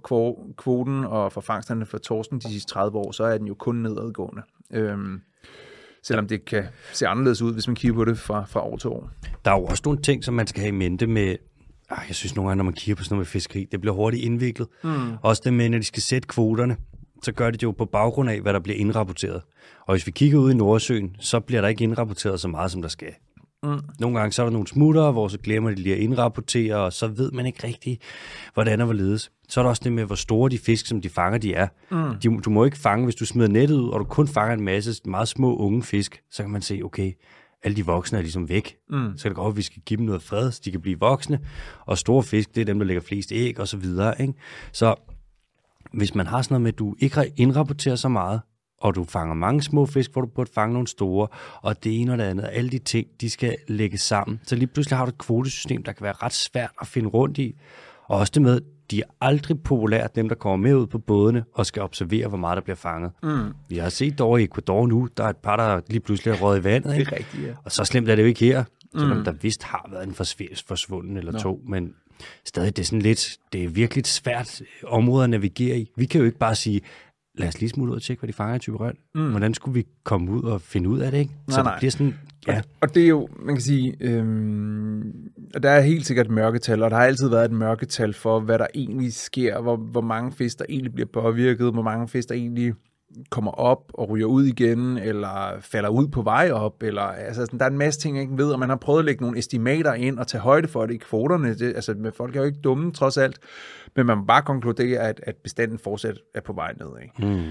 kvoten 0.56 1.04
og 1.04 1.32
for 1.32 1.40
fangsterne 1.40 1.86
for 1.86 1.98
torsken 1.98 2.38
de 2.38 2.48
sidste 2.52 2.72
30 2.72 2.98
år, 2.98 3.12
så 3.12 3.24
er 3.24 3.38
den 3.38 3.46
jo 3.46 3.54
kun 3.54 3.76
nedadgående. 3.76 4.42
Øhm, 4.72 5.20
selvom 6.02 6.28
det 6.28 6.44
kan 6.44 6.64
se 6.92 7.08
anderledes 7.08 7.42
ud, 7.42 7.52
hvis 7.52 7.68
man 7.68 7.76
kigger 7.76 7.94
på 7.94 8.04
det 8.04 8.18
fra, 8.18 8.44
fra 8.48 8.60
år 8.66 8.76
til 8.76 8.90
år. 8.90 9.10
Der 9.44 9.50
er 9.50 9.58
jo 9.58 9.64
også 9.64 9.82
nogle 9.84 10.02
ting, 10.02 10.24
som 10.24 10.34
man 10.34 10.46
skal 10.46 10.60
have 10.60 10.68
i 10.68 10.78
mente 10.78 11.06
med, 11.06 11.36
jeg 11.90 12.14
synes 12.14 12.36
nogle 12.36 12.48
gange, 12.48 12.56
når 12.56 12.64
man 12.64 12.74
kigger 12.74 12.96
på 12.96 13.04
sådan 13.04 13.14
noget 13.14 13.20
med 13.20 13.26
fiskeri, 13.26 13.66
det 13.72 13.80
bliver 13.80 13.94
hurtigt 13.94 14.24
indviklet. 14.24 14.68
Mm. 14.84 14.90
Også 15.22 15.42
det 15.44 15.52
med, 15.52 15.68
når 15.68 15.78
de 15.78 15.84
skal 15.84 16.02
sætte 16.02 16.28
kvoterne, 16.28 16.76
så 17.22 17.32
gør 17.32 17.50
de 17.50 17.52
det 17.52 17.62
jo 17.62 17.70
på 17.70 17.84
baggrund 17.84 18.30
af, 18.30 18.40
hvad 18.40 18.52
der 18.52 18.60
bliver 18.60 18.78
indrapporteret. 18.78 19.42
Og 19.86 19.94
hvis 19.94 20.06
vi 20.06 20.10
kigger 20.12 20.38
ud 20.38 20.50
i 20.50 20.54
Nordsøen, 20.54 21.16
så 21.20 21.40
bliver 21.40 21.60
der 21.60 21.68
ikke 21.68 21.84
indrapporteret 21.84 22.40
så 22.40 22.48
meget, 22.48 22.70
som 22.70 22.82
der 22.82 22.88
skal. 22.88 23.12
Mm. 23.62 23.80
Nogle 24.00 24.18
gange 24.18 24.32
så 24.32 24.42
er 24.42 24.46
der 24.46 24.52
nogle 24.52 24.66
smutter, 24.66 25.10
hvor 25.10 25.28
så 25.28 25.38
glemmer 25.38 25.70
de 25.70 25.76
lige 25.76 25.94
at 25.94 26.00
indrapportere, 26.00 26.76
og 26.76 26.92
så 26.92 27.06
ved 27.06 27.30
man 27.30 27.46
ikke 27.46 27.66
rigtigt, 27.66 28.02
hvordan 28.54 28.80
og 28.80 28.84
hvorledes. 28.84 29.30
Så 29.48 29.60
er 29.60 29.62
der 29.62 29.68
også 29.68 29.82
det 29.84 29.92
med, 29.92 30.04
hvor 30.04 30.14
store 30.14 30.50
de 30.50 30.58
fisk, 30.58 30.86
som 30.86 31.00
de 31.00 31.08
fanger, 31.08 31.38
de 31.38 31.54
er. 31.54 31.68
Mm. 31.90 32.14
De, 32.22 32.40
du 32.40 32.50
må 32.50 32.64
ikke 32.64 32.78
fange, 32.78 33.04
hvis 33.04 33.14
du 33.14 33.26
smider 33.26 33.48
nettet 33.48 33.76
ud, 33.76 33.88
og 33.88 34.00
du 34.00 34.04
kun 34.04 34.28
fanger 34.28 34.54
en 34.54 34.64
masse 34.64 34.94
meget 35.04 35.28
små 35.28 35.56
unge 35.56 35.82
fisk, 35.82 36.22
så 36.30 36.42
kan 36.42 36.52
man 36.52 36.62
se, 36.62 36.80
okay, 36.84 37.12
alle 37.62 37.76
de 37.76 37.86
voksne 37.86 38.18
er 38.18 38.22
ligesom 38.22 38.48
væk. 38.48 38.76
Mm. 38.90 39.12
Så 39.16 39.22
kan 39.22 39.30
det 39.30 39.36
godt 39.36 39.52
at 39.52 39.56
vi 39.56 39.62
skal 39.62 39.82
give 39.82 39.98
dem 39.98 40.06
noget 40.06 40.22
fred, 40.22 40.52
så 40.52 40.60
de 40.64 40.70
kan 40.70 40.80
blive 40.80 40.98
voksne. 41.00 41.40
Og 41.86 41.98
store 41.98 42.22
fisk, 42.22 42.54
det 42.54 42.60
er 42.60 42.64
dem, 42.64 42.78
der 42.78 42.86
lægger 42.86 43.02
flest 43.02 43.32
æg 43.32 43.60
og 43.60 43.68
så 43.68 43.76
videre. 43.76 44.20
Ikke? 44.20 44.34
Så 44.72 44.94
hvis 45.92 46.14
man 46.14 46.26
har 46.26 46.42
sådan 46.42 46.54
noget 46.54 46.62
med, 46.62 46.72
at 46.72 46.78
du 46.78 46.94
ikke 46.98 47.32
indrapporterer 47.36 47.96
så 47.96 48.08
meget, 48.08 48.40
og 48.80 48.94
du 48.94 49.04
fanger 49.04 49.34
mange 49.34 49.62
små 49.62 49.86
fisk, 49.86 50.12
hvor 50.12 50.20
du 50.20 50.26
burde 50.26 50.50
fange 50.54 50.72
nogle 50.72 50.88
store, 50.88 51.28
og 51.62 51.84
det 51.84 52.00
ene 52.00 52.12
og 52.12 52.18
det 52.18 52.24
andet, 52.24 52.48
alle 52.52 52.70
de 52.70 52.78
ting, 52.78 53.06
de 53.20 53.30
skal 53.30 53.56
lægges 53.68 54.00
sammen. 54.00 54.40
Så 54.42 54.56
lige 54.56 54.66
pludselig 54.66 54.98
har 54.98 55.04
du 55.04 55.08
et 55.08 55.18
kvotesystem, 55.18 55.82
der 55.82 55.92
kan 55.92 56.04
være 56.04 56.12
ret 56.12 56.32
svært 56.32 56.70
at 56.80 56.86
finde 56.86 57.08
rundt 57.08 57.38
i. 57.38 57.56
Og 58.08 58.18
også 58.18 58.32
det 58.34 58.42
med, 58.42 58.60
de 58.90 59.00
er 59.00 59.04
aldrig 59.20 59.62
populære, 59.62 60.08
dem 60.14 60.28
der 60.28 60.34
kommer 60.34 60.68
med 60.68 60.74
ud 60.74 60.86
på 60.86 60.98
bådene 60.98 61.44
og 61.54 61.66
skal 61.66 61.82
observere, 61.82 62.28
hvor 62.28 62.38
meget 62.38 62.56
der 62.56 62.62
bliver 62.62 62.76
fanget. 62.76 63.10
Mm. 63.22 63.54
Vi 63.68 63.76
har 63.76 63.88
set 63.88 64.18
dog 64.18 64.40
i 64.40 64.44
Ecuador 64.44 64.86
nu, 64.86 65.08
der 65.16 65.24
er 65.24 65.28
et 65.28 65.36
par, 65.36 65.56
der 65.56 65.80
lige 65.88 66.00
pludselig 66.00 66.32
er 66.32 66.36
røget 66.36 66.60
i 66.60 66.64
vandet. 66.64 66.92
Ikke? 66.92 67.04
Det 67.04 67.12
er 67.12 67.18
rigtigt, 67.18 67.46
ja. 67.46 67.54
Og 67.64 67.72
så 67.72 67.84
slemt 67.84 68.08
er 68.08 68.14
det 68.16 68.22
jo 68.22 68.28
ikke 68.28 68.44
her, 68.44 68.64
selvom 68.98 69.16
mm. 69.18 69.24
der 69.24 69.32
vist 69.32 69.62
har 69.62 69.88
været 69.90 70.08
en 70.08 70.14
forsvunden 70.66 71.16
eller 71.16 71.32
Nå. 71.32 71.38
to, 71.38 71.60
men 71.68 71.94
stadig 72.44 72.76
det 72.76 72.82
er 72.82 72.86
sådan 72.86 73.02
lidt, 73.02 73.38
det 73.52 73.64
er 73.64 73.68
virkelig 73.68 74.06
svært 74.06 74.62
område 74.84 75.24
at 75.24 75.30
navigere 75.30 75.78
i. 75.78 75.90
Vi 75.96 76.04
kan 76.04 76.20
jo 76.20 76.26
ikke 76.26 76.38
bare 76.38 76.54
sige, 76.54 76.80
lad 77.36 77.48
os 77.48 77.60
lige 77.60 77.70
smutte 77.70 77.90
ud 77.90 77.96
og 77.96 78.02
tjekke, 78.02 78.20
hvad 78.20 78.28
de 78.28 78.32
fanger 78.32 78.54
i 78.54 78.58
Typerøn. 78.58 78.94
Mm. 79.14 79.30
Hvordan 79.30 79.54
skulle 79.54 79.74
vi 79.74 79.86
komme 80.04 80.30
ud 80.30 80.42
og 80.42 80.60
finde 80.60 80.88
ud 80.88 80.98
af 80.98 81.10
det, 81.10 81.18
ikke? 81.18 81.32
Nej, 81.46 81.54
så 81.54 81.56
det 81.56 81.64
nej. 81.64 81.78
bliver 81.78 81.90
sådan, 81.90 82.14
ja. 82.46 82.56
Og, 82.58 82.64
og 82.80 82.94
det 82.94 83.04
er 83.04 83.08
jo, 83.08 83.28
man 83.38 83.54
kan 83.54 83.62
sige, 83.62 83.96
øhm, 84.00 85.12
der 85.62 85.70
er 85.70 85.80
helt 85.80 86.06
sikkert 86.06 86.26
et 86.26 86.32
mørketal, 86.32 86.82
og 86.82 86.90
der 86.90 86.96
har 86.96 87.04
altid 87.04 87.28
været 87.28 87.44
et 87.44 87.52
mørketal 87.52 88.14
for, 88.14 88.40
hvad 88.40 88.58
der 88.58 88.66
egentlig 88.74 89.12
sker, 89.12 89.60
hvor, 89.60 89.76
hvor 89.76 90.00
mange 90.00 90.32
fisk, 90.32 90.58
der 90.58 90.64
egentlig 90.68 90.94
bliver 90.94 91.08
påvirket, 91.12 91.72
hvor 91.72 91.82
mange 91.82 92.08
fisk, 92.08 92.28
der 92.28 92.34
egentlig 92.34 92.74
kommer 93.30 93.50
op 93.50 93.92
og 93.94 94.08
ryger 94.08 94.26
ud 94.26 94.44
igen, 94.44 94.98
eller 94.98 95.60
falder 95.60 95.88
ud 95.88 96.08
på 96.08 96.22
vej 96.22 96.50
op, 96.50 96.82
eller 96.82 97.02
altså, 97.02 97.46
der 97.58 97.64
er 97.64 97.70
en 97.70 97.78
masse 97.78 98.00
ting, 98.00 98.16
jeg 98.16 98.22
ikke 98.22 98.38
ved, 98.38 98.52
og 98.52 98.58
man 98.58 98.68
har 98.68 98.76
prøvet 98.76 98.98
at 98.98 99.04
lægge 99.04 99.22
nogle 99.22 99.38
estimater 99.38 99.94
ind 99.94 100.18
og 100.18 100.26
tage 100.26 100.40
højde 100.40 100.68
for 100.68 100.86
det 100.86 100.94
i 100.94 100.96
kvoterne. 100.96 101.54
Det, 101.54 101.66
altså, 101.74 102.12
folk 102.16 102.36
er 102.36 102.40
jo 102.40 102.46
ikke 102.46 102.60
dumme, 102.60 102.92
trods 102.92 103.16
alt, 103.16 103.38
men 103.96 104.06
man 104.06 104.18
må 104.18 104.24
bare 104.24 104.42
konkludere, 104.42 105.00
at, 105.00 105.20
at 105.22 105.36
bestanden 105.36 105.78
fortsat 105.78 106.18
er 106.34 106.40
på 106.40 106.52
vej 106.52 106.74
ned. 106.80 107.02
Ikke? 107.02 107.36
Mm. 107.36 107.50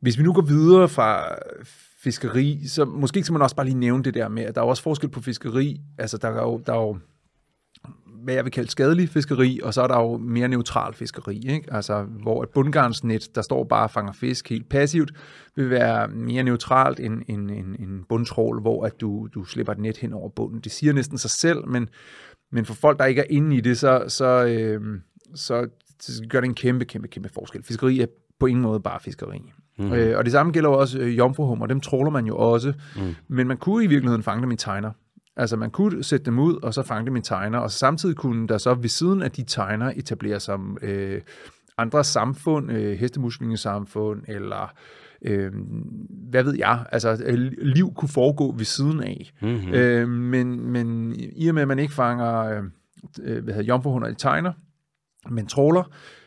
Hvis 0.00 0.18
vi 0.18 0.22
nu 0.22 0.32
går 0.32 0.42
videre 0.42 0.88
fra 0.88 1.24
fiskeri, 2.02 2.66
så 2.66 2.84
måske 2.84 3.24
skal 3.24 3.32
man 3.32 3.42
også 3.42 3.56
bare 3.56 3.66
lige 3.66 3.78
nævne 3.78 4.02
det 4.02 4.14
der 4.14 4.28
med, 4.28 4.42
at 4.42 4.54
der 4.54 4.60
er 4.60 4.64
også 4.64 4.82
forskel 4.82 5.08
på 5.08 5.20
fiskeri. 5.20 5.80
Altså, 5.98 6.16
der 6.16 6.28
er 6.28 6.42
jo, 6.42 6.62
der 6.66 6.72
er 6.72 6.80
jo 6.80 6.98
hvad 8.22 8.34
jeg 8.34 8.44
vil 8.44 8.52
kalde 8.52 8.70
skadelig 8.70 9.08
fiskeri, 9.08 9.60
og 9.62 9.74
så 9.74 9.82
er 9.82 9.86
der 9.86 10.00
jo 10.00 10.16
mere 10.16 10.48
neutral 10.48 10.94
fiskeri, 10.94 11.42
ikke? 11.48 11.74
Altså, 11.74 12.02
hvor 12.02 12.42
et 12.42 12.48
bundgarnsnet, 12.48 13.34
der 13.34 13.42
står 13.42 13.64
bare 13.64 13.82
og 13.82 13.90
fanger 13.90 14.12
fisk 14.12 14.50
helt 14.50 14.68
passivt, 14.68 15.12
vil 15.56 15.70
være 15.70 16.08
mere 16.08 16.42
neutralt 16.42 17.00
end 17.00 17.22
en, 17.28 17.50
en, 17.50 17.76
en 17.78 18.04
bundtrål, 18.08 18.60
hvor 18.60 18.84
at 18.84 19.00
du, 19.00 19.28
du 19.34 19.44
slipper 19.44 19.72
et 19.72 19.78
net 19.78 19.96
hen 19.96 20.12
over 20.12 20.28
bunden. 20.28 20.60
Det 20.60 20.72
siger 20.72 20.92
næsten 20.92 21.18
sig 21.18 21.30
selv, 21.30 21.68
men, 21.68 21.88
men 22.52 22.64
for 22.64 22.74
folk, 22.74 22.98
der 22.98 23.04
ikke 23.04 23.20
er 23.20 23.26
inde 23.30 23.56
i 23.56 23.60
det, 23.60 23.78
så, 23.78 24.04
så, 24.08 24.44
øh, 24.44 25.00
så, 25.34 25.68
så 26.00 26.22
gør 26.28 26.40
det 26.40 26.48
en 26.48 26.54
kæmpe, 26.54 26.84
kæmpe, 26.84 27.08
kæmpe 27.08 27.28
forskel. 27.34 27.62
Fiskeri 27.62 28.00
er 28.00 28.06
på 28.40 28.46
ingen 28.46 28.62
måde 28.62 28.80
bare 28.80 29.00
fiskeri. 29.00 29.52
Mm. 29.78 29.92
Øh, 29.92 30.18
og 30.18 30.24
det 30.24 30.32
samme 30.32 30.52
gælder 30.52 30.70
også 30.70 30.98
øh, 30.98 31.18
jomfruhummer, 31.18 31.66
dem 31.66 31.80
tråler 31.80 32.10
man 32.10 32.26
jo 32.26 32.36
også, 32.36 32.72
mm. 32.96 33.14
men 33.28 33.48
man 33.48 33.56
kunne 33.56 33.84
i 33.84 33.86
virkeligheden 33.86 34.22
fange 34.22 34.42
dem 34.42 34.50
i 34.50 34.56
tegner. 34.56 34.90
Altså 35.36 35.56
man 35.56 35.70
kunne 35.70 36.04
sætte 36.04 36.24
dem 36.24 36.38
ud, 36.38 36.54
og 36.62 36.74
så 36.74 36.82
fange 36.82 37.06
dem 37.06 37.16
i 37.16 37.20
tegner, 37.20 37.58
og 37.58 37.70
samtidig 37.70 38.16
kunne 38.16 38.48
der 38.48 38.58
så 38.58 38.74
ved 38.74 38.88
siden 38.88 39.22
af 39.22 39.30
de 39.30 39.44
tegner 39.44 39.92
etablere 39.96 40.40
sig 40.40 40.58
øh, 40.82 41.20
andre 41.78 42.04
samfund, 42.04 42.72
øh, 42.72 42.98
hestemuslingesamfund, 42.98 44.22
eller 44.28 44.72
øh, 45.22 45.52
hvad 46.30 46.42
ved 46.44 46.54
jeg, 46.54 46.84
altså 46.92 47.22
øh, 47.24 47.52
liv 47.62 47.94
kunne 47.94 48.08
foregå 48.08 48.52
ved 48.52 48.64
siden 48.64 49.02
af. 49.02 49.32
Mm-hmm. 49.42 49.74
Øh, 49.74 50.08
men, 50.08 50.70
men 50.70 51.14
i 51.36 51.48
og 51.48 51.54
med, 51.54 51.62
at 51.62 51.68
man 51.68 51.78
ikke 51.78 51.94
fanger 51.94 52.36
øh, 52.36 52.64
øh 53.22 53.44
hvad 53.44 53.54
hedder, 53.54 53.66
jomfruhunder 53.66 54.08
i 54.08 54.14
tegner, 54.14 54.52
men 55.30 55.46
tråler, 55.46 55.82
øh, 55.82 56.19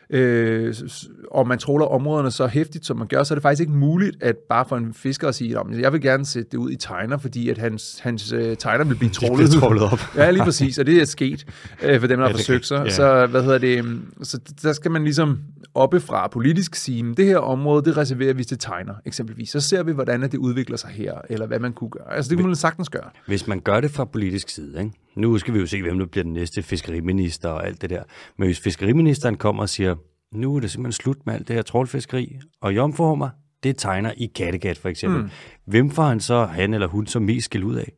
og 1.30 1.48
man 1.48 1.58
tråler 1.58 1.86
områderne 1.86 2.30
så 2.30 2.46
hæftigt, 2.46 2.86
som 2.86 2.96
man 2.96 3.06
gør, 3.06 3.22
så 3.22 3.34
er 3.34 3.36
det 3.36 3.42
faktisk 3.42 3.60
ikke 3.60 3.72
muligt 3.72 4.22
at 4.22 4.36
bare 4.48 4.64
for 4.68 4.76
en 4.76 4.94
fisker 4.94 5.28
at 5.28 5.34
sige, 5.34 5.58
at 5.58 5.80
jeg 5.80 5.92
vil 5.92 6.00
gerne 6.00 6.26
sætte 6.26 6.50
det 6.50 6.58
ud 6.58 6.70
i 6.70 6.76
tegner, 6.76 7.18
fordi 7.18 7.48
at 7.48 7.58
hans, 7.58 7.98
hans 8.02 8.32
øh, 8.32 8.56
tegner 8.56 8.84
vil 8.84 8.94
blive 8.94 9.10
trålet, 9.10 9.52
de 9.52 9.60
trålet 9.60 9.82
op. 9.82 10.00
ja, 10.16 10.30
lige 10.30 10.44
præcis, 10.44 10.78
og 10.78 10.86
det 10.86 11.00
er 11.00 11.04
sket 11.04 11.46
øh, 11.82 12.00
for 12.00 12.06
dem, 12.06 12.18
der 12.18 12.24
ja, 12.24 12.30
har 12.30 12.38
forsøgt 12.38 12.66
sig. 12.66 12.84
Ja. 12.84 12.90
Så, 12.90 13.26
hvad 13.26 13.42
hedder 13.42 13.58
det, 13.58 14.00
så 14.22 14.38
der 14.62 14.72
skal 14.72 14.90
man 14.90 15.04
ligesom 15.04 15.38
oppefra 15.74 16.28
politisk 16.28 16.74
sige, 16.74 17.14
det 17.14 17.26
her 17.26 17.38
område, 17.38 17.84
det 17.84 17.96
reserverer 17.96 18.34
vi 18.34 18.44
til 18.44 18.58
tegner, 18.58 18.94
eksempelvis. 19.06 19.50
Så 19.50 19.60
ser 19.60 19.82
vi, 19.82 19.92
hvordan 19.92 20.22
det 20.22 20.34
udvikler 20.34 20.76
sig 20.76 20.90
her, 20.90 21.14
eller 21.30 21.46
hvad 21.46 21.58
man 21.58 21.72
kunne 21.72 21.90
gøre. 21.90 22.14
Altså 22.16 22.28
det 22.28 22.38
kunne 22.38 22.46
man 22.46 22.56
sagtens 22.56 22.88
gøre. 22.88 23.10
Hvis 23.26 23.46
man 23.46 23.60
gør 23.60 23.80
det 23.80 23.90
fra 23.90 24.04
politisk 24.04 24.48
side, 24.48 24.78
ikke? 24.78 24.92
Nu 25.16 25.38
skal 25.38 25.54
vi 25.54 25.58
jo 25.58 25.66
se, 25.66 25.82
hvem 25.82 25.98
der 25.98 26.06
bliver 26.06 26.24
den 26.24 26.32
næste 26.32 26.62
fiskeriminister 26.62 27.48
og 27.48 27.66
alt 27.66 27.82
det 27.82 27.90
der. 27.90 28.02
Men 28.38 28.48
hvis 28.48 28.60
fiskeriministeren 28.60 29.36
kommer 29.36 29.62
og 29.62 29.68
siger, 29.68 29.94
nu 30.32 30.56
er 30.56 30.60
det 30.60 30.70
simpelthen 30.70 30.92
slut 30.92 31.26
med 31.26 31.34
alt 31.34 31.48
det 31.48 31.56
her 31.56 31.62
trålfiskeri, 31.62 32.38
og 32.60 32.76
jomforhummer, 32.76 33.30
det 33.62 33.78
tegner 33.78 34.12
i 34.16 34.26
Kattegat 34.26 34.78
for 34.78 34.88
eksempel. 34.88 35.22
Mm. 35.22 35.30
Hvem 35.64 35.90
får 35.90 36.02
han 36.02 36.20
så, 36.20 36.44
han 36.44 36.74
eller 36.74 36.86
hun, 36.86 37.06
så 37.06 37.20
mest 37.20 37.44
skæld 37.44 37.64
ud 37.64 37.74
af? 37.74 37.92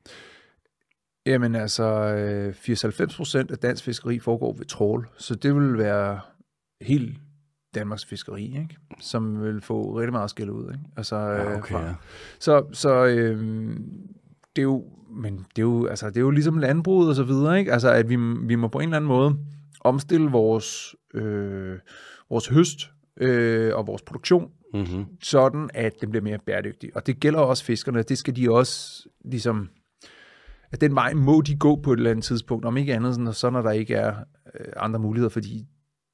Jamen 1.27 1.55
altså, 1.55 2.15
80-90 2.53 3.03
øh, 3.03 3.09
procent 3.09 3.51
af 3.51 3.59
dansk 3.59 3.85
fiskeri 3.85 4.19
foregår 4.19 4.53
ved 4.53 4.65
trål, 4.65 5.09
så 5.19 5.35
det 5.35 5.55
vil 5.55 5.79
være 5.79 6.21
helt 6.81 7.19
Danmarks 7.75 8.05
fiskeri, 8.05 8.45
ikke? 8.45 8.77
som 9.01 9.43
vil 9.43 9.61
få 9.61 9.99
rigtig 9.99 10.13
meget 10.13 10.31
skæld 10.31 10.51
ud. 10.51 10.73
Ikke? 10.73 10.85
Altså, 10.97 11.17
ja, 11.17 11.51
øh, 11.51 11.59
okay, 11.59 11.73
fra. 11.75 11.85
Ja. 11.85 11.95
Så, 12.39 12.65
så 12.73 13.05
øh, 13.05 13.41
det 14.57 14.63
er 14.63 14.67
jo 14.67 14.85
men 15.17 15.37
det 15.37 15.63
er 15.63 15.67
jo, 15.67 15.87
altså, 15.87 16.09
det 16.09 16.17
er 16.17 16.21
jo 16.21 16.31
ligesom 16.31 16.59
landbruget 16.59 17.09
og 17.09 17.15
så 17.15 17.23
videre, 17.23 17.59
ikke? 17.59 17.73
Altså, 17.73 17.91
at 17.91 18.09
vi, 18.09 18.17
vi 18.43 18.55
må 18.55 18.69
på 18.69 18.79
en 18.79 18.85
eller 18.85 18.97
anden 18.97 19.09
måde 19.09 19.39
omstille 19.81 20.31
vores, 20.31 20.95
øh, 21.15 21.79
vores 22.31 22.49
høst 22.49 22.91
øh, 23.17 23.75
og 23.75 23.87
vores 23.87 24.03
produktion, 24.03 24.51
mm-hmm. 24.75 25.05
sådan 25.23 25.71
at 25.75 25.93
den 26.01 26.11
bliver 26.11 26.23
mere 26.23 26.39
bæredygtig. 26.47 26.97
Og 26.97 27.07
det 27.07 27.21
gælder 27.21 27.41
også 27.41 27.65
fiskerne. 27.65 28.03
Det 28.03 28.19
skal 28.19 28.37
de 28.37 28.51
også 28.51 29.07
ligesom... 29.25 29.69
At 30.71 30.81
den 30.81 30.95
vej 30.95 31.15
må 31.15 31.41
de 31.41 31.57
gå 31.57 31.77
på 31.77 31.93
et 31.93 31.97
eller 31.97 32.11
andet 32.11 32.25
tidspunkt, 32.25 32.65
om 32.65 32.77
ikke 32.77 32.95
andet, 32.95 33.37
så 33.37 33.51
når 33.51 33.63
der 33.63 33.71
ikke 33.71 33.95
er 33.95 34.15
øh, 34.61 34.73
andre 34.77 35.01
muligheder, 35.01 35.31
fordi 35.31 35.67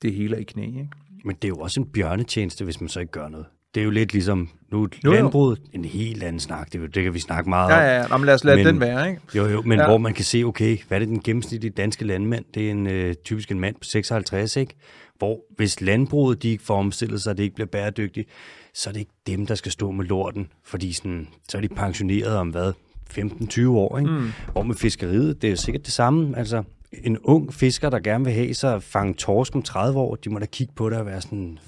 det 0.02 0.14
hele 0.14 0.36
er 0.36 0.40
i 0.40 0.44
knæ. 0.44 0.66
Ikke? 0.66 0.88
Men 1.24 1.36
det 1.36 1.44
er 1.44 1.48
jo 1.48 1.56
også 1.56 1.80
en 1.80 1.92
bjørnetjeneste, 1.92 2.64
hvis 2.64 2.80
man 2.80 2.88
så 2.88 3.00
ikke 3.00 3.12
gør 3.12 3.28
noget 3.28 3.46
det 3.74 3.80
er 3.80 3.84
jo 3.84 3.90
lidt 3.90 4.12
ligesom, 4.12 4.48
nu 4.72 4.88
jo, 5.04 5.12
landbruget, 5.12 5.58
jo. 5.58 5.64
en 5.72 5.84
helt 5.84 6.22
anden 6.22 6.40
snak, 6.40 6.72
det, 6.72 6.94
det 6.94 7.02
kan 7.02 7.14
vi 7.14 7.18
snakke 7.18 7.50
meget 7.50 7.72
om. 7.72 7.78
Ja, 7.78 7.84
ja, 7.84 8.00
ja. 8.10 8.16
men 8.16 8.26
lad 8.26 8.34
os 8.34 8.44
lade 8.44 8.56
men, 8.56 8.66
den 8.66 8.80
være, 8.80 9.10
ikke? 9.10 9.22
Jo, 9.34 9.46
jo, 9.46 9.62
men 9.62 9.78
ja. 9.78 9.86
hvor 9.86 9.98
man 9.98 10.14
kan 10.14 10.24
se, 10.24 10.42
okay, 10.44 10.78
hvad 10.88 10.96
er 10.96 10.98
det 10.98 11.08
den 11.08 11.20
gennemsnitlige 11.20 11.70
danske 11.70 12.04
landmand? 12.04 12.44
Det 12.54 12.66
er 12.66 12.70
en 12.70 12.86
øh, 12.86 13.14
typisk 13.14 13.50
en 13.50 13.60
mand 13.60 13.74
på 13.74 13.84
56, 13.84 14.56
ikke? 14.56 14.74
Hvor 15.18 15.40
hvis 15.56 15.80
landbruget, 15.80 16.42
de 16.42 16.48
ikke 16.48 16.64
får 16.64 16.78
omstillet 16.78 17.22
sig, 17.22 17.36
det 17.36 17.42
ikke 17.42 17.54
bliver 17.54 17.68
bæredygtigt, 17.68 18.28
så 18.74 18.90
er 18.90 18.92
det 18.92 19.00
ikke 19.00 19.12
dem, 19.26 19.46
der 19.46 19.54
skal 19.54 19.72
stå 19.72 19.90
med 19.90 20.04
lorten, 20.04 20.48
fordi 20.64 20.92
sådan, 20.92 21.28
så 21.48 21.56
er 21.56 21.62
de 21.62 21.68
pensioneret 21.68 22.36
om 22.36 22.48
hvad, 22.48 22.72
15-20 23.18 23.68
år, 23.68 23.98
ikke? 23.98 24.10
Mm. 24.10 24.32
Hvor 24.52 24.62
med 24.62 24.74
fiskeriet, 24.74 25.42
det 25.42 25.48
er 25.48 25.50
jo 25.50 25.56
sikkert 25.56 25.84
det 25.84 25.92
samme, 25.92 26.38
altså 26.38 26.62
en 26.92 27.18
ung 27.18 27.54
fisker, 27.54 27.90
der 27.90 27.98
gerne 27.98 28.24
vil 28.24 28.32
have 28.32 28.54
sig 28.54 28.74
at 28.74 28.82
fange 28.82 29.14
torsk 29.14 29.54
om 29.54 29.62
30 29.62 29.98
år, 29.98 30.14
de 30.14 30.30
må 30.30 30.38
da 30.38 30.46
kigge 30.46 30.72
på 30.76 30.90
det 30.90 30.98
og 30.98 31.06
være 31.06 31.20
sådan, 31.20 31.58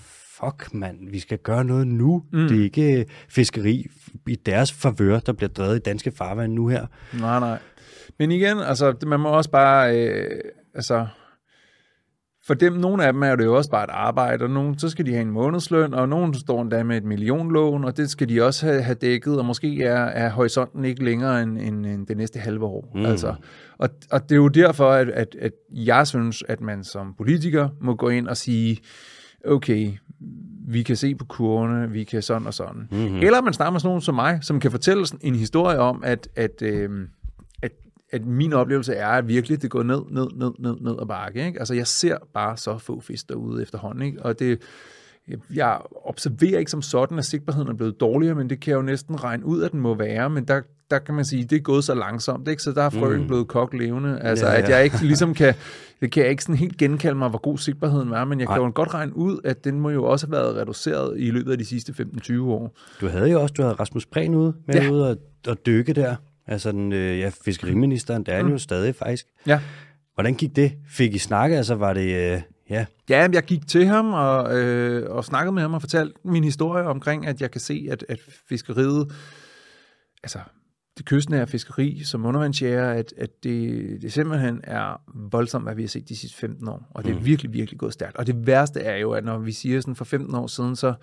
fuck 0.40 0.74
mand, 0.74 1.10
vi 1.10 1.18
skal 1.18 1.38
gøre 1.38 1.64
noget 1.64 1.86
nu. 1.86 2.22
Mm. 2.32 2.48
Det 2.48 2.58
er 2.58 2.62
ikke 2.62 3.00
øh, 3.00 3.04
fiskeri 3.28 3.86
i 4.28 4.34
deres 4.34 4.72
favør, 4.72 5.18
der 5.18 5.32
bliver 5.32 5.50
drevet 5.50 5.76
i 5.76 5.80
danske 5.80 6.12
farvand 6.16 6.52
nu 6.52 6.68
her. 6.68 6.86
Nej, 7.20 7.40
nej. 7.40 7.58
Men 8.18 8.30
igen, 8.30 8.58
altså, 8.58 8.94
man 9.06 9.20
må 9.20 9.28
også 9.28 9.50
bare, 9.50 9.98
øh, 9.98 10.40
altså, 10.74 11.06
for 12.46 12.54
dem, 12.54 12.72
nogle 12.72 13.04
af 13.04 13.12
dem 13.12 13.22
er 13.22 13.36
det 13.36 13.44
jo 13.44 13.56
også 13.56 13.70
bare 13.70 13.84
et 13.84 13.90
arbejde, 13.90 14.44
og 14.44 14.50
nogle, 14.50 14.78
så 14.78 14.88
skal 14.88 15.06
de 15.06 15.10
have 15.10 15.22
en 15.22 15.30
månedsløn, 15.30 15.94
og 15.94 16.08
nogle 16.08 16.34
står 16.34 16.62
endda 16.62 16.82
med 16.82 16.96
et 16.96 17.04
millionlån, 17.04 17.84
og 17.84 17.96
det 17.96 18.10
skal 18.10 18.28
de 18.28 18.42
også 18.42 18.66
have, 18.66 18.82
have 18.82 18.94
dækket, 18.94 19.38
og 19.38 19.44
måske 19.44 19.82
er, 19.82 20.04
er 20.04 20.30
horisonten 20.30 20.84
ikke 20.84 21.04
længere 21.04 21.42
end, 21.42 21.58
end, 21.58 21.86
end 21.86 22.06
det 22.06 22.16
næste 22.16 22.38
halve 22.38 22.64
år. 22.64 22.92
Mm. 22.94 23.06
Altså, 23.06 23.34
og, 23.78 23.88
og 24.10 24.22
det 24.22 24.32
er 24.32 24.36
jo 24.36 24.48
derfor, 24.48 24.90
at, 24.90 25.08
at, 25.08 25.36
at 25.40 25.52
jeg 25.70 26.06
synes, 26.06 26.44
at 26.48 26.60
man 26.60 26.84
som 26.84 27.14
politiker 27.18 27.68
må 27.80 27.94
gå 27.94 28.08
ind 28.08 28.28
og 28.28 28.36
sige, 28.36 28.78
okay, 29.46 29.92
vi 30.66 30.82
kan 30.82 30.96
se 30.96 31.14
på 31.14 31.24
kurvene, 31.24 31.90
vi 31.90 32.04
kan 32.04 32.22
sådan 32.22 32.46
og 32.46 32.54
sådan. 32.54 32.88
Mm-hmm. 32.90 33.16
Eller 33.16 33.42
man 33.42 33.52
snakker 33.52 33.72
med 33.72 33.80
sådan 33.80 33.88
nogen 33.88 34.02
som 34.02 34.14
mig, 34.14 34.38
som 34.42 34.60
kan 34.60 34.70
fortælle 34.70 35.06
en 35.20 35.34
historie 35.34 35.78
om, 35.78 36.02
at, 36.04 36.28
at, 36.36 36.62
øh, 36.62 36.90
at, 37.62 37.72
at 38.12 38.26
min 38.26 38.52
oplevelse 38.52 38.94
er, 38.94 39.08
at 39.08 39.28
virkelig 39.28 39.62
det 39.62 39.70
går 39.70 39.82
ned, 39.82 40.02
ned, 40.10 40.26
ned, 40.36 40.50
ned, 40.58 40.76
ned 40.80 40.92
og 40.92 41.08
bakke. 41.08 41.46
Ikke? 41.46 41.58
Altså 41.58 41.74
jeg 41.74 41.86
ser 41.86 42.16
bare 42.34 42.56
så 42.56 42.78
få 42.78 43.00
fisk 43.00 43.28
derude 43.28 43.62
efterhånden, 43.62 44.02
ikke? 44.02 44.22
og 44.22 44.38
det, 44.38 44.62
jeg 45.54 45.80
observerer 46.04 46.58
ikke 46.58 46.70
som 46.70 46.82
sådan, 46.82 47.18
at 47.18 47.24
sigtbarheden 47.24 47.68
er 47.68 47.74
blevet 47.74 48.00
dårligere, 48.00 48.34
men 48.34 48.50
det 48.50 48.60
kan 48.60 48.70
jeg 48.70 48.76
jo 48.76 48.82
næsten 48.82 49.24
regne 49.24 49.46
ud, 49.46 49.62
at 49.62 49.72
den 49.72 49.80
må 49.80 49.94
være, 49.94 50.30
men 50.30 50.44
der, 50.44 50.60
der 50.90 50.98
kan 50.98 51.14
man 51.14 51.24
sige, 51.24 51.44
at 51.44 51.50
det 51.50 51.56
er 51.56 51.60
gået 51.60 51.84
så 51.84 51.94
langsomt, 51.94 52.48
ikke? 52.48 52.62
så 52.62 52.72
der 52.72 52.82
er 52.82 52.90
frøen 52.90 53.20
mm. 53.20 53.26
blevet 53.26 53.48
kogt 53.48 53.74
levende. 53.74 54.20
Altså, 54.20 54.46
ja, 54.46 54.52
ja. 54.52 54.58
at 54.58 54.68
jeg 54.68 54.84
ikke 54.84 54.96
ligesom 55.02 55.34
kan, 55.34 55.54
det 56.00 56.12
kan 56.12 56.22
jeg 56.22 56.30
ikke 56.30 56.42
sådan 56.42 56.56
helt 56.56 56.76
genkalde 56.76 57.18
mig, 57.18 57.28
hvor 57.28 57.38
god 57.38 57.58
sigtbarheden 57.58 58.10
var, 58.10 58.24
men 58.24 58.40
jeg 58.40 58.48
kan 58.48 58.56
Ej. 58.56 58.64
jo 58.64 58.72
godt 58.74 58.94
regne 58.94 59.16
ud, 59.16 59.40
at 59.44 59.64
den 59.64 59.80
må 59.80 59.90
jo 59.90 60.04
også 60.04 60.26
have 60.26 60.32
været 60.32 60.56
reduceret 60.56 61.20
i 61.20 61.30
løbet 61.30 61.52
af 61.52 61.58
de 61.58 61.64
sidste 61.64 61.92
15-20 62.28 62.40
år. 62.42 62.76
Du 63.00 63.08
havde 63.08 63.30
jo 63.30 63.42
også, 63.42 63.52
du 63.52 63.62
havde 63.62 63.74
Rasmus 63.74 64.06
Prehn 64.06 64.34
ude 64.34 64.54
med 64.66 64.74
ja. 64.74 64.90
ude 64.90 65.10
og, 65.10 65.16
og 65.48 65.66
dykke 65.66 65.92
der. 65.92 66.16
Altså 66.46 66.72
den, 66.72 66.92
øh, 66.92 67.18
ja, 67.18 67.30
fiskeriministeren, 67.44 68.22
der 68.22 68.32
er 68.32 68.42
mm. 68.42 68.50
jo 68.50 68.58
stadig 68.58 68.94
faktisk. 68.94 69.26
Ja. 69.46 69.60
Hvordan 70.14 70.34
gik 70.34 70.56
det? 70.56 70.72
Fik 70.88 71.14
I 71.14 71.18
snakket? 71.18 71.56
Altså 71.56 71.74
var 71.74 71.92
det, 71.92 72.34
øh, 72.34 72.40
Ja. 72.70 72.86
Ja, 73.08 73.28
jeg 73.32 73.42
gik 73.42 73.68
til 73.68 73.86
ham 73.86 74.12
og, 74.12 74.58
øh, 74.58 75.10
og 75.10 75.24
snakkede 75.24 75.52
med 75.52 75.62
ham 75.62 75.74
og 75.74 75.80
fortalte 75.80 76.14
min 76.24 76.44
historie 76.44 76.84
omkring, 76.84 77.26
at 77.26 77.40
jeg 77.40 77.50
kan 77.50 77.60
se, 77.60 77.88
at, 77.90 78.04
at 78.08 78.18
fiskeriet, 78.48 79.12
altså 80.22 80.38
det 80.98 81.06
kystnære 81.06 81.46
fiskeri 81.46 82.02
som 82.04 82.24
undervandsjæger, 82.26 82.88
at, 82.88 83.14
at 83.16 83.30
det, 83.44 84.02
det 84.02 84.12
simpelthen 84.12 84.60
er 84.62 85.00
voldsomt, 85.14 85.64
hvad 85.64 85.74
vi 85.74 85.82
har 85.82 85.88
set 85.88 86.08
de 86.08 86.16
sidste 86.16 86.38
15 86.38 86.68
år. 86.68 86.90
Og 86.90 87.04
det 87.04 87.10
er 87.10 87.18
mm. 87.18 87.24
virkelig, 87.26 87.52
virkelig 87.52 87.80
gået 87.80 87.92
stærkt. 87.92 88.16
Og 88.16 88.26
det 88.26 88.46
værste 88.46 88.80
er 88.80 88.96
jo, 88.96 89.12
at 89.12 89.24
når 89.24 89.38
vi 89.38 89.52
siger 89.52 89.80
sådan 89.80 89.96
for 89.96 90.04
15 90.04 90.34
år 90.34 90.46
siden, 90.46 90.76
så, 90.76 90.94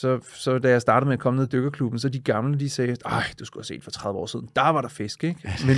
så, 0.00 0.20
så 0.34 0.58
da 0.58 0.70
jeg 0.70 0.80
startede 0.80 1.08
med 1.08 1.12
at 1.12 1.20
komme 1.20 1.36
ned 1.36 1.46
i 1.46 1.50
dykkerklubben, 1.50 1.98
så 1.98 2.08
de 2.08 2.20
gamle, 2.20 2.58
de 2.58 2.70
sagde, 2.70 2.96
ej, 3.04 3.24
du 3.40 3.44
skulle 3.44 3.60
have 3.60 3.76
set 3.76 3.84
for 3.84 3.90
30 3.90 4.18
år 4.18 4.26
siden, 4.26 4.48
der 4.56 4.68
var 4.68 4.80
der 4.80 4.88
fisk, 4.88 5.24
ikke? 5.24 5.50
Men, 5.66 5.76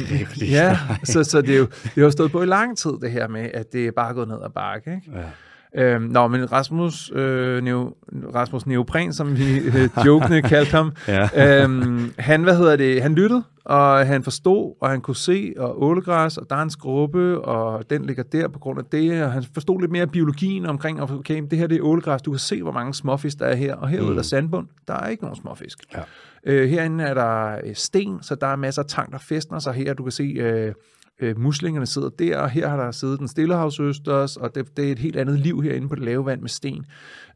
ja, 0.48 0.78
så, 1.04 1.24
så 1.24 1.40
det, 1.40 1.54
er 1.54 1.58
jo, 1.58 1.68
det 1.94 2.02
har 2.02 2.10
stået 2.10 2.32
på 2.32 2.42
i 2.42 2.46
lang 2.46 2.78
tid, 2.78 2.92
det 3.00 3.10
her 3.10 3.28
med, 3.28 3.50
at 3.54 3.72
det 3.72 3.86
er 3.86 3.90
bare 3.90 4.14
gået 4.14 4.28
ned 4.28 4.38
ad 4.44 4.50
bakke, 4.50 4.94
ikke? 4.94 5.18
Ja. 5.18 5.30
Øhm, 5.76 6.02
nå, 6.02 6.28
men 6.28 6.52
Rasmus, 6.52 7.12
øh, 7.14 7.64
Neo, 7.64 7.94
Rasmus 8.34 8.66
Neopren, 8.66 9.12
som 9.12 9.38
vi 9.38 9.58
øh, 9.58 9.88
jokende 10.06 10.42
kaldte 10.42 10.70
ham, 10.70 10.92
ja. 11.08 11.62
øhm, 11.64 12.12
han, 12.18 12.42
hvad 12.42 12.56
hedder 12.56 12.76
det, 12.76 13.02
han 13.02 13.14
lyttede, 13.14 13.42
og 13.64 14.06
han 14.06 14.22
forstod, 14.22 14.74
og 14.80 14.90
han 14.90 15.00
kunne 15.00 15.16
se, 15.16 15.54
og 15.58 15.82
ålegræs, 15.82 16.36
og 16.36 16.46
der 16.50 16.56
er 16.56 16.62
en 16.62 16.70
skrubbe, 16.70 17.40
og 17.40 17.90
den 17.90 18.04
ligger 18.04 18.22
der 18.22 18.48
på 18.48 18.58
grund 18.58 18.78
af 18.78 18.84
det, 18.84 19.24
og 19.24 19.32
han 19.32 19.44
forstod 19.54 19.80
lidt 19.80 19.92
mere 19.92 20.06
biologien 20.06 20.66
omkring, 20.66 21.02
okay, 21.02 21.42
det 21.50 21.58
her 21.58 21.66
det 21.66 21.78
er 21.78 21.82
ålegræs, 21.82 22.22
du 22.22 22.30
kan 22.30 22.38
se, 22.38 22.62
hvor 22.62 22.72
mange 22.72 22.94
småfisk 22.94 23.38
der 23.38 23.46
er 23.46 23.54
her, 23.54 23.74
og 23.74 23.88
herude 23.88 24.06
mm. 24.06 24.12
er 24.12 24.16
der 24.16 24.22
sandbund, 24.22 24.66
der 24.88 24.94
er 24.94 25.08
ikke 25.08 25.22
nogen 25.22 25.36
småfisk. 25.36 25.78
Ja. 25.94 26.00
Øh, 26.46 26.68
herinde 26.68 27.04
er 27.04 27.14
der 27.14 27.58
øh, 27.64 27.74
sten, 27.74 28.22
så 28.22 28.34
der 28.34 28.46
er 28.46 28.56
masser 28.56 28.82
af 28.82 28.88
tang, 28.88 29.12
der 29.12 29.18
festner 29.18 29.58
sig 29.58 29.72
her, 29.72 29.94
du 29.94 30.02
kan 30.02 30.12
se... 30.12 30.22
Øh, 30.22 30.74
øh, 31.22 31.38
muslingerne 31.38 31.86
sidder 31.86 32.08
der, 32.08 32.38
og 32.38 32.50
her 32.50 32.68
har 32.68 32.76
der 32.76 32.90
siddet 32.90 33.18
den 33.18 33.28
stillehavsøsters, 33.28 34.36
og 34.36 34.54
det, 34.54 34.76
det 34.76 34.88
er 34.88 34.92
et 34.92 34.98
helt 34.98 35.16
andet 35.16 35.38
liv 35.38 35.62
herinde 35.62 35.88
på 35.88 35.94
det 35.94 36.04
lave 36.04 36.26
vand 36.26 36.40
med 36.40 36.48
sten. 36.48 36.86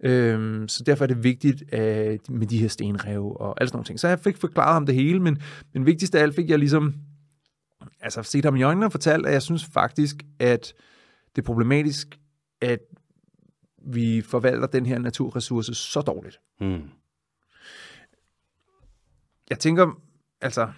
Øh, 0.00 0.68
så 0.68 0.82
derfor 0.84 1.04
er 1.04 1.06
det 1.06 1.24
vigtigt 1.24 1.62
øh, 1.72 2.18
med 2.28 2.46
de 2.46 2.58
her 2.58 2.68
stenrev 2.68 3.36
og 3.40 3.60
alle 3.60 3.68
sådan 3.68 3.76
nogle 3.76 3.84
ting. 3.84 4.00
Så 4.00 4.08
jeg 4.08 4.20
fik 4.20 4.36
forklaret 4.36 4.72
ham 4.72 4.86
det 4.86 4.94
hele, 4.94 5.20
men, 5.20 5.38
men 5.74 5.86
vigtigst 5.86 6.14
af 6.14 6.22
alt 6.22 6.34
fik 6.34 6.50
jeg 6.50 6.58
ligesom 6.58 6.94
altså 8.00 8.22
set 8.22 8.44
ham 8.44 8.56
i 8.56 8.62
øjnene 8.62 8.86
og 8.86 8.92
fortalt, 8.92 9.26
at 9.26 9.32
jeg 9.32 9.42
synes 9.42 9.64
faktisk, 9.64 10.16
at 10.38 10.72
det 11.36 11.42
er 11.42 11.46
problematisk, 11.46 12.18
at 12.60 12.80
vi 13.86 14.22
forvalter 14.22 14.66
den 14.66 14.86
her 14.86 14.98
naturressource 14.98 15.74
så 15.74 16.00
dårligt. 16.00 16.40
Mm. 16.60 16.82
Jeg 19.50 19.58
tænker, 19.58 20.00
altså, 20.40 20.68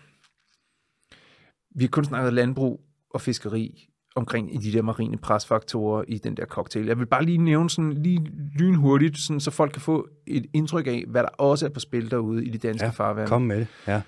vi 1.70 1.84
har 1.84 1.88
kun 1.88 2.04
snakket 2.04 2.32
landbrug 2.32 2.87
og 3.10 3.20
fiskeri 3.20 3.88
omkring 4.16 4.54
i 4.54 4.58
de 4.58 4.72
der 4.72 4.82
marine 4.82 5.16
presfaktorer 5.16 6.04
i 6.08 6.18
den 6.18 6.36
der 6.36 6.46
cocktail. 6.46 6.86
Jeg 6.86 6.98
vil 6.98 7.06
bare 7.06 7.24
lige 7.24 7.38
nævne 7.38 7.70
sådan 7.70 7.92
lige 7.92 8.20
lynhurtigt, 8.58 9.18
sådan, 9.18 9.40
så 9.40 9.50
folk 9.50 9.72
kan 9.72 9.82
få 9.82 10.08
et 10.26 10.46
indtryk 10.52 10.86
af, 10.86 11.04
hvad 11.08 11.22
der 11.22 11.28
også 11.28 11.66
er 11.66 11.70
på 11.70 11.80
spil 11.80 12.10
derude 12.10 12.44
i 12.44 12.50
de 12.50 12.58
danske 12.58 12.86
ja, 12.86 12.90
farvande. 12.90 13.28
kom 13.28 13.42
med 13.42 13.58
det. 13.58 13.68
Ja. 13.86 14.02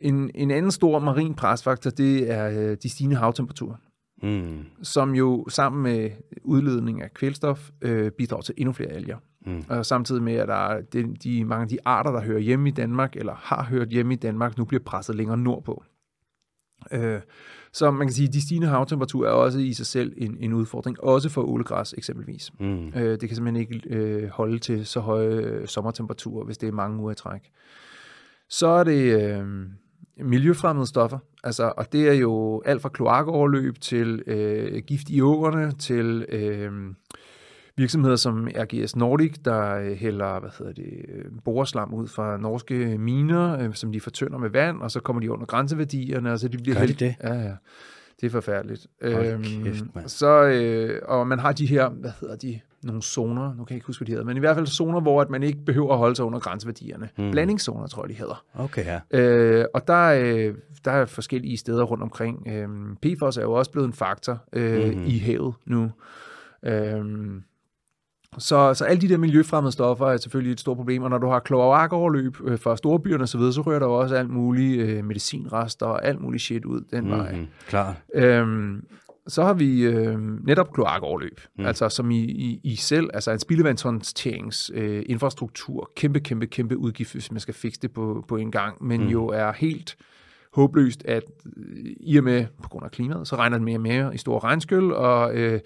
En, 0.00 0.30
en 0.34 0.50
anden 0.50 0.70
stor 0.70 0.98
marin 0.98 1.34
presfaktor, 1.34 1.90
det 1.90 2.30
er 2.30 2.70
øh, 2.70 2.76
de 2.82 2.88
stigende 2.90 3.16
havtemperaturer, 3.16 3.76
mm. 4.22 4.64
som 4.82 5.14
jo 5.14 5.46
sammen 5.48 5.82
med 5.82 6.10
udledning 6.44 7.02
af 7.02 7.14
kvælstof 7.14 7.70
øh, 7.82 8.10
bidrager 8.10 8.42
til 8.42 8.54
endnu 8.58 8.72
flere 8.72 8.90
alger. 8.90 9.16
Mm. 9.46 9.64
Og 9.68 9.86
samtidig 9.86 10.22
med, 10.22 10.34
at 10.34 10.48
der 10.48 10.54
er 10.54 10.80
de, 10.80 11.14
de, 11.14 11.44
mange 11.44 11.62
af 11.62 11.68
de 11.68 11.78
arter, 11.84 12.10
der 12.10 12.20
hører 12.20 12.38
hjemme 12.40 12.68
i 12.68 12.72
Danmark, 12.72 13.16
eller 13.16 13.34
har 13.34 13.64
hørt 13.64 13.88
hjemme 13.88 14.14
i 14.14 14.16
Danmark, 14.16 14.58
nu 14.58 14.64
bliver 14.64 14.82
presset 14.82 15.16
længere 15.16 15.36
nordpå. 15.36 15.84
Øh, 16.92 17.20
så 17.72 17.90
man 17.90 18.06
kan 18.06 18.14
sige, 18.14 18.28
at 18.28 18.34
de 18.34 18.42
stigende 18.42 18.68
havtemperaturer 18.68 19.28
er 19.28 19.32
også 19.32 19.58
i 19.58 19.72
sig 19.72 19.86
selv 19.86 20.12
en, 20.16 20.36
en 20.40 20.52
udfordring, 20.52 21.04
også 21.04 21.28
for 21.28 21.42
ålegræs 21.42 21.94
eksempelvis. 21.98 22.50
Mm. 22.60 22.88
Øh, 22.88 23.20
det 23.20 23.20
kan 23.20 23.36
simpelthen 23.36 23.56
ikke 23.56 23.82
øh, 23.88 24.28
holde 24.28 24.58
til 24.58 24.86
så 24.86 25.00
høje 25.00 25.28
øh, 25.28 25.66
sommertemperaturer, 25.66 26.44
hvis 26.44 26.58
det 26.58 26.68
er 26.68 26.72
mange 26.72 27.00
uger 27.00 27.12
i 27.12 27.14
træk. 27.14 27.50
Så 28.48 28.66
er 28.66 28.84
det 28.84 29.22
øh, 29.22 29.46
miljøfremmede 30.16 30.86
stoffer, 30.86 31.18
altså, 31.44 31.72
og 31.76 31.92
det 31.92 32.08
er 32.08 32.12
jo 32.12 32.62
alt 32.64 32.82
fra 32.82 32.88
kloakoverløb 32.88 33.80
til 33.80 34.22
øh, 34.26 34.82
gift 34.86 35.10
i 35.10 35.20
åerne, 35.20 35.72
til 35.72 36.26
øh, 36.28 36.72
virksomheder 37.76 38.16
som 38.16 38.48
RGS 38.56 38.96
Nordic, 38.96 39.34
der 39.44 39.74
øh, 39.74 39.92
hælder 39.92 40.40
hvad 40.40 40.50
hedder 40.58 40.72
det, 40.72 41.04
øh, 41.08 41.24
boreslam 41.44 41.94
ud 41.94 42.08
fra 42.08 42.36
norske 42.36 42.98
miner, 42.98 43.58
øh, 43.58 43.74
som 43.74 43.92
de 43.92 44.00
fortønder 44.00 44.38
med 44.38 44.50
vand, 44.50 44.82
og 44.82 44.90
så 44.90 45.00
kommer 45.00 45.20
de 45.20 45.30
under 45.30 45.46
grænseværdierne, 45.46 46.32
og 46.32 46.38
så 46.38 46.48
de 46.48 46.58
bliver 46.58 46.78
Gør 46.78 46.86
de 46.86 46.92
det? 46.92 47.14
Ja, 47.22 47.34
ja. 47.34 47.52
Det 48.20 48.26
er 48.26 48.30
forfærdeligt. 48.30 48.86
Øhm, 49.00 49.44
kæft, 49.64 49.84
så, 50.06 50.44
øh, 50.44 51.00
og 51.04 51.26
man 51.26 51.38
har 51.38 51.52
de 51.52 51.66
her, 51.66 51.88
hvad 51.88 52.10
hedder 52.20 52.36
de, 52.36 52.60
nogle 52.82 53.02
zoner, 53.02 53.54
nu 53.54 53.64
kan 53.64 53.74
jeg 53.74 53.76
ikke 53.76 53.86
huske, 53.86 54.00
hvad 54.00 54.06
de 54.06 54.12
hedder, 54.12 54.24
men 54.24 54.36
i 54.36 54.40
hvert 54.40 54.56
fald 54.56 54.66
zoner, 54.66 55.00
hvor 55.00 55.20
at 55.20 55.30
man 55.30 55.42
ikke 55.42 55.64
behøver 55.64 55.92
at 55.92 55.98
holde 55.98 56.16
sig 56.16 56.24
under 56.24 56.38
grænseværdierne. 56.38 57.08
Hmm. 57.16 57.30
Blandingszoner, 57.30 57.86
tror 57.86 58.04
jeg, 58.04 58.08
de 58.08 58.14
hedder. 58.14 58.44
Okay, 58.54 58.84
ja. 58.84 59.20
Øh, 59.20 59.64
og 59.74 59.88
der, 59.88 60.06
øh, 60.08 60.54
der 60.84 60.90
er 60.90 61.04
forskellige 61.04 61.56
steder 61.56 61.82
rundt 61.82 62.02
omkring. 62.02 62.48
Øh, 62.48 62.68
PFOS 63.02 63.36
er 63.36 63.42
jo 63.42 63.52
også 63.52 63.70
blevet 63.70 63.86
en 63.86 63.92
faktor 63.92 64.44
øh, 64.52 64.92
hmm. 64.92 65.04
i 65.06 65.18
havet 65.18 65.54
nu. 65.66 65.90
Øh, 66.62 67.04
så, 68.38 68.74
så 68.74 68.84
alle 68.84 69.00
de 69.00 69.08
der 69.08 69.16
miljøfremmede 69.16 69.72
stoffer 69.72 70.06
er 70.06 70.16
selvfølgelig 70.16 70.52
et 70.52 70.60
stort 70.60 70.76
problem, 70.76 71.02
og 71.02 71.10
når 71.10 71.18
du 71.18 71.26
har 71.26 71.38
kloakoverløb 71.38 72.36
øh, 72.44 72.58
fra 72.58 72.76
storbyerne 72.76 73.22
osv., 73.22 73.40
så 73.52 73.62
rører 73.66 73.78
der 73.78 73.86
også 73.86 74.14
alt 74.14 74.30
muligt 74.30 74.88
øh, 74.88 75.04
medicinrester 75.04 75.86
og 75.86 76.04
alt 76.06 76.20
muligt 76.20 76.42
shit 76.42 76.64
ud 76.64 76.80
den 76.90 77.04
mm-hmm. 77.04 77.18
vej. 77.18 77.46
Klar. 77.68 77.96
Øhm, 78.14 78.84
så 79.26 79.42
har 79.42 79.54
vi 79.54 79.82
øh, 79.82 80.18
netop 80.46 80.72
kloakoverløb, 80.72 81.40
mm. 81.58 81.66
altså 81.66 81.88
som 81.88 82.10
i, 82.10 82.20
i, 82.20 82.60
i 82.64 82.76
selv, 82.76 83.10
altså 83.14 83.30
en 83.30 83.38
spildevandshåndterings 83.38 84.70
øh, 84.74 85.02
infrastruktur, 85.06 85.90
kæmpe, 85.96 86.20
kæmpe, 86.20 86.46
kæmpe 86.46 86.76
udgift, 86.76 87.12
hvis 87.12 87.30
man 87.32 87.40
skal 87.40 87.54
fikse 87.54 87.80
det 87.80 87.92
på, 87.92 88.24
på 88.28 88.36
en 88.36 88.50
gang, 88.50 88.84
men 88.84 89.00
mm. 89.00 89.08
jo 89.08 89.26
er 89.26 89.52
helt 89.52 89.96
håbløst, 90.52 91.04
at 91.04 91.24
øh, 91.56 91.92
i 92.00 92.16
og 92.16 92.24
med, 92.24 92.46
på 92.62 92.68
grund 92.68 92.84
af 92.84 92.90
klimaet, 92.90 93.28
så 93.28 93.36
regner 93.36 93.56
det 93.56 93.64
mere 93.64 93.76
og 93.76 93.80
mere 93.80 94.14
i 94.14 94.18
store 94.18 94.38
regnskyld, 94.38 94.90
og 94.92 95.34
øh, 95.34 95.60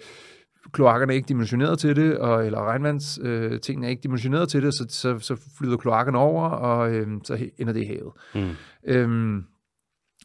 kloakkerne 0.71 1.13
er 1.13 1.15
ikke 1.15 1.27
dimensioneret 1.27 1.79
til 1.79 1.95
det, 1.95 2.17
og, 2.17 2.45
eller 2.45 2.63
regnvandstingene 2.63 3.85
øh, 3.85 3.87
er 3.87 3.89
ikke 3.89 4.03
dimensioneret 4.03 4.49
til 4.49 4.63
det, 4.63 4.73
så, 4.73 4.85
så, 4.89 5.19
så 5.19 5.49
flyder 5.57 5.77
kloakkerne 5.77 6.17
over, 6.17 6.49
og 6.49 6.91
øh, 6.91 7.07
så 7.23 7.49
ender 7.57 7.73
det 7.73 7.81
i 7.81 7.85
havet. 7.85 8.13
Mm. 8.35 8.55
Øhm, 8.87 9.43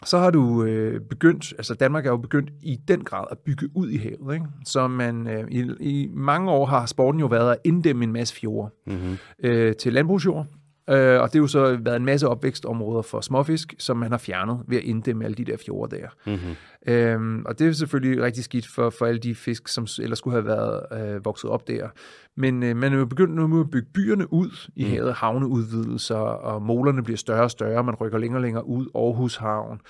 så 0.04 0.18
har 0.18 0.30
du 0.30 0.64
øh, 0.64 1.00
begyndt, 1.00 1.54
altså 1.58 1.74
Danmark 1.74 2.06
er 2.06 2.10
jo 2.10 2.16
begyndt 2.16 2.50
i 2.62 2.78
den 2.88 3.04
grad 3.04 3.24
at 3.30 3.38
bygge 3.38 3.68
ud 3.74 3.90
i 3.90 3.96
havet, 3.96 4.34
ikke? 4.34 4.46
så 4.64 4.88
man 4.88 5.26
øh, 5.26 5.44
i, 5.50 5.70
i 5.80 6.08
mange 6.14 6.50
år 6.50 6.66
har 6.66 6.86
sporten 6.86 7.20
jo 7.20 7.26
været 7.26 7.50
at 7.50 7.58
inddæmme 7.64 8.04
en 8.04 8.12
masse 8.12 8.34
fjorde 8.34 8.70
mm-hmm. 8.86 9.16
øh, 9.44 9.76
til 9.76 9.92
landbrugsjord, 9.92 10.46
Øh, 10.92 11.20
og 11.20 11.26
det 11.28 11.34
har 11.34 11.40
jo 11.40 11.46
så 11.46 11.78
været 11.80 11.96
en 11.96 12.04
masse 12.04 12.28
opvækstområder 12.28 13.02
for 13.02 13.20
småfisk, 13.20 13.74
som 13.78 13.96
man 13.96 14.10
har 14.10 14.18
fjernet 14.18 14.60
ved 14.68 14.76
at 14.76 14.84
inddæmme 14.84 15.24
alle 15.24 15.34
de 15.34 15.44
der 15.44 15.56
fjorde 15.56 15.96
der. 15.96 16.08
Mm-hmm. 16.26 16.92
Øhm, 16.92 17.42
og 17.46 17.58
det 17.58 17.68
er 17.68 17.72
selvfølgelig 17.72 18.22
rigtig 18.22 18.44
skidt 18.44 18.66
for, 18.66 18.90
for 18.90 19.06
alle 19.06 19.18
de 19.20 19.34
fisk, 19.34 19.68
som 19.68 19.86
ellers 20.02 20.18
skulle 20.18 20.34
have 20.34 20.44
været 20.44 20.80
øh, 20.92 21.24
vokset 21.24 21.50
op 21.50 21.68
der. 21.68 21.88
Men 22.36 22.62
øh, 22.62 22.76
man 22.76 22.92
er 22.92 22.98
jo 22.98 23.04
begyndt 23.04 23.34
nu 23.34 23.60
at 23.60 23.70
bygge 23.70 23.88
byerne 23.94 24.32
ud 24.32 24.68
i 24.76 24.84
mm. 24.84 24.90
havet, 24.90 25.14
havneudvidelser, 25.14 26.16
og 26.16 26.62
målerne 26.62 27.02
bliver 27.02 27.18
større 27.18 27.42
og 27.42 27.50
større, 27.50 27.84
man 27.84 27.94
rykker 27.94 28.18
længere 28.18 28.38
og 28.38 28.42
længere 28.42 28.66
ud, 28.66 28.86
Aarhus 28.94 29.36
Havn, 29.36 29.80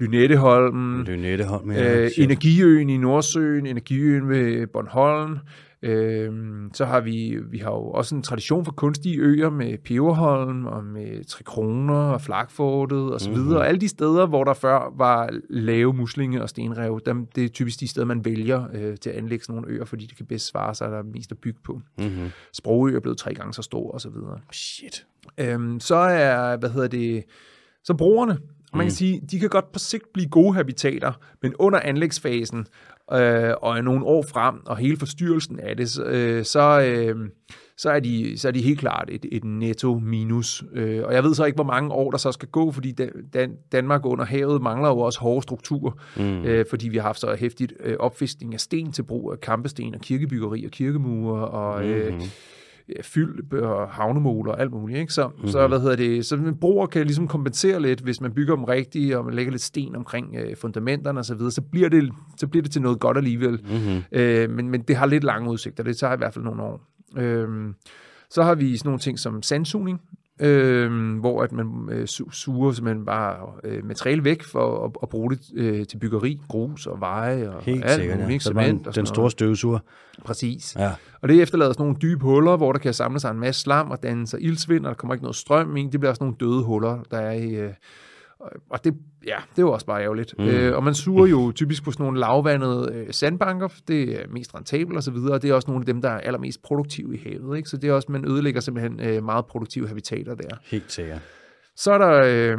Lynetteholmen, 0.00 1.04
Lynetteholm, 1.04 1.70
ja, 1.70 2.04
øh, 2.04 2.10
Energiøen 2.18 2.90
i 2.90 2.96
Nordsøen, 2.96 3.66
Energiøen 3.66 4.28
ved 4.28 4.66
Bornholm, 4.66 5.38
Øhm, 5.82 6.70
så 6.74 6.84
har 6.84 7.00
vi, 7.00 7.38
vi 7.50 7.58
har 7.58 7.70
jo 7.70 7.90
også 7.90 8.14
en 8.14 8.22
tradition 8.22 8.64
for 8.64 8.72
kunstige 8.72 9.18
øer 9.18 9.50
med 9.50 9.78
Peberholm 9.78 10.66
og 10.66 10.84
med 10.84 11.24
Trikroner 11.24 11.94
og 11.94 12.20
Flakfortet 12.20 13.12
og 13.12 13.20
så 13.20 13.30
videre. 13.30 13.46
Mm-hmm. 13.46 13.62
Alle 13.62 13.80
de 13.80 13.88
steder, 13.88 14.26
hvor 14.26 14.44
der 14.44 14.54
før 14.54 14.92
var 14.96 15.30
lave 15.50 15.92
muslinge 15.92 16.42
og 16.42 16.48
stenrev, 16.48 17.00
dem, 17.06 17.26
det 17.26 17.44
er 17.44 17.48
typisk 17.48 17.80
de 17.80 17.88
steder, 17.88 18.06
man 18.06 18.24
vælger 18.24 18.66
øh, 18.74 18.96
til 18.96 19.10
at 19.10 19.16
anlægge 19.16 19.44
sådan 19.44 19.60
nogle 19.60 19.76
øer, 19.76 19.84
fordi 19.84 20.06
det 20.06 20.16
kan 20.16 20.26
bedst 20.26 20.46
svare 20.46 20.74
sig, 20.74 20.90
der 20.90 20.98
er 20.98 21.02
mest 21.02 21.32
at 21.32 21.38
bygge 21.38 21.58
på. 21.64 21.80
Mm-hmm. 21.98 22.28
Sprogø 22.52 22.96
er 22.96 23.00
blevet 23.00 23.18
tre 23.18 23.34
gange 23.34 23.54
så 23.54 23.62
stor 23.62 23.90
og 23.90 24.00
så 24.00 24.08
videre. 24.08 24.40
Shit. 24.52 25.06
Øhm, 25.38 25.80
så 25.80 25.96
er, 25.96 26.56
hvad 26.56 26.70
hedder 26.70 26.88
det, 26.88 27.24
så 27.84 27.94
brugerne, 27.94 28.38
man 28.72 28.80
kan 28.80 28.86
mm. 28.86 28.90
sige, 28.90 29.20
de 29.30 29.38
kan 29.38 29.48
godt 29.48 29.72
på 29.72 29.78
sigt 29.78 30.12
blive 30.12 30.28
gode 30.28 30.54
habitater, 30.54 31.12
men 31.42 31.54
under 31.58 31.80
anlægsfasen 31.80 32.66
øh, 33.12 33.54
og 33.62 33.84
nogle 33.84 34.04
år 34.04 34.24
frem, 34.32 34.54
og 34.66 34.76
hele 34.76 34.96
forstyrrelsen 34.96 35.60
af 35.60 35.76
det, 35.76 36.00
øh, 36.06 36.44
så, 36.44 36.80
øh, 36.80 37.16
så, 37.76 37.90
er 37.90 38.00
de, 38.00 38.38
så 38.38 38.48
er 38.48 38.52
de 38.52 38.62
helt 38.62 38.78
klart 38.78 39.08
et, 39.12 39.26
et 39.32 39.44
netto 39.44 39.98
minus. 39.98 40.64
Øh, 40.74 41.04
og 41.04 41.14
jeg 41.14 41.24
ved 41.24 41.34
så 41.34 41.44
ikke, 41.44 41.56
hvor 41.56 41.64
mange 41.64 41.92
år 41.92 42.10
der 42.10 42.18
så 42.18 42.32
skal 42.32 42.48
gå, 42.48 42.72
fordi 42.72 42.92
Dan, 43.34 43.52
Danmark 43.72 44.06
under 44.06 44.24
havet 44.24 44.62
mangler 44.62 44.88
jo 44.88 44.98
også 44.98 45.20
hårde 45.20 45.42
strukturer, 45.42 45.92
mm. 46.16 46.44
øh, 46.44 46.66
fordi 46.70 46.88
vi 46.88 46.96
har 46.96 47.04
haft 47.04 47.20
så 47.20 47.36
hæftigt 47.38 47.72
øh, 47.80 47.96
opfiskning 48.00 48.54
af 48.54 48.60
sten 48.60 48.92
til 48.92 49.02
brug 49.02 49.32
af 49.32 49.40
kampesten 49.40 49.94
og 49.94 50.00
kirkebyggeri 50.00 50.64
og 50.64 50.70
kirkemure 50.70 51.48
og... 51.48 51.84
Øh, 51.84 52.12
mm-hmm 52.12 52.28
fyld 53.02 53.52
og 53.52 53.88
havnemåler 53.88 54.52
og 54.52 54.60
alt 54.60 54.70
muligt. 54.70 54.98
Ikke? 54.98 55.12
Så, 55.12 55.28
mm-hmm. 55.28 55.48
så, 55.48 55.66
hvad 55.66 55.80
hedder 55.80 55.96
det, 55.96 56.26
så 56.26 56.36
en 56.36 56.56
broer 56.56 56.86
kan 56.86 57.06
ligesom 57.06 57.28
kompensere 57.28 57.82
lidt, 57.82 58.00
hvis 58.00 58.20
man 58.20 58.32
bygger 58.32 58.54
dem 58.54 58.64
rigtigt, 58.64 59.14
og 59.14 59.24
man 59.24 59.34
lægger 59.34 59.50
lidt 59.50 59.62
sten 59.62 59.96
omkring 59.96 60.36
øh, 60.36 60.56
fundamenterne 60.56 61.20
osv., 61.20 61.24
så, 61.24 61.34
videre, 61.34 61.50
så, 61.50 61.62
bliver 61.62 61.88
det, 61.88 62.12
så 62.36 62.46
bliver 62.46 62.62
det 62.62 62.72
til 62.72 62.82
noget 62.82 63.00
godt 63.00 63.16
alligevel. 63.16 63.50
Mm-hmm. 63.50 64.02
Øh, 64.12 64.50
men, 64.50 64.68
men 64.68 64.82
det 64.82 64.96
har 64.96 65.06
lidt 65.06 65.24
lange 65.24 65.50
udsigter, 65.50 65.84
det 65.84 65.96
tager 65.96 66.14
i 66.14 66.16
hvert 66.16 66.34
fald 66.34 66.44
nogle 66.44 66.62
år. 66.62 66.80
Øh, 67.16 67.48
så 68.30 68.42
har 68.42 68.54
vi 68.54 68.76
sådan 68.76 68.88
nogle 68.88 69.00
ting 69.00 69.18
som 69.18 69.42
sandsugning, 69.42 70.00
øh, 70.40 71.18
hvor 71.18 71.42
at 71.42 71.52
man 71.52 71.88
øh, 71.90 72.06
suger 72.06 72.72
simpelthen 72.72 73.04
bare 73.04 73.36
øh, 73.64 73.84
materiale 73.84 74.24
væk 74.24 74.42
for 74.42 74.84
at, 74.84 74.90
at 75.02 75.08
bruge 75.08 75.30
det 75.30 75.40
øh, 75.54 75.86
til 75.86 75.98
byggeri, 75.98 76.40
grus 76.48 76.86
og 76.86 77.00
veje 77.00 77.50
og 77.50 77.62
Helt 77.62 77.84
alt 77.84 78.00
sikkert, 78.00 78.18
muligt, 78.20 78.46
ja. 78.46 78.50
cement 78.50 78.78
den, 78.78 78.88
og 78.88 78.94
den 78.94 79.06
store 79.06 79.30
støvsuger. 79.30 79.78
Præcis. 80.24 80.76
Ja. 80.78 80.92
Og 81.22 81.28
det 81.28 81.42
efterlader 81.42 81.72
sådan 81.72 81.82
nogle 81.82 81.96
dybe 82.02 82.24
huller, 82.24 82.56
hvor 82.56 82.72
der 82.72 82.78
kan 82.78 82.94
samle 82.94 83.20
sig 83.20 83.30
en 83.30 83.40
masse 83.40 83.60
slam 83.60 83.90
og 83.90 84.02
danne 84.02 84.26
sig 84.26 84.42
ildsvind, 84.42 84.86
og 84.86 84.88
der 84.88 84.94
kommer 84.94 85.14
ikke 85.14 85.24
noget 85.24 85.36
strøm 85.36 85.76
i. 85.76 85.88
Det 85.92 86.00
bliver 86.00 86.14
sådan 86.14 86.24
nogle 86.24 86.36
døde 86.40 86.64
huller, 86.64 86.98
der 87.10 87.18
er 87.18 87.32
i... 87.32 87.50
Øh, 87.54 87.72
og 88.70 88.84
det, 88.84 88.94
ja, 89.26 89.36
det 89.50 89.58
er 89.58 89.62
jo 89.62 89.72
også 89.72 89.86
bare 89.86 90.02
ærgerligt. 90.02 90.34
Mm. 90.38 90.44
Øh, 90.44 90.76
og 90.76 90.84
man 90.84 90.94
suger 90.94 91.26
jo 91.26 91.52
typisk 91.52 91.84
på 91.84 91.90
sådan 91.90 92.04
nogle 92.04 92.20
lavvandede 92.20 92.92
øh, 92.94 93.06
sandbanker, 93.10 93.68
det 93.88 94.20
er 94.20 94.24
mest 94.30 94.54
rentabelt 94.54 94.96
og 94.96 95.02
så 95.02 95.10
videre, 95.10 95.32
og 95.32 95.42
det 95.42 95.50
er 95.50 95.54
også 95.54 95.70
nogle 95.70 95.82
af 95.82 95.86
dem, 95.86 96.02
der 96.02 96.08
er 96.08 96.20
allermest 96.20 96.62
produktive 96.62 97.14
i 97.14 97.20
havet. 97.24 97.56
Ikke? 97.56 97.68
Så 97.68 97.76
det 97.76 97.90
er 97.90 97.94
også, 97.94 98.12
man 98.12 98.30
ødelægger 98.30 98.60
simpelthen 98.60 99.00
øh, 99.00 99.24
meget 99.24 99.46
produktive 99.46 99.88
habitater 99.88 100.34
der. 100.34 100.56
Helt 100.62 100.92
sikkert. 100.92 101.20
Så 101.76 101.92
er 101.92 101.98
der 101.98 102.22
øh, 102.24 102.58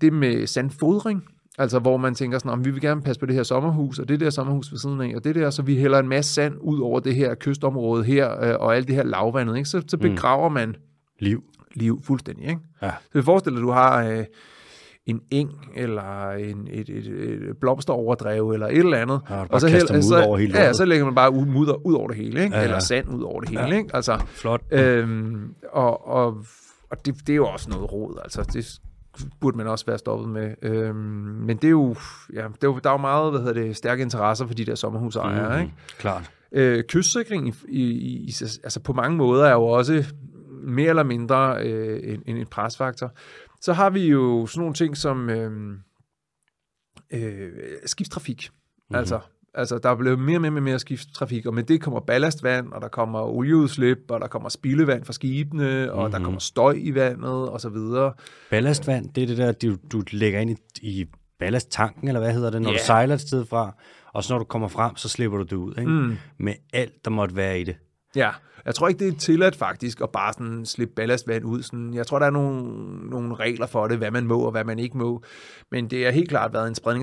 det 0.00 0.12
med 0.12 0.46
sandfodring, 0.46 1.24
altså 1.58 1.78
hvor 1.78 1.96
man 1.96 2.14
tænker 2.14 2.38
sådan, 2.38 2.50
om 2.50 2.64
vi 2.64 2.70
vil 2.70 2.80
gerne 2.80 3.02
passe 3.02 3.20
på 3.20 3.26
det 3.26 3.34
her 3.34 3.42
sommerhus, 3.42 3.98
og 3.98 4.08
det 4.08 4.20
der 4.20 4.30
sommerhus 4.30 4.72
ved 4.72 4.78
siden 4.78 5.00
af, 5.00 5.12
og 5.16 5.24
det 5.24 5.34
der, 5.34 5.50
så 5.50 5.62
vi 5.62 5.76
hælder 5.76 5.98
en 5.98 6.08
masse 6.08 6.34
sand 6.34 6.54
ud 6.60 6.80
over 6.80 7.00
det 7.00 7.14
her 7.14 7.34
kystområde 7.34 8.04
her, 8.04 8.44
øh, 8.44 8.54
og 8.60 8.76
alt 8.76 8.88
det 8.88 8.96
her 8.96 9.04
lavvandet, 9.04 9.56
ikke? 9.56 9.68
Så, 9.68 9.82
så 9.88 9.96
begraver 9.96 10.48
mm. 10.48 10.54
man 10.54 10.76
liv. 11.18 11.44
Liv 11.74 12.02
fuldstændig, 12.02 12.48
ikke? 12.48 12.60
Ja. 12.82 12.90
Så 12.90 13.18
vi 13.18 13.22
forestiller, 13.22 13.60
at 13.60 13.62
du 13.62 13.70
har... 13.70 14.04
Øh, 14.04 14.24
en 15.06 15.20
eng, 15.30 15.50
eller 15.74 16.30
en, 16.30 16.68
et, 16.70 16.88
et, 16.88 17.06
et 17.06 17.56
blomsteroverdrev, 17.60 18.50
eller 18.50 18.66
et 18.66 18.78
eller 18.78 18.98
andet. 18.98 19.20
Ja, 19.30 19.44
og 19.48 19.60
så, 19.60 19.68
hel, 19.68 20.02
så, 20.02 20.24
over 20.26 20.36
hele 20.36 20.58
ja, 20.58 20.72
så 20.72 20.84
lægger 20.84 21.04
man 21.04 21.14
bare 21.14 21.30
mudder 21.30 21.86
ud 21.86 21.94
over 21.94 22.08
det 22.08 22.16
hele, 22.16 22.44
ikke? 22.44 22.54
Ja, 22.54 22.60
ja. 22.60 22.66
eller 22.66 22.78
sand 22.78 23.14
ud 23.14 23.22
over 23.22 23.40
det 23.40 23.48
hele. 23.48 23.62
Ja. 23.62 23.76
Ikke? 23.76 23.90
Altså, 23.94 24.22
Flot. 24.26 24.60
Øhm, 24.70 25.54
og 25.72 26.08
og, 26.08 26.44
og 26.90 27.06
det, 27.06 27.14
det 27.26 27.32
er 27.32 27.36
jo 27.36 27.46
også 27.46 27.70
noget 27.70 27.92
råd. 27.92 28.18
Altså, 28.22 28.42
det 28.52 28.80
burde 29.40 29.56
man 29.56 29.66
også 29.66 29.86
være 29.86 29.98
stoppet 29.98 30.28
med. 30.28 30.54
Øhm, 30.62 30.96
men 31.46 31.56
det 31.56 31.64
er 31.64 31.70
jo, 31.70 31.96
ja, 32.34 32.42
det 32.42 32.64
er 32.64 32.68
jo, 32.68 32.78
der 32.84 32.90
er 32.90 32.94
jo 32.94 32.98
meget 32.98 33.32
hvad 33.32 33.40
hedder 33.40 33.62
det, 33.62 33.76
stærke 33.76 34.02
interesser 34.02 34.46
for 34.46 34.54
de 34.54 34.64
der 34.64 34.74
sommerhusejere. 34.74 35.56
Mm, 35.56 35.62
ikke? 35.62 35.74
Klart. 35.98 36.30
Øh, 36.52 36.84
kystsikring 36.84 37.48
i, 37.48 37.52
i, 37.68 37.82
i, 38.28 38.34
altså 38.64 38.80
på 38.80 38.92
mange 38.92 39.16
måder 39.16 39.46
er 39.46 39.52
jo 39.52 39.64
også 39.64 40.04
mere 40.62 40.88
eller 40.88 41.02
mindre 41.02 41.62
øh, 41.62 42.18
en, 42.26 42.36
en 42.36 42.46
presfaktor. 42.46 43.12
Så 43.62 43.72
har 43.72 43.90
vi 43.90 44.06
jo 44.06 44.46
sådan 44.46 44.60
nogle 44.60 44.74
ting 44.74 44.96
som 44.96 45.30
øh, 45.30 45.76
øh, 47.12 47.50
skibstrafik. 47.86 48.48
Mm-hmm. 48.50 48.96
Altså, 48.96 49.20
altså, 49.54 49.78
der 49.78 49.90
er 49.90 49.94
blevet 49.94 50.18
mere 50.18 50.36
og 50.36 50.40
mere, 50.40 50.50
mere, 50.50 50.60
mere 50.60 50.78
skibstrafik, 50.78 51.46
og 51.46 51.54
med 51.54 51.62
det 51.62 51.82
kommer 51.82 52.00
ballastvand, 52.00 52.72
og 52.72 52.80
der 52.80 52.88
kommer 52.88 53.20
olieudslip, 53.20 53.98
og 54.08 54.20
der 54.20 54.26
kommer 54.26 54.48
spildevand 54.48 55.04
fra 55.04 55.12
skibene, 55.12 55.92
og 55.92 55.98
mm-hmm. 55.98 56.12
der 56.12 56.24
kommer 56.24 56.40
støj 56.40 56.74
i 56.78 56.94
vandet, 56.94 57.48
og 57.48 57.60
så 57.60 57.68
videre. 57.68 58.12
Ballastvand, 58.50 59.14
det 59.14 59.22
er 59.22 59.26
det 59.26 59.38
der, 59.38 59.52
du, 59.52 59.76
du 59.92 60.02
lægger 60.10 60.40
ind 60.40 60.50
i, 60.50 60.56
i 60.82 61.06
ballasttanken, 61.38 62.08
eller 62.08 62.20
hvad 62.20 62.32
hedder 62.32 62.50
det, 62.50 62.62
når 62.62 62.70
yeah. 62.70 62.78
du 62.78 62.84
sejler 62.84 63.14
et 63.14 63.20
sted 63.20 63.44
fra, 63.44 63.74
og 64.12 64.24
så 64.24 64.32
når 64.32 64.38
du 64.38 64.44
kommer 64.44 64.68
frem, 64.68 64.96
så 64.96 65.08
slipper 65.08 65.38
du 65.38 65.44
det 65.44 65.52
ud, 65.52 65.74
ikke? 65.78 65.90
Mm. 65.90 66.16
Med 66.38 66.54
alt, 66.72 67.04
der 67.04 67.10
måtte 67.10 67.36
være 67.36 67.60
i 67.60 67.64
det. 67.64 67.76
Ja, 68.16 68.30
jeg 68.64 68.74
tror 68.74 68.88
ikke, 68.88 69.04
det 69.04 69.14
er 69.14 69.18
tilladt 69.18 69.56
faktisk 69.56 70.00
at 70.00 70.10
bare 70.10 70.32
sådan 70.32 70.66
slippe 70.66 70.94
ballastvand 70.94 71.44
ud. 71.44 71.62
Sådan, 71.62 71.94
jeg 71.94 72.06
tror, 72.06 72.18
der 72.18 72.26
er 72.26 72.30
nogle, 72.30 73.10
nogle 73.10 73.34
regler 73.34 73.66
for 73.66 73.88
det, 73.88 73.98
hvad 73.98 74.10
man 74.10 74.26
må 74.26 74.40
og 74.40 74.50
hvad 74.50 74.64
man 74.64 74.78
ikke 74.78 74.98
må. 74.98 75.22
Men 75.70 75.90
det 75.90 76.04
har 76.04 76.12
helt 76.12 76.28
klart 76.28 76.52
været 76.52 76.66
en 76.66 76.94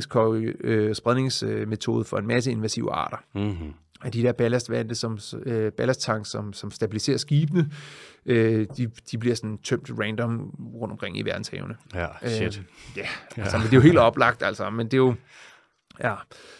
øh, 0.63 0.95
spredningsmetode 0.95 2.03
for 2.05 2.17
en 2.17 2.27
masse 2.27 2.51
invasive 2.51 2.91
arter. 2.91 3.17
Mm-hmm. 3.35 3.73
Af 4.01 4.11
de 4.11 4.23
der 4.23 4.31
ballastvande, 4.31 4.95
som, 4.95 5.19
øh, 5.45 5.71
ballasttank, 5.71 6.25
som, 6.25 6.53
som 6.53 6.71
stabiliserer 6.71 7.17
skibene, 7.17 7.71
øh, 8.25 8.67
de, 8.77 8.91
de 9.11 9.17
bliver 9.17 9.35
sådan 9.35 9.57
tømt 9.57 9.91
random 9.99 10.55
rundt 10.73 10.91
omkring 10.91 11.17
i 11.17 11.21
verdenshavene. 11.21 11.75
Ja, 11.95 12.07
shit. 12.25 12.57
Øh, 12.59 12.63
ja, 12.97 13.07
altså, 13.37 13.57
men 13.57 13.65
det 13.65 13.73
er 13.73 13.77
jo 13.77 13.81
helt 13.81 13.97
oplagt, 13.97 14.43
altså. 14.43 14.69
Men 14.69 14.85
det 14.85 14.93
er 14.93 14.97
jo, 14.97 15.15
ja, 16.03 16.15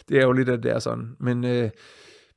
det 0.08 0.18
er 0.18 0.22
jo 0.22 0.32
lidt 0.32 0.48
af 0.48 0.56
det 0.56 0.64
der 0.64 0.78
sådan. 0.78 1.16
Men 1.18 1.44
øh, 1.44 1.70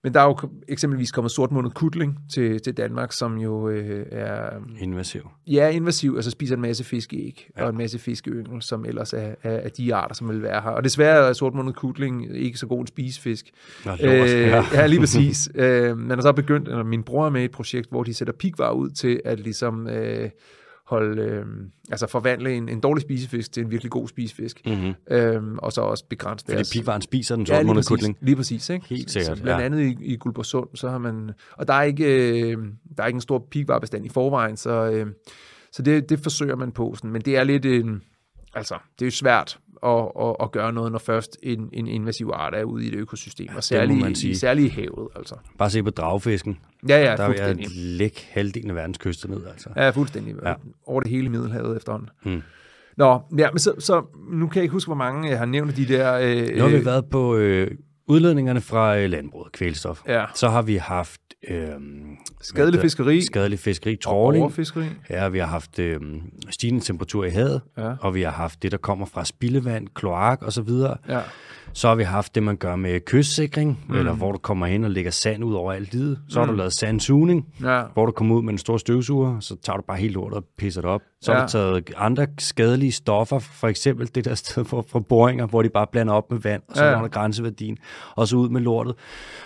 men 0.03 0.13
der 0.13 0.19
er 0.19 0.25
jo 0.25 0.37
eksempelvis 0.67 1.11
kommet 1.11 1.31
sortmundet 1.31 1.73
kutling 1.73 2.19
til, 2.33 2.61
til 2.61 2.77
Danmark, 2.77 3.11
som 3.11 3.37
jo 3.37 3.69
øh, 3.69 4.05
er... 4.11 4.49
Invasiv. 4.79 5.29
Ja, 5.47 5.69
invasiv. 5.69 6.13
Altså 6.15 6.31
spiser 6.31 6.55
en 6.55 6.61
masse 6.61 6.83
fiskeæg 6.83 7.49
ja. 7.57 7.63
og 7.63 7.69
en 7.69 7.77
masse 7.77 7.99
fiskeyngel, 7.99 8.61
som 8.61 8.85
ellers 8.85 9.13
er, 9.13 9.35
er, 9.43 9.51
er 9.51 9.69
de 9.69 9.95
arter, 9.95 10.15
som 10.15 10.29
vil 10.29 10.41
være 10.41 10.61
her. 10.61 10.69
Og 10.69 10.83
desværre 10.83 11.29
er 11.29 11.33
sortmundet 11.33 11.75
kutling 11.75 12.35
ikke 12.35 12.57
så 12.57 12.67
god 12.67 12.81
en 12.81 12.87
spisefisk. 12.87 13.51
Nå, 13.85 13.91
øh, 13.91 13.99
ja. 14.01 14.63
ja, 14.73 14.87
lige 14.87 14.99
præcis. 15.05 15.49
øh, 15.55 15.97
man 15.97 16.17
har 16.17 16.21
så 16.21 16.31
begyndt, 16.31 16.67
eller 16.67 16.83
min 16.83 17.03
bror 17.03 17.25
er 17.25 17.29
med 17.29 17.41
i 17.41 17.45
et 17.45 17.51
projekt, 17.51 17.89
hvor 17.89 18.03
de 18.03 18.13
sætter 18.13 18.33
pigvar 18.33 18.71
ud 18.71 18.89
til 18.89 19.21
at 19.25 19.39
ligesom... 19.39 19.87
Øh, 19.87 20.29
holde, 20.86 21.21
øh, 21.21 21.45
altså 21.91 22.07
forvandle 22.07 22.53
en, 22.53 22.69
en 22.69 22.79
dårlig 22.79 23.01
spisefisk 23.01 23.51
til 23.51 23.63
en 23.63 23.71
virkelig 23.71 23.91
god 23.91 24.07
spisefisk, 24.07 24.61
mm-hmm. 24.65 24.93
øhm, 25.11 25.57
og 25.57 25.73
så 25.73 25.81
også 25.81 26.05
begrænse 26.09 26.45
deres... 26.47 26.69
Fordi 26.69 26.79
pigvaren 26.79 27.01
spiser 27.01 27.36
den 27.36 27.45
ja, 27.45 27.61
lige 27.61 27.73
præcis, 27.73 27.88
kutling. 27.88 28.17
lige 28.21 28.36
præcis, 28.36 28.69
ikke? 28.69 28.86
Helt 28.88 29.11
sikkert, 29.11 29.38
så, 29.38 29.43
Blandt 29.43 29.59
ja. 29.59 29.65
andet 29.65 29.79
i, 29.79 29.97
i 30.01 30.17
Guldborgsund, 30.17 30.67
så 30.73 30.89
har 30.89 30.97
man... 30.97 31.31
Og 31.51 31.67
der 31.67 31.73
er 31.73 31.84
ikke, 31.84 32.05
øh, 32.05 32.57
der 32.97 33.03
er 33.03 33.07
ikke 33.07 33.17
en 33.17 33.21
stor 33.21 33.47
pigvarbestand 33.51 34.05
i 34.05 34.09
forvejen, 34.09 34.57
så, 34.57 34.91
øh, 34.91 35.07
så 35.71 35.81
det, 35.81 36.09
det 36.09 36.19
forsøger 36.19 36.55
man 36.55 36.71
på. 36.71 36.95
Sådan. 36.95 37.11
Men 37.11 37.21
det 37.21 37.38
er 37.38 37.43
lidt 37.43 37.65
en... 37.65 38.01
Altså, 38.55 38.77
det 38.99 39.05
er 39.05 39.07
jo 39.07 39.11
svært 39.11 39.59
at, 39.86 40.27
at, 40.27 40.36
at 40.39 40.51
gøre 40.51 40.73
noget, 40.73 40.91
når 40.91 40.99
først 40.99 41.38
en, 41.43 41.69
en 41.73 41.88
invasiv 41.88 42.31
art 42.34 42.53
er 42.55 42.63
ude 42.63 42.86
i 42.86 42.88
et 42.88 42.93
økosystem, 42.93 43.47
og 43.55 43.63
særligt 43.63 44.23
i, 44.23 44.36
særlig 44.36 44.65
i 44.65 44.69
havet. 44.69 45.07
Altså. 45.15 45.36
Bare 45.57 45.69
se 45.69 45.84
på 45.84 45.89
dragfisken. 45.89 46.59
Ja, 46.89 46.97
ja, 46.97 47.15
Der 47.15 47.34
jeg 47.34 47.55
lægge 47.75 48.19
halvdelen 48.29 48.69
af 48.69 48.75
verdens 48.75 48.97
kyster 48.97 49.29
ned. 49.29 49.45
Altså. 49.45 49.69
Ja, 49.75 49.89
fuldstændig. 49.89 50.36
Ja. 50.43 50.53
Over 50.86 51.01
det 51.01 51.11
hele 51.11 51.29
Middelhavet 51.29 51.77
efterhånden. 51.77 52.09
Hmm. 52.23 52.41
Nå, 52.97 53.19
ja, 53.38 53.51
men 53.51 53.59
så, 53.59 53.73
så 53.79 54.03
nu 54.31 54.47
kan 54.47 54.55
jeg 54.55 54.63
ikke 54.63 54.73
huske, 54.73 54.88
hvor 54.88 54.95
mange 54.95 55.29
jeg 55.29 55.38
har 55.38 55.45
nævnt 55.45 55.77
de 55.77 55.88
der... 55.88 56.13
Øh, 56.13 56.57
nu 56.57 56.61
har 56.63 56.69
vi 56.69 56.86
været 56.86 57.05
på 57.05 57.36
øh, 57.36 57.71
udledningerne 58.07 58.61
fra 58.61 58.97
øh, 58.97 59.09
landbruget, 59.09 59.51
kvælstof. 59.51 60.01
Ja. 60.07 60.25
Så 60.36 60.49
har 60.49 60.61
vi 60.61 60.75
haft... 60.75 61.21
Øh, 61.49 61.69
Skadelig 62.41 62.82
fiskeri. 62.82 63.21
Skadelig 63.21 63.59
fiskeri, 63.59 63.93
Og 63.93 63.99
trawling. 64.01 64.43
overfiskeri. 64.43 64.86
Ja, 65.09 65.28
vi 65.30 65.39
har 65.39 65.45
haft 65.45 65.80
øh, 65.80 65.99
stigende 66.49 66.80
temperatur 66.82 67.26
i 67.26 67.30
havet, 67.30 67.61
Ja. 67.78 67.93
og 68.01 68.15
vi 68.15 68.21
har 68.21 68.32
haft 68.32 68.63
det, 68.63 68.71
der 68.71 68.78
kommer 68.78 69.05
fra 69.05 69.26
spildevand, 69.26 69.88
kloak 69.95 70.41
osv. 70.47 70.69
Ja. 71.09 71.19
Så 71.76 71.88
har 71.88 71.95
vi 71.95 72.03
haft 72.03 72.36
det, 72.36 72.43
man 72.43 72.57
gør 72.57 72.76
med 72.76 72.99
kystsikring, 72.99 73.80
mm. 73.89 73.95
eller 73.95 74.13
hvor 74.13 74.32
du 74.32 74.38
kommer 74.38 74.65
hen 74.65 74.84
og 74.84 74.91
lægger 74.91 75.11
sand 75.11 75.43
ud 75.43 75.53
over 75.53 75.74
alt 75.74 75.93
livet. 75.93 76.19
Så 76.30 76.39
har 76.39 76.47
du 76.47 76.53
lavet 76.53 76.74
sandsugning, 76.74 77.45
Ja. 77.63 77.84
hvor 77.93 78.05
du 78.05 78.11
kommer 78.11 78.36
ud 78.36 78.41
med 78.43 78.53
en 78.53 78.57
stor 78.57 78.78
støvsuger, 78.78 79.39
så 79.39 79.55
tager 79.63 79.78
du 79.78 79.84
bare 79.88 79.97
helt 79.97 80.13
lortet 80.13 80.38
og 80.38 80.43
pisser 80.57 80.82
det 80.82 80.89
op. 80.89 81.01
Så 81.21 81.32
ja. 81.32 81.38
Har 81.38 81.45
du 81.45 81.51
taget 81.51 81.91
andre 81.97 82.28
skadelige 82.39 82.91
stoffer, 82.91 83.39
for 83.39 83.67
eksempel 83.67 84.09
det 84.15 84.26
der 84.26 84.36
sted 84.36 84.65
for, 84.65 84.86
for 84.89 84.99
boringer, 84.99 85.47
hvor 85.47 85.61
de 85.61 85.69
bare 85.69 85.88
blander 85.91 86.13
op 86.13 86.32
med 86.32 86.39
vand, 86.39 86.61
og 86.67 86.76
så 86.78 86.84
Ja, 86.86 86.95
under 86.97 87.09
grænseværdien, 87.09 87.78
og 88.15 88.28
så 88.28 88.36
ud 88.36 88.49
med 88.49 88.61
lortet. 88.61 88.95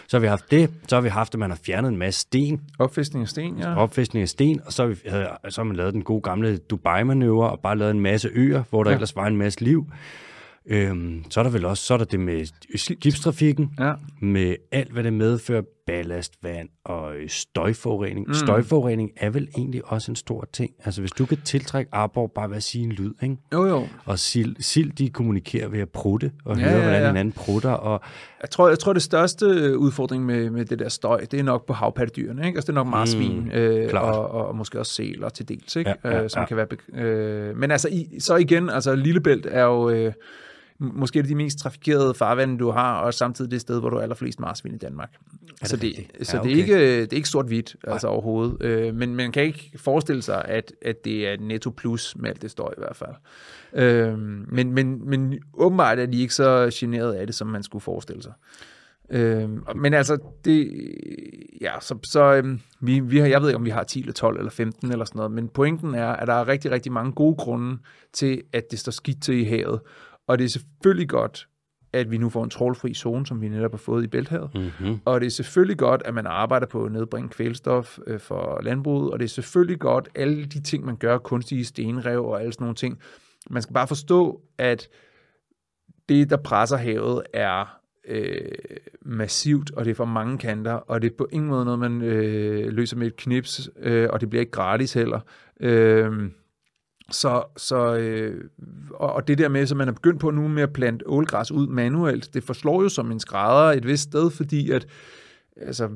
Så 0.07 0.17
har 0.17 0.21
vi 0.21 0.27
haft 0.27 0.51
det, 0.51 0.69
så 0.87 0.95
har 0.95 1.01
vi 1.01 1.09
haft, 1.09 1.33
at 1.35 1.39
man 1.39 1.49
har 1.49 1.59
fjernet 1.65 1.89
en 1.89 1.97
masse 1.97 2.19
sten, 2.21 2.61
Opfiskning 2.79 3.23
af 3.23 3.29
sten, 3.29 3.57
ja. 3.59 3.75
opfæstning 3.75 4.21
af 4.21 4.29
sten, 4.29 4.61
og 4.65 4.73
så 4.73 4.81
har, 4.83 4.89
vi, 4.89 4.95
øh, 5.05 5.25
så 5.49 5.61
har 5.61 5.63
man 5.63 5.75
lavet 5.75 5.93
den 5.93 6.01
gode 6.03 6.21
gamle 6.21 6.57
Dubai-manøvre, 6.57 7.49
og 7.49 7.59
bare 7.59 7.77
lavet 7.77 7.91
en 7.91 7.99
masse 7.99 8.29
øer, 8.33 8.63
hvor 8.69 8.83
der. 8.83 8.91
Ja. 8.91 8.95
ellers 8.95 9.15
var 9.15 9.27
en 9.27 9.37
masse 9.37 9.61
liv. 9.61 9.85
Øhm, 10.69 11.23
så 11.29 11.39
er 11.39 11.43
der 11.43 11.51
vel 11.51 11.65
også 11.65 11.83
så 11.83 11.93
er 11.93 11.97
der 11.97 12.05
det 12.05 12.19
med 12.19 12.45
skibstrafikken, 12.75 13.69
Ja. 13.79 13.93
med 14.21 14.55
alt, 14.71 14.91
hvad 14.91 15.03
det 15.03 15.13
medfører, 15.13 15.61
ballastvand 15.87 16.69
og 16.85 17.15
øh, 17.15 17.29
støjforurening. 17.29 18.27
Mm. 18.27 18.33
Støjforurening 18.33 19.11
er 19.17 19.29
vel 19.29 19.47
egentlig 19.57 19.81
også 19.85 20.11
en 20.11 20.15
stor 20.15 20.47
ting. 20.53 20.71
Altså, 20.85 21.01
hvis 21.01 21.11
du 21.11 21.25
kan 21.25 21.37
tiltrække 21.45 21.89
arbor 21.93 22.27
bare 22.27 22.49
ved 22.49 22.57
at 22.57 22.63
sige 22.63 22.83
en 22.83 22.91
lyd, 22.91 23.13
ikke? 23.23 23.37
Jo, 23.53 23.65
jo. 23.65 23.87
Og 24.05 24.19
sild, 24.19 24.55
sild, 24.59 24.91
de 24.91 25.09
kommunikerer 25.09 25.67
ved 25.67 25.79
at 25.79 25.89
prutte, 25.89 26.31
og 26.45 26.57
Ja, 26.57 26.63
høre, 26.63 26.73
ja, 26.73 26.81
hvordan 26.81 27.01
ja. 27.01 27.07
hinanden 27.07 27.31
prutter, 27.31 27.69
og 27.71 28.01
Jeg 28.41 28.49
tror, 28.49 28.69
jeg 28.69 28.79
tror, 28.79 28.93
det 28.93 29.01
største 29.01 29.45
øh, 29.45 29.77
udfordring 29.77 30.25
med, 30.25 30.49
med 30.49 30.65
det 30.65 30.79
der 30.79 30.89
støj, 30.89 31.25
det 31.31 31.39
er 31.39 31.43
nok 31.43 31.65
på 31.67 31.73
havpattedyrene. 31.73 32.45
Ikke? 32.47 32.57
Altså, 32.57 32.71
det 32.71 32.77
er 32.77 32.83
nok 32.83 32.87
marsvin, 32.91 33.51
øh, 33.53 33.89
klart. 33.89 34.15
og, 34.15 34.31
og, 34.47 34.55
måske 34.55 34.79
også 34.79 34.93
sæler 34.93 35.29
til 35.29 35.47
dels, 35.49 35.75
ikke? 35.75 35.93
Ja, 36.03 36.09
ja, 36.09 36.23
øh, 36.23 36.29
som 36.29 36.45
kan 36.45 36.57
være... 36.57 36.67
Øh, 37.03 37.57
men 37.57 37.71
altså, 37.71 37.87
i, 37.91 38.19
så 38.19 38.35
igen, 38.35 38.69
altså 38.69 38.95
Lillebælt 38.95 39.47
er 39.49 39.63
jo 39.63 39.89
øh, 39.89 40.13
måske 40.79 41.21
de 41.21 41.35
mest 41.35 41.59
trafikerede 41.59 42.13
farvande, 42.13 42.59
du 42.59 42.71
har, 42.71 42.99
og 42.99 43.13
samtidig 43.13 43.51
det 43.51 43.61
sted, 43.61 43.79
hvor 43.79 43.89
du 43.89 43.95
har 43.95 44.03
allerflest 44.03 44.39
marsvin 44.39 44.73
i 44.73 44.77
Danmark. 44.77 45.13
så 45.63 45.75
det, 45.75 45.83
rigtigt? 45.83 46.27
så 46.27 46.37
Ja, 46.37 46.43
det, 46.43 46.49
er 46.49 46.53
okay. 46.53 46.61
ikke, 46.61 47.01
det 47.01 47.13
er 47.13 47.17
ikke 47.17 47.29
sort-hvidt, 47.29 47.75
altså 47.87 48.07
overhovedet. 48.07 48.61
Øh, 48.61 48.95
men 48.95 49.15
man 49.15 49.31
kan 49.31 49.43
ikke 49.43 49.71
forestille 49.75 50.21
sig, 50.21 50.45
at, 50.45 50.73
at 50.81 51.05
det 51.05 51.27
er 51.27 51.33
et 51.33 51.41
netto 51.41 51.69
plus 51.69 52.15
med 52.15 52.29
alt 52.29 52.41
det 52.41 52.51
støj 52.51 52.71
i 52.77 52.79
hvert 52.79 52.95
fald. 52.95 53.15
Øh, 53.73 54.19
men, 54.51 54.73
men, 54.73 55.09
men 55.09 55.39
åbenbart 55.53 55.99
er 55.99 56.05
de 56.05 56.21
ikke 56.21 56.33
så 56.33 56.69
generet 56.73 57.13
af 57.13 57.27
det, 57.27 57.35
som 57.35 57.47
man 57.47 57.63
skulle 57.63 57.81
forestille 57.81 58.23
sig. 58.23 58.33
Øh, 59.09 59.49
men 59.75 59.93
altså, 59.93 60.17
det, 60.45 60.71
ja, 61.61 61.71
så, 61.81 61.97
så 62.03 62.33
øhm, 62.33 62.59
vi, 62.79 62.99
vi 62.99 63.17
har, 63.17 63.27
jeg 63.27 63.41
ved 63.41 63.49
ikke, 63.49 63.57
om 63.57 63.65
vi 63.65 63.69
har 63.69 63.83
10 63.83 63.99
eller 63.99 64.13
12 64.13 64.37
eller 64.37 64.51
15 64.51 64.91
eller 64.91 65.05
sådan 65.05 65.17
noget, 65.17 65.31
men 65.31 65.47
pointen 65.47 65.95
er, 65.95 66.07
at 66.07 66.27
der 66.27 66.33
er 66.33 66.47
rigtig, 66.47 66.71
rigtig 66.71 66.91
mange 66.91 67.11
gode 67.11 67.35
grunde 67.35 67.77
til, 68.13 68.41
at 68.53 68.71
det 68.71 68.79
står 68.79 68.91
skidt 68.91 69.21
til 69.21 69.35
i 69.35 69.43
havet. 69.43 69.79
Og 70.27 70.37
det 70.37 70.45
er 70.45 70.49
selvfølgelig 70.49 71.09
godt, 71.09 71.47
at 71.93 72.11
vi 72.11 72.17
nu 72.17 72.29
får 72.29 72.43
en 72.43 72.49
trålfri 72.49 72.93
zone, 72.93 73.25
som 73.25 73.41
vi 73.41 73.49
netop 73.49 73.71
har 73.71 73.77
fået 73.77 74.03
i 74.03 74.07
Bælthavet. 74.07 74.49
mm-hmm. 74.53 74.99
Og 75.05 75.21
det 75.21 75.27
er 75.27 75.31
selvfølgelig 75.31 75.77
godt, 75.77 76.01
at 76.05 76.13
man 76.13 76.27
arbejder 76.27 76.67
på 76.67 76.85
at 76.85 76.91
nedbringe 76.91 77.29
kvælstof 77.29 77.99
øh, 78.07 78.19
for 78.19 78.61
landbruget, 78.61 79.11
og 79.11 79.19
det 79.19 79.25
er 79.25 79.29
selvfølgelig 79.29 79.79
godt, 79.79 80.09
alle 80.15 80.45
de 80.45 80.61
ting, 80.61 80.85
man 80.85 80.95
gør, 80.95 81.17
kunstige 81.17 81.65
stenrev 81.65 82.25
og 82.25 82.41
alle 82.41 82.53
sådan 82.53 82.63
nogle 82.63 82.75
ting. 82.75 82.99
Man 83.49 83.61
skal 83.61 83.73
bare 83.73 83.87
forstå, 83.87 84.41
at 84.57 84.87
det, 86.09 86.29
der 86.29 86.37
presser 86.37 86.77
havet, 86.77 87.23
er 87.33 87.79
øh, 88.07 88.51
massivt, 89.01 89.71
og 89.71 89.85
det 89.85 89.91
er 89.91 89.95
fra 89.95 90.05
mange 90.05 90.37
kanter, 90.37 90.73
og 90.73 91.01
det 91.01 91.11
er 91.11 91.15
på 91.17 91.27
ingen 91.31 91.49
måde 91.49 91.65
noget, 91.65 91.79
man 91.79 92.01
øh, 92.01 92.67
løser 92.67 92.97
med 92.97 93.07
et 93.07 93.15
knips, 93.15 93.69
øh, 93.79 94.09
og 94.13 94.21
det 94.21 94.29
bliver 94.29 94.39
ikke 94.39 94.51
gratis 94.51 94.93
heller. 94.93 95.19
Øh, 95.59 96.29
så, 97.11 97.43
så 97.57 97.95
øh, 97.95 98.49
og, 98.89 99.13
og 99.13 99.27
det 99.27 99.37
der 99.37 99.49
med, 99.49 99.65
som 99.65 99.77
man 99.77 99.87
er 99.87 99.91
begyndt 99.91 100.19
på 100.19 100.31
nu 100.31 100.47
med 100.47 100.63
at 100.63 100.73
plante 100.73 101.09
ålgræs 101.09 101.51
ud 101.51 101.67
manuelt, 101.67 102.33
det 102.33 102.43
forslår 102.43 102.83
jo 102.83 102.89
som 102.89 103.11
en 103.11 103.19
skrædder 103.19 103.77
et 103.77 103.87
vist 103.87 104.03
sted, 104.03 104.29
fordi 104.29 104.71
at 104.71 104.87
altså, 105.61 105.89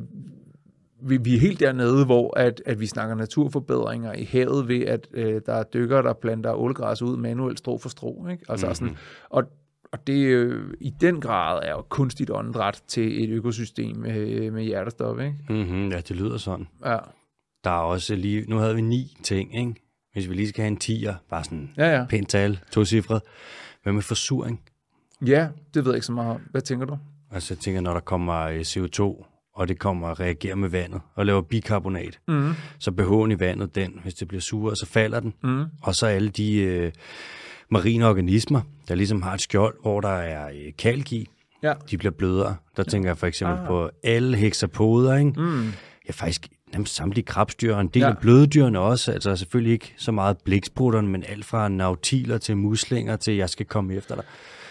vi, 1.02 1.18
vi 1.18 1.36
er 1.36 1.40
helt 1.40 1.60
dernede, 1.60 2.06
hvor 2.06 2.38
at, 2.38 2.62
at 2.66 2.80
vi 2.80 2.86
snakker 2.86 3.16
naturforbedringer 3.16 4.14
i 4.14 4.24
havet 4.24 4.68
ved, 4.68 4.82
at 4.82 5.08
øh, 5.14 5.42
der 5.46 5.54
er 5.54 5.64
dykker, 5.64 6.02
der 6.02 6.14
planter 6.14 6.54
ålgræs 6.54 7.02
ud 7.02 7.18
manuelt 7.18 7.60
strå 7.60 7.78
for 7.78 7.90
strå. 7.90 8.28
Ikke? 8.28 8.46
Altså 8.50 8.66
mm-hmm. 8.66 8.76
sådan, 8.76 8.98
og, 9.30 9.44
og 9.92 10.08
det 10.08 10.26
øh, 10.26 10.74
i 10.80 10.90
den 11.02 11.22
grad 11.22 11.60
er 11.64 11.72
jo 11.72 11.82
kunstigt 11.82 12.32
åndedræt 12.32 12.84
til 12.88 13.24
et 13.24 13.30
økosystem 13.30 14.06
øh, 14.06 14.54
med 14.54 14.64
hjertestop. 14.64 15.20
Ikke? 15.20 15.36
Mm-hmm. 15.50 15.90
Ja, 15.90 15.98
det 15.98 16.16
lyder 16.16 16.38
sådan. 16.38 16.68
Ja. 16.86 16.98
Der 17.64 17.72
er 17.72 17.82
også 17.82 18.16
lige, 18.16 18.46
nu 18.50 18.58
havde 18.58 18.76
vi 18.76 18.82
ni 18.82 19.18
ting, 19.24 19.60
ikke? 19.60 19.91
Hvis 20.14 20.30
vi 20.30 20.34
lige 20.36 20.50
skal 20.50 20.62
have 20.62 20.68
en 20.72 20.78
tiger, 20.78 21.16
bare 21.30 21.44
sådan 21.44 21.70
Ja, 21.78 21.98
ja. 21.98 22.06
pænt 22.10 22.30
tal, 22.30 22.60
to 22.72 22.86
cifre. 22.86 23.20
Hvad 23.84 23.94
med 23.94 24.02
forsuring? 24.02 24.62
ja, 25.26 25.48
det 25.74 25.86
ved 25.86 25.92
jeg 25.92 25.98
ikke 25.98 26.06
så 26.06 26.12
meget 26.14 26.32
om. 26.32 26.42
Hvad 26.52 26.62
tænker 26.62 26.86
du? 26.86 26.98
Altså 27.32 27.54
jeg 27.54 27.60
tænker, 27.60 27.82
når 27.82 27.94
der 27.94 28.00
kommer 28.00 28.40
øh, 28.42 28.60
CO2, 28.60 29.26
og 29.56 29.68
det 29.68 29.80
kommer 29.80 30.08
og 30.08 30.20
reagerer 30.20 30.56
med 30.56 30.70
vandet, 30.70 31.02
og 31.16 31.26
laver 31.26 31.42
bikarbonat, 31.42 32.20
Mm. 32.28 32.52
så 32.80 32.92
pH'en 32.92 33.32
i 33.32 33.40
vandet, 33.40 33.76
den, 33.76 34.00
hvis 34.04 34.14
det 34.14 34.28
bliver 34.28 34.42
surere, 34.42 34.76
så 34.76 34.86
falder 34.86 35.20
den. 35.20 35.34
Mm. 35.44 35.64
Og 35.82 35.96
så 35.96 36.06
alle 36.06 36.30
de 36.30 36.54
øh, 36.56 36.92
marine 37.70 38.08
organismer, 38.08 38.62
der 38.88 38.96
ligesom 38.96 39.22
har 39.22 39.34
et 39.34 39.42
skjold, 39.42 39.76
hvor 39.82 40.02
der 40.02 40.10
er 40.10 40.48
øh, 40.50 40.74
kalk 40.78 41.12
i, 41.14 41.30
Ja. 41.64 41.74
de 41.92 41.98
bliver 41.98 42.12
blødere. 42.12 42.56
Der 42.78 42.84
tænker 42.84 43.10
jeg 43.10 43.18
for 43.18 43.28
eksempel 43.28 43.58
Ah. 43.58 43.68
på 43.68 43.90
alle 44.04 44.38
hexapoder, 44.38 45.16
ikke? 45.18 45.34
Mm. 45.42 45.66
Ja, 46.08 46.12
faktisk 46.14 46.48
nærmest 46.74 46.96
samtlige 46.96 47.26
krabstyr, 47.26 47.76
og 47.76 47.82
en 47.82 47.88
del 47.88 48.02
Ja. 48.02 48.10
af 48.10 48.18
bløddyrene 48.18 48.80
også. 48.80 49.12
Altså 49.12 49.36
selvfølgelig 49.36 49.74
ikke 49.74 49.94
så 49.98 50.12
meget 50.12 50.38
blæksprutterne, 50.46 51.08
men 51.08 51.24
alt 51.30 51.46
fra 51.46 51.70
nautiler 51.70 52.38
til 52.38 52.58
muslinger 52.58 53.16
til, 53.16 53.36
jeg 53.36 53.50
skal 53.50 53.66
komme 53.66 53.94
efter 53.94 54.16
dig. 54.16 54.24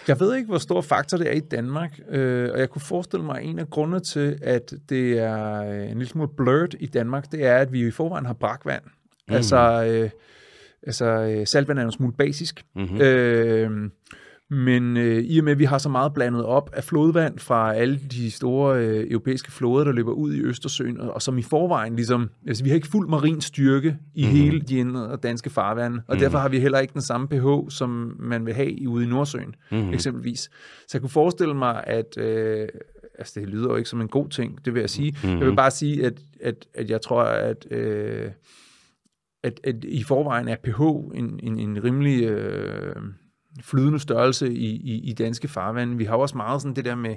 Jeg 0.07 0.19
ved 0.19 0.35
ikke, 0.35 0.47
hvor 0.47 0.57
stor 0.57 0.81
faktor 0.81 1.17
det 1.17 1.27
er 1.27 1.31
i 1.31 1.39
Danmark, 1.39 1.99
øh, 2.09 2.49
og 2.53 2.59
jeg 2.59 2.69
kunne 2.69 2.81
forestille 2.81 3.25
mig, 3.25 3.37
at 3.39 3.45
en 3.45 3.59
af 3.59 3.69
grundene 3.69 3.99
til, 3.99 4.37
at 4.41 4.73
det 4.89 5.19
er 5.19 5.63
øh, 5.63 5.81
en 5.83 5.87
lille 5.97 6.05
smule 6.05 6.29
blurred 6.37 6.73
i 6.79 6.85
Danmark, 6.85 7.31
det 7.31 7.45
er, 7.45 7.57
at 7.57 7.71
vi 7.71 7.87
i 7.87 7.91
forvejen 7.91 8.25
har 8.25 8.33
brakvand. 8.33 8.83
Mm. 9.27 9.33
Altså, 9.33 9.85
øh, 9.85 10.09
altså 10.87 11.05
øh, 11.05 11.47
saltvand 11.47 11.79
er 11.79 11.83
en 11.83 11.91
smule 11.91 12.13
basisk. 12.13 12.65
Mm-hmm. 12.75 13.01
Øh, 13.01 13.89
men 14.51 14.97
øh, 14.97 15.23
i 15.23 15.37
og 15.37 15.43
med, 15.43 15.51
at 15.51 15.59
vi 15.59 15.63
har 15.63 15.77
så 15.77 15.89
meget 15.89 16.13
blandet 16.13 16.45
op 16.45 16.69
af 16.73 16.83
flodvand 16.83 17.39
fra 17.39 17.73
alle 17.73 17.99
de 18.11 18.31
store 18.31 18.85
øh, 18.85 19.07
europæiske 19.11 19.51
floder, 19.51 19.83
der 19.83 19.91
løber 19.91 20.11
ud 20.11 20.33
i 20.33 20.41
Østersøen, 20.41 20.99
og, 20.99 21.13
og 21.13 21.21
som 21.21 21.37
i 21.37 21.41
forvejen 21.41 21.95
ligesom, 21.95 22.29
altså 22.47 22.63
vi 22.63 22.69
har 22.69 22.75
ikke 22.75 22.87
fuld 22.87 23.09
marin 23.09 23.41
styrke 23.41 23.97
i 24.15 24.23
mm-hmm. 24.23 24.37
hele 24.37 24.61
de 24.61 24.77
indre 24.77 25.15
danske 25.23 25.49
farvande, 25.49 25.95
og 25.97 26.03
mm-hmm. 26.07 26.19
derfor 26.19 26.37
har 26.37 26.49
vi 26.49 26.59
heller 26.59 26.79
ikke 26.79 26.93
den 26.93 27.01
samme 27.01 27.27
pH, 27.27 27.69
som 27.69 28.15
man 28.19 28.45
vil 28.45 28.53
have 28.53 28.71
i 28.71 28.87
ude 28.87 29.05
i 29.05 29.07
Nordsøen, 29.07 29.55
mm-hmm. 29.71 29.93
eksempelvis. 29.93 30.39
Så 30.87 30.89
jeg 30.93 31.01
kunne 31.01 31.09
forestille 31.09 31.53
mig, 31.53 31.83
at, 31.87 32.17
øh, 32.17 32.67
altså 33.19 33.39
det 33.39 33.49
lyder 33.49 33.69
jo 33.69 33.75
ikke 33.75 33.89
som 33.89 34.01
en 34.01 34.07
god 34.07 34.29
ting, 34.29 34.65
det 34.65 34.73
vil 34.73 34.79
jeg 34.79 34.89
sige. 34.89 35.11
Mm-hmm. 35.23 35.39
Jeg 35.39 35.47
vil 35.47 35.55
bare 35.55 35.71
sige, 35.71 36.05
at, 36.05 36.19
at, 36.41 36.67
at 36.73 36.89
jeg 36.89 37.01
tror, 37.01 37.23
at... 37.23 37.67
Øh, 37.71 38.31
at, 39.43 39.59
at 39.63 39.75
i 39.83 40.03
forvejen 40.03 40.47
er 40.47 40.55
pH 40.63 40.81
en, 41.17 41.39
en, 41.43 41.59
en 41.59 41.83
rimelig 41.83 42.23
øh, 42.23 42.95
flydende 43.61 43.99
størrelse 43.99 44.53
i, 44.53 44.69
i, 44.69 45.09
i 45.09 45.13
danske 45.13 45.47
farvande. 45.47 45.97
Vi 45.97 46.05
har 46.05 46.15
også 46.15 46.37
meget 46.37 46.61
sådan 46.61 46.75
det 46.75 46.85
der 46.85 46.95
med, 46.95 47.15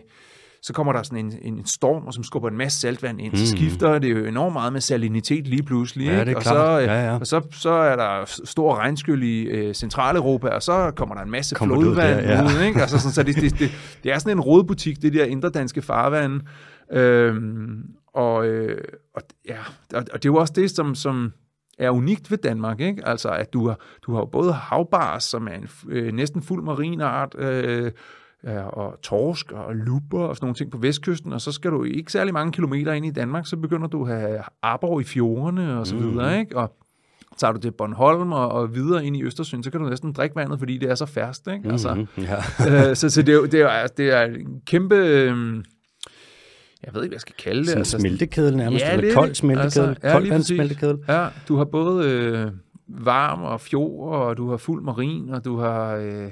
så 0.63 0.73
kommer 0.73 0.93
der 0.93 1.03
sådan 1.03 1.19
en, 1.19 1.35
en 1.43 1.67
storm, 1.67 2.07
og 2.07 2.15
som 2.15 2.25
skubber 2.25 2.49
en 2.49 2.57
masse 2.57 2.81
saltvand 2.81 3.21
ind, 3.21 3.37
så 3.37 3.47
skifter 3.47 3.99
det 3.99 4.11
jo 4.11 4.25
enormt 4.25 4.53
meget 4.53 4.73
med 4.73 4.81
salinitet 4.81 5.49
lige 5.49 5.63
pludselig. 5.63 6.07
Mm. 6.07 6.15
Ja, 6.15 6.21
det 6.21 6.33
er 6.33 6.37
og 6.37 6.43
klart. 6.43 6.57
Så, 6.57 6.81
øh, 6.81 6.87
Ja, 6.87 7.05
ja. 7.05 7.19
Og 7.19 7.27
så, 7.27 7.41
så 7.53 7.71
er 7.71 7.97
der 7.97 8.41
stor 8.45 8.77
regnskyld 8.77 9.23
i 9.23 9.43
øh, 9.43 9.75
Centraleuropa, 9.75 10.49
og 10.49 10.63
så 10.63 10.93
kommer 10.97 11.15
der 11.15 11.23
en 11.23 11.31
masse 11.31 11.55
Kommer 11.55 11.75
det 11.75 11.81
ud 11.81 11.95
flodvand 11.95 12.27
der, 12.27 12.33
ja. 12.33 12.45
ud. 12.45 12.67
Ikke? 12.67 12.81
Altså, 12.81 12.99
sådan, 12.99 13.13
så 13.13 13.23
det, 13.23 13.37
det, 13.37 13.59
det, 13.59 13.71
det 14.05 14.13
er 14.13 14.19
sådan 14.19 14.37
en 14.37 14.41
rådbutik, 14.41 15.03
det 15.03 15.13
der 15.13 15.25
indre 15.25 15.49
danske 15.49 15.83
farvande. 15.83 16.45
Øhm, 16.93 17.83
og, 18.15 18.47
øh, 18.47 18.79
og, 19.15 19.23
ja, 19.49 19.59
og, 19.95 20.05
og 20.13 20.23
det 20.23 20.29
er 20.29 20.33
jo 20.33 20.37
også 20.37 20.53
det, 20.57 20.71
som, 20.71 20.95
som 20.95 21.33
er 21.79 21.91
unikt 21.91 22.31
ved 22.31 22.39
Danmark, 22.39 22.81
ikke? 22.81 23.09
Altså, 23.09 23.29
at 23.29 23.53
du 23.53 23.67
har, 23.69 23.79
du 24.07 24.15
har 24.15 24.25
både 24.25 24.53
havbars, 24.53 25.25
som 25.25 25.49
er 25.49 25.53
en 25.53 25.69
øh, 25.89 26.13
næsten 26.13 26.43
fuld 26.43 26.63
marinart, 26.63 27.35
øh, 27.39 27.91
ja, 28.45 28.63
og 28.63 28.99
torsk 29.03 29.53
og 29.53 29.77
lupper 29.77 30.21
og 30.21 30.37
sådan 30.37 30.45
nogle 30.45 30.55
ting 30.55 30.71
på 30.71 30.79
vestkysten, 30.79 31.33
og 31.33 31.41
så 31.41 31.53
skal 31.53 31.71
du 31.71 31.85
ikke 31.85 32.13
særlig 32.13 32.33
mange 32.33 32.53
kilometer 32.53 32.93
ind 32.93 33.07
i 33.07 33.11
Danmark, 33.11 33.47
så 33.47 33.57
begynder 33.57 33.87
du 33.87 34.05
at 34.07 34.21
have 34.21 34.41
arbor 34.63 35.01
i 35.01 35.05
fjordene 35.05 35.79
og 35.79 35.87
så 35.87 35.97
videre, 35.97 36.39
ikke? 36.39 36.57
Og 36.57 36.77
tager 37.37 37.53
du 37.53 37.59
til 37.59 37.71
Bornholm 37.71 38.33
og, 38.33 38.49
og 38.49 38.75
videre 38.75 39.05
ind 39.07 39.17
i 39.17 39.23
Østersøen, 39.25 39.63
så 39.63 39.71
kan 39.71 39.81
du 39.81 39.89
næsten 39.89 40.13
drikke 40.13 40.37
vandet, 40.37 40.59
fordi 40.59 40.79
det 40.79 40.91
er 40.91 40.95
så 40.95 41.07
færst, 41.07 41.49
ikke? 41.55 41.71
Altså, 41.71 41.95
Mm-hmm. 41.95 42.25
Ja. 42.25 42.89
øh, 42.91 42.97
så, 42.97 43.11
så 43.11 43.23
det, 43.23 43.35
er 43.35 43.47
det, 43.47 43.61
er, 43.61 43.87
det 43.87 44.11
er 44.13 44.23
en 44.23 44.61
kæmpe... 44.67 44.95
Øh, 44.97 45.65
jeg 46.87 46.95
ved 46.95 47.03
ikke, 47.03 47.11
hvad 47.11 47.17
jeg 47.17 47.21
skal 47.21 47.35
kalde 47.39 47.59
det. 47.61 47.67
Sådan 47.67 47.79
en 47.79 47.81
altså, 47.81 47.99
smeltekedel 47.99 48.57
nærmest, 48.57 48.85
Ja, 48.85 48.91
eller 48.93 49.03
lidt, 49.05 49.15
kold 49.15 49.29
ikke? 49.29 49.39
smeltekedel, 49.39 49.65
Altså, 49.65 49.83
ja, 49.83 49.89
altså, 49.89 50.01
lige 50.03 50.13
koldvandssmeltekedel. 50.13 50.99
Ja, 51.09 51.29
du 51.49 51.57
har 51.57 51.65
både 51.65 52.09
øh, 52.11 52.53
varm 52.89 53.43
og 53.43 53.61
fjord, 53.61 54.13
og 54.15 54.37
du 54.37 54.51
har 54.51 54.57
fuld 54.57 54.83
marin, 54.83 55.29
og 55.31 55.45
du 55.45 55.57
har 55.57 55.95
øh, 55.95 56.31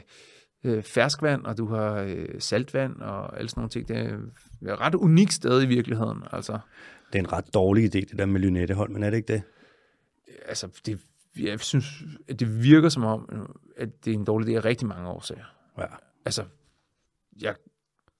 øh, 0.64 0.82
ferskvand, 0.82 1.44
og 1.44 1.58
du 1.58 1.66
har 1.66 1.94
øh, 1.94 2.28
saltvand 2.38 2.96
og 3.00 3.38
alle 3.38 3.48
sådan 3.48 3.60
nogle 3.60 3.70
ting. 3.70 3.88
Det 3.88 3.96
er 3.96 4.72
et 4.72 4.80
ret 4.80 4.94
unikt 4.94 5.32
sted 5.32 5.62
i 5.62 5.66
virkeligheden. 5.66 6.18
Altså, 6.32 6.58
Det 7.12 7.18
er 7.18 7.22
en 7.22 7.32
ret 7.32 7.54
dårlig 7.54 7.84
idé, 7.84 8.00
det 8.00 8.18
der 8.18 8.26
med 8.26 8.40
Lynetteholm, 8.40 8.92
men 8.92 9.02
er 9.02 9.10
det 9.10 9.16
ikke 9.16 9.32
det? 9.32 9.42
altså 10.48 10.68
det, 10.86 10.98
jeg 11.40 11.60
synes, 11.60 11.86
at 12.28 12.40
det 12.40 12.62
virker 12.62 12.88
som 12.88 13.04
om, 13.04 13.48
at 13.76 13.88
det 14.04 14.10
er 14.10 14.14
en 14.14 14.24
dårlig 14.24 14.48
idé 14.54 14.56
af 14.56 14.64
rigtig 14.64 14.88
mange 14.88 15.08
årsager. 15.08 15.44
Ja. 15.78 15.84
Altså, 16.24 16.44
jeg, 17.42 17.54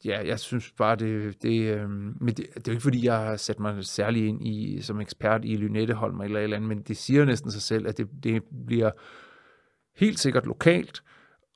ja, 0.04 0.26
jeg 0.26 0.38
synes 0.38 0.72
bare, 0.72 0.96
det, 0.96 1.42
det, 1.42 1.74
øh, 1.74 1.90
men 1.90 2.28
det, 2.28 2.36
det 2.36 2.56
er 2.56 2.62
jo 2.66 2.72
ikke, 2.72 2.82
fordi 2.82 3.06
jeg 3.06 3.16
har 3.16 3.36
sat 3.36 3.60
mig 3.60 3.84
særlig 3.84 4.28
ind 4.28 4.46
i, 4.46 4.82
som 4.82 5.00
ekspert 5.00 5.44
i 5.44 5.56
Lynetteholm 5.56 6.20
eller 6.20 6.38
et 6.38 6.42
eller 6.42 6.56
andet, 6.56 6.68
men 6.68 6.82
det 6.82 6.96
siger 6.96 7.24
næsten 7.24 7.50
sig 7.50 7.62
selv, 7.62 7.86
at 7.88 7.98
det, 7.98 8.08
det 8.24 8.42
bliver 8.66 8.90
helt 9.96 10.18
sikkert 10.18 10.46
lokalt, 10.46 11.02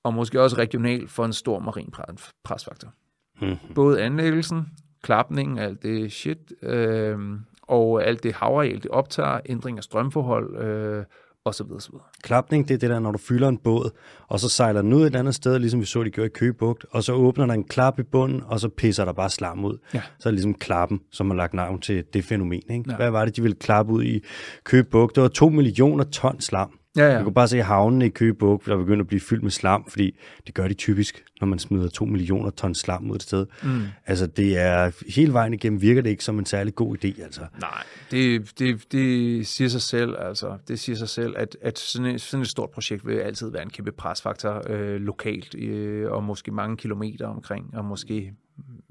og 0.04 0.14
måske 0.14 0.42
også 0.42 0.56
regionalt 0.56 1.10
for 1.10 1.24
en 1.24 1.32
stor 1.32 1.58
marin 1.58 1.92
pres- 1.96 2.32
presfaktor. 2.44 2.92
Mm-hmm. 3.40 3.74
Både 3.74 4.02
anlæggelsen, 4.02 4.66
klapningen, 5.02 5.58
alt 5.58 5.82
det 5.82 6.12
shit, 6.12 6.52
øh, 6.62 7.18
og 7.62 8.04
alt 8.04 8.22
det 8.22 8.34
havareal, 8.34 8.82
det 8.82 8.90
optager, 8.90 9.40
ændring 9.46 9.78
af 9.78 9.84
strømforhold, 9.84 10.56
øh, 10.56 11.04
og 11.46 11.54
så 11.54 11.64
videre, 11.64 11.80
så 11.80 11.90
videre. 11.90 12.04
Klapning, 12.22 12.68
det 12.68 12.74
er 12.74 12.78
det 12.78 12.90
der, 12.90 12.98
når 12.98 13.12
du 13.12 13.18
fylder 13.18 13.48
en 13.48 13.56
båd, 13.56 13.90
og 14.28 14.40
så 14.40 14.48
sejler 14.48 14.82
den 14.82 14.92
ud 14.92 15.06
et 15.06 15.16
andet 15.16 15.34
sted, 15.34 15.58
ligesom 15.58 15.80
vi 15.80 15.86
så, 15.86 16.02
de 16.02 16.10
gjorde 16.10 16.26
i 16.26 16.30
Køgebugt, 16.34 16.86
og 16.90 17.04
så 17.04 17.12
åbner 17.12 17.46
der 17.46 17.54
en 17.54 17.64
klap 17.64 17.98
i 17.98 18.02
bunden, 18.02 18.42
og 18.46 18.60
så 18.60 18.68
pisser 18.68 19.04
der 19.04 19.12
bare 19.12 19.30
slam 19.30 19.64
ud. 19.64 19.78
Ja. 19.94 20.02
Så 20.18 20.28
er 20.28 20.30
det 20.30 20.34
ligesom 20.34 20.54
klappen, 20.54 21.00
som 21.12 21.30
har 21.30 21.36
lagt 21.36 21.54
navn 21.54 21.80
til 21.80 22.04
det 22.14 22.24
fænomen. 22.24 22.62
Ikke? 22.70 22.84
Ja. 22.90 22.96
Hvad 22.96 23.10
var 23.10 23.24
det, 23.24 23.36
de 23.36 23.42
ville 23.42 23.56
klappe 23.56 23.92
ud 23.92 24.04
i 24.04 24.24
Køgebugt? 24.64 25.14
Det 25.14 25.22
var 25.22 25.28
to 25.28 25.48
millioner 25.48 26.04
ton 26.04 26.40
slam. 26.40 26.78
Ja, 26.96 27.12
ja. 27.12 27.18
Du 27.18 27.24
kan 27.24 27.34
bare 27.34 27.48
se 27.48 27.62
havnene 27.62 28.06
i 28.06 28.08
Køgebugt, 28.08 28.66
der 28.66 28.76
begynder 28.76 29.00
at 29.00 29.06
blive 29.06 29.20
fyldt 29.20 29.42
med 29.42 29.50
slam, 29.50 29.84
fordi 29.88 30.18
det 30.46 30.54
gør 30.54 30.68
de 30.68 30.74
typisk, 30.74 31.24
når 31.40 31.46
man 31.46 31.58
smider 31.58 31.88
to 31.88 32.04
millioner 32.04 32.50
ton 32.50 32.74
slam 32.74 33.10
ud 33.10 33.16
et 33.16 33.22
sted. 33.22 33.46
Mm. 33.62 33.82
Altså, 34.06 34.26
det 34.26 34.58
er 34.58 34.90
hele 35.14 35.32
vejen 35.32 35.54
igennem, 35.54 35.82
virker 35.82 36.02
det 36.02 36.10
ikke 36.10 36.24
som 36.24 36.38
en 36.38 36.46
særlig 36.46 36.74
god 36.74 36.96
idé, 36.96 37.22
altså. 37.22 37.40
Nej, 37.60 37.82
det, 38.10 38.52
det, 38.58 38.92
det 38.92 39.46
siger 39.46 39.68
sig 39.68 39.82
selv, 39.82 40.14
altså. 40.18 40.58
Det 40.68 40.78
siger 40.78 40.96
sig 40.96 41.08
selv, 41.08 41.34
at, 41.36 41.56
at 41.62 41.78
sådan, 41.78 42.14
et, 42.14 42.20
sådan 42.20 42.42
et 42.42 42.48
stort 42.48 42.70
projekt 42.70 43.06
vil 43.06 43.16
altid 43.16 43.50
være 43.50 43.62
en 43.62 43.70
kæmpe 43.70 43.92
presfaktor 43.92 44.62
øh, 44.70 45.00
lokalt, 45.00 45.54
øh, 45.54 46.10
og 46.10 46.24
måske 46.24 46.50
mange 46.50 46.76
kilometer 46.76 47.26
omkring, 47.26 47.76
og 47.76 47.84
måske, 47.84 48.32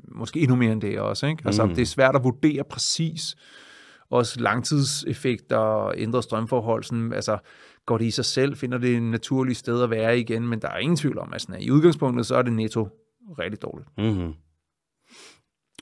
måske 0.08 0.40
endnu 0.40 0.56
mere 0.56 0.72
end 0.72 0.82
det 0.82 1.00
også. 1.00 1.28
Ikke? 1.28 1.44
Altså, 1.46 1.66
mm. 1.66 1.76
Det 1.76 1.82
er 1.82 1.86
svært 1.86 2.16
at 2.16 2.24
vurdere 2.24 2.64
præcis, 2.70 3.36
også 4.10 4.40
langtidseffekter 4.40 5.92
ændrede 5.98 6.24
strømforhold. 6.24 6.84
Sådan, 6.84 7.14
altså, 7.14 7.38
går 7.86 7.98
det 7.98 8.06
i 8.06 8.12
sig 8.12 8.26
selv, 8.26 8.58
finder 8.58 8.78
det 8.78 8.96
en 8.96 9.12
naturligt 9.12 9.58
sted 9.58 9.84
at 9.84 9.90
være 9.90 10.20
igen, 10.20 10.48
men 10.48 10.62
der 10.62 10.70
er 10.70 10.78
ingen 10.78 10.98
tvivl 10.98 11.20
om, 11.20 11.34
at 11.34 11.42
sådan, 11.42 11.56
at 11.56 11.62
i 11.62 11.72
udgangspunktet, 11.72 12.26
så 12.26 12.36
er 12.36 12.42
det 12.42 12.54
netto 12.54 12.88
rigtig 13.40 13.62
dårligt. 13.62 13.90
Mm-hmm. 13.98 14.34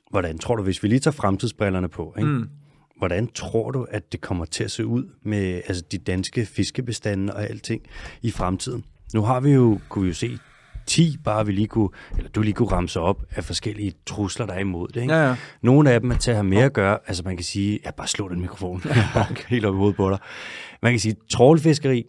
Hvordan 0.10 0.38
tror 0.38 0.56
du, 0.56 0.64
hvis 0.64 0.84
vi 0.84 0.88
lige 0.88 1.00
tager 1.00 1.16
fremtidsbrillerne 1.16 1.90
på, 1.90 2.14
ikke? 2.18 2.30
Mm. 2.30 2.50
hvordan 2.98 3.28
tror 3.28 3.72
du, 3.72 3.86
at 3.90 4.12
det 4.12 4.22
kommer 4.22 4.46
til 4.46 4.64
at 4.64 4.72
se 4.72 4.86
ud 4.86 5.04
med 5.22 5.62
altså, 5.68 5.84
de 5.92 5.98
danske 5.98 6.46
fiskebestande 6.46 7.34
og 7.34 7.44
alting 7.44 7.82
i 8.22 8.32
fremtiden? 8.32 8.86
Nu 9.14 9.22
har 9.22 9.40
vi 9.40 9.52
jo, 9.52 9.80
kunne 9.90 10.04
vi 10.04 10.08
jo 10.08 10.14
se 10.14 10.40
10, 10.86 11.18
bare 11.24 11.46
vi 11.46 11.52
lige 11.52 11.68
kunne, 11.68 11.90
eller 12.18 12.30
du 12.30 12.42
lige 12.42 12.54
kunne 12.54 12.72
ramse 12.72 13.00
op 13.00 13.24
af 13.32 13.44
forskellige 13.44 13.94
trusler, 14.06 14.46
der 14.46 14.54
er 14.54 14.60
imod 14.60 14.88
det. 14.88 15.02
Ikke? 15.02 15.14
Ja, 15.14 15.28
ja. 15.28 15.36
Nogle 15.62 15.92
af 15.92 16.02
dem 16.02 16.12
er 16.12 16.18
til 16.18 16.32
at 16.32 16.38
have 16.38 16.44
mere 16.44 16.66
at 16.66 16.74
gøre. 16.74 17.00
Altså 17.08 17.24
man 17.24 17.38
kan 17.38 17.44
sige, 17.44 17.80
ja, 17.86 17.92
bare 17.92 18.08
slå 18.08 18.30
den 18.30 18.42
mikrofon. 18.42 18.84
Helt 19.48 19.66
op 19.66 19.76
i 19.76 19.78
hovedet 19.78 19.96
på 19.96 20.10
dig. 20.10 20.20
Man 20.84 20.92
kan 20.94 21.00
sige, 21.00 21.16
trålfiskeri, 21.32 22.04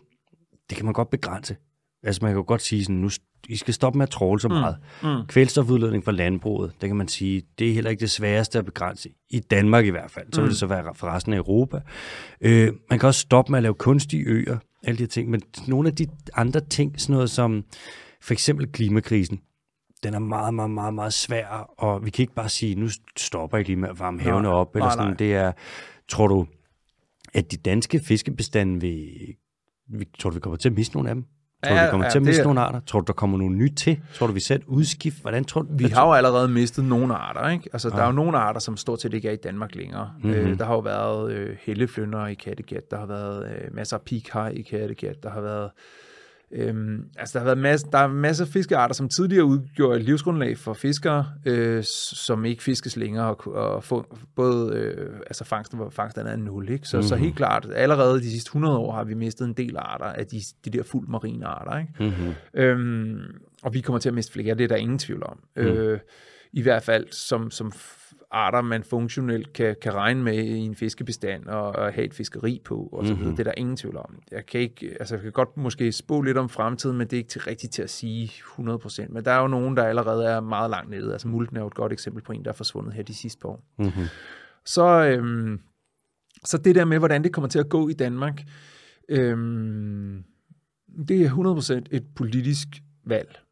det 0.71 0.77
kan 0.77 0.85
man 0.85 0.95
godt 0.95 1.11
begrænse. 1.11 1.57
Altså 2.03 2.19
man 2.23 2.31
kan 2.31 2.37
jo 2.37 2.45
godt 2.47 2.63
sige 2.63 2.85
sådan, 2.85 2.97
nu 2.97 3.11
I 3.49 3.57
skal 3.57 3.75
stoppe 3.75 3.99
med 3.99 4.03
at 4.07 4.11
tråle 4.11 4.41
så 4.41 4.49
meget. 4.49 4.77
Mm. 5.03 5.09
Mm. 5.09 5.27
Kvælstofudledning 5.27 6.05
fra 6.05 6.13
landbruget, 6.13 6.73
det 6.81 6.89
kan 6.89 6.97
man 6.97 7.09
sige, 7.09 7.43
det 7.59 7.71
er 7.71 7.75
heller 7.75 7.91
ikke 7.91 8.01
det 8.01 8.11
sværeste 8.11 8.59
at 8.59 8.65
begrænse. 8.65 9.09
I 9.31 9.41
Danmark 9.41 9.87
i 9.87 9.91
hvert 9.91 10.11
fald. 10.11 10.27
Så 10.33 10.41
vil 10.41 10.51
det 10.51 10.59
så 10.59 10.67
være 10.67 10.95
for 10.95 11.07
resten 11.07 11.33
af 11.33 11.37
Europa. 11.37 11.81
Øh, 12.41 12.73
man 12.91 12.99
kan 12.99 13.07
også 13.07 13.21
stoppe 13.21 13.53
med 13.53 13.59
at 13.59 13.63
lave 13.63 13.75
kunstige 13.75 14.25
øer, 14.27 14.59
alle 14.85 14.99
de 14.99 15.03
her 15.03 15.09
ting. 15.09 15.31
Men 15.31 15.43
nogle 15.67 15.89
af 15.89 15.95
de 15.95 16.07
andre 16.35 16.61
ting, 16.61 17.01
sådan 17.01 17.15
noget 17.15 17.31
som 17.31 17.65
for 18.23 18.33
eksempel 18.33 18.67
klimakrisen, 18.73 19.41
den 20.03 20.15
er 20.15 20.19
meget, 20.19 20.55
meget, 20.55 20.71
meget, 20.71 20.95
meget 20.95 21.13
svær, 21.13 21.47
og 21.79 22.05
vi 22.05 22.11
kan 22.11 22.23
ikke 22.23 22.35
bare 22.35 22.49
sige, 22.49 22.75
nu 22.75 22.89
stopper 23.17 23.59
I 23.59 23.63
lige 23.63 23.77
med 23.77 23.89
at 23.89 23.99
varme 23.99 24.21
havene 24.21 24.49
op, 24.49 24.77
eller 24.77 24.91
sådan. 24.91 25.07
nej. 25.07 25.15
Det 25.17 25.35
er, 25.35 25.53
tror 26.09 26.27
du, 26.27 26.47
at 27.35 27.53
de 27.53 27.57
danske 27.57 28.01
fiskebestande 28.01 28.81
vil, 28.81 29.09
vi, 29.89 30.05
tror 30.19 30.31
du, 30.31 30.35
vi 30.35 30.41
kommer 30.41 30.57
til 30.57 30.69
at 30.69 30.75
miste 30.75 30.95
nogle 30.97 31.09
af 31.09 31.15
dem? 31.15 31.25
Tror 31.65 31.71
du, 31.75 31.77
Ja, 31.77 31.85
vi 31.85 31.91
kommer 31.91 32.07
ja, 32.07 32.11
til 32.11 32.19
at 32.19 32.23
miste 32.25 32.41
er- 32.43 32.45
nogle 32.45 32.61
arter? 32.61 32.81
Tror 32.81 33.01
du, 33.01 33.05
der 33.07 33.13
kommer 33.13 33.39
nogle 33.39 33.57
nye 33.57 33.75
til? 33.75 34.01
Tror 34.15 34.27
du, 34.27 34.33
vi 34.33 34.41
ser 34.41 34.55
et 34.55 34.65
udskift? 34.67 35.21
Hvordan 35.21 35.45
tror 35.45 35.63
du? 35.63 35.69
Vi 35.77 35.85
har 35.85 36.07
jo 36.07 36.13
allerede 36.13 36.49
mistet 36.49 36.85
nogle 36.85 37.15
arter, 37.15 37.49
ikke? 37.49 37.69
Altså, 37.73 37.91
der 37.91 37.97
er 37.97 38.07
jo 38.07 38.13
nogle 38.13 38.39
arter, 38.39 38.61
som 38.61 38.77
stort 38.77 39.01
set 39.01 39.15
ikke 39.15 39.29
er 39.29 39.33
i 39.33 39.37
Danmark 39.45 39.75
længere. 39.75 40.11
Mm-hmm. 40.23 40.39
Øh, 40.39 40.59
der 40.59 40.65
har 40.65 40.75
jo 40.75 40.81
været 40.81 41.33
øh, 41.33 41.57
helleflynder 41.61 42.27
i 42.27 42.35
Kattegat, 42.35 42.91
der 42.91 42.99
har 42.99 43.07
været 43.07 43.47
øh, 43.47 43.75
masser 43.75 43.97
af 43.97 44.03
pikhaj 44.03 44.49
i 44.49 44.63
Kattegat, 44.63 45.17
der 45.23 45.31
har 45.31 45.41
været... 45.41 45.71
Øhm, 46.57 47.05
altså, 47.19 47.33
der 47.33 47.39
har 47.39 47.45
været 47.45 47.59
masser, 47.59 47.91
der 47.91 47.99
er 47.99 48.07
masser 48.07 48.45
af 48.45 48.49
fiskearter, 48.49 48.95
som 48.95 49.09
tidligere 49.09 49.45
udgjorde 49.45 49.99
et 49.99 50.05
livsgrundlag 50.05 50.59
for 50.59 50.73
fiskere, 50.73 51.27
øh, 51.47 51.85
som 52.13 52.45
ikke 52.45 52.63
fiskes 52.63 52.97
længere, 52.97 53.35
og, 53.35 53.55
og 53.55 53.85
få, 53.85 54.17
både 54.37 54.75
øh, 54.77 55.17
altså 55.27 55.45
fangsten, 55.45 55.81
fangsten 55.91 56.27
er 56.27 56.37
nul, 56.37 56.69
ikke? 56.69 56.89
Så, 56.89 56.97
mm-hmm. 56.97 57.09
så 57.09 57.17
helt 57.17 57.37
klart, 57.37 57.67
allerede 57.75 58.21
de 58.21 58.31
sidste 58.31 58.49
100 58.49 58.77
år 58.77 58.93
har 58.93 59.05
vi 59.05 59.15
mistet 59.15 59.45
en 59.45 59.53
del 59.53 59.77
arter 59.77 60.05
af 60.05 60.27
de, 60.27 60.41
de 60.65 60.71
der 60.71 60.83
fuld 60.83 61.09
marine 61.09 61.47
arter, 61.47 61.79
ikke? 61.79 61.93
Mm-hmm. 62.01 62.35
Øhm, 62.55 63.21
og 63.63 63.75
vi 63.75 63.81
kommer 63.81 63.99
til 63.99 64.09
at 64.09 64.15
miste 64.15 64.33
flere, 64.33 64.55
det 64.55 64.65
er 64.65 64.69
der 64.69 64.77
ingen 64.77 64.99
tvivl 64.99 65.23
om. 65.23 65.39
Mm. 65.57 65.63
Øh, 65.63 65.99
I 66.53 66.63
hvert 66.63 66.83
fald 66.83 67.07
som, 67.11 67.51
som 67.51 67.73
arter, 68.35 68.61
man 68.61 68.85
funktionelt 68.85 69.53
kan, 69.53 69.77
kan 69.83 69.95
regne 69.95 70.23
med 70.23 70.35
i 70.35 70.59
en 70.59 70.75
fiskebestand 70.75 71.47
og, 71.47 71.67
og 71.67 71.93
have 71.93 72.05
et 72.05 72.15
fiskeri 72.15 72.61
på, 72.65 72.89
og 72.93 73.07
så 73.07 73.15
videre. 73.15 73.31
Det 73.31 73.41
er 73.41 73.45
der 73.45 73.53
ingen 73.57 73.77
tvivl 73.77 73.97
om. 73.97 74.19
Jeg 74.31 74.47
kan, 74.47 74.61
ikke, 74.61 74.97
altså 75.01 75.15
jeg 75.15 75.23
kan 75.23 75.33
godt 75.33 75.57
måske 75.57 75.93
spå 75.93 76.21
lidt 76.21 76.39
om 76.39 76.49
fremtiden, 76.49 76.99
men 76.99 77.07
det 77.07 77.17
er 77.17 77.19
ikke 77.19 77.29
til, 77.29 77.41
rigtigt 77.41 77.73
til 77.73 77.83
at 77.83 77.91
sige 77.91 78.27
100%. 78.27 79.07
Men 79.09 79.25
der 79.25 79.31
er 79.31 79.41
jo 79.41 79.47
nogen, 79.49 79.77
der 79.77 79.85
allerede 79.85 80.27
er 80.27 80.41
meget 80.41 80.71
langt 80.71 80.91
nede. 80.91 81.13
Altså 81.13 81.29
Multen 81.29 81.57
er 81.57 81.61
jo 81.61 81.67
et 81.67 81.75
godt 81.75 81.93
eksempel 81.93 82.23
på 82.23 82.33
en, 82.33 82.45
der 82.45 82.51
er 82.51 82.55
forsvundet 82.55 82.95
her 82.95 83.03
de 83.03 83.15
sidste 83.15 83.41
par 83.41 83.49
år. 83.49 83.65
Mm-hmm. 83.79 84.05
Så, 84.65 85.05
øhm, 85.05 85.61
så 86.45 86.59
det 86.59 86.75
der 86.75 86.85
med, 86.85 86.99
hvordan 86.99 87.25
det 87.25 87.33
kommer 87.33 87.49
til 87.49 87.59
at 87.59 87.69
gå 87.69 87.89
i 87.89 87.93
Danmark, 87.93 88.43
øhm, 89.09 90.25
det 91.09 91.23
er 91.23 91.81
100% 91.81 91.97
et 91.97 92.05
politisk 92.17 92.69
valg. 93.05 93.44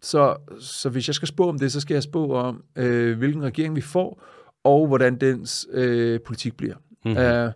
Så, 0.00 0.36
så 0.60 0.88
hvis 0.90 1.08
jeg 1.08 1.14
skal 1.14 1.28
spå 1.28 1.48
om 1.48 1.58
det, 1.58 1.72
så 1.72 1.80
skal 1.80 1.94
jeg 1.94 2.02
spå 2.02 2.32
om, 2.34 2.64
øh, 2.76 3.18
hvilken 3.18 3.42
regering 3.42 3.76
vi 3.76 3.80
får, 3.80 4.22
og 4.64 4.86
hvordan 4.86 5.16
dens 5.16 5.66
øh, 5.72 6.20
politik 6.20 6.56
bliver. 6.56 6.74
Mhm. 7.04 7.16
Øh, 7.16 7.52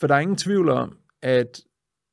for 0.00 0.06
der 0.06 0.14
er 0.14 0.18
ingen 0.18 0.36
tvivl 0.36 0.68
om, 0.68 0.96
at, 1.22 1.60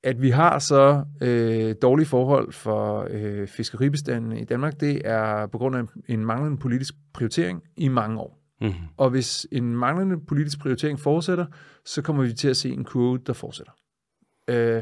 at 0.04 0.22
vi 0.22 0.30
har 0.30 0.60
så 0.60 1.04
øh, 1.22 1.76
dårlige 1.82 2.06
forhold 2.06 2.54
for 2.54 3.08
øh, 3.10 3.48
fiskeribestanden 3.48 4.38
i 4.38 4.44
Danmark. 4.44 4.80
Det 4.80 5.02
er 5.06 5.48
på 5.48 5.58
grund 5.58 5.76
af 5.76 5.84
en 6.08 6.26
manglende 6.26 6.58
politisk 6.58 6.94
prioritering 7.14 7.64
i 7.78 7.88
mange 7.88 8.20
år. 8.20 8.40
Mm-hmm. 8.62 8.76
Og 8.98 9.10
hvis 9.10 9.48
en 9.52 9.76
manglende 9.76 10.20
politisk 10.20 10.60
prioritering 10.60 11.00
fortsætter, 11.00 11.46
så 11.86 12.02
kommer 12.02 12.24
vi 12.24 12.34
til 12.34 12.48
at 12.48 12.58
se 12.58 12.70
en 12.70 12.84
kurve, 12.84 13.20
der 13.28 13.34
fortsætter. 13.34 13.72
Øh, 14.48 14.82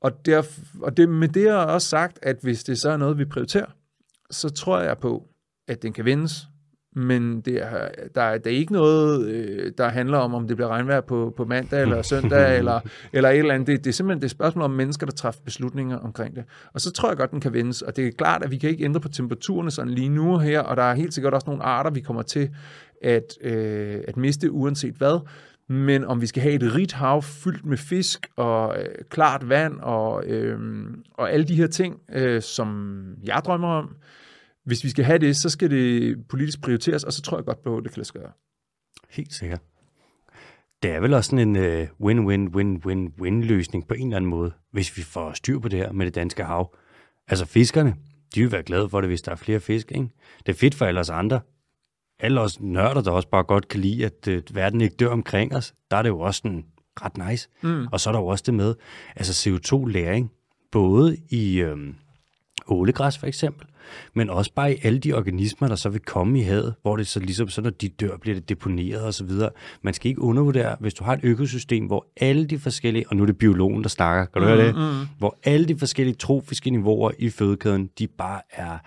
og, 0.00 0.26
der, 0.26 0.42
og 0.82 0.96
det, 0.96 1.08
med 1.08 1.28
det 1.28 1.48
er 1.48 1.54
også 1.54 1.88
sagt, 1.88 2.18
at 2.22 2.36
hvis 2.42 2.64
det 2.64 2.78
så 2.78 2.90
er 2.90 2.96
noget, 2.96 3.18
vi 3.18 3.24
prioriterer, 3.24 3.66
så 4.30 4.48
tror 4.48 4.80
jeg 4.80 4.98
på, 4.98 5.28
at 5.68 5.82
den 5.82 5.92
kan 5.92 6.04
vendes. 6.04 6.46
Men 6.96 7.40
det 7.40 7.62
er, 7.62 7.88
der, 8.14 8.22
er, 8.22 8.38
der 8.38 8.50
er 8.50 8.54
ikke 8.54 8.72
noget, 8.72 9.28
øh, 9.28 9.72
der 9.78 9.88
handler 9.88 10.18
om, 10.18 10.34
om 10.34 10.48
det 10.48 10.56
bliver 10.56 10.68
regnvejr 10.68 11.00
på, 11.00 11.34
på 11.36 11.44
mandag 11.44 11.82
eller 11.82 12.02
søndag, 12.02 12.56
eller, 12.58 12.80
eller 13.12 13.28
et 13.28 13.38
eller 13.38 13.54
andet. 13.54 13.66
Det, 13.66 13.84
det 13.84 13.90
er 13.90 13.94
simpelthen 13.94 14.18
det 14.18 14.24
er 14.24 14.26
et 14.26 14.30
spørgsmål 14.30 14.64
om 14.64 14.70
mennesker, 14.70 15.06
der 15.06 15.12
træffer 15.12 15.40
beslutninger 15.44 15.98
omkring 15.98 16.36
det. 16.36 16.44
Og 16.74 16.80
så 16.80 16.92
tror 16.92 17.08
jeg 17.08 17.16
godt, 17.16 17.30
den 17.30 17.40
kan 17.40 17.52
vendes. 17.52 17.82
Og 17.82 17.96
det 17.96 18.06
er 18.06 18.12
klart, 18.12 18.44
at 18.44 18.50
vi 18.50 18.56
kan 18.56 18.70
ikke 18.70 18.84
ændre 18.84 19.00
på 19.00 19.08
temperaturerne 19.08 19.70
sådan 19.70 19.92
lige 19.92 20.08
nu 20.08 20.34
og 20.34 20.40
her, 20.40 20.60
og 20.60 20.76
der 20.76 20.82
er 20.82 20.94
helt 20.94 21.14
sikkert 21.14 21.34
også 21.34 21.46
nogle 21.46 21.62
arter, 21.62 21.90
vi 21.90 22.00
kommer 22.00 22.22
til 22.22 22.50
at, 23.02 23.38
øh, 23.40 24.00
at 24.08 24.16
miste 24.16 24.50
uanset 24.50 24.94
hvad. 24.94 25.20
Men 25.70 26.04
om 26.04 26.20
vi 26.20 26.26
skal 26.26 26.42
have 26.42 26.54
et 26.54 26.74
rigt 26.74 26.92
hav 26.92 27.22
fyldt 27.22 27.64
med 27.64 27.76
fisk 27.76 28.28
og 28.36 28.82
øh, 28.82 28.94
klart 29.10 29.48
vand 29.48 29.80
og, 29.80 30.24
øh, 30.26 30.58
og 31.14 31.32
alle 31.32 31.48
de 31.48 31.54
her 31.54 31.66
ting, 31.66 32.00
øh, 32.12 32.42
som 32.42 33.04
jeg 33.24 33.42
drømmer 33.44 33.68
om, 33.68 33.96
hvis 34.64 34.84
vi 34.84 34.88
skal 34.88 35.04
have 35.04 35.18
det, 35.18 35.36
så 35.36 35.50
skal 35.50 35.70
det 35.70 36.16
politisk 36.28 36.60
prioriteres, 36.60 37.04
og 37.04 37.12
så 37.12 37.22
tror 37.22 37.38
jeg 37.38 37.44
godt 37.44 37.62
på, 37.62 37.76
at 37.76 37.84
det 37.84 37.92
kan 37.92 37.98
lade 37.98 38.06
sig 38.06 38.14
gøre. 38.14 38.32
Helt 39.10 39.32
sikkert. 39.32 39.60
Det 40.82 40.90
er 40.90 41.00
vel 41.00 41.14
også 41.14 41.30
sådan 41.30 41.48
en 41.48 41.56
øh, 41.56 41.86
win-win-win-win-win 42.00 43.44
løsning 43.44 43.88
på 43.88 43.94
en 43.94 44.06
eller 44.06 44.16
anden 44.16 44.30
måde, 44.30 44.52
hvis 44.72 44.96
vi 44.96 45.02
får 45.02 45.32
styr 45.32 45.58
på 45.58 45.68
det 45.68 45.78
her 45.78 45.92
med 45.92 46.06
det 46.06 46.14
danske 46.14 46.44
hav. 46.44 46.76
Altså 47.28 47.46
fiskerne, 47.46 47.94
de 48.34 48.40
vil 48.40 48.52
være 48.52 48.62
glade 48.62 48.88
for 48.88 49.00
det, 49.00 49.10
hvis 49.10 49.22
der 49.22 49.32
er 49.32 49.36
flere 49.36 49.60
fisk, 49.60 49.92
ikke? 49.92 50.08
Det 50.46 50.52
er 50.52 50.56
fedt 50.56 50.74
for 50.74 50.86
alle 50.86 51.00
os 51.00 51.10
andre. 51.10 51.40
Alle 52.20 52.40
os 52.40 52.60
nørder, 52.60 53.00
der 53.00 53.10
også 53.10 53.28
bare 53.28 53.42
godt 53.42 53.68
kan 53.68 53.80
lide, 53.80 54.04
at 54.04 54.28
uh, 54.28 54.56
verden 54.56 54.80
ikke 54.80 54.96
dør 54.96 55.08
omkring 55.08 55.56
os, 55.56 55.74
der 55.90 55.96
er 55.96 56.02
det 56.02 56.08
jo 56.08 56.20
også 56.20 56.38
sådan 56.38 56.64
ret 57.04 57.30
nice. 57.30 57.48
Mm. 57.62 57.86
Og 57.92 58.00
så 58.00 58.10
er 58.10 58.12
der 58.12 58.20
jo 58.20 58.26
også 58.26 58.44
det 58.46 58.54
med, 58.54 58.74
altså 59.16 59.50
CO2-læring, 59.50 60.32
både 60.72 61.16
i 61.28 61.60
øhm, 61.60 61.94
ålegræs 62.68 63.18
for 63.18 63.26
eksempel, 63.26 63.66
men 64.14 64.30
også 64.30 64.52
bare 64.54 64.74
i 64.74 64.76
alle 64.82 64.98
de 64.98 65.12
organismer, 65.12 65.68
der 65.68 65.74
så 65.74 65.88
vil 65.88 66.00
komme 66.00 66.38
i 66.38 66.42
havet, 66.42 66.74
hvor 66.82 66.96
det 66.96 67.06
så 67.06 67.20
ligesom, 67.20 67.48
så 67.48 67.60
når 67.60 67.70
de 67.70 67.88
dør, 67.88 68.16
bliver 68.16 68.34
det 68.34 68.48
deponeret 68.48 69.02
og 69.02 69.14
så 69.14 69.24
videre. 69.24 69.50
Man 69.82 69.94
skal 69.94 70.08
ikke 70.08 70.22
undervurdere, 70.22 70.76
hvis 70.80 70.94
du 70.94 71.04
har 71.04 71.12
et 71.12 71.20
økosystem, 71.22 71.86
hvor 71.86 72.06
alle 72.16 72.46
de 72.46 72.58
forskellige, 72.58 73.08
og 73.08 73.16
nu 73.16 73.22
er 73.22 73.26
det 73.26 73.38
biologen, 73.38 73.82
der 73.82 73.88
snakker, 73.88 74.24
kan 74.24 74.42
du 74.42 74.48
mm, 74.48 74.54
høre 74.54 74.66
det? 74.66 74.74
Mm. 74.74 75.06
Hvor 75.18 75.38
alle 75.44 75.68
de 75.68 75.78
forskellige 75.78 76.14
trofiske 76.14 76.70
niveauer 76.70 77.10
i 77.18 77.30
fødekæden, 77.30 77.90
de 77.98 78.06
bare 78.06 78.40
er, 78.50 78.78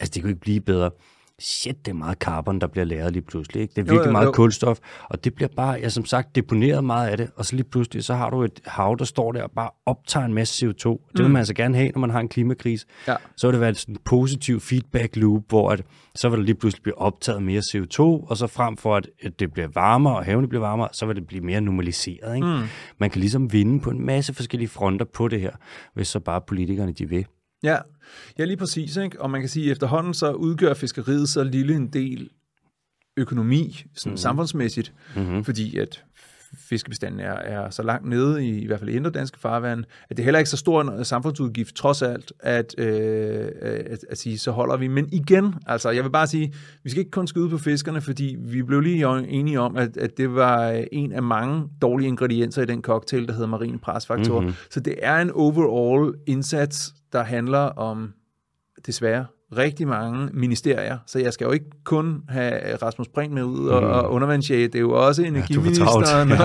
altså 0.00 0.12
det 0.14 0.22
kan 0.22 0.28
ikke 0.28 0.40
blive 0.40 0.60
bedre 0.60 0.90
shit, 1.40 1.86
det 1.86 1.90
er 1.90 1.96
meget 1.96 2.18
carbon, 2.18 2.60
der 2.60 2.66
bliver 2.66 2.84
lavet 2.84 3.12
lige 3.12 3.22
pludselig. 3.22 3.62
Ikke? 3.62 3.72
Det 3.72 3.78
er 3.78 3.82
virkelig 3.82 3.96
jo, 3.96 4.02
jo, 4.02 4.06
jo. 4.06 4.12
meget 4.12 4.34
kulstof, 4.34 4.78
og 5.04 5.24
det 5.24 5.34
bliver 5.34 5.48
bare, 5.56 5.72
ja, 5.72 5.88
som 5.88 6.04
sagt, 6.04 6.36
deponeret 6.36 6.84
meget 6.84 7.08
af 7.08 7.16
det, 7.16 7.30
og 7.36 7.44
så 7.44 7.56
lige 7.56 7.64
pludselig, 7.64 8.04
så 8.04 8.14
har 8.14 8.30
du 8.30 8.42
et 8.42 8.60
hav, 8.66 8.96
der 8.98 9.04
står 9.04 9.32
der 9.32 9.42
og 9.42 9.50
bare 9.50 9.70
optager 9.86 10.26
en 10.26 10.34
masse 10.34 10.66
CO2. 10.66 10.88
Det 10.88 10.98
mm. 11.14 11.22
vil 11.22 11.30
man 11.30 11.36
altså 11.36 11.54
gerne 11.54 11.76
have, 11.76 11.90
når 11.90 12.00
man 12.00 12.10
har 12.10 12.20
en 12.20 12.28
klimakrise. 12.28 12.86
Ja. 13.08 13.16
Så 13.36 13.46
vil 13.46 13.52
det 13.52 13.60
være 13.60 13.74
sådan 13.74 13.94
en 13.94 14.00
positiv 14.04 14.60
feedback 14.60 15.16
loop, 15.16 15.42
hvor 15.48 15.70
at, 15.70 15.82
så 16.14 16.28
vil 16.28 16.38
der 16.38 16.44
lige 16.44 16.54
pludselig 16.54 16.82
blive 16.82 16.98
optaget 16.98 17.42
mere 17.42 17.60
CO2, 17.60 18.00
og 18.00 18.36
så 18.36 18.46
frem 18.46 18.76
for, 18.76 18.96
at, 18.96 19.08
at 19.22 19.40
det 19.40 19.52
bliver 19.52 19.68
varmere, 19.74 20.16
og 20.16 20.24
havene 20.24 20.48
bliver 20.48 20.62
varmere, 20.62 20.88
så 20.92 21.06
vil 21.06 21.16
det 21.16 21.26
blive 21.26 21.44
mere 21.44 21.60
normaliseret. 21.60 22.34
Ikke? 22.34 22.46
Mm. 22.46 22.62
Man 22.98 23.10
kan 23.10 23.20
ligesom 23.20 23.52
vinde 23.52 23.80
på 23.80 23.90
en 23.90 24.06
masse 24.06 24.34
forskellige 24.34 24.68
fronter 24.68 25.06
på 25.14 25.28
det 25.28 25.40
her, 25.40 25.52
hvis 25.94 26.08
så 26.08 26.20
bare 26.20 26.40
politikerne 26.40 26.92
de 26.92 27.08
vil. 27.08 27.26
Ja, 27.62 27.78
ja 28.38 28.44
lige 28.44 28.56
præcis. 28.56 28.96
Ikke? 28.96 29.20
Og 29.20 29.30
man 29.30 29.40
kan 29.40 29.48
sige, 29.48 29.66
at 29.66 29.72
efterhånden 29.72 30.14
så 30.14 30.32
udgør 30.32 30.74
fiskeriet 30.74 31.28
så 31.28 31.44
lille 31.44 31.74
en 31.74 31.86
del 31.86 32.30
økonomi, 33.16 33.84
sådan 33.94 34.12
mm. 34.12 34.16
samfundsmæssigt, 34.16 34.92
mm-hmm. 35.16 35.44
fordi 35.44 35.76
at 35.76 36.04
fiskebestanden 36.54 37.20
er, 37.20 37.32
er 37.32 37.70
så 37.70 37.82
langt 37.82 38.08
nede, 38.08 38.46
i, 38.46 38.58
i 38.58 38.66
hvert 38.66 38.78
fald 38.78 38.90
i 38.90 38.92
indre 38.92 39.10
danske 39.10 39.38
farvand, 39.38 39.84
at 40.10 40.16
det 40.16 40.22
er 40.22 40.24
heller 40.24 40.38
ikke 40.38 40.50
så 40.50 40.56
stor 40.56 40.82
en 40.82 41.04
samfundsudgift, 41.04 41.74
trods 41.74 42.02
alt, 42.02 42.32
at, 42.40 42.74
øh, 42.78 43.48
at, 43.60 44.04
at 44.10 44.18
sige, 44.18 44.38
så 44.38 44.50
holder 44.50 44.76
vi. 44.76 44.88
Men 44.88 45.08
igen, 45.12 45.54
altså, 45.66 45.90
jeg 45.90 46.04
vil 46.04 46.10
bare 46.10 46.26
sige, 46.26 46.54
vi 46.84 46.90
skal 46.90 46.98
ikke 46.98 47.10
kun 47.10 47.26
skyde 47.26 47.48
på 47.48 47.58
fiskerne, 47.58 48.00
fordi 48.00 48.36
vi 48.38 48.62
blev 48.62 48.80
lige 48.80 49.28
enige 49.28 49.60
om, 49.60 49.76
at, 49.76 49.96
at 49.96 50.16
det 50.16 50.34
var 50.34 50.84
en 50.92 51.12
af 51.12 51.22
mange 51.22 51.68
dårlige 51.82 52.08
ingredienser 52.08 52.62
i 52.62 52.66
den 52.66 52.82
cocktail, 52.82 53.26
der 53.26 53.32
hedder 53.32 53.48
marine 53.48 53.78
presfaktor. 53.78 54.40
Mm-hmm. 54.40 54.54
Så 54.70 54.80
det 54.80 54.94
er 55.02 55.16
en 55.16 55.30
overall 55.30 56.14
indsats, 56.26 56.94
der 57.12 57.22
handler 57.22 57.58
om, 57.58 58.12
desværre, 58.86 59.26
rigtig 59.56 59.88
mange 59.88 60.28
ministerier, 60.32 60.98
så 61.06 61.18
jeg 61.18 61.32
skal 61.32 61.44
jo 61.44 61.52
ikke 61.52 61.66
kun 61.84 62.22
have 62.28 62.76
Rasmus 62.76 63.08
Brink 63.08 63.32
med 63.32 63.42
ud 63.42 63.68
og, 63.68 63.82
mm. 63.82 63.88
og 63.88 64.12
undervandschef, 64.12 64.70
det 64.70 64.78
er 64.78 64.80
jo 64.80 65.06
også 65.06 65.22
energiministeren 65.22 66.28
ja, 66.28 66.44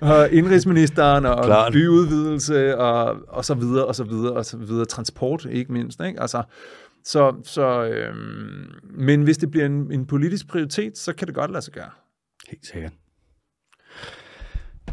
og, 0.00 0.10
og 0.16 0.30
indrigsministeren 0.30 1.26
og 1.26 1.44
Klart. 1.44 1.72
byudvidelse 1.72 2.78
og, 2.78 3.16
og 3.28 3.44
så 3.44 3.54
videre 3.54 3.86
og 3.86 3.94
så 3.94 4.04
videre 4.04 4.32
og 4.32 4.44
så 4.44 4.56
videre, 4.56 4.84
transport 4.84 5.46
ikke 5.50 5.72
mindst, 5.72 6.00
ikke? 6.00 6.20
Altså, 6.20 6.42
så, 7.04 7.34
så 7.44 7.84
øhm, 7.84 8.70
men 8.84 9.22
hvis 9.22 9.38
det 9.38 9.50
bliver 9.50 9.66
en, 9.66 9.92
en 9.92 10.06
politisk 10.06 10.48
prioritet, 10.48 10.98
så 10.98 11.12
kan 11.12 11.26
det 11.26 11.34
godt 11.34 11.50
lade 11.50 11.62
sig 11.62 11.72
gøre. 11.72 11.90
Helt 12.50 12.66
sikkert. 12.66 12.92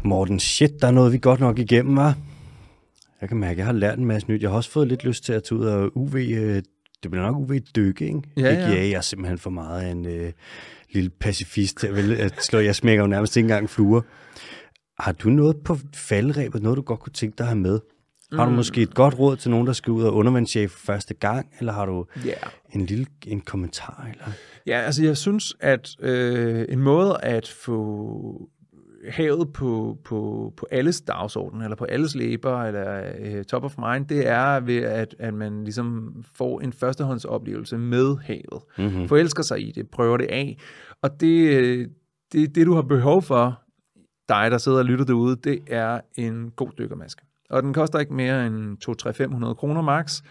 Morten, 0.04 0.40
shit, 0.40 0.70
der 0.80 0.86
er 0.86 0.92
noget, 0.92 1.12
vi 1.12 1.18
godt 1.18 1.40
nok 1.40 1.58
igennem, 1.58 1.96
var. 1.96 2.16
Jeg 3.20 3.28
kan 3.28 3.38
mærke, 3.38 3.52
at 3.52 3.58
jeg 3.58 3.66
har 3.66 3.72
lært 3.72 3.98
en 3.98 4.04
masse 4.04 4.28
nyt. 4.28 4.42
Jeg 4.42 4.50
har 4.50 4.56
også 4.56 4.70
fået 4.70 4.88
lidt 4.88 5.04
lyst 5.04 5.24
til 5.24 5.32
at 5.32 5.42
tage 5.42 5.58
ud 5.58 5.66
og 5.66 5.96
UV 5.96 6.16
øh, 6.16 6.62
det 7.02 7.10
bliver 7.10 7.26
nok 7.26 7.36
UV-dykke, 7.36 8.04
ikke? 8.06 8.22
Ja, 8.36 8.50
ikke 8.50 8.62
ja. 8.62 8.68
Jeg 8.68 8.92
er 8.92 9.00
simpelthen 9.00 9.38
for 9.38 9.50
meget 9.50 9.82
af 9.82 9.90
en 9.90 10.06
øh, 10.06 10.32
lille 10.90 11.10
pacifist 11.10 11.76
til 11.76 11.86
at, 11.86 11.96
vælge, 11.96 12.16
at 12.16 12.42
slå. 12.42 12.58
Jeg 12.58 12.76
smækker 12.76 13.04
jo 13.04 13.08
nærmest 13.08 13.36
ikke 13.36 13.44
engang 13.44 13.70
fluer. 13.70 14.00
Har 14.98 15.12
du 15.12 15.28
noget 15.28 15.56
på 15.64 15.76
faldrebet, 15.94 16.62
noget 16.62 16.76
du 16.76 16.82
godt 16.82 17.00
kunne 17.00 17.12
tænke 17.12 17.38
dig 17.38 17.44
at 17.44 17.48
have 17.48 17.58
med? 17.58 17.80
Har 18.32 18.44
du 18.44 18.50
mm. 18.50 18.56
måske 18.56 18.82
et 18.82 18.94
godt 18.94 19.18
råd 19.18 19.36
til 19.36 19.50
nogen, 19.50 19.66
der 19.66 19.72
skal 19.72 19.90
ud 19.90 20.02
og 20.02 20.14
undervandschef 20.14 20.70
første 20.70 21.14
gang, 21.14 21.46
eller 21.58 21.72
har 21.72 21.86
du 21.86 22.06
yeah. 22.26 22.36
en 22.72 22.86
lille 22.86 23.06
en 23.26 23.40
kommentar? 23.40 24.08
Eller? 24.12 24.32
Ja, 24.66 24.80
altså 24.80 25.04
jeg 25.04 25.16
synes, 25.16 25.54
at 25.60 25.90
øh, 26.00 26.64
en 26.68 26.78
måde 26.78 27.18
at 27.22 27.48
få 27.48 28.50
havet 29.08 29.52
på, 29.52 29.98
på, 30.04 30.52
på 30.56 30.66
alles 30.70 31.00
dagsorden, 31.00 31.62
eller 31.62 31.76
på 31.76 31.84
alles 31.84 32.14
læber, 32.14 32.62
eller 32.62 33.02
uh, 33.38 33.44
top 33.44 33.64
of 33.64 33.78
mind, 33.78 34.06
det 34.06 34.28
er 34.28 34.60
ved, 34.60 34.82
at, 34.82 35.14
at 35.18 35.34
man 35.34 35.64
ligesom 35.64 36.14
får 36.34 36.60
en 36.60 36.72
førstehåndsoplevelse 36.72 37.78
med 37.78 38.16
havet. 38.22 38.62
Mm-hmm. 38.78 39.08
Forelsker 39.08 39.42
sig 39.42 39.68
i 39.68 39.72
det, 39.72 39.90
prøver 39.90 40.16
det 40.16 40.26
af. 40.26 40.58
Og 41.02 41.20
det, 41.20 41.90
det, 42.32 42.54
det, 42.54 42.66
du 42.66 42.74
har 42.74 42.82
behov 42.82 43.22
for, 43.22 43.60
dig, 44.30 44.50
der 44.50 44.58
sidder 44.58 44.78
og 44.78 44.84
lytter 44.84 45.04
derude, 45.04 45.36
det 45.36 45.60
er 45.66 46.00
en 46.14 46.50
god 46.50 46.70
dykkermaske. 46.78 47.22
Og 47.50 47.62
den 47.62 47.74
koster 47.74 47.98
ikke 47.98 48.14
mere 48.14 48.46
end 48.46 48.78
2-3-500 49.48 49.54
kroner 49.54 49.82
max. 49.82 50.22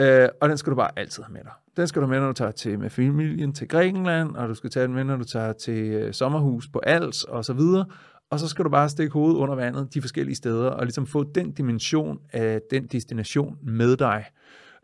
Øh, 0.00 0.28
og 0.40 0.48
den 0.48 0.58
skal 0.58 0.70
du 0.70 0.76
bare 0.76 0.90
altid 0.96 1.22
have 1.22 1.32
med 1.32 1.40
dig. 1.44 1.52
Den 1.76 1.86
skal 1.86 2.02
du 2.02 2.06
med, 2.06 2.20
når 2.20 2.26
du 2.26 2.32
tager 2.32 2.50
til 2.50 2.78
med 2.78 2.90
familien 2.90 3.52
til 3.52 3.68
Grækenland, 3.68 4.36
og 4.36 4.48
du 4.48 4.54
skal 4.54 4.70
tage 4.70 4.86
den 4.86 4.94
med, 4.94 5.04
når 5.04 5.16
du 5.16 5.24
tager 5.24 5.52
til 5.52 5.92
øh, 5.92 6.12
sommerhus 6.12 6.68
på 6.68 6.80
Als 6.82 7.24
og 7.24 7.44
så 7.44 7.52
videre. 7.52 7.84
Og 8.30 8.40
så 8.40 8.48
skal 8.48 8.64
du 8.64 8.70
bare 8.70 8.88
stikke 8.88 9.12
hovedet 9.12 9.36
under 9.36 9.54
vandet 9.54 9.94
de 9.94 10.00
forskellige 10.00 10.36
steder, 10.36 10.70
og 10.70 10.84
ligesom 10.84 11.06
få 11.06 11.24
den 11.34 11.52
dimension 11.52 12.18
af 12.32 12.60
den 12.70 12.86
destination 12.86 13.58
med 13.62 13.96
dig. 13.96 14.24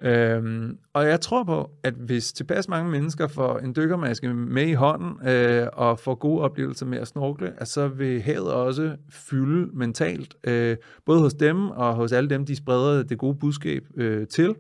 Øhm, 0.03 0.79
og 0.93 1.07
jeg 1.09 1.21
tror 1.21 1.45
på, 1.45 1.71
at 1.83 1.95
hvis 1.95 2.33
tilpas 2.33 2.69
mange 2.69 2.91
mennesker 2.91 3.27
får 3.27 3.59
en 3.59 3.77
dykkermaske 3.77 4.35
med 4.35 4.67
i 4.67 4.73
hånden, 4.73 5.29
øh, 5.29 5.67
og 5.73 5.99
får 5.99 6.15
gode 6.15 6.43
oplevelser 6.43 6.87
med 6.87 6.99
at 6.99 7.09
snorkle, 7.09 7.53
at 7.57 7.69
så 7.69 7.89
vil 7.89 8.23
havet 8.23 8.53
også 8.53 8.97
fylde 9.11 9.71
mentalt, 9.73 10.35
øh, 10.45 10.77
både 11.07 11.21
hos 11.21 11.35
dem 11.35 11.71
og 11.71 11.95
hos 11.95 12.13
alle 12.13 12.31
dem, 12.31 12.47
de 12.47 12.57
spreder 12.57 13.03
det 13.03 13.19
gode 13.19 13.35
budskab 13.35 13.83
øh, 13.97 14.27
til. 14.27 14.55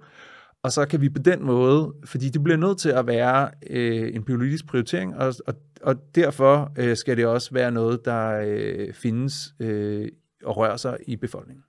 Og 0.67 0.73
så 0.73 0.87
kan 0.87 1.01
vi 1.01 1.09
på 1.09 1.19
den 1.19 1.45
måde, 1.45 1.95
fordi 2.05 2.29
det 2.29 2.43
bliver 2.43 2.57
nødt 2.57 2.79
til 2.79 2.89
at 2.89 3.07
være 3.07 3.51
øh, 3.71 4.15
en 4.15 4.25
politisk 4.25 4.67
prioritering, 4.67 5.17
og, 5.17 5.35
og, 5.47 5.55
og 5.83 5.95
derfor 6.15 6.73
øh, 6.79 6.97
skal 6.97 7.17
det 7.17 7.27
også 7.27 7.51
være 7.53 7.71
noget, 7.71 8.05
der 8.05 8.41
øh, 8.47 8.95
findes 8.95 9.55
øh, 9.61 10.09
og 10.45 10.57
rører 10.57 10.77
sig 10.77 10.99
i 11.07 11.17
befolkningen. 11.17 11.65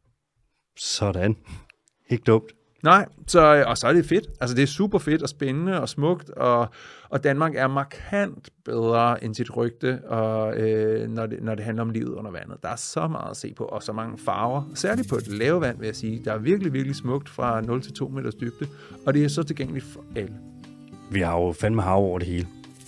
Sådan. 0.77 1.35
Ikke 2.09 2.23
dumt. 2.23 2.56
Nej, 2.83 3.05
så, 3.27 3.63
og 3.67 3.77
så 3.77 3.87
er 3.87 3.93
det 3.93 4.05
fedt. 4.05 4.27
Altså 4.41 4.55
det 4.55 4.63
er 4.63 4.67
super 4.67 4.99
fedt 4.99 5.21
og 5.21 5.29
spændende 5.29 5.81
og 5.81 5.89
smukt, 5.89 6.29
og, 6.29 6.67
og 7.09 7.23
Danmark 7.23 7.55
er 7.55 7.67
markant 7.67 8.49
bedre 8.65 9.23
end 9.23 9.35
sit 9.35 9.57
rygte, 9.57 9.99
og, 10.05 10.57
øh, 10.57 11.09
når, 11.09 11.25
det, 11.25 11.43
når 11.43 11.55
det 11.55 11.65
handler 11.65 11.81
om 11.81 11.89
livet 11.89 12.13
under 12.13 12.31
vandet. 12.31 12.57
Der 12.63 12.69
er 12.69 12.75
så 12.75 13.07
meget 13.07 13.31
at 13.31 13.37
se 13.37 13.53
på, 13.53 13.63
og 13.63 13.83
så 13.83 13.93
mange 13.93 14.17
farver. 14.17 14.71
Særligt 14.75 15.09
på 15.09 15.15
et 15.15 15.27
lave 15.27 15.61
vand, 15.61 15.79
vil 15.79 15.85
jeg 15.85 15.95
sige. 15.95 16.21
Der 16.25 16.33
er 16.33 16.37
virkelig, 16.37 16.73
virkelig 16.73 16.95
smukt 16.95 17.29
fra 17.29 17.61
0 17.61 17.81
til 17.81 17.93
2 17.93 18.07
meters 18.07 18.35
dybde, 18.35 18.67
og 19.05 19.13
det 19.13 19.23
er 19.23 19.27
så 19.27 19.43
tilgængeligt 19.43 19.85
for 19.85 20.03
alle. 20.15 20.33
Vi 21.11 21.19
har 21.19 21.39
jo 21.39 21.51
fandme 21.51 21.81
hav 21.81 21.97
over 21.97 22.19
det 22.19 22.27
hele. 22.27 22.47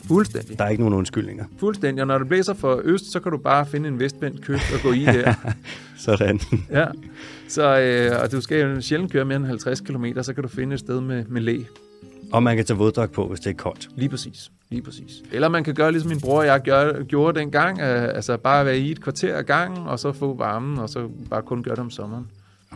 Fuldstændig. 0.09 0.57
Der 0.59 0.65
er 0.65 0.69
ikke 0.69 0.83
nogen 0.83 0.97
undskyldninger. 0.97 1.45
Fuldstændig, 1.59 2.01
og 2.01 2.07
når 2.07 2.17
det 2.17 2.27
blæser 2.27 2.53
for 2.53 2.81
øst, 2.83 3.11
så 3.11 3.19
kan 3.19 3.31
du 3.31 3.37
bare 3.37 3.65
finde 3.65 3.89
en 3.89 3.99
vestvendt 3.99 4.41
kyst 4.41 4.73
og 4.73 4.79
gå 4.83 4.91
i 4.91 5.05
der. 5.05 5.33
Sådan. 5.97 6.39
ja, 6.71 6.85
så, 7.47 7.79
øh, 7.79 8.23
og 8.23 8.31
du 8.31 8.41
skal 8.41 8.59
jo 8.59 8.81
sjældent 8.81 9.11
køre 9.11 9.25
mere 9.25 9.35
end 9.35 9.45
50 9.45 9.81
km, 9.81 10.05
så 10.21 10.33
kan 10.33 10.43
du 10.43 10.49
finde 10.49 10.73
et 10.73 10.79
sted 10.79 11.01
med, 11.01 11.25
med 11.25 11.41
læ. 11.41 11.57
Og 12.31 12.43
man 12.43 12.55
kan 12.55 12.65
tage 12.65 12.77
våddragt 12.77 13.11
på, 13.11 13.27
hvis 13.27 13.39
det 13.39 13.49
er 13.49 13.53
koldt. 13.53 13.89
Lige 13.95 14.09
præcis. 14.09 14.51
Lige 14.69 14.81
præcis. 14.81 15.23
Eller 15.31 15.49
man 15.49 15.63
kan 15.63 15.73
gøre 15.73 15.91
ligesom 15.91 16.09
min 16.09 16.19
bror 16.19 16.39
og 16.39 16.45
jeg 16.45 16.61
gør, 16.61 17.03
gjorde 17.03 17.39
dengang, 17.39 17.79
øh, 17.79 18.03
altså 18.03 18.37
bare 18.37 18.65
være 18.65 18.77
i 18.77 18.91
et 18.91 19.01
kvarter 19.03 19.35
af 19.37 19.45
gangen, 19.45 19.87
og 19.87 19.99
så 19.99 20.11
få 20.11 20.35
varmen, 20.35 20.77
og 20.77 20.89
så 20.89 21.09
bare 21.29 21.41
kun 21.41 21.63
gøre 21.63 21.75
det 21.75 21.81
om 21.83 21.89
sommeren. 21.89 22.27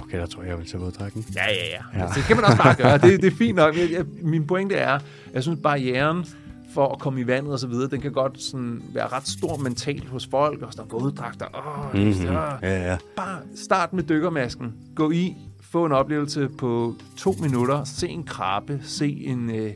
Okay, 0.01 0.19
der 0.19 0.26
tror 0.26 0.41
jeg, 0.41 0.49
jeg 0.49 0.57
vil 0.57 0.68
tage 0.68 0.81
våddragten. 0.84 1.26
Ja, 1.35 1.41
ja, 1.47 1.53
ja. 1.53 1.99
ja. 1.99 2.03
Altså, 2.03 2.19
det 2.19 2.27
kan 2.27 2.35
man 2.35 2.45
også 2.45 2.57
bare 2.57 2.76
gøre. 2.76 2.97
Det, 2.97 3.22
det 3.22 3.34
er 3.34 3.35
fint 3.38 3.55
nok. 3.55 3.77
Jeg, 3.77 3.91
jeg, 3.91 4.05
min 4.22 4.47
pointe 4.47 4.76
er, 4.76 4.99
jeg 5.34 5.43
synes 5.43 5.60
barrieren 5.64 6.26
for 6.74 6.88
at 6.94 7.00
komme 7.00 7.22
i 7.22 7.28
vandet 7.28 7.54
og 7.54 7.60
så 7.60 7.68
videre, 7.68 7.90
den 7.90 8.02
kan 8.02 8.12
godt 8.12 8.41
sådan 8.41 8.84
være 8.94 9.08
ret 9.08 9.28
stor 9.28 9.58
mentalt 9.58 10.10
hos 10.10 10.28
folk, 10.28 10.62
og 10.62 10.74
sådan 10.74 10.91
våddragter. 10.91 11.45
Åh, 11.54 12.02
mm-hmm. 12.02 12.26
ja. 12.26 12.56
ja, 12.62 12.91
ja. 12.91 12.98
Bare 13.16 13.40
start 13.56 13.94
med 13.94 14.04
dykkermasken. 14.04 14.74
Gå 14.95 15.12
i, 15.12 15.36
få 15.62 15.86
en 15.86 15.91
oplevelse 15.91 16.50
på 16.58 16.95
to 17.18 17.36
minutter, 17.41 17.84
se 17.84 18.08
en 18.08 18.24
krabbe, 18.24 18.80
se 18.84 19.08
en... 19.08 19.50
Øh, 19.50 19.74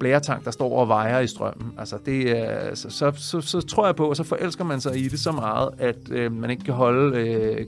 blæretank, 0.00 0.44
der 0.44 0.50
står 0.50 0.78
og 0.78 0.88
vejer 0.88 1.20
i 1.20 1.26
strømmen. 1.26 1.72
Altså 1.78 1.98
det 2.06 2.38
er, 2.38 2.74
så, 2.74 2.90
så, 2.90 3.12
så, 3.16 3.40
så 3.40 3.60
tror 3.60 3.86
jeg 3.86 3.96
på, 3.96 4.08
og 4.08 4.16
så 4.16 4.24
forelsker 4.24 4.64
man 4.64 4.80
sig 4.80 4.96
i 4.96 5.08
det 5.08 5.20
så 5.20 5.32
meget, 5.32 5.68
at 5.78 5.96
øh, 6.10 6.32
man 6.32 6.50
ikke 6.50 6.64
kan 6.64 6.74
holde 6.74 7.18
øh, 7.18 7.66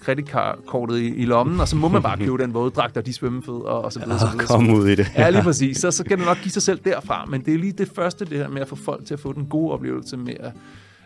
kreditkortet 0.00 0.98
i, 0.98 1.14
i 1.14 1.24
lommen, 1.24 1.60
og 1.60 1.68
så 1.68 1.76
må 1.76 1.88
man 1.88 2.02
bare 2.02 2.18
købe 2.18 2.38
den 2.38 2.54
våddragt 2.54 2.96
og 2.96 3.06
de 3.06 3.12
svømmefødder 3.12 3.60
og, 3.60 3.82
og 3.84 3.92
så 3.92 3.98
videre. 3.98 4.14
Ja, 4.14 4.18
så 4.18 4.30
videre. 4.30 4.46
Kom 4.46 4.70
ud 4.70 4.88
i 4.88 4.94
det. 4.94 5.06
ja, 5.16 5.30
lige 5.30 5.42
præcis. 5.42 5.76
Så, 5.76 5.90
så 5.90 6.04
kan 6.04 6.18
det 6.18 6.26
nok 6.26 6.38
give 6.42 6.52
sig 6.52 6.62
selv 6.62 6.80
derfra, 6.84 7.24
men 7.24 7.44
det 7.44 7.54
er 7.54 7.58
lige 7.58 7.72
det 7.72 7.88
første, 7.94 8.24
det 8.24 8.38
her 8.38 8.48
med 8.48 8.60
at 8.60 8.68
få 8.68 8.76
folk 8.76 9.06
til 9.06 9.14
at 9.14 9.20
få 9.20 9.32
den 9.32 9.46
gode 9.46 9.72
oplevelse 9.72 10.16
med 10.16 10.34
at 10.40 10.52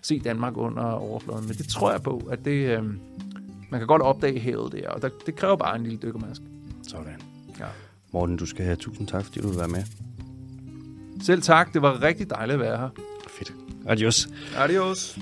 se 0.03 0.21
Danmark 0.21 0.57
under 0.57 0.83
overfladen. 0.83 1.47
Men 1.47 1.57
det 1.57 1.69
tror 1.69 1.91
jeg 1.91 2.03
på, 2.03 2.23
at 2.31 2.45
det, 2.45 2.79
øh, 2.79 2.83
man 3.71 3.81
kan 3.81 3.87
godt 3.87 4.03
opdage 4.03 4.41
havet 4.41 4.73
der, 4.73 4.89
og 4.91 5.03
der, 5.03 5.09
det 5.27 5.37
kræver 5.37 5.57
bare 5.57 5.77
en 5.77 5.83
lille 5.83 5.99
dykkermaske. 6.03 6.45
Sådan. 6.89 7.07
Ja. 7.61 7.65
Morten, 8.13 8.37
du 8.37 8.47
skal 8.47 8.65
have 8.65 8.77
tusind 8.77 9.07
tak, 9.07 9.25
fordi 9.25 9.41
du 9.41 9.49
vil 9.49 9.59
være 9.59 9.69
med. 9.69 9.83
Selv 11.27 11.43
tak. 11.43 11.75
Det 11.75 11.83
var 11.83 12.03
rigtig 12.03 12.31
dejligt 12.31 12.55
at 12.55 12.61
være 12.61 12.77
her. 12.77 12.89
Fedt. 13.29 13.53
Adios. 13.87 14.29
Adios. 14.57 15.19